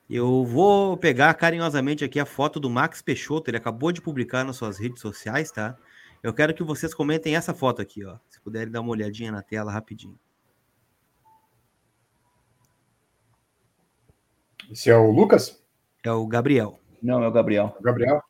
Eu 0.08 0.44
vou 0.44 0.96
pegar 0.96 1.32
carinhosamente 1.34 2.04
aqui 2.04 2.18
a 2.18 2.26
foto 2.26 2.58
do 2.58 2.68
Max 2.68 3.00
Peixoto, 3.00 3.48
ele 3.48 3.56
acabou 3.56 3.92
de 3.92 4.00
publicar 4.00 4.44
nas 4.44 4.56
suas 4.56 4.76
redes 4.76 5.00
sociais, 5.00 5.52
tá? 5.52 5.76
Eu 6.22 6.34
quero 6.34 6.52
que 6.52 6.64
vocês 6.64 6.92
comentem 6.92 7.36
essa 7.36 7.54
foto 7.54 7.80
aqui, 7.80 8.04
ó. 8.04 8.16
Se 8.28 8.40
puderem 8.40 8.72
dar 8.72 8.80
uma 8.80 8.90
olhadinha 8.90 9.30
na 9.30 9.40
tela 9.40 9.70
rapidinho. 9.70 10.18
Esse 14.70 14.88
é 14.88 14.96
o 14.96 15.10
Lucas? 15.10 15.60
É 16.04 16.12
o 16.12 16.26
Gabriel. 16.26 16.78
Não, 17.02 17.22
é 17.22 17.28
o 17.28 17.32
Gabriel. 17.32 17.76
O 17.78 17.82
Gabriel. 17.82 18.22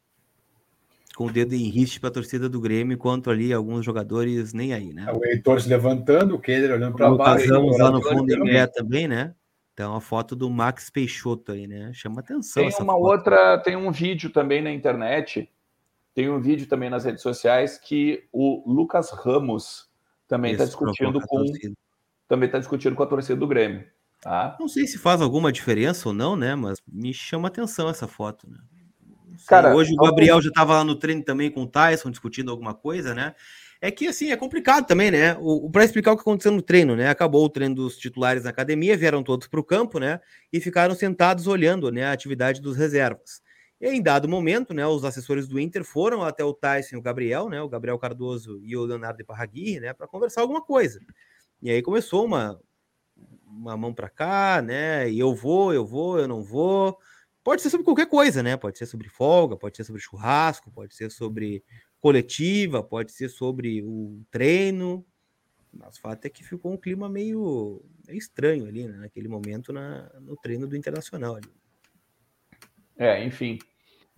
Com 1.14 1.26
o 1.26 1.30
dedo 1.30 1.54
em 1.54 1.68
riste 1.68 2.00
para 2.00 2.08
a 2.08 2.12
torcida 2.12 2.48
do 2.48 2.60
Grêmio, 2.60 2.94
enquanto 2.94 3.30
ali 3.30 3.52
alguns 3.52 3.84
jogadores 3.84 4.54
nem 4.54 4.72
aí, 4.72 4.92
né? 4.92 5.04
É 5.06 5.12
o 5.12 5.22
Heitor 5.22 5.60
se 5.60 5.68
levantando, 5.68 6.34
o 6.34 6.38
Keder 6.38 6.72
olhando 6.72 6.96
para 6.96 7.10
baixo. 7.10 7.52
lá 7.52 7.90
no 7.90 8.02
fundo 8.02 8.48
em 8.48 8.66
também, 8.68 9.06
né? 9.06 9.34
Então, 9.74 9.94
a 9.94 10.00
foto 10.00 10.34
do 10.34 10.48
Max 10.48 10.88
Peixoto 10.88 11.52
aí, 11.52 11.66
né? 11.66 11.90
Chama 11.92 12.20
atenção. 12.20 12.62
Tem 12.62 12.72
uma 12.80 12.94
foto. 12.94 13.04
outra, 13.04 13.58
tem 13.58 13.76
um 13.76 13.90
vídeo 13.90 14.30
também 14.30 14.62
na 14.62 14.70
internet, 14.70 15.50
tem 16.14 16.30
um 16.30 16.40
vídeo 16.40 16.66
também 16.66 16.88
nas 16.88 17.04
redes 17.04 17.22
sociais 17.22 17.78
que 17.78 18.24
o 18.32 18.62
Lucas 18.70 19.10
Ramos 19.10 19.90
também 20.26 20.52
está 20.52 20.64
discutindo 20.64 21.20
com 21.20 21.44
também 22.28 22.46
está 22.46 22.58
discutindo 22.58 22.94
com 22.94 23.02
a 23.02 23.06
torcida 23.06 23.38
do 23.38 23.46
Grêmio. 23.46 23.84
Tá? 24.20 24.56
Não 24.60 24.68
sei 24.68 24.86
se 24.86 24.98
faz 24.98 25.20
alguma 25.20 25.50
diferença 25.50 26.08
ou 26.08 26.14
não, 26.14 26.36
né? 26.36 26.54
Mas 26.54 26.78
me 26.86 27.14
chama 27.14 27.48
atenção 27.48 27.88
essa 27.88 28.06
foto, 28.06 28.48
né? 28.50 28.58
Cara, 29.46 29.74
hoje 29.74 29.92
o 29.92 29.96
Gabriel 29.96 30.40
já 30.42 30.48
estava 30.48 30.74
lá 30.74 30.84
no 30.84 30.94
treino 30.94 31.24
também 31.24 31.50
com 31.50 31.62
o 31.62 31.66
Tyson 31.66 32.10
discutindo 32.10 32.50
alguma 32.50 32.74
coisa, 32.74 33.14
né? 33.14 33.34
é 33.80 33.90
que 33.90 34.06
assim 34.06 34.30
é 34.30 34.36
complicado 34.36 34.86
também, 34.86 35.10
né? 35.10 35.36
O, 35.38 35.66
o 35.66 35.70
para 35.70 35.84
explicar 35.84 36.12
o 36.12 36.16
que 36.16 36.20
aconteceu 36.20 36.52
no 36.52 36.60
treino, 36.60 36.94
né? 36.94 37.08
Acabou 37.08 37.44
o 37.44 37.48
treino 37.48 37.74
dos 37.74 37.96
titulares 37.96 38.44
na 38.44 38.50
academia, 38.50 38.96
vieram 38.96 39.22
todos 39.22 39.48
para 39.48 39.58
o 39.58 39.64
campo, 39.64 39.98
né? 39.98 40.20
E 40.52 40.60
ficaram 40.60 40.94
sentados 40.94 41.46
olhando, 41.46 41.90
né, 41.90 42.04
a 42.04 42.12
atividade 42.12 42.60
dos 42.60 42.76
reservas. 42.76 43.40
E 43.80 43.88
em 43.88 44.02
dado 44.02 44.28
momento, 44.28 44.74
né, 44.74 44.86
os 44.86 45.04
assessores 45.04 45.48
do 45.48 45.58
Inter 45.58 45.82
foram 45.84 46.22
até 46.22 46.44
o 46.44 46.52
Tyson 46.52 46.96
e 46.96 46.98
o 46.98 47.02
Gabriel, 47.02 47.48
né, 47.48 47.62
o 47.62 47.68
Gabriel 47.68 47.98
Cardoso 47.98 48.60
e 48.62 48.76
o 48.76 48.84
Leonardo 48.84 49.24
Parraguirre, 49.24 49.80
né, 49.80 49.94
para 49.94 50.06
conversar 50.06 50.42
alguma 50.42 50.60
coisa. 50.60 51.00
E 51.62 51.70
aí 51.70 51.80
começou 51.80 52.26
uma 52.26 52.60
uma 53.50 53.76
mão 53.76 53.92
para 53.92 54.08
cá, 54.08 54.62
né? 54.62 55.10
E 55.10 55.18
eu 55.18 55.34
vou, 55.34 55.72
eu 55.74 55.84
vou, 55.84 56.18
eu 56.18 56.28
não 56.28 56.42
vou. 56.42 56.98
Pode 57.42 57.62
ser 57.62 57.70
sobre 57.70 57.84
qualquer 57.84 58.06
coisa, 58.06 58.42
né? 58.42 58.56
Pode 58.56 58.78
ser 58.78 58.86
sobre 58.86 59.08
folga, 59.08 59.56
pode 59.56 59.76
ser 59.76 59.84
sobre 59.84 60.00
churrasco, 60.00 60.70
pode 60.70 60.94
ser 60.94 61.10
sobre 61.10 61.64
coletiva, 61.98 62.82
pode 62.82 63.12
ser 63.12 63.28
sobre 63.28 63.82
o 63.82 64.22
treino. 64.30 65.04
Mas 65.72 65.96
o 65.96 66.00
fato 66.00 66.24
é 66.24 66.30
que 66.30 66.44
ficou 66.44 66.72
um 66.72 66.76
clima 66.76 67.08
meio, 67.08 67.82
meio 68.06 68.18
estranho 68.18 68.66
ali, 68.66 68.88
né, 68.88 68.98
naquele 68.98 69.28
momento 69.28 69.72
na, 69.72 70.10
no 70.20 70.36
treino 70.36 70.66
do 70.66 70.76
Internacional. 70.76 71.36
Ali. 71.36 71.46
É, 72.98 73.24
enfim. 73.24 73.58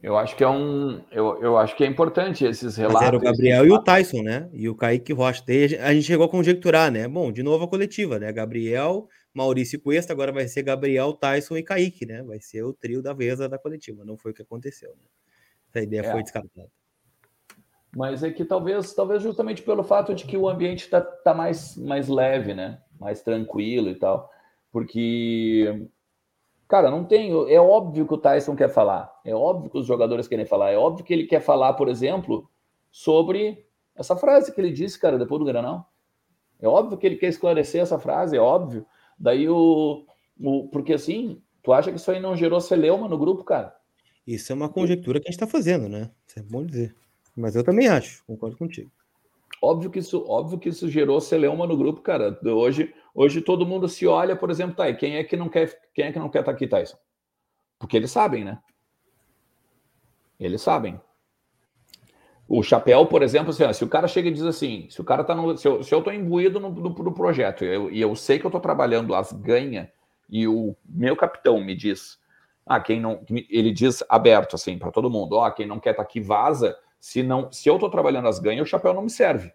Eu 0.03 0.17
acho 0.17 0.35
que 0.35 0.43
é 0.43 0.49
um. 0.49 1.01
Eu, 1.13 1.41
eu 1.41 1.57
acho 1.57 1.77
que 1.77 1.85
é 1.85 1.87
importante 1.87 2.45
esses 2.45 2.77
relatos. 2.77 3.01
Mas 3.01 3.07
era 3.07 3.17
o 3.17 3.21
Gabriel 3.21 3.65
e 3.65 3.71
o 3.71 3.79
Tyson, 3.79 4.23
né? 4.23 4.51
E 4.53 4.69
o 4.69 4.75
Kaique 4.75 5.13
Rocha. 5.13 5.45
A 5.81 5.95
gente 5.95 6.03
chegou 6.03 6.27
a 6.27 6.29
conjecturar, 6.29 6.91
né? 6.91 7.07
Bom, 7.07 7.31
de 7.31 7.41
novo 7.41 7.65
a 7.65 7.69
coletiva, 7.69 8.19
né? 8.19 8.33
Gabriel, 8.33 9.09
Maurício 9.35 9.81
Cuesta, 9.81 10.13
agora 10.13 10.31
vai 10.31 10.47
ser 10.47 10.63
Gabriel, 10.63 11.13
Tyson 11.15 11.57
e 11.57 11.63
Kaique, 11.63 12.05
né? 12.05 12.23
Vai 12.23 12.41
ser 12.41 12.63
o 12.63 12.73
trio 12.73 13.03
da 13.03 13.13
vez 13.13 13.39
da 13.39 13.59
coletiva. 13.59 14.05
Não 14.05 14.17
foi 14.17 14.33
o 14.33 14.35
que 14.35 14.43
aconteceu, 14.43 14.91
né? 14.91 15.05
Essa 15.71 15.83
ideia 15.83 16.01
é. 16.03 16.13
foi 16.13 16.23
descartada. 16.23 16.71
Mas 17.95 18.23
é 18.23 18.31
que 18.31 18.45
talvez, 18.45 18.95
talvez 18.95 19.23
justamente 19.23 19.63
pelo 19.63 19.83
fato 19.83 20.15
de 20.15 20.25
que 20.25 20.37
o 20.37 20.49
ambiente 20.49 20.85
está 20.85 21.01
tá 21.01 21.35
mais, 21.35 21.77
mais 21.77 22.09
leve, 22.09 22.55
né? 22.55 22.81
Mais 22.99 23.23
tranquilo 23.23 23.91
e 23.91 23.95
tal. 23.95 24.31
Porque, 24.71 25.87
cara, 26.67 26.91
não 26.91 27.05
tem. 27.05 27.31
É 27.53 27.61
óbvio 27.61 28.07
que 28.07 28.15
o 28.15 28.19
Tyson 28.19 28.57
quer 28.57 28.71
falar. 28.71 29.13
É 29.25 29.35
óbvio 29.35 29.71
que 29.71 29.79
os 29.79 29.87
jogadores 29.87 30.27
querem 30.27 30.47
falar. 30.47 30.71
É 30.71 30.79
óbvio 30.79 31.05
que 31.05 31.13
ele 31.13 31.27
quer 31.27 31.41
falar, 31.41 31.75
por 31.75 31.89
exemplo, 31.89 32.51
sobre 32.91 33.67
essa 33.95 34.17
frase 34.17 34.55
que 34.55 34.61
ele 34.61 34.73
disse, 34.73 34.99
cara, 34.99 35.19
depois 35.19 35.39
do 35.39 35.45
Granal. 35.45 35.91
É 36.59 36.67
óbvio 36.67 36.97
que 36.97 37.07
ele 37.07 37.17
quer 37.17 37.29
esclarecer 37.29 37.83
essa 37.83 37.99
frase, 37.99 38.37
é 38.37 38.41
óbvio. 38.41 38.87
Daí 39.19 39.49
o. 39.49 40.05
o 40.41 40.69
porque 40.69 40.95
assim, 40.95 41.41
tu 41.63 41.73
acha 41.73 41.91
que 41.91 41.99
isso 41.99 42.11
aí 42.11 42.21
não 42.21 42.37
gerou 42.37 42.61
celeuma 42.61 43.09
no 43.09 43.19
grupo, 43.19 43.45
cara? 43.45 43.75
Isso 44.27 44.53
é 44.53 44.55
uma 44.55 44.69
conjectura 44.69 45.21
que 45.21 45.29
a 45.29 45.31
gente 45.31 45.41
está 45.41 45.47
fazendo, 45.47 45.89
né? 45.89 46.11
Isso 46.27 46.39
é 46.39 46.43
bom 46.43 46.65
dizer. 46.65 46.95
Mas 47.37 47.57
eu 47.57 47.65
também 47.65 47.89
acho, 47.89 48.25
concordo 48.25 48.57
contigo. 48.57 48.91
Óbvio 49.61 49.91
que 49.91 49.99
isso, 49.99 50.25
óbvio 50.29 50.59
que 50.59 50.69
isso 50.69 50.89
gerou 50.89 51.21
celeuma 51.21 51.67
no 51.67 51.77
grupo, 51.77 52.01
cara. 52.01 52.39
Hoje, 52.45 52.93
hoje 53.15 53.41
todo 53.41 53.67
mundo 53.67 53.89
se 53.89 54.07
olha, 54.07 54.37
por 54.37 54.51
exemplo, 54.51 54.77
tá 54.77 54.85
aí, 54.85 54.97
quem 54.97 55.17
é 55.17 55.25
que 55.25 55.37
não 55.37 55.49
quer, 55.49 55.81
quem 55.95 56.07
é 56.07 56.13
que 56.13 56.19
não 56.19 56.29
quer 56.29 56.41
estar 56.41 56.53
tá 56.53 56.57
aqui, 56.57 56.67
Tyson? 56.67 56.97
Porque 57.79 57.97
eles 57.97 58.11
sabem, 58.11 58.45
né? 58.45 58.61
Eles 60.39 60.61
sabem. 60.61 61.01
O 62.49 62.63
chapéu, 62.63 63.07
por 63.07 63.23
exemplo, 63.23 63.51
assim, 63.51 63.65
ó, 63.65 63.73
se 63.73 63.85
o 63.85 63.89
cara 63.89 64.07
chega 64.09 64.29
e 64.29 64.33
diz 64.33 64.43
assim, 64.43 64.87
se 64.91 65.01
o 65.01 65.05
cara 65.05 65.25
tá 65.25 65.35
no. 65.35 65.57
Se 65.57 65.67
eu, 65.67 65.83
se 65.83 65.95
eu 65.95 66.03
tô 66.03 66.11
imbuído 66.11 66.61
no, 66.61 66.71
no, 66.71 66.91
no 66.91 67.15
projeto 67.15 67.65
eu, 67.65 67.91
e 67.91 68.01
eu 68.01 68.15
sei 68.15 68.39
que 68.39 68.45
eu 68.45 68.51
tô 68.51 68.61
trabalhando 68.61 69.15
as 69.15 69.33
ganha, 69.33 69.91
e 70.29 70.47
o 70.47 70.77
meu 70.85 71.17
capitão 71.17 71.63
me 71.63 71.75
diz, 71.75 72.19
ah, 72.67 72.81
quem 72.81 73.01
não. 73.01 73.25
Ele 73.49 73.73
diz 73.73 74.03
aberto, 74.09 74.55
assim, 74.55 74.79
para 74.79 74.91
todo 74.91 75.11
mundo, 75.11 75.37
ó, 75.37 75.51
quem 75.51 75.67
não 75.67 75.81
quer 75.81 75.91
estar 75.91 76.03
tá 76.03 76.09
aqui, 76.09 76.21
vaza 76.21 76.77
Se, 77.01 77.23
não, 77.23 77.51
se 77.51 77.69
eu 77.69 77.75
estou 77.75 77.91
trabalhando 77.91 78.29
as 78.29 78.39
ganhas, 78.39 78.67
o 78.67 78.71
chapéu 78.71 78.93
não 78.95 79.03
me 79.03 79.11
serve. 79.11 79.53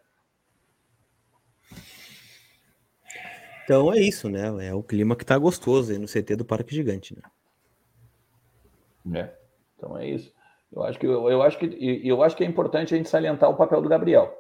Então 3.64 3.94
é 3.94 4.00
isso, 4.00 4.30
né? 4.30 4.68
É 4.68 4.74
o 4.74 4.82
clima 4.82 5.16
que 5.16 5.26
tá 5.26 5.38
gostoso 5.38 5.92
aí 5.92 5.98
no 5.98 6.08
CT 6.08 6.38
do 6.38 6.46
Parque 6.46 6.74
Gigante, 6.74 7.14
né? 7.14 7.22
É. 9.20 9.34
Então 9.76 9.98
é 9.98 10.08
isso. 10.08 10.34
Eu 10.72 10.84
acho 10.84 11.00
que 11.00 11.06
eu, 11.06 11.30
eu 11.30 11.42
acho 11.42 11.58
que 11.58 12.02
eu 12.04 12.24
acho 12.24 12.36
que 12.36 12.44
é 12.44 12.48
importante 12.48 12.94
a 12.94 12.98
gente 12.98 13.10
salientar 13.10 13.50
o 13.50 13.56
papel 13.56 13.82
do 13.82 13.90
Gabriel. 13.90 14.34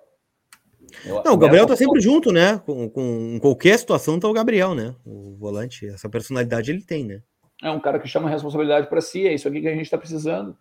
Eu, 1.05 1.21
não, 1.23 1.33
o 1.33 1.37
Gabriel 1.37 1.65
tá 1.65 1.75
sempre 1.75 1.99
junto, 1.99 2.31
né? 2.31 2.59
Com, 2.59 2.89
com 2.89 3.39
qualquer 3.41 3.77
situação 3.77 4.19
tá 4.19 4.27
o 4.27 4.33
Gabriel, 4.33 4.73
né? 4.73 4.95
O 5.05 5.35
volante, 5.37 5.87
essa 5.87 6.09
personalidade 6.09 6.71
ele 6.71 6.81
tem, 6.81 7.03
né? 7.03 7.21
É 7.61 7.69
um 7.69 7.79
cara 7.79 7.99
que 7.99 8.07
chama 8.07 8.27
a 8.27 8.31
responsabilidade 8.31 8.87
para 8.87 9.01
si, 9.01 9.27
é 9.27 9.33
isso 9.33 9.47
aqui 9.47 9.61
que 9.61 9.67
a 9.67 9.73
gente 9.73 9.83
está 9.83 9.97
precisando. 9.97 10.55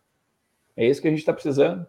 É 0.76 0.86
isso 0.86 1.00
que 1.00 1.08
a 1.08 1.10
gente 1.10 1.20
está 1.20 1.32
precisando. 1.32 1.86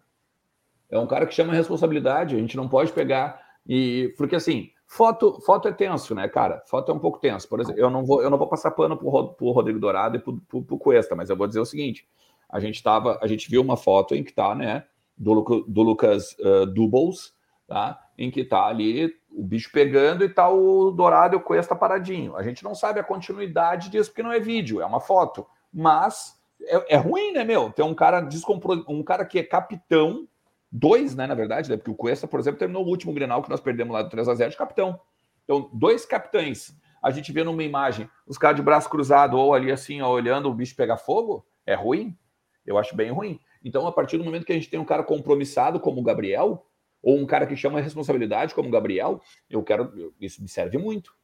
É 0.89 0.97
um 0.99 1.07
cara 1.07 1.25
que 1.25 1.34
chama 1.34 1.53
a 1.53 1.55
responsabilidade, 1.55 2.36
a 2.36 2.39
gente 2.39 2.57
não 2.57 2.67
pode 2.67 2.91
pegar 2.93 3.41
e 3.67 4.13
porque 4.17 4.36
assim, 4.36 4.69
foto, 4.86 5.41
foto 5.41 5.67
é 5.67 5.73
tenso, 5.73 6.15
né, 6.15 6.28
cara? 6.30 6.63
Foto 6.65 6.91
é 6.91 6.95
um 6.95 6.99
pouco 6.99 7.19
tenso. 7.19 7.47
Por 7.47 7.59
exemplo, 7.59 7.80
eu 7.80 7.89
não 7.89 8.05
vou, 8.05 8.21
eu 8.21 8.30
não 8.30 8.38
vou 8.38 8.47
passar 8.47 8.71
pano 8.71 8.97
pro, 8.97 9.34
pro 9.34 9.51
Rodrigo 9.51 9.80
Dourado 9.80 10.15
e 10.15 10.19
pro, 10.19 10.38
pro, 10.47 10.61
pro 10.61 10.78
Cuesta, 10.78 11.15
mas 11.15 11.30
eu 11.30 11.36
vou 11.36 11.47
dizer 11.47 11.59
o 11.59 11.65
seguinte: 11.65 12.07
a 12.49 12.59
gente 12.59 12.81
tava, 12.81 13.19
a 13.21 13.27
gente 13.27 13.49
viu 13.49 13.61
uma 13.61 13.77
foto 13.77 14.15
em 14.15 14.23
que 14.23 14.33
tá, 14.33 14.55
né, 14.55 14.85
do, 15.17 15.65
do 15.67 15.81
Lucas 15.81 16.35
uh, 16.39 16.65
tá? 17.67 17.99
Em 18.17 18.31
que 18.31 18.43
tá 18.43 18.65
ali 18.65 19.13
o 19.29 19.43
bicho 19.43 19.69
pegando 19.71 20.23
e 20.23 20.29
tá 20.29 20.49
o 20.49 20.91
Dourado 20.91 21.35
e 21.35 21.37
o 21.37 21.41
Cuesta 21.41 21.75
paradinho. 21.75 22.35
A 22.35 22.43
gente 22.43 22.63
não 22.63 22.73
sabe 22.73 22.99
a 22.99 23.03
continuidade 23.03 23.89
disso 23.89 24.09
porque 24.09 24.23
não 24.23 24.31
é 24.31 24.39
vídeo, 24.39 24.81
é 24.81 24.85
uma 24.85 24.99
foto. 24.99 25.45
Mas 25.71 26.39
é, 26.61 26.95
é 26.95 26.97
ruim, 26.97 27.33
né, 27.33 27.43
meu? 27.43 27.71
Ter 27.71 27.83
um 27.83 27.93
cara 27.93 28.21
descompro... 28.21 28.83
um 28.87 29.03
cara 29.03 29.25
que 29.25 29.37
é 29.37 29.43
capitão, 29.43 30.27
dois, 30.71 31.15
né, 31.15 31.27
na 31.27 31.35
verdade, 31.35 31.69
né? 31.69 31.77
Porque 31.77 31.91
o 31.91 31.95
Cuesta, 31.95 32.27
por 32.27 32.39
exemplo, 32.39 32.59
terminou 32.59 32.85
o 32.85 32.89
último 32.89 33.13
Grenal 33.13 33.43
que 33.43 33.49
nós 33.49 33.61
perdemos 33.61 33.93
lá 33.93 34.01
do 34.01 34.09
3x0 34.09 34.49
de 34.49 34.57
capitão. 34.57 34.99
Então, 35.43 35.69
dois 35.73 36.05
capitães. 36.05 36.75
A 37.01 37.11
gente 37.11 37.31
vê 37.31 37.43
numa 37.43 37.63
imagem 37.63 38.09
os 38.25 38.37
caras 38.37 38.57
de 38.57 38.63
braço 38.63 38.89
cruzado 38.89 39.37
ou 39.37 39.53
ali 39.53 39.71
assim, 39.71 40.01
ó, 40.01 40.09
olhando 40.09 40.49
o 40.49 40.53
bicho 40.53 40.75
pegar 40.75 40.97
fogo, 40.97 41.45
é 41.65 41.75
ruim. 41.75 42.17
Eu 42.68 42.78
acho 42.78 42.95
bem 42.95 43.09
ruim. 43.09 43.39
Então, 43.63 43.88
a 43.88 43.91
partir 43.91 44.18
do 44.18 44.26
momento 44.26 44.45
que 44.45 44.51
a 44.51 44.55
gente 44.55 44.70
tem 44.70 44.80
um 44.80 44.86
cara 44.86 45.01
compromissado 45.01 45.80
como 45.80 46.01
o 46.01 46.03
Gabriel, 46.03 46.68
ou 47.01 47.18
um 47.18 47.26
cara 47.26 47.47
que 47.47 47.55
chama 47.55 47.80
a 47.80 47.82
responsabilidade, 47.82 48.53
como 48.53 48.68
o 48.68 48.72
Gabriel, 48.72 49.22
eu 49.49 49.63
quero. 49.63 50.13
Isso 50.20 50.41
me 50.41 50.49
serve 50.49 50.78
muito. 50.78 51.15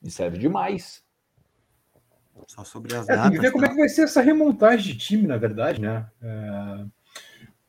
Me 0.00 0.10
serve 0.10 0.38
demais. 0.38 1.04
Só 2.46 2.64
sobre 2.64 2.94
as 2.94 3.08
é, 3.08 3.20
Tem 3.22 3.32
que 3.32 3.40
ver 3.40 3.50
como 3.50 3.64
é 3.64 3.68
tá? 3.68 3.74
que 3.74 3.80
vai 3.80 3.88
ser 3.88 4.02
essa 4.02 4.20
remontagem 4.20 4.92
de 4.92 4.98
time, 4.98 5.26
na 5.26 5.36
verdade, 5.36 5.80
né? 5.80 6.06
É, 6.22 6.84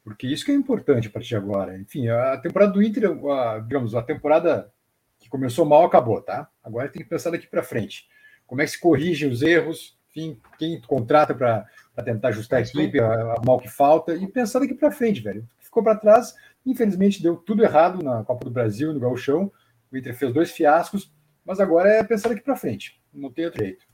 porque 0.03 0.27
isso 0.27 0.45
que 0.45 0.51
é 0.51 0.55
importante 0.55 1.07
a 1.07 1.11
partir 1.11 1.29
de 1.29 1.35
agora. 1.35 1.77
Enfim, 1.77 2.09
a 2.09 2.37
temporada 2.37 2.73
do 2.73 2.83
Inter, 2.83 3.11
a, 3.29 3.59
digamos, 3.59 3.95
a 3.95 4.03
temporada 4.03 4.71
que 5.17 5.29
começou 5.29 5.65
mal 5.65 5.85
acabou, 5.85 6.21
tá? 6.21 6.49
Agora 6.63 6.89
tem 6.89 7.01
que 7.01 7.09
pensar 7.09 7.31
daqui 7.31 7.47
para 7.47 7.63
frente. 7.63 8.07
Como 8.45 8.61
é 8.61 8.65
que 8.65 8.71
se 8.71 8.79
corrigem 8.79 9.29
os 9.29 9.41
erros, 9.41 9.96
enfim, 10.17 10.39
quem 10.57 10.81
contrata 10.81 11.33
para 11.33 11.65
tentar 12.03 12.29
ajustar 12.29 12.59
a 12.59 12.61
equipe, 12.63 12.99
a, 12.99 13.35
mal 13.45 13.59
que 13.59 13.69
falta, 13.69 14.15
e 14.15 14.27
pensar 14.27 14.59
daqui 14.59 14.73
para 14.73 14.91
frente, 14.91 15.21
velho. 15.21 15.47
Ficou 15.59 15.83
para 15.83 15.95
trás, 15.95 16.33
Infelizmente 16.67 17.23
deu 17.23 17.37
tudo 17.37 17.63
errado 17.63 18.03
na 18.03 18.25
Copa 18.25 18.43
do 18.43 18.51
Brasil, 18.51 18.93
no 18.93 18.99
Gauchão. 18.99 19.49
O 19.89 19.95
Inter 19.95 20.13
fez 20.13 20.33
dois 20.33 20.51
fiascos, 20.51 21.09
mas 21.45 21.61
agora 21.61 21.89
é 21.89 22.03
pensar 22.03 22.27
daqui 22.27 22.41
para 22.41 22.57
frente. 22.57 23.01
Não 23.13 23.31
tem 23.31 23.45
outro 23.45 23.63
jeito. 23.63 23.85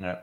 É. 0.00 0.22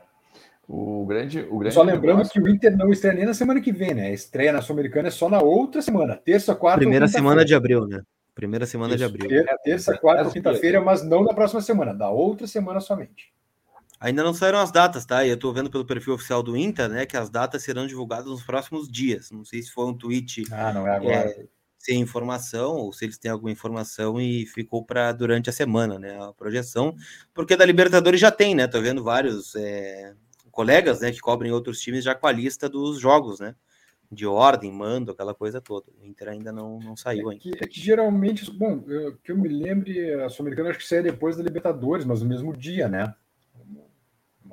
O 0.66 1.04
grande, 1.04 1.40
o 1.40 1.58
grande 1.58 1.74
só 1.74 1.82
lembrando 1.82 2.18
negócio... 2.18 2.32
que 2.32 2.40
o 2.40 2.48
Inter 2.48 2.74
não 2.74 2.90
estreia 2.90 3.16
nem 3.16 3.26
na 3.26 3.34
semana 3.34 3.60
que 3.60 3.70
vem, 3.70 3.92
né? 3.92 4.06
A 4.06 4.12
estreia 4.12 4.50
na 4.50 4.62
Sul-Americana 4.62 5.08
é 5.08 5.10
só 5.10 5.28
na 5.28 5.42
outra 5.42 5.82
semana, 5.82 6.16
terça, 6.16 6.54
quarta. 6.54 6.78
Primeira 6.78 7.06
semana 7.06 7.44
de 7.44 7.54
abril, 7.54 7.86
né? 7.86 8.02
Primeira 8.34 8.64
semana 8.64 8.94
Isso, 8.94 8.98
de 8.98 9.04
abril. 9.04 9.44
Terça, 9.62 9.98
quarta, 9.98 10.30
quinta-feira, 10.30 10.80
mas 10.80 11.04
não 11.04 11.22
na 11.22 11.34
próxima 11.34 11.60
semana, 11.60 11.92
da 11.92 12.08
outra 12.08 12.46
semana 12.46 12.80
somente. 12.80 13.30
Ainda 14.00 14.24
não 14.24 14.32
saíram 14.32 14.58
as 14.58 14.72
datas, 14.72 15.04
tá? 15.04 15.26
E 15.26 15.28
eu 15.28 15.36
tô 15.36 15.52
vendo 15.52 15.70
pelo 15.70 15.84
perfil 15.84 16.14
oficial 16.14 16.42
do 16.42 16.56
Inter, 16.56 16.88
né, 16.88 17.04
que 17.04 17.18
as 17.18 17.28
datas 17.28 17.62
serão 17.62 17.86
divulgadas 17.86 18.24
nos 18.24 18.42
próximos 18.42 18.90
dias. 18.90 19.30
Não 19.30 19.44
sei 19.44 19.60
se 19.62 19.70
foi 19.70 19.84
um 19.84 19.94
tweet 19.94 20.44
ah, 20.50 20.72
não 20.72 20.88
é 20.88 20.96
agora. 20.96 21.28
É, 21.28 21.44
sem 21.76 22.00
informação, 22.00 22.76
ou 22.76 22.92
se 22.94 23.04
eles 23.04 23.18
têm 23.18 23.30
alguma 23.30 23.50
informação 23.50 24.18
e 24.18 24.46
ficou 24.46 24.84
para 24.84 25.12
durante 25.12 25.50
a 25.50 25.52
semana, 25.52 25.98
né, 25.98 26.18
a 26.22 26.32
projeção, 26.32 26.94
porque 27.34 27.56
da 27.56 27.64
Libertadores 27.64 28.20
já 28.20 28.30
tem, 28.30 28.54
né? 28.54 28.66
Tô 28.66 28.80
vendo 28.80 29.04
vários 29.04 29.54
é, 29.54 30.14
colegas, 30.50 31.00
né, 31.00 31.12
que 31.12 31.20
cobrem 31.20 31.52
outros 31.52 31.80
times 31.80 32.04
já 32.04 32.14
com 32.14 32.26
a 32.26 32.32
lista 32.32 32.68
dos 32.70 32.98
jogos, 32.98 33.38
né? 33.38 33.54
De 34.12 34.26
ordem, 34.26 34.72
mando, 34.72 35.12
aquela 35.12 35.34
coisa 35.34 35.60
toda. 35.60 35.86
O 36.00 36.06
Inter 36.06 36.28
ainda 36.28 36.50
não, 36.50 36.80
não 36.80 36.96
saiu 36.96 37.30
é 37.30 37.36
que, 37.36 37.48
ainda. 37.48 37.64
É 37.64 37.68
que 37.68 37.80
geralmente, 37.80 38.50
bom, 38.50 38.82
eu, 38.88 39.16
que 39.22 39.30
eu 39.30 39.38
me 39.38 39.48
lembre, 39.48 40.14
a 40.22 40.28
Sul-Americana 40.28 40.70
acho 40.70 40.78
que 40.78 40.86
sai 40.86 41.02
depois 41.02 41.36
da 41.36 41.42
Libertadores, 41.42 42.04
mas 42.04 42.20
no 42.22 42.28
mesmo 42.28 42.56
dia, 42.56 42.88
né? 42.88 43.14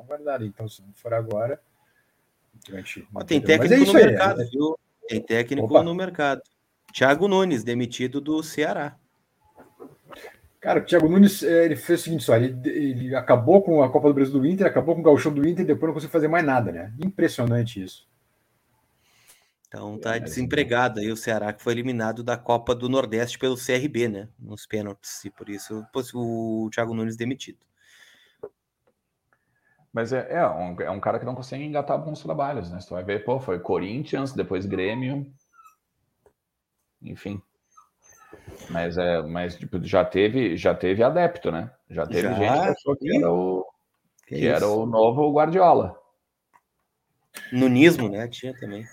Guardar. 0.07 0.41
Então, 0.41 0.67
se 0.67 0.81
não 0.81 0.93
for 0.93 1.13
agora. 1.13 1.59
tem 3.27 3.41
técnico 3.41 3.73
é 3.73 3.85
no 3.85 3.93
mercado, 3.93 4.41
aí, 4.41 4.49
viu? 4.49 4.79
Tem 5.07 5.21
técnico 5.21 5.67
Opa. 5.67 5.83
no 5.83 5.93
mercado. 5.93 6.41
Thiago 6.93 7.27
Nunes, 7.27 7.63
demitido 7.63 8.19
do 8.19 8.41
Ceará. 8.41 8.97
Cara, 10.59 10.79
o 10.79 10.83
Thiago 10.83 11.07
Nunes 11.07 11.43
é, 11.43 11.65
ele 11.65 11.75
fez 11.75 12.01
o 12.01 12.03
seguinte: 12.03 12.23
só, 12.23 12.35
ele, 12.35 12.57
ele, 12.65 13.15
acabou 13.15 13.61
com 13.61 13.83
a 13.83 13.89
Copa 13.89 14.07
do 14.07 14.13
Brasil 14.13 14.33
do 14.33 14.45
Inter, 14.45 14.65
acabou 14.65 14.95
com 14.95 15.01
o 15.01 15.03
Gauchão 15.03 15.33
do 15.33 15.47
Inter 15.47 15.63
e 15.63 15.67
depois 15.67 15.87
não 15.87 15.93
conseguiu 15.93 16.11
fazer 16.11 16.27
mais 16.27 16.45
nada, 16.45 16.71
né? 16.71 16.93
Impressionante 16.99 17.81
isso. 17.81 18.07
Então 19.67 19.97
tá 19.97 20.15
é, 20.15 20.19
desempregado 20.19 20.99
aí 20.99 21.11
o 21.11 21.17
Ceará, 21.17 21.51
que 21.51 21.61
foi 21.61 21.73
eliminado 21.73 22.23
da 22.23 22.37
Copa 22.37 22.73
do 22.73 22.89
Nordeste 22.89 23.37
pelo 23.37 23.55
CRB, 23.55 24.07
né? 24.07 24.29
Nos 24.39 24.65
pênaltis, 24.65 25.23
e 25.25 25.29
por 25.29 25.49
isso 25.49 25.85
o 26.13 26.69
Thiago 26.73 26.93
Nunes 26.93 27.17
demitido. 27.17 27.59
Mas 29.97 30.13
é, 30.13 30.27
é, 30.29 30.47
um, 30.47 30.79
é 30.79 30.91
um 30.91 30.99
cara 30.99 31.17
que 31.17 31.25
não 31.25 31.33
consegue 31.33 31.63
engatar 31.63 31.97
bons 31.97 32.21
trabalhos, 32.21 32.69
né? 32.69 32.79
Você 32.79 32.93
vai 32.93 33.03
ver, 33.03 33.25
pô, 33.25 33.39
foi 33.39 33.57
Corinthians, 33.57 34.31
depois 34.31 34.63
Grêmio. 34.63 35.25
Enfim. 37.01 37.41
Mas 38.69 38.95
é, 38.95 39.23
mas 39.23 39.55
tipo, 39.55 39.83
já 39.83 40.05
teve, 40.05 40.55
já 40.55 40.75
teve 40.75 41.01
adepto, 41.01 41.51
né? 41.51 41.71
Já 41.89 42.05
teve 42.05 42.21
já? 42.21 42.33
gente 42.35 42.61
que 42.61 42.69
achou 42.69 42.95
que 42.95 43.17
era 43.17 43.31
o 43.31 43.65
que, 44.27 44.35
que 44.35 44.45
era 44.45 44.67
o 44.67 44.85
novo 44.85 45.33
Guardiola. 45.33 45.99
Nunismo, 47.51 48.07
né? 48.07 48.27
Tinha 48.27 48.53
também. 48.53 48.85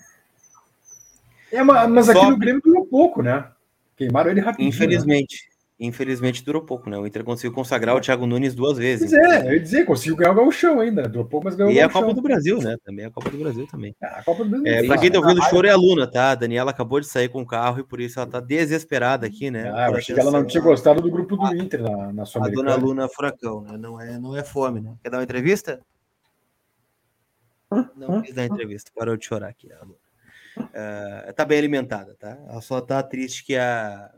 É, 1.52 1.62
mas 1.62 2.08
aqui 2.08 2.18
Só... 2.18 2.30
no 2.30 2.38
Grêmio 2.38 2.62
durou 2.64 2.86
pouco, 2.86 3.22
né? 3.22 3.52
Queimaram 3.94 4.30
ele 4.30 4.40
rapidinho. 4.40 4.70
Né? 4.70 4.74
Infelizmente. 4.74 5.48
Né? 5.48 5.53
Infelizmente 5.78 6.44
durou 6.44 6.62
pouco, 6.62 6.88
né? 6.88 6.96
O 6.96 7.04
Inter 7.04 7.24
conseguiu 7.24 7.52
consagrar 7.52 7.96
o 7.96 8.00
Thiago 8.00 8.26
Nunes 8.26 8.54
duas 8.54 8.78
vezes. 8.78 9.10
Pois 9.10 9.12
é, 9.12 9.48
eu 9.48 9.54
ia 9.54 9.60
dizer, 9.60 9.84
conseguiu 9.84 10.14
ganhar 10.14 10.30
o 10.30 10.34
Gauchão 10.36 10.78
ainda. 10.78 11.08
Durou 11.08 11.26
pouco, 11.26 11.46
mas 11.46 11.56
ganhou 11.56 11.72
e 11.72 11.74
o 11.74 11.78
E 11.78 11.80
a 11.80 11.88
Copa 11.88 12.14
do 12.14 12.22
Brasil, 12.22 12.58
né? 12.58 12.76
Também 12.84 13.04
a 13.04 13.10
Copa 13.10 13.28
do 13.28 13.38
Brasil 13.38 13.66
também. 13.66 13.96
É, 14.00 14.06
a 14.06 14.22
Copa 14.22 14.44
do 14.44 14.50
Brasil. 14.50 14.66
É, 14.66 14.86
pra 14.86 14.98
quem 14.98 15.10
tá 15.10 15.18
ouvindo 15.18 15.40
o 15.40 15.44
choro 15.50 15.66
é 15.66 15.70
a 15.70 15.76
Luna, 15.76 16.06
tá? 16.06 16.30
A 16.30 16.34
Daniela 16.36 16.70
acabou 16.70 17.00
de 17.00 17.08
sair 17.08 17.28
com 17.28 17.42
o 17.42 17.46
carro 17.46 17.80
e 17.80 17.84
por 17.84 18.00
isso 18.00 18.20
ela 18.20 18.30
tá 18.30 18.38
desesperada 18.38 19.26
aqui, 19.26 19.50
né? 19.50 19.68
Ah, 19.74 19.90
eu 19.90 19.96
achei 19.96 20.14
que 20.14 20.20
ela 20.20 20.30
não 20.30 20.46
tinha 20.46 20.62
gostado 20.62 21.02
do 21.02 21.10
grupo 21.10 21.36
do 21.36 21.56
Inter 21.56 21.82
na, 21.82 22.12
na 22.12 22.24
sua 22.24 22.46
A 22.46 22.48
dona 22.48 22.76
Luna 22.76 23.08
Furacão, 23.08 23.62
né? 23.62 23.76
Não 23.76 24.00
é, 24.00 24.16
não 24.16 24.36
é 24.36 24.44
fome, 24.44 24.80
né? 24.80 24.94
Quer 25.02 25.10
dar 25.10 25.18
uma 25.18 25.24
entrevista? 25.24 25.80
Não 27.96 28.22
quis 28.22 28.32
dar 28.32 28.44
entrevista, 28.44 28.92
parou 28.94 29.16
de 29.16 29.26
chorar 29.26 29.48
aqui. 29.48 29.72
A 29.72 29.80
Luna. 29.80 30.04
Uh, 30.56 31.32
tá 31.32 31.44
bem 31.44 31.58
alimentada, 31.58 32.14
tá? 32.14 32.38
Ela 32.48 32.60
só 32.60 32.80
tá 32.80 33.02
triste 33.02 33.44
que 33.44 33.56
a 33.56 34.08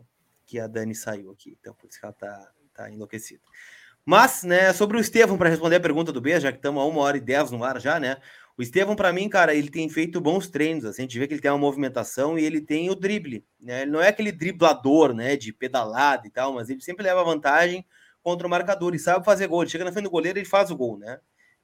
que 0.47 0.59
a 0.59 0.67
Dani 0.67 0.95
saiu 0.95 1.31
aqui. 1.31 1.57
Então, 1.61 1.75
por 1.75 1.89
isso 1.89 1.99
que 1.99 2.07
ela 2.07 2.15
tá, 2.15 2.53
tá 2.73 2.91
enlouquecida. 2.91 3.43
Mas, 4.05 4.45
né, 4.45 4.73
sobre 4.73 4.97
o 4.97 5.01
Estevão, 5.01 5.37
para 5.37 5.49
responder 5.49 5.77
a 5.77 5.81
pergunta 5.81 6.13
do 6.13 6.21
B, 6.21 6.39
já 6.39 6.53
que 6.53 6.59
estamos 6.59 6.81
a 6.81 6.87
uma 6.87 7.01
hora 7.01 7.17
e 7.17 7.21
dez 7.21 7.51
no 7.51 7.65
ar 7.65 7.81
já, 7.81 7.99
né? 7.99 8.19
O 8.57 8.63
Estevão, 8.63 8.95
para 8.95 9.13
mim, 9.13 9.29
cara, 9.29 9.53
ele 9.53 9.69
tem 9.69 9.89
feito 9.89 10.21
bons 10.21 10.49
treinos. 10.49 10.85
Assim, 10.85 11.03
a 11.03 11.05
gente 11.05 11.19
vê 11.19 11.27
que 11.27 11.35
ele 11.35 11.41
tem 11.41 11.51
uma 11.51 11.59
movimentação 11.59 12.39
e 12.39 12.45
ele 12.45 12.61
tem 12.61 12.89
o 12.89 12.95
drible. 12.95 13.45
Né? 13.61 13.83
Ele 13.83 13.91
não 13.91 14.01
é 14.01 14.09
aquele 14.09 14.31
driblador, 14.31 15.13
né, 15.13 15.37
de 15.37 15.53
pedalada 15.53 16.27
e 16.27 16.31
tal, 16.31 16.55
mas 16.55 16.71
ele 16.71 16.81
sempre 16.81 17.05
leva 17.05 17.25
vantagem 17.25 17.85
contra 18.23 18.47
o 18.47 18.51
marcador 18.51 18.95
e 18.95 18.99
sabe 18.99 19.25
fazer 19.25 19.49
gol. 19.49 19.63
Ele 19.63 19.71
chega 19.71 19.85
na 19.85 19.93
frente 19.93 20.05
do 20.05 20.11
goleiro 20.11 20.39
e 20.39 20.45
faz 20.45 20.71
o 20.71 20.77
gol, 20.77 20.97
né? 20.97 21.19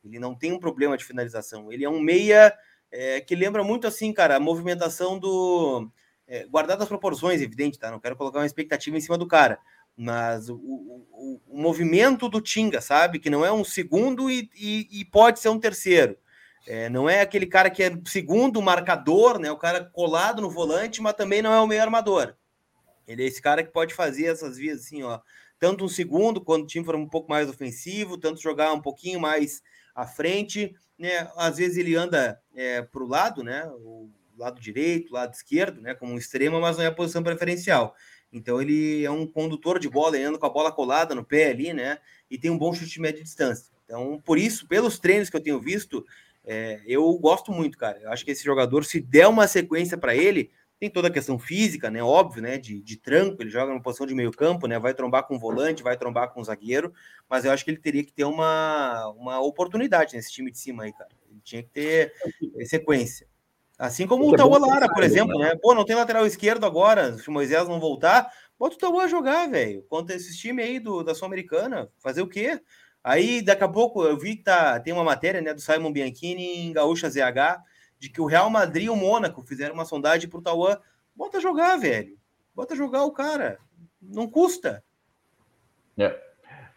Ele 0.04 0.18
não 0.18 0.34
tem 0.34 0.52
um 0.52 0.58
problema 0.58 0.96
de 0.96 1.04
finalização. 1.04 1.72
Ele 1.72 1.84
é 1.84 1.88
um 1.88 2.00
meia 2.00 2.52
é, 2.90 3.20
que 3.20 3.34
lembra 3.36 3.62
muito, 3.64 3.86
assim, 3.86 4.12
cara, 4.12 4.36
a 4.36 4.40
movimentação 4.40 5.18
do 5.18 5.88
é, 6.32 6.46
guardado 6.46 6.80
as 6.80 6.88
proporções, 6.88 7.42
evidente, 7.42 7.78
tá? 7.78 7.90
Não 7.90 8.00
quero 8.00 8.16
colocar 8.16 8.38
uma 8.38 8.46
expectativa 8.46 8.96
em 8.96 9.00
cima 9.02 9.18
do 9.18 9.26
cara, 9.26 9.58
mas 9.94 10.48
o, 10.48 10.54
o, 10.56 11.40
o 11.46 11.60
movimento 11.60 12.26
do 12.26 12.40
Tinga, 12.40 12.80
sabe? 12.80 13.18
Que 13.18 13.28
não 13.28 13.44
é 13.44 13.52
um 13.52 13.62
segundo 13.62 14.30
e, 14.30 14.48
e, 14.56 14.88
e 14.90 15.04
pode 15.04 15.40
ser 15.40 15.50
um 15.50 15.60
terceiro. 15.60 16.16
É, 16.66 16.88
não 16.88 17.06
é 17.06 17.20
aquele 17.20 17.44
cara 17.44 17.68
que 17.68 17.82
é 17.82 17.92
segundo 18.06 18.62
marcador, 18.62 19.38
né? 19.38 19.50
O 19.50 19.58
cara 19.58 19.84
colado 19.84 20.40
no 20.40 20.48
volante, 20.48 21.02
mas 21.02 21.12
também 21.12 21.42
não 21.42 21.52
é 21.52 21.60
o 21.60 21.66
meio 21.66 21.82
armador. 21.82 22.34
Ele 23.06 23.24
é 23.24 23.26
esse 23.26 23.42
cara 23.42 23.62
que 23.62 23.70
pode 23.70 23.92
fazer 23.92 24.24
essas 24.24 24.56
vias 24.56 24.80
assim, 24.80 25.02
ó. 25.02 25.20
Tanto 25.58 25.84
um 25.84 25.88
segundo, 25.88 26.40
quando 26.40 26.62
o 26.62 26.66
time 26.66 26.84
for 26.84 26.96
um 26.96 27.06
pouco 27.06 27.28
mais 27.28 27.46
ofensivo, 27.46 28.16
tanto 28.16 28.40
jogar 28.40 28.72
um 28.72 28.80
pouquinho 28.80 29.20
mais 29.20 29.62
à 29.94 30.06
frente, 30.06 30.74
né? 30.98 31.30
Às 31.36 31.58
vezes 31.58 31.76
ele 31.76 31.94
anda 31.94 32.40
é, 32.54 32.80
para 32.80 33.02
o 33.02 33.06
lado, 33.06 33.44
né? 33.44 33.70
O, 33.80 34.08
lado 34.42 34.60
direito, 34.60 35.12
lado 35.12 35.32
esquerdo, 35.32 35.80
né? 35.80 35.94
Como 35.94 36.12
um 36.12 36.18
extremo, 36.18 36.60
mas 36.60 36.76
não 36.76 36.84
é 36.84 36.88
a 36.88 36.92
posição 36.92 37.22
preferencial. 37.22 37.94
Então 38.32 38.60
ele 38.60 39.04
é 39.04 39.10
um 39.10 39.26
condutor 39.26 39.78
de 39.78 39.88
bola, 39.88 40.16
ele 40.16 40.24
anda 40.24 40.38
com 40.38 40.46
a 40.46 40.50
bola 40.50 40.72
colada 40.72 41.14
no 41.14 41.24
pé 41.24 41.50
ali, 41.50 41.72
né? 41.72 41.98
E 42.30 42.38
tem 42.38 42.50
um 42.50 42.58
bom 42.58 42.72
chute 42.72 42.90
de 42.90 43.00
média 43.00 43.22
distância. 43.22 43.72
Então, 43.84 44.20
por 44.24 44.38
isso, 44.38 44.66
pelos 44.66 44.98
treinos 44.98 45.28
que 45.28 45.36
eu 45.36 45.42
tenho 45.42 45.60
visto, 45.60 46.04
é, 46.44 46.80
eu 46.86 47.12
gosto 47.18 47.52
muito, 47.52 47.76
cara. 47.76 48.00
Eu 48.00 48.10
acho 48.10 48.24
que 48.24 48.30
esse 48.30 48.44
jogador, 48.44 48.84
se 48.84 49.00
der 49.00 49.28
uma 49.28 49.46
sequência 49.46 49.98
para 49.98 50.14
ele, 50.16 50.50
tem 50.80 50.90
toda 50.90 51.08
a 51.08 51.12
questão 51.12 51.38
física, 51.38 51.90
né? 51.90 52.02
Óbvio, 52.02 52.42
né? 52.42 52.58
De, 52.58 52.80
de 52.80 52.96
tranco, 52.96 53.40
ele 53.40 53.50
joga 53.50 53.70
numa 53.70 53.82
posição 53.82 54.06
de 54.06 54.14
meio 54.14 54.32
campo, 54.32 54.66
né? 54.66 54.78
Vai 54.78 54.94
trombar 54.94 55.28
com 55.28 55.36
o 55.36 55.38
volante, 55.38 55.82
vai 55.82 55.96
trombar 55.96 56.32
com 56.32 56.40
o 56.40 56.44
zagueiro, 56.44 56.92
mas 57.28 57.44
eu 57.44 57.52
acho 57.52 57.64
que 57.64 57.70
ele 57.70 57.78
teria 57.78 58.02
que 58.02 58.12
ter 58.12 58.24
uma, 58.24 59.08
uma 59.10 59.40
oportunidade 59.40 60.16
nesse 60.16 60.32
time 60.32 60.50
de 60.50 60.58
cima 60.58 60.84
aí, 60.84 60.92
cara. 60.92 61.10
Ele 61.30 61.40
tinha 61.44 61.62
que 61.62 61.68
ter 61.68 62.12
sequência. 62.64 63.28
Assim 63.82 64.06
como 64.06 64.28
o 64.28 64.36
Tauan 64.36 64.60
Lara, 64.60 64.88
por 64.88 65.02
exemplo, 65.02 65.36
né? 65.36 65.56
Pô, 65.60 65.74
não 65.74 65.84
tem 65.84 65.96
lateral 65.96 66.24
esquerdo 66.24 66.64
agora, 66.64 67.18
se 67.18 67.28
o 67.28 67.32
Moisés 67.32 67.66
não 67.68 67.80
voltar, 67.80 68.32
bota 68.56 68.76
o 68.76 68.78
Tauan 68.78 69.08
jogar, 69.08 69.50
velho. 69.50 69.82
Contra 69.88 70.14
esses 70.14 70.36
times 70.36 70.64
aí 70.64 70.78
do, 70.78 71.02
da 71.02 71.16
Sul-Americana, 71.16 71.90
fazer 71.98 72.22
o 72.22 72.28
quê? 72.28 72.60
Aí, 73.02 73.42
daqui 73.42 73.64
a 73.64 73.68
pouco, 73.68 74.04
eu 74.04 74.16
vi 74.16 74.36
que 74.36 74.44
tá, 74.44 74.78
tem 74.78 74.92
uma 74.92 75.02
matéria 75.02 75.40
né, 75.40 75.52
do 75.52 75.60
Simon 75.60 75.92
Bianchini 75.92 76.58
em 76.58 76.72
Gaúcha 76.72 77.10
ZH, 77.10 77.60
de 77.98 78.08
que 78.08 78.20
o 78.20 78.26
Real 78.26 78.48
Madrid 78.48 78.84
e 78.84 78.88
o 78.88 78.94
Mônaco 78.94 79.42
fizeram 79.42 79.74
uma 79.74 79.84
sondagem 79.84 80.30
pro 80.30 80.40
Tauan. 80.40 80.78
Bota 81.12 81.40
jogar, 81.40 81.76
velho. 81.76 82.16
Bota 82.54 82.76
jogar 82.76 83.02
o 83.02 83.10
cara. 83.10 83.58
Não 84.00 84.30
custa. 84.30 84.84
É. 85.98 86.16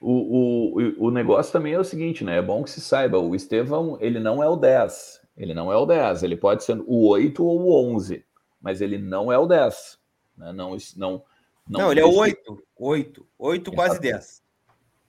O, 0.01 0.73
o, 0.79 1.05
o 1.05 1.11
negócio 1.11 1.53
também 1.53 1.73
é 1.73 1.79
o 1.79 1.83
seguinte, 1.83 2.23
né? 2.23 2.39
É 2.39 2.41
bom 2.41 2.63
que 2.63 2.71
se 2.71 2.81
saiba, 2.81 3.19
o 3.19 3.35
Estevão, 3.35 3.95
ele 4.01 4.19
não 4.19 4.41
é 4.41 4.49
o 4.49 4.55
10. 4.55 5.23
Ele 5.37 5.53
não 5.53 5.71
é 5.71 5.75
o 5.75 5.85
10, 5.85 6.23
ele 6.23 6.37
pode 6.37 6.63
ser 6.63 6.81
o 6.85 7.07
8 7.07 7.43
ou 7.43 7.61
o 7.61 7.93
11, 7.93 8.23
mas 8.61 8.81
ele 8.81 8.97
não 8.97 9.31
é 9.31 9.37
o 9.37 9.45
10. 9.45 9.99
Né? 10.37 10.53
Não, 10.53 10.71
não, 10.71 10.77
não, 10.97 11.23
não, 11.67 11.91
ele 11.91 11.99
é 11.99 12.05
o 12.05 12.13
8. 12.13 12.63
8, 12.77 13.27
8 13.37 13.71
quase 13.71 13.99
10. 13.99 14.43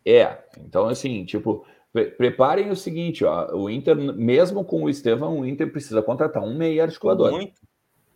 É, 0.04 0.38
então 0.58 0.88
assim, 0.88 1.24
tipo, 1.24 1.64
pre 1.92 2.06
preparem 2.06 2.70
o 2.70 2.76
seguinte, 2.76 3.24
ó, 3.24 3.54
o 3.54 3.70
Inter, 3.70 3.96
mesmo 3.96 4.64
com 4.64 4.82
o 4.82 4.90
Estevão, 4.90 5.40
o 5.40 5.46
Inter 5.46 5.70
precisa 5.70 6.02
contratar 6.02 6.42
um 6.42 6.56
meio 6.56 6.82
articulador. 6.82 7.30
Muito. 7.30 7.60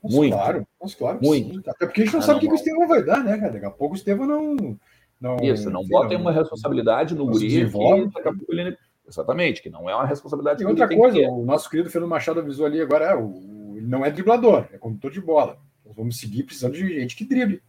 Mas 0.02 0.14
muito. 0.14 0.32
Claro, 0.32 0.66
mas 0.80 0.94
claro 0.94 1.18
muito. 1.22 1.54
Sim. 1.54 1.62
Até 1.66 1.86
porque 1.86 2.02
a 2.02 2.04
gente 2.04 2.14
não 2.14 2.20
ah, 2.20 2.24
sabe 2.24 2.38
o 2.38 2.40
que, 2.40 2.46
que 2.46 2.52
o 2.52 2.56
Estevão 2.56 2.88
vai 2.88 3.04
dar, 3.04 3.22
né, 3.22 3.38
cara? 3.38 3.52
Daqui 3.52 3.66
a 3.66 3.70
pouco 3.70 3.94
o 3.94 3.96
Estevão 3.96 4.26
não. 4.26 4.78
não 5.20 5.36
Isso, 5.42 5.70
não 5.70 5.86
botem 5.86 6.16
uma 6.16 6.32
responsabilidade 6.32 7.14
no 7.14 7.26
guri 7.26 7.64
daqui 7.64 8.28
a 8.28 8.32
pouco 8.32 8.52
ele 8.52 8.76
Exatamente, 9.10 9.60
que 9.60 9.68
não 9.68 9.90
é 9.90 9.94
uma 9.94 10.06
responsabilidade. 10.06 10.62
E 10.62 10.66
outra 10.66 10.88
coisa, 10.88 11.18
o 11.18 11.44
nosso 11.44 11.68
querido 11.68 11.90
Fernando 11.90 12.10
Machado 12.10 12.38
avisou 12.38 12.64
ali 12.64 12.80
agora, 12.80 13.06
é, 13.06 13.16
o, 13.16 13.74
ele 13.76 13.86
não 13.86 14.06
é 14.06 14.10
driblador, 14.10 14.66
é 14.72 14.78
condutor 14.78 15.10
de 15.10 15.20
bola. 15.20 15.58
Nós 15.84 15.96
vamos 15.96 16.18
seguir 16.18 16.44
precisando 16.44 16.74
de 16.74 17.00
gente 17.00 17.16
que 17.16 17.24
drible. 17.24 17.60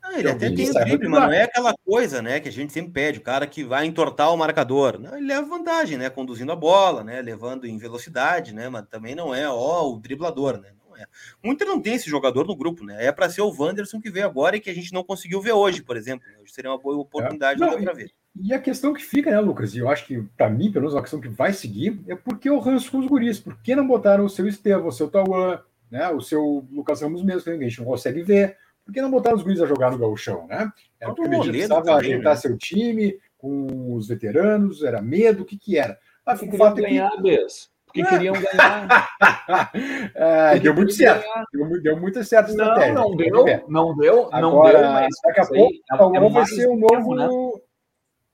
Ah, 0.00 0.18
ele 0.18 0.30
até 0.30 0.50
tem 0.50 0.70
o 0.70 0.72
drible, 0.72 1.08
mas 1.08 1.22
não 1.22 1.32
é 1.32 1.42
aquela 1.42 1.74
coisa, 1.84 2.22
né, 2.22 2.38
que 2.38 2.48
a 2.48 2.52
gente 2.52 2.72
sempre 2.72 2.92
pede, 2.92 3.18
o 3.18 3.22
cara 3.22 3.46
que 3.46 3.64
vai 3.64 3.86
entortar 3.86 4.32
o 4.32 4.36
marcador. 4.36 5.00
Não, 5.00 5.16
ele 5.16 5.26
leva 5.26 5.48
vantagem, 5.48 5.98
né, 5.98 6.08
conduzindo 6.08 6.52
a 6.52 6.56
bola, 6.56 7.02
né, 7.02 7.20
levando 7.20 7.66
em 7.66 7.76
velocidade, 7.76 8.54
né, 8.54 8.68
mas 8.68 8.86
também 8.86 9.16
não 9.16 9.34
é, 9.34 9.48
ó, 9.48 9.90
o 9.90 9.98
driblador, 9.98 10.58
né. 10.58 10.68
Não 10.94 11.02
é. 11.02 11.06
O 11.42 11.52
Inter 11.52 11.66
não 11.66 11.80
tem 11.80 11.94
esse 11.94 12.08
jogador 12.08 12.46
no 12.46 12.56
grupo, 12.56 12.84
né, 12.84 13.04
é 13.04 13.12
para 13.12 13.28
ser 13.28 13.42
o 13.42 13.50
Wanderson 13.50 14.00
que 14.00 14.10
veio 14.10 14.26
agora 14.26 14.56
e 14.56 14.60
que 14.60 14.70
a 14.70 14.74
gente 14.74 14.92
não 14.92 15.02
conseguiu 15.02 15.40
ver 15.40 15.52
hoje, 15.52 15.82
por 15.82 15.96
exemplo. 15.96 16.26
Hoje 16.40 16.52
seria 16.52 16.70
uma 16.70 16.78
boa 16.78 16.96
oportunidade 16.96 17.62
é. 17.62 17.82
para 17.82 17.92
ver. 17.92 18.12
E 18.40 18.52
a 18.52 18.58
questão 18.58 18.92
que 18.92 19.02
fica, 19.02 19.30
né, 19.30 19.38
Lucas? 19.38 19.74
E 19.74 19.78
eu 19.78 19.88
acho 19.88 20.06
que, 20.06 20.22
para 20.36 20.50
mim, 20.50 20.70
pelo 20.72 20.84
menos, 20.84 20.96
a 20.96 21.00
questão 21.00 21.20
que 21.20 21.28
vai 21.28 21.52
seguir 21.52 22.00
é 22.08 22.16
porque 22.16 22.50
o 22.50 22.58
ranço 22.58 22.90
com 22.90 22.98
os 22.98 23.06
guris. 23.06 23.38
Por 23.38 23.56
que 23.62 23.76
não 23.76 23.86
botaram 23.86 24.24
o 24.24 24.28
seu 24.28 24.48
Estevam, 24.48 24.88
o 24.88 24.92
seu 24.92 25.08
Tauan, 25.08 25.60
né, 25.90 26.08
o 26.08 26.20
seu 26.20 26.66
Lucas 26.72 27.00
Ramos 27.00 27.22
mesmo, 27.22 27.44
que 27.44 27.50
a 27.50 27.56
gente 27.58 27.78
não 27.78 27.86
consegue 27.86 28.22
ver? 28.22 28.56
Por 28.84 28.92
que 28.92 29.00
não 29.00 29.10
botaram 29.10 29.36
os 29.36 29.42
guris 29.42 29.60
a 29.60 29.66
jogar 29.66 29.92
no 29.92 29.98
gauchão, 29.98 30.46
né? 30.46 30.70
Era 31.00 31.14
porque 31.14 31.34
a 31.34 31.34
gente 31.36 31.48
precisava 31.48 31.82
também, 31.82 31.96
ajeitar 32.00 32.34
né? 32.34 32.40
seu 32.40 32.58
time 32.58 33.18
com 33.38 33.94
os 33.94 34.08
veteranos, 34.08 34.82
era 34.82 35.00
medo, 35.00 35.42
o 35.42 35.46
que 35.46 35.56
que 35.56 35.78
era? 35.78 35.98
Mas 36.26 36.42
o 36.42 36.50
fato 36.52 36.82
ganhar, 36.82 37.12
é 37.12 37.22
que... 37.22 37.46
Porque 37.94 38.00
é. 38.00 38.06
queriam 38.08 38.34
ganhar. 38.34 39.08
é, 40.16 40.58
deu 40.58 40.74
muito 40.74 40.92
certo. 40.92 41.24
Deu, 41.52 41.82
deu 41.82 42.00
muito 42.00 42.24
certo 42.24 42.48
a 42.48 42.50
estratégia. 42.50 42.92
Não, 42.92 43.10
não 43.10 43.16
deu, 43.16 43.64
não 43.68 43.96
deu, 43.96 44.30
não 44.32 44.48
Agora, 44.48 44.78
deu, 44.78 44.90
mas 44.90 45.14
daqui 45.24 45.40
a 45.40 45.46
pouco 45.46 45.74
é, 45.74 45.96
Tauan 45.96 46.16
é 46.16 46.30
vai 46.30 46.46
ser 46.46 46.68
um 46.68 46.76
novo... 46.76 47.14
Né? 47.14 47.28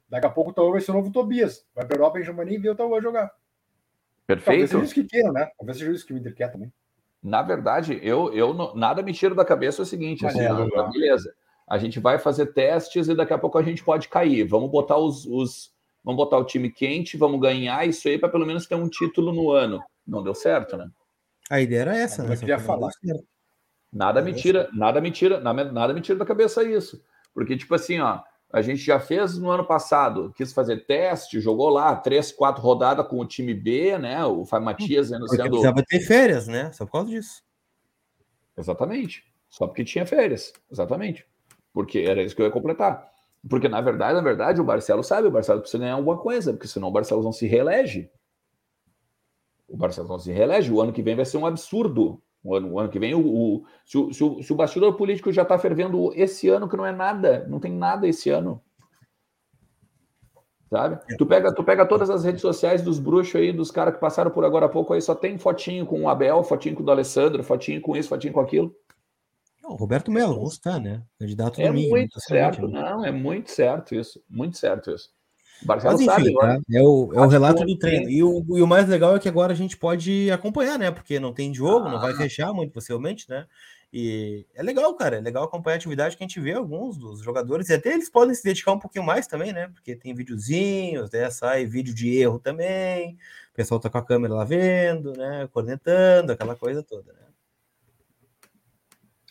Daqui 0.08 0.26
a 0.26 0.30
pouco 0.30 0.58
o 0.58 0.72
vai 0.72 0.80
ser 0.80 0.92
o 0.92 0.94
novo 0.94 1.12
Tobias. 1.12 1.66
Vai 1.74 1.84
para 1.84 1.94
a 1.94 1.98
Europa, 1.98 2.16
a 2.16 2.20
gente 2.20 2.30
não 2.30 2.36
vai 2.36 2.46
nem 2.46 2.58
ver 2.58 2.70
o 2.70 2.74
Tauan 2.74 3.02
jogar. 3.02 3.30
Perfeito. 4.26 4.46
Talvez 4.46 4.70
seja 4.70 4.84
isso 4.84 4.94
que 4.94 5.04
queiram, 5.04 5.32
né? 5.32 5.50
Talvez 5.58 5.78
seja 5.78 5.92
isso 5.92 6.06
que 6.06 6.14
o 6.14 6.16
Inter 6.16 6.34
quer 6.34 6.50
também. 6.50 6.72
Na 7.22 7.42
verdade, 7.42 8.00
eu, 8.02 8.32
eu 8.32 8.54
nada 8.74 9.02
me 9.02 9.12
tiro 9.12 9.34
da 9.34 9.44
cabeça 9.44 9.82
é 9.82 9.84
o 9.84 9.86
seguinte, 9.86 10.26
assim, 10.26 10.40
é, 10.40 10.88
beleza. 10.90 11.34
A 11.68 11.76
gente 11.76 12.00
vai 12.00 12.18
fazer 12.18 12.46
testes 12.46 13.08
e 13.08 13.14
daqui 13.14 13.34
a 13.34 13.38
pouco 13.38 13.58
a 13.58 13.62
gente 13.62 13.84
pode 13.84 14.08
cair. 14.08 14.44
Vamos 14.44 14.70
botar 14.70 14.96
os, 14.96 15.26
os 15.26 15.70
vamos 16.04 16.16
botar 16.16 16.38
o 16.38 16.44
time 16.44 16.70
quente, 16.70 17.16
vamos 17.16 17.40
ganhar 17.40 17.86
isso 17.88 18.08
aí 18.08 18.18
para 18.18 18.28
pelo 18.28 18.46
menos 18.46 18.66
ter 18.66 18.74
um 18.74 18.88
título 18.88 19.32
no 19.32 19.50
ano. 19.50 19.82
Não 20.06 20.22
deu 20.22 20.34
certo, 20.34 20.76
né? 20.76 20.90
A 21.50 21.60
ideia 21.60 21.80
era 21.80 21.96
essa, 21.96 22.22
né? 22.22 22.34
Eu 22.34 22.38
queria 22.38 22.58
falar. 22.58 22.90
Nada 23.92 24.22
me 24.22 24.32
tira, 24.32 24.68
nada 24.72 25.00
me 25.00 25.10
tira, 25.10 25.40
nada 25.40 25.92
me 25.92 26.00
tira 26.00 26.18
da 26.18 26.24
cabeça 26.24 26.62
isso. 26.62 27.02
Porque, 27.34 27.56
tipo 27.56 27.74
assim, 27.74 27.98
ó, 27.98 28.20
a 28.52 28.62
gente 28.62 28.82
já 28.82 28.98
fez 28.98 29.38
no 29.38 29.50
ano 29.50 29.64
passado, 29.64 30.32
quis 30.36 30.52
fazer 30.52 30.84
teste, 30.86 31.40
jogou 31.40 31.68
lá 31.68 31.94
três, 31.96 32.32
quatro 32.32 32.62
rodadas 32.62 33.06
com 33.06 33.18
o 33.20 33.26
time 33.26 33.54
B, 33.54 33.98
né? 33.98 34.24
O 34.24 34.44
Fábio 34.44 34.66
Matias 34.66 35.08
sendo. 35.08 35.26
Precisava 35.26 35.84
ter 35.84 36.00
férias, 36.00 36.46
né? 36.46 36.72
Só 36.72 36.84
por 36.84 36.92
causa 36.92 37.10
disso. 37.10 37.42
Exatamente. 38.56 39.24
Só 39.48 39.66
porque 39.66 39.84
tinha 39.84 40.06
férias. 40.06 40.52
Exatamente. 40.70 41.26
Porque 41.72 42.00
era 42.00 42.22
isso 42.22 42.34
que 42.34 42.42
eu 42.42 42.46
ia 42.46 42.52
completar. 42.52 43.08
Porque, 43.48 43.68
na 43.68 43.80
verdade, 43.80 44.14
na 44.14 44.20
verdade, 44.20 44.60
o 44.60 44.64
Barcelos 44.64 45.06
sabe, 45.06 45.28
o 45.28 45.30
Barcelos 45.30 45.62
precisa 45.62 45.82
ganhar 45.82 45.94
alguma 45.94 46.18
coisa, 46.18 46.52
porque 46.52 46.68
senão 46.68 46.88
o 46.88 46.92
Barcelos 46.92 47.24
não 47.24 47.32
se 47.32 47.46
reelege. 47.46 48.10
O 49.66 49.76
Barcelos 49.76 50.10
não 50.10 50.18
se 50.18 50.30
reelege. 50.30 50.72
O 50.72 50.80
ano 50.80 50.92
que 50.92 51.02
vem 51.02 51.16
vai 51.16 51.24
ser 51.24 51.38
um 51.38 51.46
absurdo 51.46 52.22
o 52.42 52.54
ano, 52.54 52.72
o 52.72 52.78
ano 52.78 52.88
que 52.88 52.98
vem, 52.98 53.14
o, 53.14 53.20
o, 53.20 53.64
se, 53.84 53.98
o, 53.98 54.12
se, 54.12 54.24
o, 54.24 54.42
se 54.42 54.52
o 54.52 54.56
bastidor 54.56 54.96
político 54.96 55.30
já 55.30 55.42
está 55.42 55.58
fervendo 55.58 56.10
esse 56.14 56.48
ano, 56.48 56.68
que 56.68 56.76
não 56.76 56.86
é 56.86 56.92
nada, 56.92 57.46
não 57.48 57.60
tem 57.60 57.72
nada 57.72 58.08
esse 58.08 58.30
ano. 58.30 58.62
Sabe? 60.70 61.00
Tu 61.18 61.26
pega, 61.26 61.52
tu 61.52 61.64
pega 61.64 61.84
todas 61.84 62.08
as 62.08 62.24
redes 62.24 62.40
sociais 62.40 62.80
dos 62.80 62.98
bruxos 62.98 63.34
aí, 63.34 63.52
dos 63.52 63.70
caras 63.70 63.94
que 63.94 64.00
passaram 64.00 64.30
por 64.30 64.44
agora 64.44 64.66
há 64.66 64.68
pouco 64.68 64.94
aí, 64.94 65.02
só 65.02 65.14
tem 65.14 65.36
fotinho 65.36 65.84
com 65.84 66.02
o 66.02 66.08
Abel, 66.08 66.42
fotinho 66.44 66.76
com 66.76 66.82
o 66.82 66.90
Alessandro, 66.90 67.42
fotinho 67.42 67.80
com 67.80 67.96
isso, 67.96 68.08
fotinho 68.08 68.32
com 68.32 68.40
aquilo. 68.40 68.74
O 69.72 69.76
Roberto 69.76 70.10
Melo, 70.10 70.34
vamos 70.34 70.54
estar, 70.54 70.80
né? 70.80 71.02
Candidato 71.18 71.60
é 71.60 71.66
domingo. 71.66 71.90
Muito 71.90 72.20
certo, 72.20 72.68
não, 72.68 73.04
é 73.04 73.12
muito 73.12 73.50
certo 73.50 73.94
isso, 73.94 74.22
muito 74.28 74.58
certo 74.58 74.90
isso. 74.90 75.10
Mas, 75.64 75.84
enfim, 75.84 76.06
sabe, 76.06 76.34
tá? 76.34 76.58
é 76.72 76.82
o, 76.82 77.12
é 77.12 77.20
o 77.20 77.28
relato 77.28 77.64
do 77.64 77.78
treino. 77.78 78.08
E 78.08 78.22
o, 78.22 78.44
e 78.56 78.62
o 78.62 78.66
mais 78.66 78.88
legal 78.88 79.14
é 79.14 79.18
que 79.18 79.28
agora 79.28 79.52
a 79.52 79.56
gente 79.56 79.76
pode 79.76 80.30
acompanhar, 80.30 80.78
né? 80.78 80.90
Porque 80.90 81.20
não 81.20 81.34
tem 81.34 81.52
jogo, 81.54 81.86
ah. 81.86 81.90
não 81.90 82.00
vai 82.00 82.12
ah. 82.12 82.16
fechar 82.16 82.52
muito 82.52 82.72
possivelmente, 82.72 83.28
né? 83.28 83.46
E 83.92 84.46
é 84.54 84.62
legal, 84.62 84.94
cara. 84.94 85.16
É 85.16 85.20
legal 85.20 85.44
acompanhar 85.44 85.74
a 85.74 85.78
atividade 85.78 86.16
que 86.16 86.22
a 86.22 86.26
gente 86.26 86.40
vê 86.40 86.52
alguns 86.52 86.96
dos 86.96 87.22
jogadores. 87.22 87.68
E 87.68 87.74
até 87.74 87.92
eles 87.92 88.08
podem 88.08 88.34
se 88.34 88.42
dedicar 88.42 88.72
um 88.72 88.78
pouquinho 88.78 89.04
mais 89.04 89.26
também, 89.26 89.52
né? 89.52 89.68
Porque 89.68 89.96
tem 89.96 90.14
videozinhos, 90.14 91.10
né? 91.10 91.28
Sai 91.30 91.66
vídeo 91.66 91.92
de 91.92 92.16
erro 92.16 92.38
também. 92.38 93.18
O 93.52 93.54
pessoal 93.54 93.80
tá 93.80 93.90
com 93.90 93.98
a 93.98 94.04
câmera 94.04 94.34
lá 94.34 94.44
vendo, 94.44 95.12
né? 95.12 95.48
Cornetando, 95.52 96.32
aquela 96.32 96.54
coisa 96.56 96.82
toda, 96.82 97.12
né? 97.12 97.29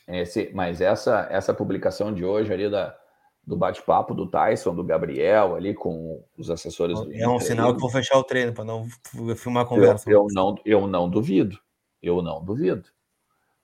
Esse, 0.10 0.50
mas 0.54 0.82
essa, 0.82 1.28
essa 1.30 1.54
publicação 1.54 2.12
de 2.14 2.26
hoje 2.26 2.52
ali 2.52 2.70
da, 2.70 2.98
do 3.46 3.56
bate-papo 3.56 4.14
do 4.14 4.28
Tyson, 4.28 4.74
do 4.74 4.84
Gabriel 4.84 5.56
ali 5.56 5.74
com 5.74 6.24
os 6.38 6.50
assessores. 6.50 7.00
É 7.14 7.28
um 7.28 7.40
sinal 7.40 7.74
que 7.74 7.82
vou 7.82 7.90
fechar 7.90 8.18
o 8.18 8.24
treino 8.24 8.54
para 8.54 8.66
não 8.66 8.88
filmar 9.36 9.64
a 9.64 9.68
conversa. 9.68 10.10
Eu, 10.10 10.22
eu, 10.22 10.28
não, 10.32 10.56
eu 10.66 10.88
não 10.88 11.10
duvido. 11.10 11.60
Eu 12.02 12.22
não 12.22 12.44
duvido. 12.44 12.90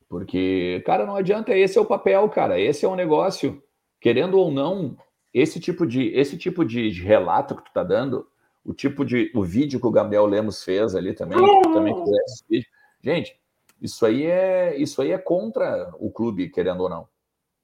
Porque, 0.08 0.84
cara, 0.86 1.06
não 1.06 1.16
adianta, 1.16 1.56
esse 1.56 1.78
é 1.78 1.82
o 1.82 1.86
papel, 1.86 2.28
cara. 2.30 2.60
Esse 2.60 2.86
é 2.86 2.88
o 2.88 2.96
negócio. 2.96 3.62
Querendo 4.00 4.38
ou 4.38 4.52
não, 4.52 4.96
esse 5.34 5.60
tipo 5.60 5.86
de 5.86 6.08
esse 6.10 6.38
tipo 6.38 6.64
de, 6.64 6.90
relato 7.02 7.56
que 7.56 7.64
tu 7.64 7.74
tá 7.74 7.84
dando, 7.84 8.28
o 8.64 8.74
tipo 8.74 9.04
de 9.04 9.32
o 9.34 9.44
vídeo 9.44 9.80
que 9.80 9.88
o 9.88 9.92
Gabriel 9.92 10.26
Lemos 10.26 10.64
fez 10.64 10.96
ali 10.96 11.14
também, 11.14 11.38
também 11.64 11.94
vídeo. 12.50 12.68
Gente, 13.02 13.40
isso 13.82 14.06
aí 14.06 14.26
é 14.26 14.78
isso 14.78 15.02
aí 15.02 15.12
é 15.12 15.18
contra 15.18 15.94
o 16.00 16.10
clube, 16.10 16.50
querendo 16.50 16.82
ou 16.82 16.90
não. 16.90 17.08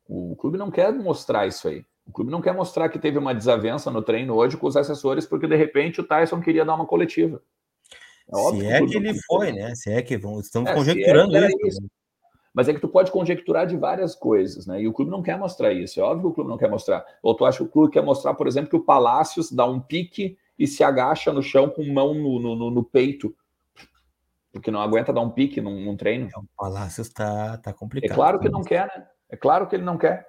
O 0.07 0.35
clube 0.35 0.57
não 0.57 0.69
quer 0.69 0.91
mostrar 0.93 1.47
isso 1.47 1.67
aí. 1.67 1.85
O 2.05 2.11
clube 2.11 2.31
não 2.31 2.41
quer 2.41 2.53
mostrar 2.53 2.89
que 2.89 2.99
teve 2.99 3.17
uma 3.17 3.33
desavença 3.33 3.89
no 3.89 4.01
treino 4.01 4.35
hoje 4.35 4.57
com 4.57 4.67
os 4.67 4.75
assessores, 4.75 5.25
porque 5.25 5.47
de 5.47 5.55
repente 5.55 6.01
o 6.01 6.03
Tyson 6.03 6.41
queria 6.41 6.65
dar 6.65 6.75
uma 6.75 6.85
coletiva. 6.85 7.41
É 8.29 8.35
se 8.35 8.65
é 8.65 8.85
que, 8.85 8.97
ele 8.97 9.13
foi, 9.25 9.51
né? 9.51 9.75
Se 9.75 9.91
é 9.91 10.01
que 10.01 10.17
vamos, 10.17 10.45
estamos 10.45 10.69
é, 10.69 10.73
conjecturando 10.73 11.37
é 11.37 11.47
isso. 11.47 11.67
isso. 11.67 11.81
Mas 12.53 12.67
é 12.67 12.73
que 12.73 12.81
tu 12.81 12.87
pode 12.87 13.11
conjecturar 13.11 13.65
de 13.65 13.77
várias 13.77 14.13
coisas, 14.13 14.67
né? 14.67 14.81
E 14.81 14.87
o 14.87 14.93
clube 14.93 15.09
não 15.09 15.21
quer 15.21 15.37
mostrar 15.37 15.71
isso. 15.71 15.99
É 15.99 16.03
óbvio 16.03 16.23
que 16.23 16.27
o 16.27 16.33
clube 16.33 16.49
não 16.49 16.57
quer 16.57 16.69
mostrar. 16.69 17.05
Ou 17.23 17.33
tu 17.33 17.45
acha 17.45 17.59
que 17.59 17.63
o 17.63 17.69
clube 17.69 17.93
quer 17.93 18.03
mostrar, 18.03 18.33
por 18.33 18.47
exemplo, 18.47 18.69
que 18.69 18.75
o 18.75 18.83
Palácios 18.83 19.51
dá 19.51 19.65
um 19.65 19.79
pique 19.79 20.37
e 20.59 20.67
se 20.67 20.83
agacha 20.83 21.31
no 21.31 21.41
chão 21.41 21.69
com 21.69 21.83
mão 21.85 22.13
no, 22.13 22.39
no, 22.39 22.69
no 22.69 22.83
peito. 22.83 23.33
Porque 24.51 24.71
não 24.71 24.81
aguenta 24.81 25.13
dar 25.13 25.21
um 25.21 25.29
pique 25.29 25.61
num, 25.61 25.85
num 25.85 25.95
treino. 25.95 26.27
É, 26.27 26.39
o 26.39 26.45
Palácio 26.57 27.01
está 27.01 27.57
tá 27.57 27.73
complicado. 27.73 28.11
É 28.11 28.15
claro 28.15 28.39
que 28.39 28.49
não 28.49 28.63
quer, 28.63 28.87
né? 28.87 29.07
É 29.29 29.37
claro 29.37 29.67
que 29.67 29.75
ele 29.75 29.83
não 29.83 29.97
quer. 29.97 30.27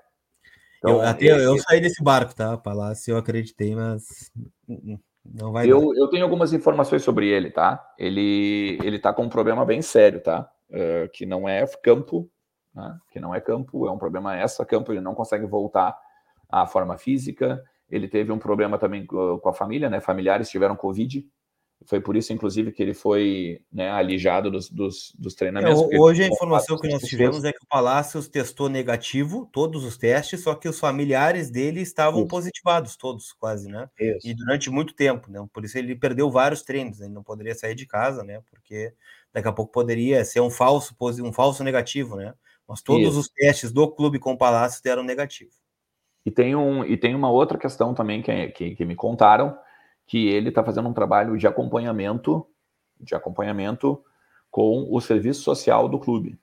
Então, 0.79 0.97
eu, 0.97 1.03
até 1.03 1.27
esse... 1.27 1.45
eu 1.45 1.59
saí 1.59 1.81
desse 1.81 2.03
barco, 2.03 2.35
tá? 2.35 2.57
Palácio 2.57 3.13
eu 3.13 3.19
acreditei, 3.19 3.75
mas 3.75 4.31
não 5.25 5.53
vai. 5.53 5.71
Eu, 5.71 5.95
eu 5.95 6.09
tenho 6.09 6.25
algumas 6.25 6.53
informações 6.53 7.03
sobre 7.03 7.29
ele, 7.29 7.51
tá? 7.51 7.85
Ele 7.99 8.79
ele 8.83 8.99
tá 8.99 9.13
com 9.13 9.25
um 9.25 9.29
problema 9.29 9.65
bem 9.65 9.83
sério, 9.83 10.21
tá? 10.21 10.49
Uh, 10.71 11.09
que 11.13 11.27
não 11.27 11.49
é 11.49 11.67
campo, 11.83 12.31
né? 12.75 12.99
que 13.11 13.21
não 13.21 13.35
é 13.35 13.41
campo, 13.41 13.87
é 13.87 13.91
um 13.91 13.99
problema 13.99 14.37
essa 14.37 14.65
campo, 14.65 14.93
ele 14.93 15.01
não 15.01 15.15
consegue 15.15 15.47
voltar 15.47 15.97
à 16.49 16.67
forma 16.67 16.97
física. 16.97 17.63
Ele 17.89 18.09
teve 18.09 18.33
um 18.33 18.39
problema 18.39 18.79
também 18.79 19.05
com 19.05 19.49
a 19.49 19.53
família, 19.53 19.91
né? 19.91 20.01
Familiares 20.01 20.49
tiveram 20.49 20.75
Covid, 20.75 21.27
foi 21.87 22.01
por 22.01 22.17
isso, 22.17 22.33
inclusive, 22.33 22.73
que 22.73 22.83
ele 22.83 22.95
foi 22.95 23.61
né, 23.73 23.91
alijado 23.91 24.51
dos, 24.51 24.69
dos, 24.69 25.13
dos 25.19 25.35
treinamentos. 25.35 25.83
É, 25.91 25.99
hoje 25.99 26.25
a 26.25 26.27
informação 26.27 26.79
que 26.79 26.89
nós 26.89 27.03
tivemos 27.03 27.45
é 27.45 27.53
que 27.53 27.63
o 27.63 27.69
Palácios 27.69 28.29
testou 28.29 28.69
negativo, 28.69 29.49
todos 29.53 29.85
os 29.85 29.97
testes, 29.97 30.43
só 30.43 30.55
que 30.55 30.69
os 30.69 30.79
familiares 30.79 31.51
dele 31.51 31.81
estavam 31.81 32.21
isso. 32.21 32.29
positivados, 32.29 32.97
todos 32.97 33.33
quase, 33.33 33.69
né? 33.69 33.89
Isso. 33.99 34.27
E 34.27 34.35
durante 34.35 34.71
muito 34.71 34.95
tempo, 34.95 35.31
né? 35.31 35.45
Por 35.53 35.65
isso 35.65 35.79
ele 35.79 35.95
perdeu 35.95 36.31
vários 36.31 36.63
treinos, 36.63 37.01
ele 37.01 37.13
não 37.13 37.23
poderia 37.23 37.55
sair 37.55 37.75
de 37.75 37.87
casa, 37.87 38.23
né? 38.23 38.41
Porque 38.51 38.93
daqui 39.33 39.49
a 39.49 39.53
pouco 39.53 39.73
poderia 39.73 40.25
ser 40.25 40.41
um 40.41 40.51
falso, 40.51 40.95
um 41.23 41.33
falso 41.33 41.65
negativo, 41.65 42.17
né? 42.17 42.35
Mas 42.69 42.83
todos 42.83 43.09
isso. 43.09 43.21
os 43.21 43.29
testes 43.29 43.73
do 43.73 43.91
clube 43.91 44.19
com 44.19 44.33
o 44.33 44.39
Palácios 44.39 44.81
deram 44.81 45.03
negativo. 45.03 45.53
E 46.25 46.31
tem, 46.31 46.55
um, 46.55 46.85
e 46.85 46.97
tem 46.97 47.15
uma 47.15 47.31
outra 47.31 47.59
questão 47.59 47.95
também 47.95 48.23
que, 48.23 48.49
que, 48.49 48.77
que 48.77 48.85
me 48.85 48.95
contaram, 48.95 49.57
que 50.07 50.29
ele 50.29 50.49
está 50.49 50.63
fazendo 50.63 50.89
um 50.89 50.93
trabalho 50.93 51.37
de 51.37 51.47
acompanhamento, 51.47 52.47
de 53.01 53.15
acompanhamento 53.15 54.03
com 54.51 54.87
o 54.91 55.01
serviço 55.01 55.43
social 55.43 55.89
do 55.89 55.99
clube, 55.99 56.39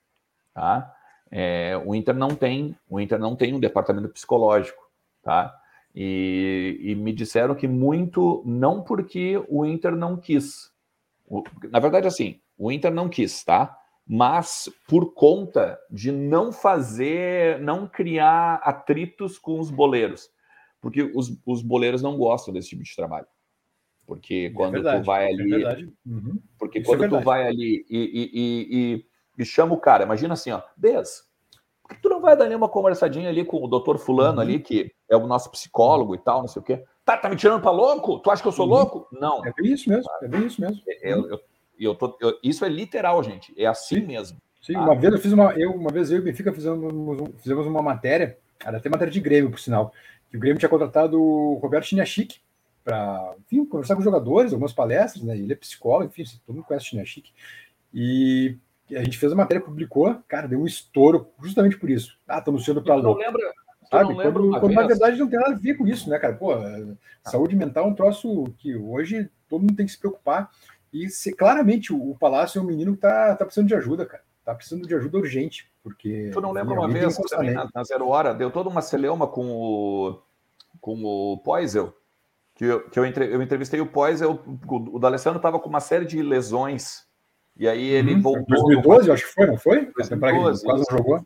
tá? 0.54 0.94
É, 1.32 1.80
o 1.86 1.94
Inter 1.94 2.16
não 2.16 2.30
tem, 2.30 2.76
o 2.90 3.00
Inter 3.00 3.20
não 3.20 3.36
tem 3.36 3.54
um 3.54 3.60
departamento 3.60 4.10
psicológico, 4.10 4.82
tá? 5.22 5.56
E, 5.94 6.80
e 6.82 6.96
me 6.96 7.14
disseram 7.14 7.54
que 7.54 7.68
muito 7.68 8.42
não 8.46 8.82
porque 8.82 9.44
o 9.48 9.66
Inter 9.66 9.96
não 9.96 10.18
quis, 10.18 10.72
o, 11.28 11.44
na 11.70 11.80
verdade 11.80 12.08
assim, 12.08 12.40
o 12.58 12.72
Inter 12.72 12.92
não 12.92 13.08
quis, 13.08 13.44
tá? 13.44 13.78
Mas 14.08 14.68
por 14.88 15.14
conta 15.14 15.80
de 15.92 16.12
não 16.12 16.52
fazer, 16.52 17.60
não 17.60 17.88
criar 17.88 18.56
atritos 18.64 19.38
com 19.38 19.60
os 19.60 19.70
boleiros, 19.70 20.32
porque 20.82 21.04
os, 21.14 21.40
os 21.46 21.62
boleiros 21.62 22.02
não 22.02 22.18
gostam 22.18 22.52
desse 22.52 22.70
tipo 22.70 22.82
de 22.82 22.96
trabalho. 22.96 23.28
Porque 24.10 24.50
é 24.52 24.56
quando 24.56 24.70
é 24.70 24.72
verdade, 24.72 25.04
tu 25.04 25.06
vai 25.06 25.26
é 25.26 25.34
ali. 25.34 25.64
É 25.64 26.10
uhum. 26.10 26.40
Porque 26.58 26.80
Isso 26.80 26.92
é 26.92 26.98
quando 26.98 27.20
tu 27.20 27.24
vai 27.24 27.48
ali 27.48 27.86
e, 27.88 28.00
e, 28.00 28.32
e, 28.34 29.06
e, 29.38 29.46
chama 29.46 29.76
o 29.76 29.80
cara, 29.80 30.04
imagina 30.04 30.34
assim, 30.34 30.50
ó, 30.50 30.64
Bez, 30.76 31.28
por 31.84 31.90
que 31.90 32.02
tu 32.02 32.10
não 32.10 32.20
vai 32.20 32.36
dar 32.36 32.48
nenhuma 32.48 32.68
conversadinha 32.68 33.30
ali 33.30 33.46
com 33.46 33.64
o 33.64 33.68
doutor 33.68 34.00
Fulano 34.00 34.38
uhum. 34.38 34.42
ali, 34.42 34.60
que 34.60 34.92
é 35.08 35.16
o 35.16 35.28
nosso 35.28 35.52
psicólogo 35.52 36.16
e 36.16 36.18
tal, 36.18 36.42
não 36.42 36.48
sei 36.48 36.60
o 36.60 36.66
quê? 36.66 36.84
Tá, 37.06 37.18
tá 37.18 37.30
me 37.30 37.36
tirando 37.36 37.62
pra 37.62 37.70
louco? 37.70 38.18
Tu 38.18 38.32
acha 38.32 38.42
que 38.42 38.48
eu 38.48 38.52
sou 38.52 38.66
uhum. 38.66 38.74
louco? 38.74 39.08
Não. 39.12 39.46
É 39.46 39.54
bem 39.56 39.74
isso 39.74 39.88
mesmo, 39.88 40.10
é 40.24 40.28
bem 40.28 40.48
isso 40.48 40.60
mesmo. 40.60 40.82
Eu, 41.04 41.30
eu, 41.30 41.40
eu 41.80 41.96
tô, 41.96 42.18
eu, 42.20 42.40
isso 42.44 42.66
é 42.66 42.70
literal, 42.70 43.22
gente. 43.24 43.54
É 43.56 43.68
assim 43.68 44.02
Sim. 44.02 44.08
mesmo. 44.08 44.42
Sim, 44.60 44.74
tá? 44.74 44.82
uma 44.82 44.96
vez 44.96 45.14
eu 45.14 45.20
fiz 45.20 45.32
uma. 45.32 45.54
Eu, 45.54 45.72
uma 45.72 45.92
vez 45.92 46.10
eu 46.10 46.18
e 46.18 46.20
o 46.20 46.24
Benfica 46.24 46.52
fizemos, 46.52 46.92
fizemos 47.38 47.68
uma 47.68 47.84
matéria, 47.84 48.40
era 48.66 48.78
até 48.78 48.90
matéria 48.90 49.14
de 49.14 49.20
Grêmio, 49.20 49.52
por 49.52 49.60
sinal. 49.60 49.94
Que 50.32 50.38
o 50.38 50.40
Grêmio 50.40 50.58
tinha 50.58 50.68
contratado 50.68 51.22
o 51.22 51.60
Roberto 51.60 51.86
Chinachique 51.86 52.40
para 52.84 53.36
conversar 53.70 53.96
com 53.96 54.02
jogadores, 54.02 54.52
algumas 54.52 54.74
palestras, 54.74 55.24
né? 55.24 55.38
Ele 55.38 55.54
é 55.54 55.56
psicólogo, 55.56 56.06
enfim, 56.06 56.24
todo 56.46 56.56
mundo 56.56 56.66
conhece 56.66 56.88
o 56.88 56.90
China 56.90 57.06
Chique. 57.06 57.32
E 57.94 58.58
a 58.92 59.04
gente 59.04 59.18
fez 59.18 59.32
a 59.32 59.36
matéria, 59.36 59.64
publicou, 59.64 60.16
cara, 60.28 60.48
deu 60.48 60.60
um 60.60 60.66
estouro 60.66 61.30
justamente 61.42 61.78
por 61.78 61.90
isso. 61.90 62.18
Ah, 62.28 62.40
estamos 62.40 62.66
sendo 62.66 62.82
para 62.82 62.96
louco. 62.96 63.22
Lembra, 63.22 63.42
sabe? 63.90 64.16
Quando, 64.16 64.60
quando 64.60 64.74
na 64.74 64.88
verdade 64.88 65.20
não 65.20 65.28
tem 65.28 65.40
nada 65.40 65.54
a 65.54 65.58
ver 65.58 65.76
com 65.76 65.88
isso, 65.88 66.10
né, 66.10 66.18
cara? 66.18 66.36
Pô, 66.36 66.54
saúde 67.24 67.56
mental 67.56 67.86
é 67.86 67.88
um 67.88 67.96
troço 67.96 68.46
que 68.58 68.76
hoje 68.76 69.30
todo 69.48 69.62
mundo 69.62 69.76
tem 69.76 69.86
que 69.86 69.92
se 69.92 70.00
preocupar. 70.00 70.50
E 70.92 71.10
se, 71.10 71.34
claramente 71.34 71.94
o, 71.94 72.12
o 72.12 72.18
Palácio 72.18 72.60
é 72.60 72.62
um 72.62 72.66
menino 72.66 72.94
que 72.94 73.02
tá, 73.02 73.36
tá 73.36 73.46
precisando 73.46 73.68
de 73.68 73.76
ajuda, 73.76 74.06
cara. 74.06 74.24
Tá 74.44 74.56
precisando 74.56 74.88
de 74.88 74.96
ajuda 74.96 75.18
urgente, 75.20 75.72
porque. 75.84 76.32
Tu 76.34 76.42
não 76.42 76.52
lembra 76.52 76.74
uma 76.74 76.88
vez 76.88 77.16
também, 77.16 77.54
na, 77.54 77.70
na, 77.74 77.84
Zero 77.84 78.08
Hora, 78.08 78.34
deu 78.34 78.50
toda 78.50 78.70
uma 78.70 78.82
celeuma 78.82 79.28
com 79.28 79.46
o, 79.52 80.20
com 80.82 81.04
o 81.04 81.38
Poisel, 81.38 81.96
que 82.60 82.66
eu, 82.66 82.90
que 82.90 83.00
eu, 83.00 83.06
entre, 83.06 83.34
eu 83.34 83.42
entrevistei 83.42 83.80
o 83.80 83.86
pós, 83.86 84.20
eu, 84.20 84.34
o, 84.68 84.98
o 84.98 85.00
D'Alessandro 85.00 85.38
estava 85.38 85.58
com 85.62 85.70
uma 85.70 85.80
série 85.80 86.04
de 86.04 86.22
lesões, 86.22 87.08
e 87.56 87.66
aí 87.70 87.88
ele 87.88 88.16
uhum. 88.16 88.22
voltou... 88.22 88.46
2012, 88.48 89.08
no... 89.08 89.14
acho 89.14 89.28
que 89.28 89.34
foi, 89.34 89.48
não 89.48 89.58
foi? 89.58 89.86
2012, 89.94 90.66
quase 90.66 90.84
não 90.90 90.98
jogou. 90.98 91.26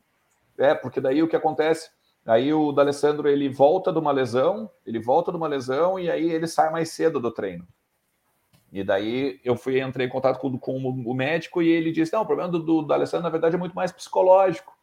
É, 0.59 0.75
porque 0.75 1.01
daí 1.01 1.23
o 1.23 1.27
que 1.27 1.35
acontece? 1.35 1.89
Aí 2.23 2.53
o 2.53 2.71
D'Alessandro, 2.71 3.27
ele 3.27 3.49
volta 3.49 3.91
de 3.91 3.97
uma 3.97 4.11
lesão, 4.11 4.69
ele 4.85 4.99
volta 4.99 5.31
de 5.31 5.37
uma 5.37 5.47
lesão, 5.47 5.99
e 5.99 6.07
aí 6.07 6.29
ele 6.29 6.45
sai 6.45 6.71
mais 6.71 6.91
cedo 6.91 7.19
do 7.19 7.31
treino. 7.31 7.67
E 8.71 8.83
daí 8.83 9.41
eu 9.43 9.55
fui, 9.55 9.81
entrei 9.81 10.05
em 10.05 10.11
contato 10.11 10.39
com, 10.39 10.55
com 10.59 10.77
o 10.77 11.15
médico, 11.15 11.63
e 11.63 11.67
ele 11.67 11.91
disse, 11.91 12.13
não, 12.13 12.21
o 12.21 12.27
problema 12.27 12.51
do, 12.51 12.59
do 12.59 12.83
D'Alessandro, 12.83 13.23
na 13.23 13.31
verdade, 13.31 13.55
é 13.55 13.59
muito 13.59 13.75
mais 13.75 13.91
psicológico. 13.91 14.77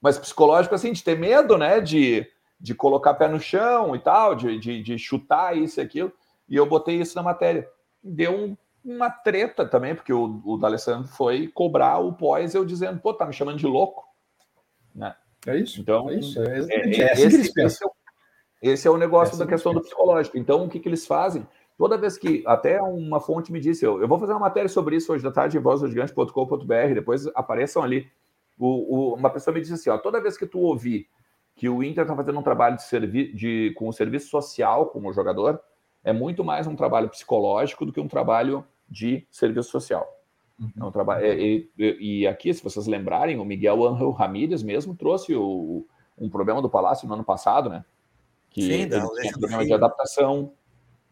Mas 0.00 0.16
psicológico, 0.16 0.72
assim, 0.72 0.92
de 0.92 1.02
ter 1.02 1.18
medo, 1.18 1.58
né, 1.58 1.80
de 1.80 2.30
de 2.58 2.74
colocar 2.74 3.14
pé 3.14 3.28
no 3.28 3.40
chão 3.40 3.94
e 3.94 3.98
tal, 3.98 4.34
de, 4.34 4.58
de, 4.58 4.82
de 4.82 4.98
chutar 4.98 5.56
isso 5.56 5.80
e 5.80 5.82
aquilo. 5.82 6.12
E 6.48 6.56
eu 6.56 6.66
botei 6.66 7.00
isso 7.00 7.16
na 7.16 7.22
matéria. 7.22 7.68
Deu 8.02 8.32
um, 8.32 8.56
uma 8.84 9.10
treta 9.10 9.66
também, 9.66 9.94
porque 9.94 10.12
o, 10.12 10.40
o 10.44 10.56
D'Alessandro 10.56 11.08
foi 11.08 11.48
cobrar 11.48 11.98
o 11.98 12.12
pós 12.12 12.54
eu 12.54 12.64
dizendo, 12.64 13.00
pô, 13.00 13.12
tá 13.12 13.26
me 13.26 13.32
chamando 13.32 13.58
de 13.58 13.66
louco. 13.66 14.04
Né? 14.94 15.14
É 15.46 15.56
isso. 15.56 15.80
Então, 15.80 16.08
é 16.08 16.14
isso. 16.14 16.40
É, 16.42 16.58
é, 16.60 17.00
é 17.00 17.12
assim 17.12 17.26
esse, 17.26 17.60
esse, 17.60 17.84
é 17.84 17.86
o, 17.86 17.92
esse, 18.62 18.88
é 18.88 18.90
o 18.90 18.96
negócio 18.96 19.34
é 19.34 19.38
da 19.38 19.46
questão 19.46 19.74
do 19.74 19.80
psicológico. 19.80 20.38
Então, 20.38 20.64
o 20.64 20.68
que, 20.68 20.80
que 20.80 20.88
eles 20.88 21.06
fazem? 21.06 21.46
Toda 21.76 21.98
vez 21.98 22.16
que, 22.16 22.42
até 22.46 22.80
uma 22.80 23.20
fonte 23.20 23.52
me 23.52 23.60
disse, 23.60 23.84
eu, 23.84 24.00
eu 24.00 24.08
vou 24.08 24.18
fazer 24.18 24.32
uma 24.32 24.40
matéria 24.40 24.68
sobre 24.68 24.96
isso 24.96 25.12
hoje 25.12 25.22
da 25.22 25.30
tarde 25.30 25.58
em 25.58 25.60
vozdogigante.com.br, 25.60 26.94
depois 26.94 27.26
apareçam 27.34 27.82
ali. 27.82 28.10
O, 28.58 29.12
o, 29.12 29.14
uma 29.14 29.28
pessoa 29.28 29.52
me 29.52 29.60
disse 29.60 29.74
assim, 29.74 29.90
ó, 29.90 29.98
toda 29.98 30.22
vez 30.22 30.38
que 30.38 30.46
tu 30.46 30.58
ouvir 30.60 31.06
que 31.56 31.68
o 31.68 31.82
Inter 31.82 32.02
está 32.02 32.14
fazendo 32.14 32.38
um 32.38 32.42
trabalho 32.42 32.76
de 32.76 32.82
servi 32.82 33.32
de, 33.32 33.72
com 33.76 33.88
o 33.88 33.92
serviço 33.92 34.28
social 34.28 34.86
com 34.86 35.04
o 35.04 35.12
jogador, 35.12 35.58
é 36.04 36.12
muito 36.12 36.44
mais 36.44 36.66
um 36.66 36.76
trabalho 36.76 37.08
psicológico 37.08 37.86
do 37.86 37.92
que 37.92 38.00
um 38.00 38.06
trabalho 38.06 38.64
de 38.88 39.26
serviço 39.30 39.70
social. 39.70 40.06
Uhum. 40.60 40.70
É 40.78 40.84
um 40.84 40.90
trabalho, 40.90 41.24
é, 41.24 41.34
e, 41.34 41.70
e, 41.78 42.26
aqui, 42.26 42.52
se 42.52 42.62
vocês 42.62 42.86
lembrarem, 42.86 43.38
o 43.38 43.44
Miguel 43.44 43.86
Angel 43.86 44.10
Ramírez 44.10 44.62
mesmo 44.62 44.94
trouxe 44.94 45.34
o, 45.34 45.86
um 46.16 46.28
problema 46.28 46.60
do 46.60 46.70
Palácio 46.70 47.08
no 47.08 47.14
ano 47.14 47.24
passado, 47.24 47.70
né? 47.70 47.84
Que 48.50 48.62
Sim, 48.62 48.86
não, 48.86 49.12
tinha 49.14 49.32
problema 49.32 49.64
de 49.64 49.72
adaptação. 49.72 50.52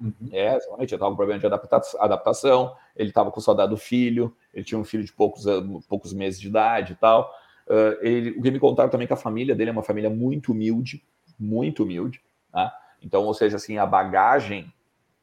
Uhum. 0.01 0.13
É, 0.31 0.57
exatamente, 0.57 0.91
ele 0.91 0.97
estava 0.97 1.11
com 1.11 1.17
problema 1.17 1.41
de 1.41 1.47
adapta 1.47 1.81
adaptação, 1.99 2.75
ele 2.95 3.09
estava 3.09 3.31
com 3.31 3.41
saudade 3.41 3.71
do 3.71 3.77
filho, 3.77 4.35
ele 4.53 4.65
tinha 4.65 4.79
um 4.79 4.85
filho 4.85 5.05
de 5.05 5.13
poucos, 5.13 5.45
poucos 5.89 6.13
meses 6.13 6.41
de 6.41 6.49
idade 6.49 6.93
e 6.93 6.97
tal. 6.97 7.31
Uh, 7.67 7.97
ele, 8.03 8.31
o 8.31 8.43
que 8.43 8.51
me 8.51 8.59
contaram 8.59 8.91
também 8.91 9.05
é 9.05 9.09
que 9.09 9.13
a 9.13 9.17
família 9.17 9.55
dele 9.55 9.71
é 9.71 9.73
uma 9.73 9.83
família 9.83 10.11
muito 10.11 10.53
humilde, 10.53 11.03
muito 11.39 11.83
humilde, 11.83 12.21
tá? 12.53 12.73
Então, 13.03 13.25
ou 13.25 13.35
seja, 13.35 13.57
assim, 13.57 13.79
a 13.79 13.87
bagagem, 13.87 14.73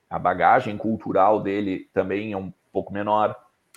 a 0.10 0.18
bagagem 0.18 0.78
cultural 0.78 1.42
dele 1.42 1.90
também 1.94 2.34
é 2.34 2.38
um 2.38 2.52
pouco 2.72 2.94
menor, 2.94 3.36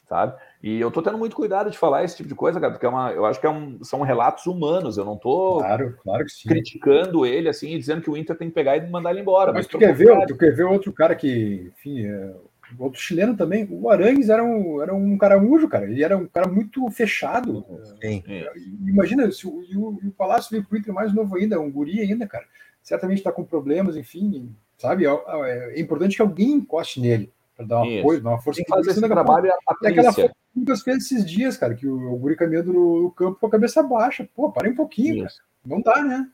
sabe? 0.09 0.35
E 0.63 0.81
eu 0.81 0.91
tô 0.91 1.03
tendo 1.03 1.19
muito 1.19 1.37
cuidado 1.37 1.71
de 1.71 1.77
falar 1.77 2.05
esse 2.05 2.17
tipo 2.17 2.29
de 2.29 2.35
coisa, 2.35 2.59
cara, 2.59 2.73
porque 2.73 2.87
é 2.87 2.89
uma, 2.89 3.13
eu 3.13 3.27
acho 3.27 3.41
que 3.41 3.47
é 3.47 3.51
um, 3.51 3.83
são 3.85 4.01
relatos 4.03 4.47
humanos, 4.47 4.97
eu 4.97 5.05
não 5.05 5.17
tô 5.17 5.59
claro, 5.59 5.97
claro 6.03 6.25
criticando 6.47 7.27
ele 7.27 7.49
assim 7.49 7.75
e 7.75 7.79
dizendo 7.79 8.01
que 8.01 8.11
o 8.11 8.17
Inter 8.17 8.37
tem 8.37 8.49
que 8.49 8.55
pegar 8.55 8.77
e 8.77 8.89
mandar 8.89 9.11
ele 9.11 9.21
embora. 9.21 9.53
Mas, 9.53 9.67
mas 9.67 9.67
tu, 9.67 9.79
quer 9.79 9.95
ver, 9.95 10.27
tu 10.27 10.37
quer 10.37 10.55
ver 10.55 10.65
outro 10.65 10.93
cara 10.93 11.15
que, 11.15 11.71
enfim, 11.75 12.07
é 12.07 12.35
outro 12.79 13.01
chileno 13.01 13.37
também. 13.37 13.67
O 13.71 13.89
Arangues 13.89 14.29
era 14.29 14.43
um, 14.43 14.83
era 14.83 14.95
um 14.95 15.17
caramujo, 15.19 15.69
cara. 15.69 15.85
Ele 15.85 16.03
era 16.03 16.17
um 16.17 16.27
cara 16.27 16.49
muito 16.49 16.89
fechado. 16.91 17.65
Sim. 18.01 18.23
É, 18.27 18.53
imagina, 18.87 19.31
se 19.31 19.47
o, 19.47 19.63
e 19.63 19.77
o, 19.77 19.99
e 20.03 20.09
o 20.09 20.13
Palácio 20.13 20.51
veio 20.51 20.65
pro 20.65 20.79
Inter 20.79 20.95
mais 20.95 21.13
novo 21.15 21.37
ainda, 21.37 21.61
um 21.61 21.71
guri 21.71 22.01
ainda, 22.01 22.27
cara. 22.27 22.45
Certamente 22.83 23.19
está 23.19 23.33
com 23.33 23.45
problemas, 23.45 23.97
enfim, 23.97 24.55
sabe? 24.77 25.07
É, 25.07 25.11
é, 25.11 25.81
importante 25.81 26.17
que 26.17 26.23
alguém 26.23 26.53
encoste 26.53 27.01
nele 27.01 27.33
para 27.57 27.67
dar 27.67 27.83
uma 27.83 28.01
apoio, 28.01 28.21
dar 28.21 28.31
uma 28.31 28.41
força. 28.41 28.59
Tem 28.59 28.65
que 28.65 28.71
fazer 28.71 28.91
esse 28.91 29.01
trabalho 29.01 29.47
é 29.47 29.51
a 29.51 29.89
aquela 29.89 30.13
foto 30.13 30.35
muitas 30.55 30.83
vezes 30.83 31.11
esses 31.11 31.25
dias, 31.29 31.57
cara, 31.57 31.75
que 31.75 31.87
o, 31.87 32.13
o 32.13 32.17
guri 32.17 32.37
caminhando 32.37 32.73
no, 32.73 33.03
no, 33.03 33.11
campo 33.11 33.39
com 33.41 33.47
a 33.47 33.51
cabeça 33.51 33.83
baixa. 33.83 34.29
Pô, 34.35 34.51
para 34.53 34.71
um 34.71 34.75
pouquinho, 34.75 35.25
cara. 35.25 35.35
Não 35.67 35.81
dá, 35.81 36.03
né? 36.03 36.29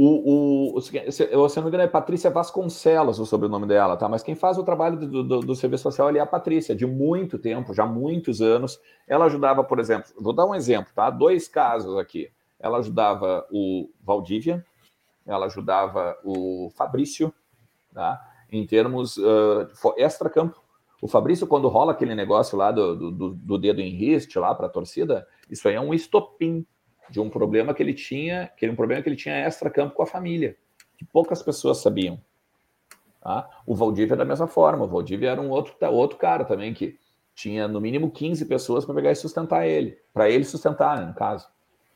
O, 0.00 0.76
o, 0.76 0.80
se, 0.80 0.92
se 1.10 1.26
não 1.34 1.62
me 1.64 1.68
engano, 1.70 1.82
é 1.82 1.88
Patrícia 1.88 2.30
Vasconcelos 2.30 3.18
o 3.18 3.26
sobrenome 3.26 3.66
dela, 3.66 3.96
tá? 3.96 4.08
Mas 4.08 4.22
quem 4.22 4.36
faz 4.36 4.56
o 4.56 4.62
trabalho 4.62 4.96
do, 4.96 5.24
do, 5.24 5.40
do, 5.40 5.54
serviço 5.56 5.82
social 5.82 6.06
ali 6.06 6.18
é 6.18 6.20
a 6.20 6.26
Patrícia, 6.26 6.72
de 6.72 6.86
muito 6.86 7.36
tempo, 7.36 7.74
já 7.74 7.84
muitos 7.84 8.40
anos. 8.40 8.80
Ela 9.08 9.24
ajudava, 9.24 9.64
por 9.64 9.80
exemplo, 9.80 10.08
vou 10.16 10.32
dar 10.32 10.46
um 10.46 10.54
exemplo, 10.54 10.92
tá? 10.94 11.10
Dois 11.10 11.48
casos 11.48 11.98
aqui. 11.98 12.30
Ela 12.60 12.78
ajudava 12.78 13.44
o 13.50 13.90
Valdívia, 14.00 14.64
ela 15.26 15.46
ajudava 15.46 16.16
o 16.22 16.70
Fabrício, 16.76 17.34
tá? 17.92 18.20
Em 18.52 18.64
termos 18.64 19.16
uh, 19.16 19.66
extra-campo. 19.96 20.62
O 21.02 21.08
Fabrício, 21.08 21.44
quando 21.44 21.66
rola 21.66 21.90
aquele 21.90 22.14
negócio 22.14 22.56
lá 22.56 22.70
do, 22.70 23.10
do, 23.10 23.30
do 23.34 23.58
dedo 23.58 23.80
em 23.80 23.96
riste 23.96 24.38
lá 24.38 24.54
para 24.54 24.66
a 24.66 24.70
torcida, 24.70 25.26
isso 25.50 25.66
aí 25.66 25.74
é 25.74 25.80
um 25.80 25.92
estopim 25.92 26.64
de 27.10 27.20
um 27.20 27.30
problema 27.30 27.74
que 27.74 27.82
ele 27.82 27.94
tinha, 27.94 28.50
que 28.56 28.64
era 28.64 28.72
um 28.72 28.76
problema 28.76 29.02
que 29.02 29.08
ele 29.08 29.16
tinha 29.16 29.34
extra-campo 29.34 29.94
com 29.94 30.02
a 30.02 30.06
família, 30.06 30.56
que 30.96 31.04
poucas 31.04 31.42
pessoas 31.42 31.78
sabiam. 31.78 32.20
Tá? 33.20 33.48
O 33.66 33.74
Valdívia 33.74 34.14
é 34.14 34.16
da 34.16 34.24
mesma 34.24 34.46
forma, 34.46 34.84
o 34.84 34.88
Valdívia 34.88 35.30
era 35.30 35.40
um 35.40 35.50
outro, 35.50 35.74
outro 35.90 36.18
cara 36.18 36.44
também 36.44 36.72
que 36.72 36.98
tinha 37.34 37.68
no 37.68 37.80
mínimo 37.80 38.10
15 38.10 38.44
pessoas 38.46 38.84
para 38.84 38.94
pegar 38.94 39.12
e 39.12 39.16
sustentar 39.16 39.66
ele, 39.66 39.98
para 40.12 40.28
ele 40.28 40.44
sustentar, 40.44 40.98
né, 40.98 41.06
no 41.06 41.14
caso. 41.14 41.46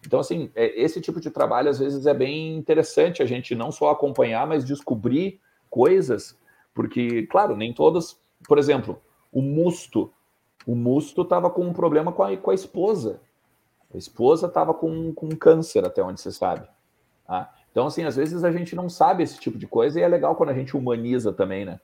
Então, 0.06 0.20
assim, 0.20 0.50
é, 0.54 0.80
esse 0.80 1.00
tipo 1.00 1.20
de 1.20 1.30
trabalho 1.30 1.68
às 1.68 1.78
vezes 1.78 2.06
é 2.06 2.14
bem 2.14 2.56
interessante 2.56 3.22
a 3.22 3.26
gente 3.26 3.54
não 3.54 3.70
só 3.70 3.90
acompanhar, 3.90 4.46
mas 4.46 4.64
descobrir 4.64 5.40
coisas, 5.70 6.38
porque, 6.74 7.26
claro, 7.26 7.56
nem 7.56 7.72
todas. 7.72 8.20
Por 8.46 8.58
exemplo, 8.58 9.00
o 9.32 9.40
Musto. 9.40 10.12
O 10.66 10.74
Musto 10.74 11.22
estava 11.22 11.50
com 11.50 11.62
um 11.62 11.72
problema 11.72 12.12
com 12.12 12.22
a, 12.22 12.36
com 12.36 12.50
a 12.50 12.54
esposa. 12.54 13.20
A 13.92 13.98
esposa 13.98 14.46
estava 14.46 14.72
com, 14.72 15.12
com 15.12 15.28
câncer, 15.30 15.84
até 15.84 16.02
onde 16.02 16.20
você 16.20 16.32
sabe. 16.32 16.66
Tá? 17.26 17.52
Então, 17.70 17.86
assim, 17.86 18.04
às 18.04 18.16
vezes 18.16 18.44
a 18.44 18.52
gente 18.52 18.74
não 18.74 18.88
sabe 18.88 19.22
esse 19.22 19.38
tipo 19.38 19.58
de 19.58 19.66
coisa 19.66 19.98
e 19.98 20.02
é 20.02 20.08
legal 20.08 20.36
quando 20.36 20.50
a 20.50 20.54
gente 20.54 20.76
humaniza 20.76 21.32
também, 21.32 21.64
né? 21.64 21.80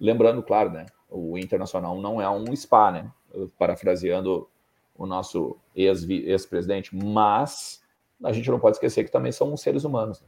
Lembrando, 0.00 0.42
claro, 0.42 0.70
né? 0.70 0.86
O 1.08 1.38
Internacional 1.38 2.00
não 2.00 2.20
é 2.20 2.28
um 2.28 2.54
spa, 2.54 2.90
né? 2.90 3.10
Parafraseando 3.58 4.48
o 4.96 5.06
nosso 5.06 5.56
ex-presidente, 5.74 6.94
mas 6.94 7.82
a 8.22 8.32
gente 8.32 8.50
não 8.50 8.60
pode 8.60 8.76
esquecer 8.76 9.04
que 9.04 9.10
também 9.10 9.32
são 9.32 9.56
seres 9.56 9.84
humanos. 9.84 10.20
Né? 10.20 10.26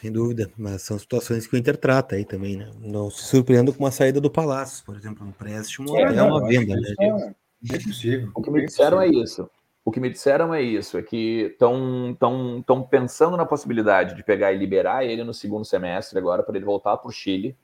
Sem 0.00 0.12
dúvida, 0.12 0.50
mas 0.56 0.82
são 0.82 0.98
situações 0.98 1.46
que 1.46 1.54
o 1.54 1.58
Inter 1.58 1.76
trata 1.76 2.16
aí 2.16 2.24
também, 2.24 2.56
né? 2.56 2.70
Não 2.78 3.10
se 3.10 3.24
surpreenda 3.24 3.72
com 3.72 3.78
uma 3.82 3.90
saída 3.90 4.20
do 4.20 4.30
Palácio, 4.30 4.84
por 4.84 4.96
exemplo, 4.96 5.24
um 5.24 5.30
empréstimo 5.30 5.96
é, 5.96 6.02
é 6.02 6.22
uma 6.22 6.46
venda, 6.46 6.74
né? 6.74 6.94
É, 7.00 7.74
é 7.74 7.78
possível. 7.78 8.30
O 8.34 8.42
que 8.42 8.50
me 8.50 8.64
disseram 8.64 9.00
é 9.00 9.08
isso. 9.08 9.48
O 9.84 9.90
que 9.90 10.00
me 10.00 10.08
disseram 10.08 10.54
é 10.54 10.62
isso, 10.62 10.96
é 10.96 11.02
que 11.02 11.50
estão 11.52 12.16
tão, 12.18 12.62
tão 12.62 12.82
pensando 12.82 13.36
na 13.36 13.44
possibilidade 13.44 14.14
de 14.14 14.24
pegar 14.24 14.50
e 14.52 14.56
liberar 14.56 15.04
ele 15.04 15.22
no 15.22 15.34
segundo 15.34 15.64
semestre 15.64 16.18
agora 16.18 16.42
para 16.42 16.56
ele 16.56 16.64
voltar 16.64 16.96
para 16.96 17.08
o 17.08 17.12
Chile, 17.12 17.54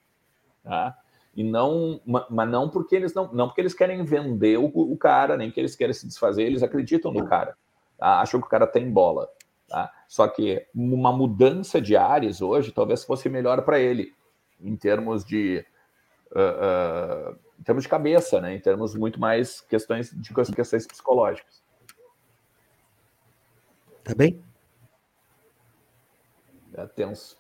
tá? 0.63 0.97
E 1.35 1.43
não, 1.43 2.01
mas 2.05 2.51
não 2.51 2.69
porque 2.69 2.95
eles 2.95 3.15
não, 3.15 3.33
não 3.33 3.47
porque 3.47 3.63
eles 3.63 3.73
querem 3.73 4.05
vender 4.05 4.59
o, 4.59 4.67
o 4.67 4.97
cara, 4.99 5.37
nem 5.37 5.51
que 5.51 5.59
eles 5.59 5.75
querem 5.75 5.95
se 5.95 6.07
desfazer, 6.07 6.43
eles 6.43 6.63
acreditam 6.63 7.11
no 7.13 7.25
cara, 7.25 7.57
tá? 7.97 8.21
acham 8.21 8.41
que 8.41 8.47
o 8.47 8.51
cara 8.51 8.67
tem 8.67 8.91
bola. 8.91 9.29
Tá? 9.67 9.91
Só 10.09 10.27
que 10.27 10.67
uma 10.75 11.13
mudança 11.13 11.81
de 11.81 11.97
áreas 11.97 12.43
hoje 12.43 12.73
talvez 12.73 13.05
fosse 13.05 13.29
melhor 13.29 13.63
para 13.63 13.79
ele, 13.79 14.13
em 14.61 14.77
termos 14.77 15.25
de 15.25 15.65
uh, 16.33 17.31
uh, 17.31 17.39
em 17.59 17.63
termos 17.63 17.85
de 17.85 17.89
cabeça, 17.89 18.41
né? 18.41 18.55
em 18.55 18.61
termos 18.61 18.95
muito 18.95 19.21
mais 19.21 19.61
questões 19.61 20.11
de 20.11 20.35
questões 20.35 20.87
psicológicas. 20.87 21.60
Tá 24.11 24.17
bem? 24.17 24.43
É 26.75 26.85
tenso. 26.85 27.39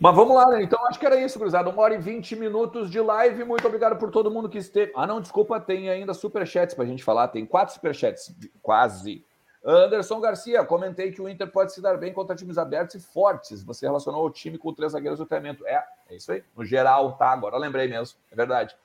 Mas 0.00 0.16
vamos 0.16 0.34
lá, 0.34 0.48
né? 0.48 0.64
Então 0.64 0.84
acho 0.86 0.98
que 0.98 1.06
era 1.06 1.14
isso, 1.14 1.38
cruzado. 1.38 1.70
Uma 1.70 1.80
hora 1.80 1.94
e 1.94 1.98
vinte 1.98 2.34
minutos 2.34 2.90
de 2.90 3.00
live. 3.00 3.44
Muito 3.44 3.64
obrigado 3.64 3.96
por 4.00 4.10
todo 4.10 4.32
mundo 4.32 4.48
que 4.48 4.58
esteve. 4.58 4.92
Ah, 4.96 5.06
não, 5.06 5.20
desculpa, 5.20 5.60
tem 5.60 5.90
ainda 5.90 6.12
superchats 6.12 6.74
para 6.74 6.82
a 6.82 6.86
gente 6.88 7.04
falar. 7.04 7.28
Tem 7.28 7.46
quatro 7.46 7.72
superchats, 7.72 8.34
quase. 8.60 9.24
Anderson 9.64 10.18
Garcia, 10.18 10.64
comentei 10.64 11.12
que 11.12 11.22
o 11.22 11.28
Inter 11.28 11.48
pode 11.52 11.72
se 11.72 11.80
dar 11.80 11.96
bem 11.98 12.12
contra 12.12 12.34
times 12.34 12.58
abertos 12.58 12.96
e 12.96 13.00
fortes. 13.00 13.62
Você 13.62 13.86
relacionou 13.86 14.26
o 14.26 14.30
time 14.30 14.58
com 14.58 14.74
três 14.74 14.90
zagueiros 14.90 15.20
do 15.20 15.26
treinamento. 15.26 15.64
É, 15.68 15.86
é 16.10 16.16
isso 16.16 16.32
aí. 16.32 16.42
No 16.56 16.64
geral, 16.64 17.12
tá? 17.12 17.30
Agora 17.30 17.56
lembrei 17.56 17.86
mesmo. 17.86 18.18
É 18.32 18.34
verdade. 18.34 18.76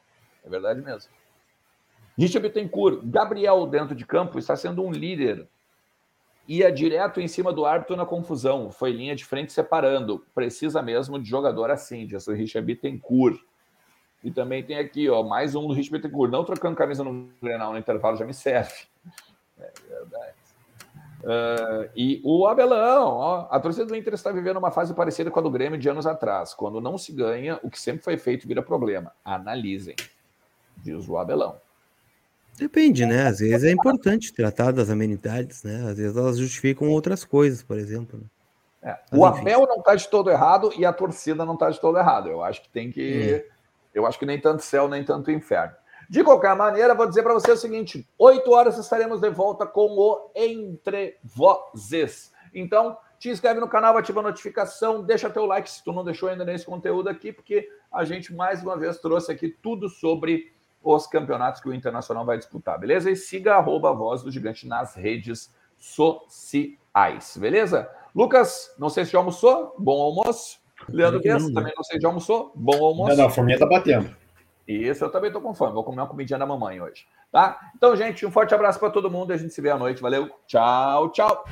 É 0.46 0.50
verdade 0.50 0.82
mesmo. 0.82 1.12
Richard 2.16 2.48
Bittencourt, 2.48 3.02
Gabriel 3.06 3.66
dentro 3.66 3.96
de 3.96 4.06
campo 4.06 4.38
está 4.38 4.56
sendo 4.56 4.84
um 4.84 4.92
líder 4.92 5.48
ia 6.48 6.72
direto 6.72 7.22
em 7.22 7.28
cima 7.28 7.54
do 7.54 7.66
árbitro 7.66 7.96
na 7.96 8.06
confusão. 8.06 8.72
Foi 8.72 8.92
linha 8.92 9.16
de 9.16 9.26
frente 9.26 9.54
separando. 9.54 10.26
Precisa 10.34 10.82
mesmo 10.82 11.20
de 11.20 11.30
jogador 11.30 11.72
assim, 11.72 12.06
diz 12.06 12.28
o 12.28 12.34
Richard 12.34 12.66
Bittencourt. 12.66 13.40
E 14.24 14.32
também 14.32 14.64
tem 14.64 14.78
aqui, 14.78 15.10
ó, 15.10 15.24
mais 15.24 15.56
um 15.56 15.68
do 15.68 15.74
Richard 15.74 15.92
Bittencourt. 15.92 16.32
Não 16.32 16.44
trocando 16.44 16.76
camisa 16.76 17.04
no 17.04 17.30
Grenal 17.42 17.74
no 17.74 17.78
intervalo 17.78 18.18
já 18.18 18.26
me 18.26 18.34
serve. 18.34 18.86
É 19.60 19.72
verdade. 19.90 20.44
Uh, 21.24 21.90
e 21.96 22.22
o 22.22 22.46
Abelão, 22.48 23.14
ó, 23.14 23.48
a 23.50 23.58
torcida 23.58 23.86
do 23.86 23.96
Inter 23.96 24.14
está 24.14 24.30
vivendo 24.30 24.58
uma 24.58 24.72
fase 24.72 24.94
parecida 24.94 25.32
com 25.32 25.40
a 25.40 25.42
do 25.42 25.50
Grêmio 25.50 25.80
de 25.80 25.88
anos 25.88 26.06
atrás. 26.06 26.54
Quando 26.54 26.82
não 26.82 26.98
se 26.98 27.14
ganha, 27.14 27.60
o 27.64 27.70
que 27.70 27.80
sempre 27.80 28.04
foi 28.04 28.18
feito 28.18 28.46
vira 28.46 28.62
problema. 28.62 29.14
Analisem, 29.24 29.96
diz 30.78 31.08
o 31.08 31.18
Abelão. 31.18 31.56
Depende, 32.58 33.06
né? 33.06 33.28
Às 33.28 33.40
vezes 33.40 33.64
é 33.64 33.72
importante 33.72 34.34
tratar 34.34 34.72
das 34.72 34.90
amenidades, 34.90 35.64
né? 35.64 35.88
Às 35.90 35.98
vezes 35.98 36.16
elas 36.16 36.38
justificam 36.38 36.90
outras 36.90 37.24
coisas, 37.24 37.64
por 37.64 37.78
exemplo. 37.78 38.20
Né? 38.20 38.26
É. 38.84 39.18
O 39.18 39.26
Abel 39.26 39.66
não 39.68 39.78
está 39.78 39.96
de 39.96 40.08
todo 40.08 40.30
errado 40.30 40.72
e 40.78 40.86
a 40.86 40.94
torcida 40.94 41.46
não 41.46 41.54
está 41.54 41.70
de 41.70 41.80
todo 41.80 41.98
errado. 41.98 42.30
Eu 42.30 42.44
acho 42.44 42.62
que 42.62 42.70
tem 42.70 42.92
que. 42.92 43.44
Hum. 43.48 43.54
Eu 43.94 44.06
acho 44.06 44.18
que 44.18 44.26
nem 44.26 44.40
tanto 44.40 44.64
céu, 44.64 44.88
nem 44.88 45.04
tanto 45.04 45.32
inferno. 45.32 45.74
De 46.10 46.24
qualquer 46.24 46.56
maneira, 46.56 46.94
vou 46.94 47.08
dizer 47.08 47.24
para 47.24 47.34
você 47.34 47.52
o 47.52 47.58
seguinte: 47.58 48.08
8 48.18 48.52
horas 48.52 48.78
estaremos 48.78 49.20
de 49.20 49.30
volta 49.30 49.66
com 49.66 49.98
o 49.98 50.32
Entre 50.36 51.18
Vozes. 51.24 52.32
Então, 52.54 52.98
te 53.18 53.30
inscreve 53.30 53.60
no 53.60 53.70
canal, 53.70 53.98
ativa 53.98 54.20
a 54.20 54.24
notificação, 54.24 55.02
deixa 55.02 55.30
teu 55.30 55.46
like 55.46 55.70
se 55.70 55.84
tu 55.84 55.94
não 55.94 56.04
deixou 56.04 56.30
ainda 56.30 56.44
nesse 56.44 56.66
conteúdo 56.66 57.10
aqui, 57.10 57.32
porque 57.32 57.70
a 57.92 58.04
gente 58.04 58.34
mais 58.34 58.62
uma 58.62 58.78
vez 58.78 58.98
trouxe 58.98 59.32
aqui 59.32 59.50
tudo 59.50 59.88
sobre 59.88 60.52
os 60.84 61.08
campeonatos 61.08 61.62
que 61.62 61.70
o 61.70 61.74
Internacional 61.74 62.26
vai 62.26 62.38
disputar, 62.38 62.78
beleza? 62.80 63.10
E 63.10 63.16
siga 63.16 63.56
arroba 63.56 63.90
a 63.90 63.94
voz 63.94 64.22
do 64.22 64.32
gigante 64.32 64.68
nas 64.68 64.96
redes 64.96 65.54
sociais, 65.78 67.38
beleza? 67.38 67.90
Lucas, 68.14 68.74
não 68.78 68.90
sei 68.90 69.06
se 69.06 69.12
já 69.12 69.18
almoçou, 69.18 69.76
bom 69.80 70.02
almoço. 70.02 70.62
Leandro 70.90 71.22
Guedes, 71.22 71.52
também 71.54 71.74
não 71.76 71.84
sei 71.84 71.98
se 71.98 72.02
já 72.02 72.10
almoçou, 72.10 72.52
bom 72.56 72.86
almoço. 72.86 73.12
Não, 73.12 73.18
não, 73.18 73.26
a 73.26 73.30
fominha 73.30 73.58
tá 73.58 73.66
batendo. 73.66 74.16
Isso, 74.68 75.04
eu 75.04 75.10
também 75.10 75.32
tô 75.32 75.42
com 75.42 75.54
fome, 75.54 75.74
vou 75.74 75.84
comer 75.84 76.02
uma 76.02 76.08
comidinha 76.08 76.40
da 76.40 76.46
mamãe 76.46 76.80
hoje, 76.80 77.06
tá? 77.32 77.60
Então, 77.76 77.96
gente, 77.96 78.26
um 78.26 78.32
forte 78.32 78.54
abraço 78.56 78.80
para 78.80 78.90
todo 78.90 79.12
mundo 79.12 79.32
e 79.32 79.34
a 79.34 79.38
gente 79.38 79.54
se 79.54 79.62
vê 79.62 79.70
à 79.70 79.78
noite, 79.78 80.02
valeu, 80.02 80.30
tchau, 80.48 81.10
tchau. 81.12 81.44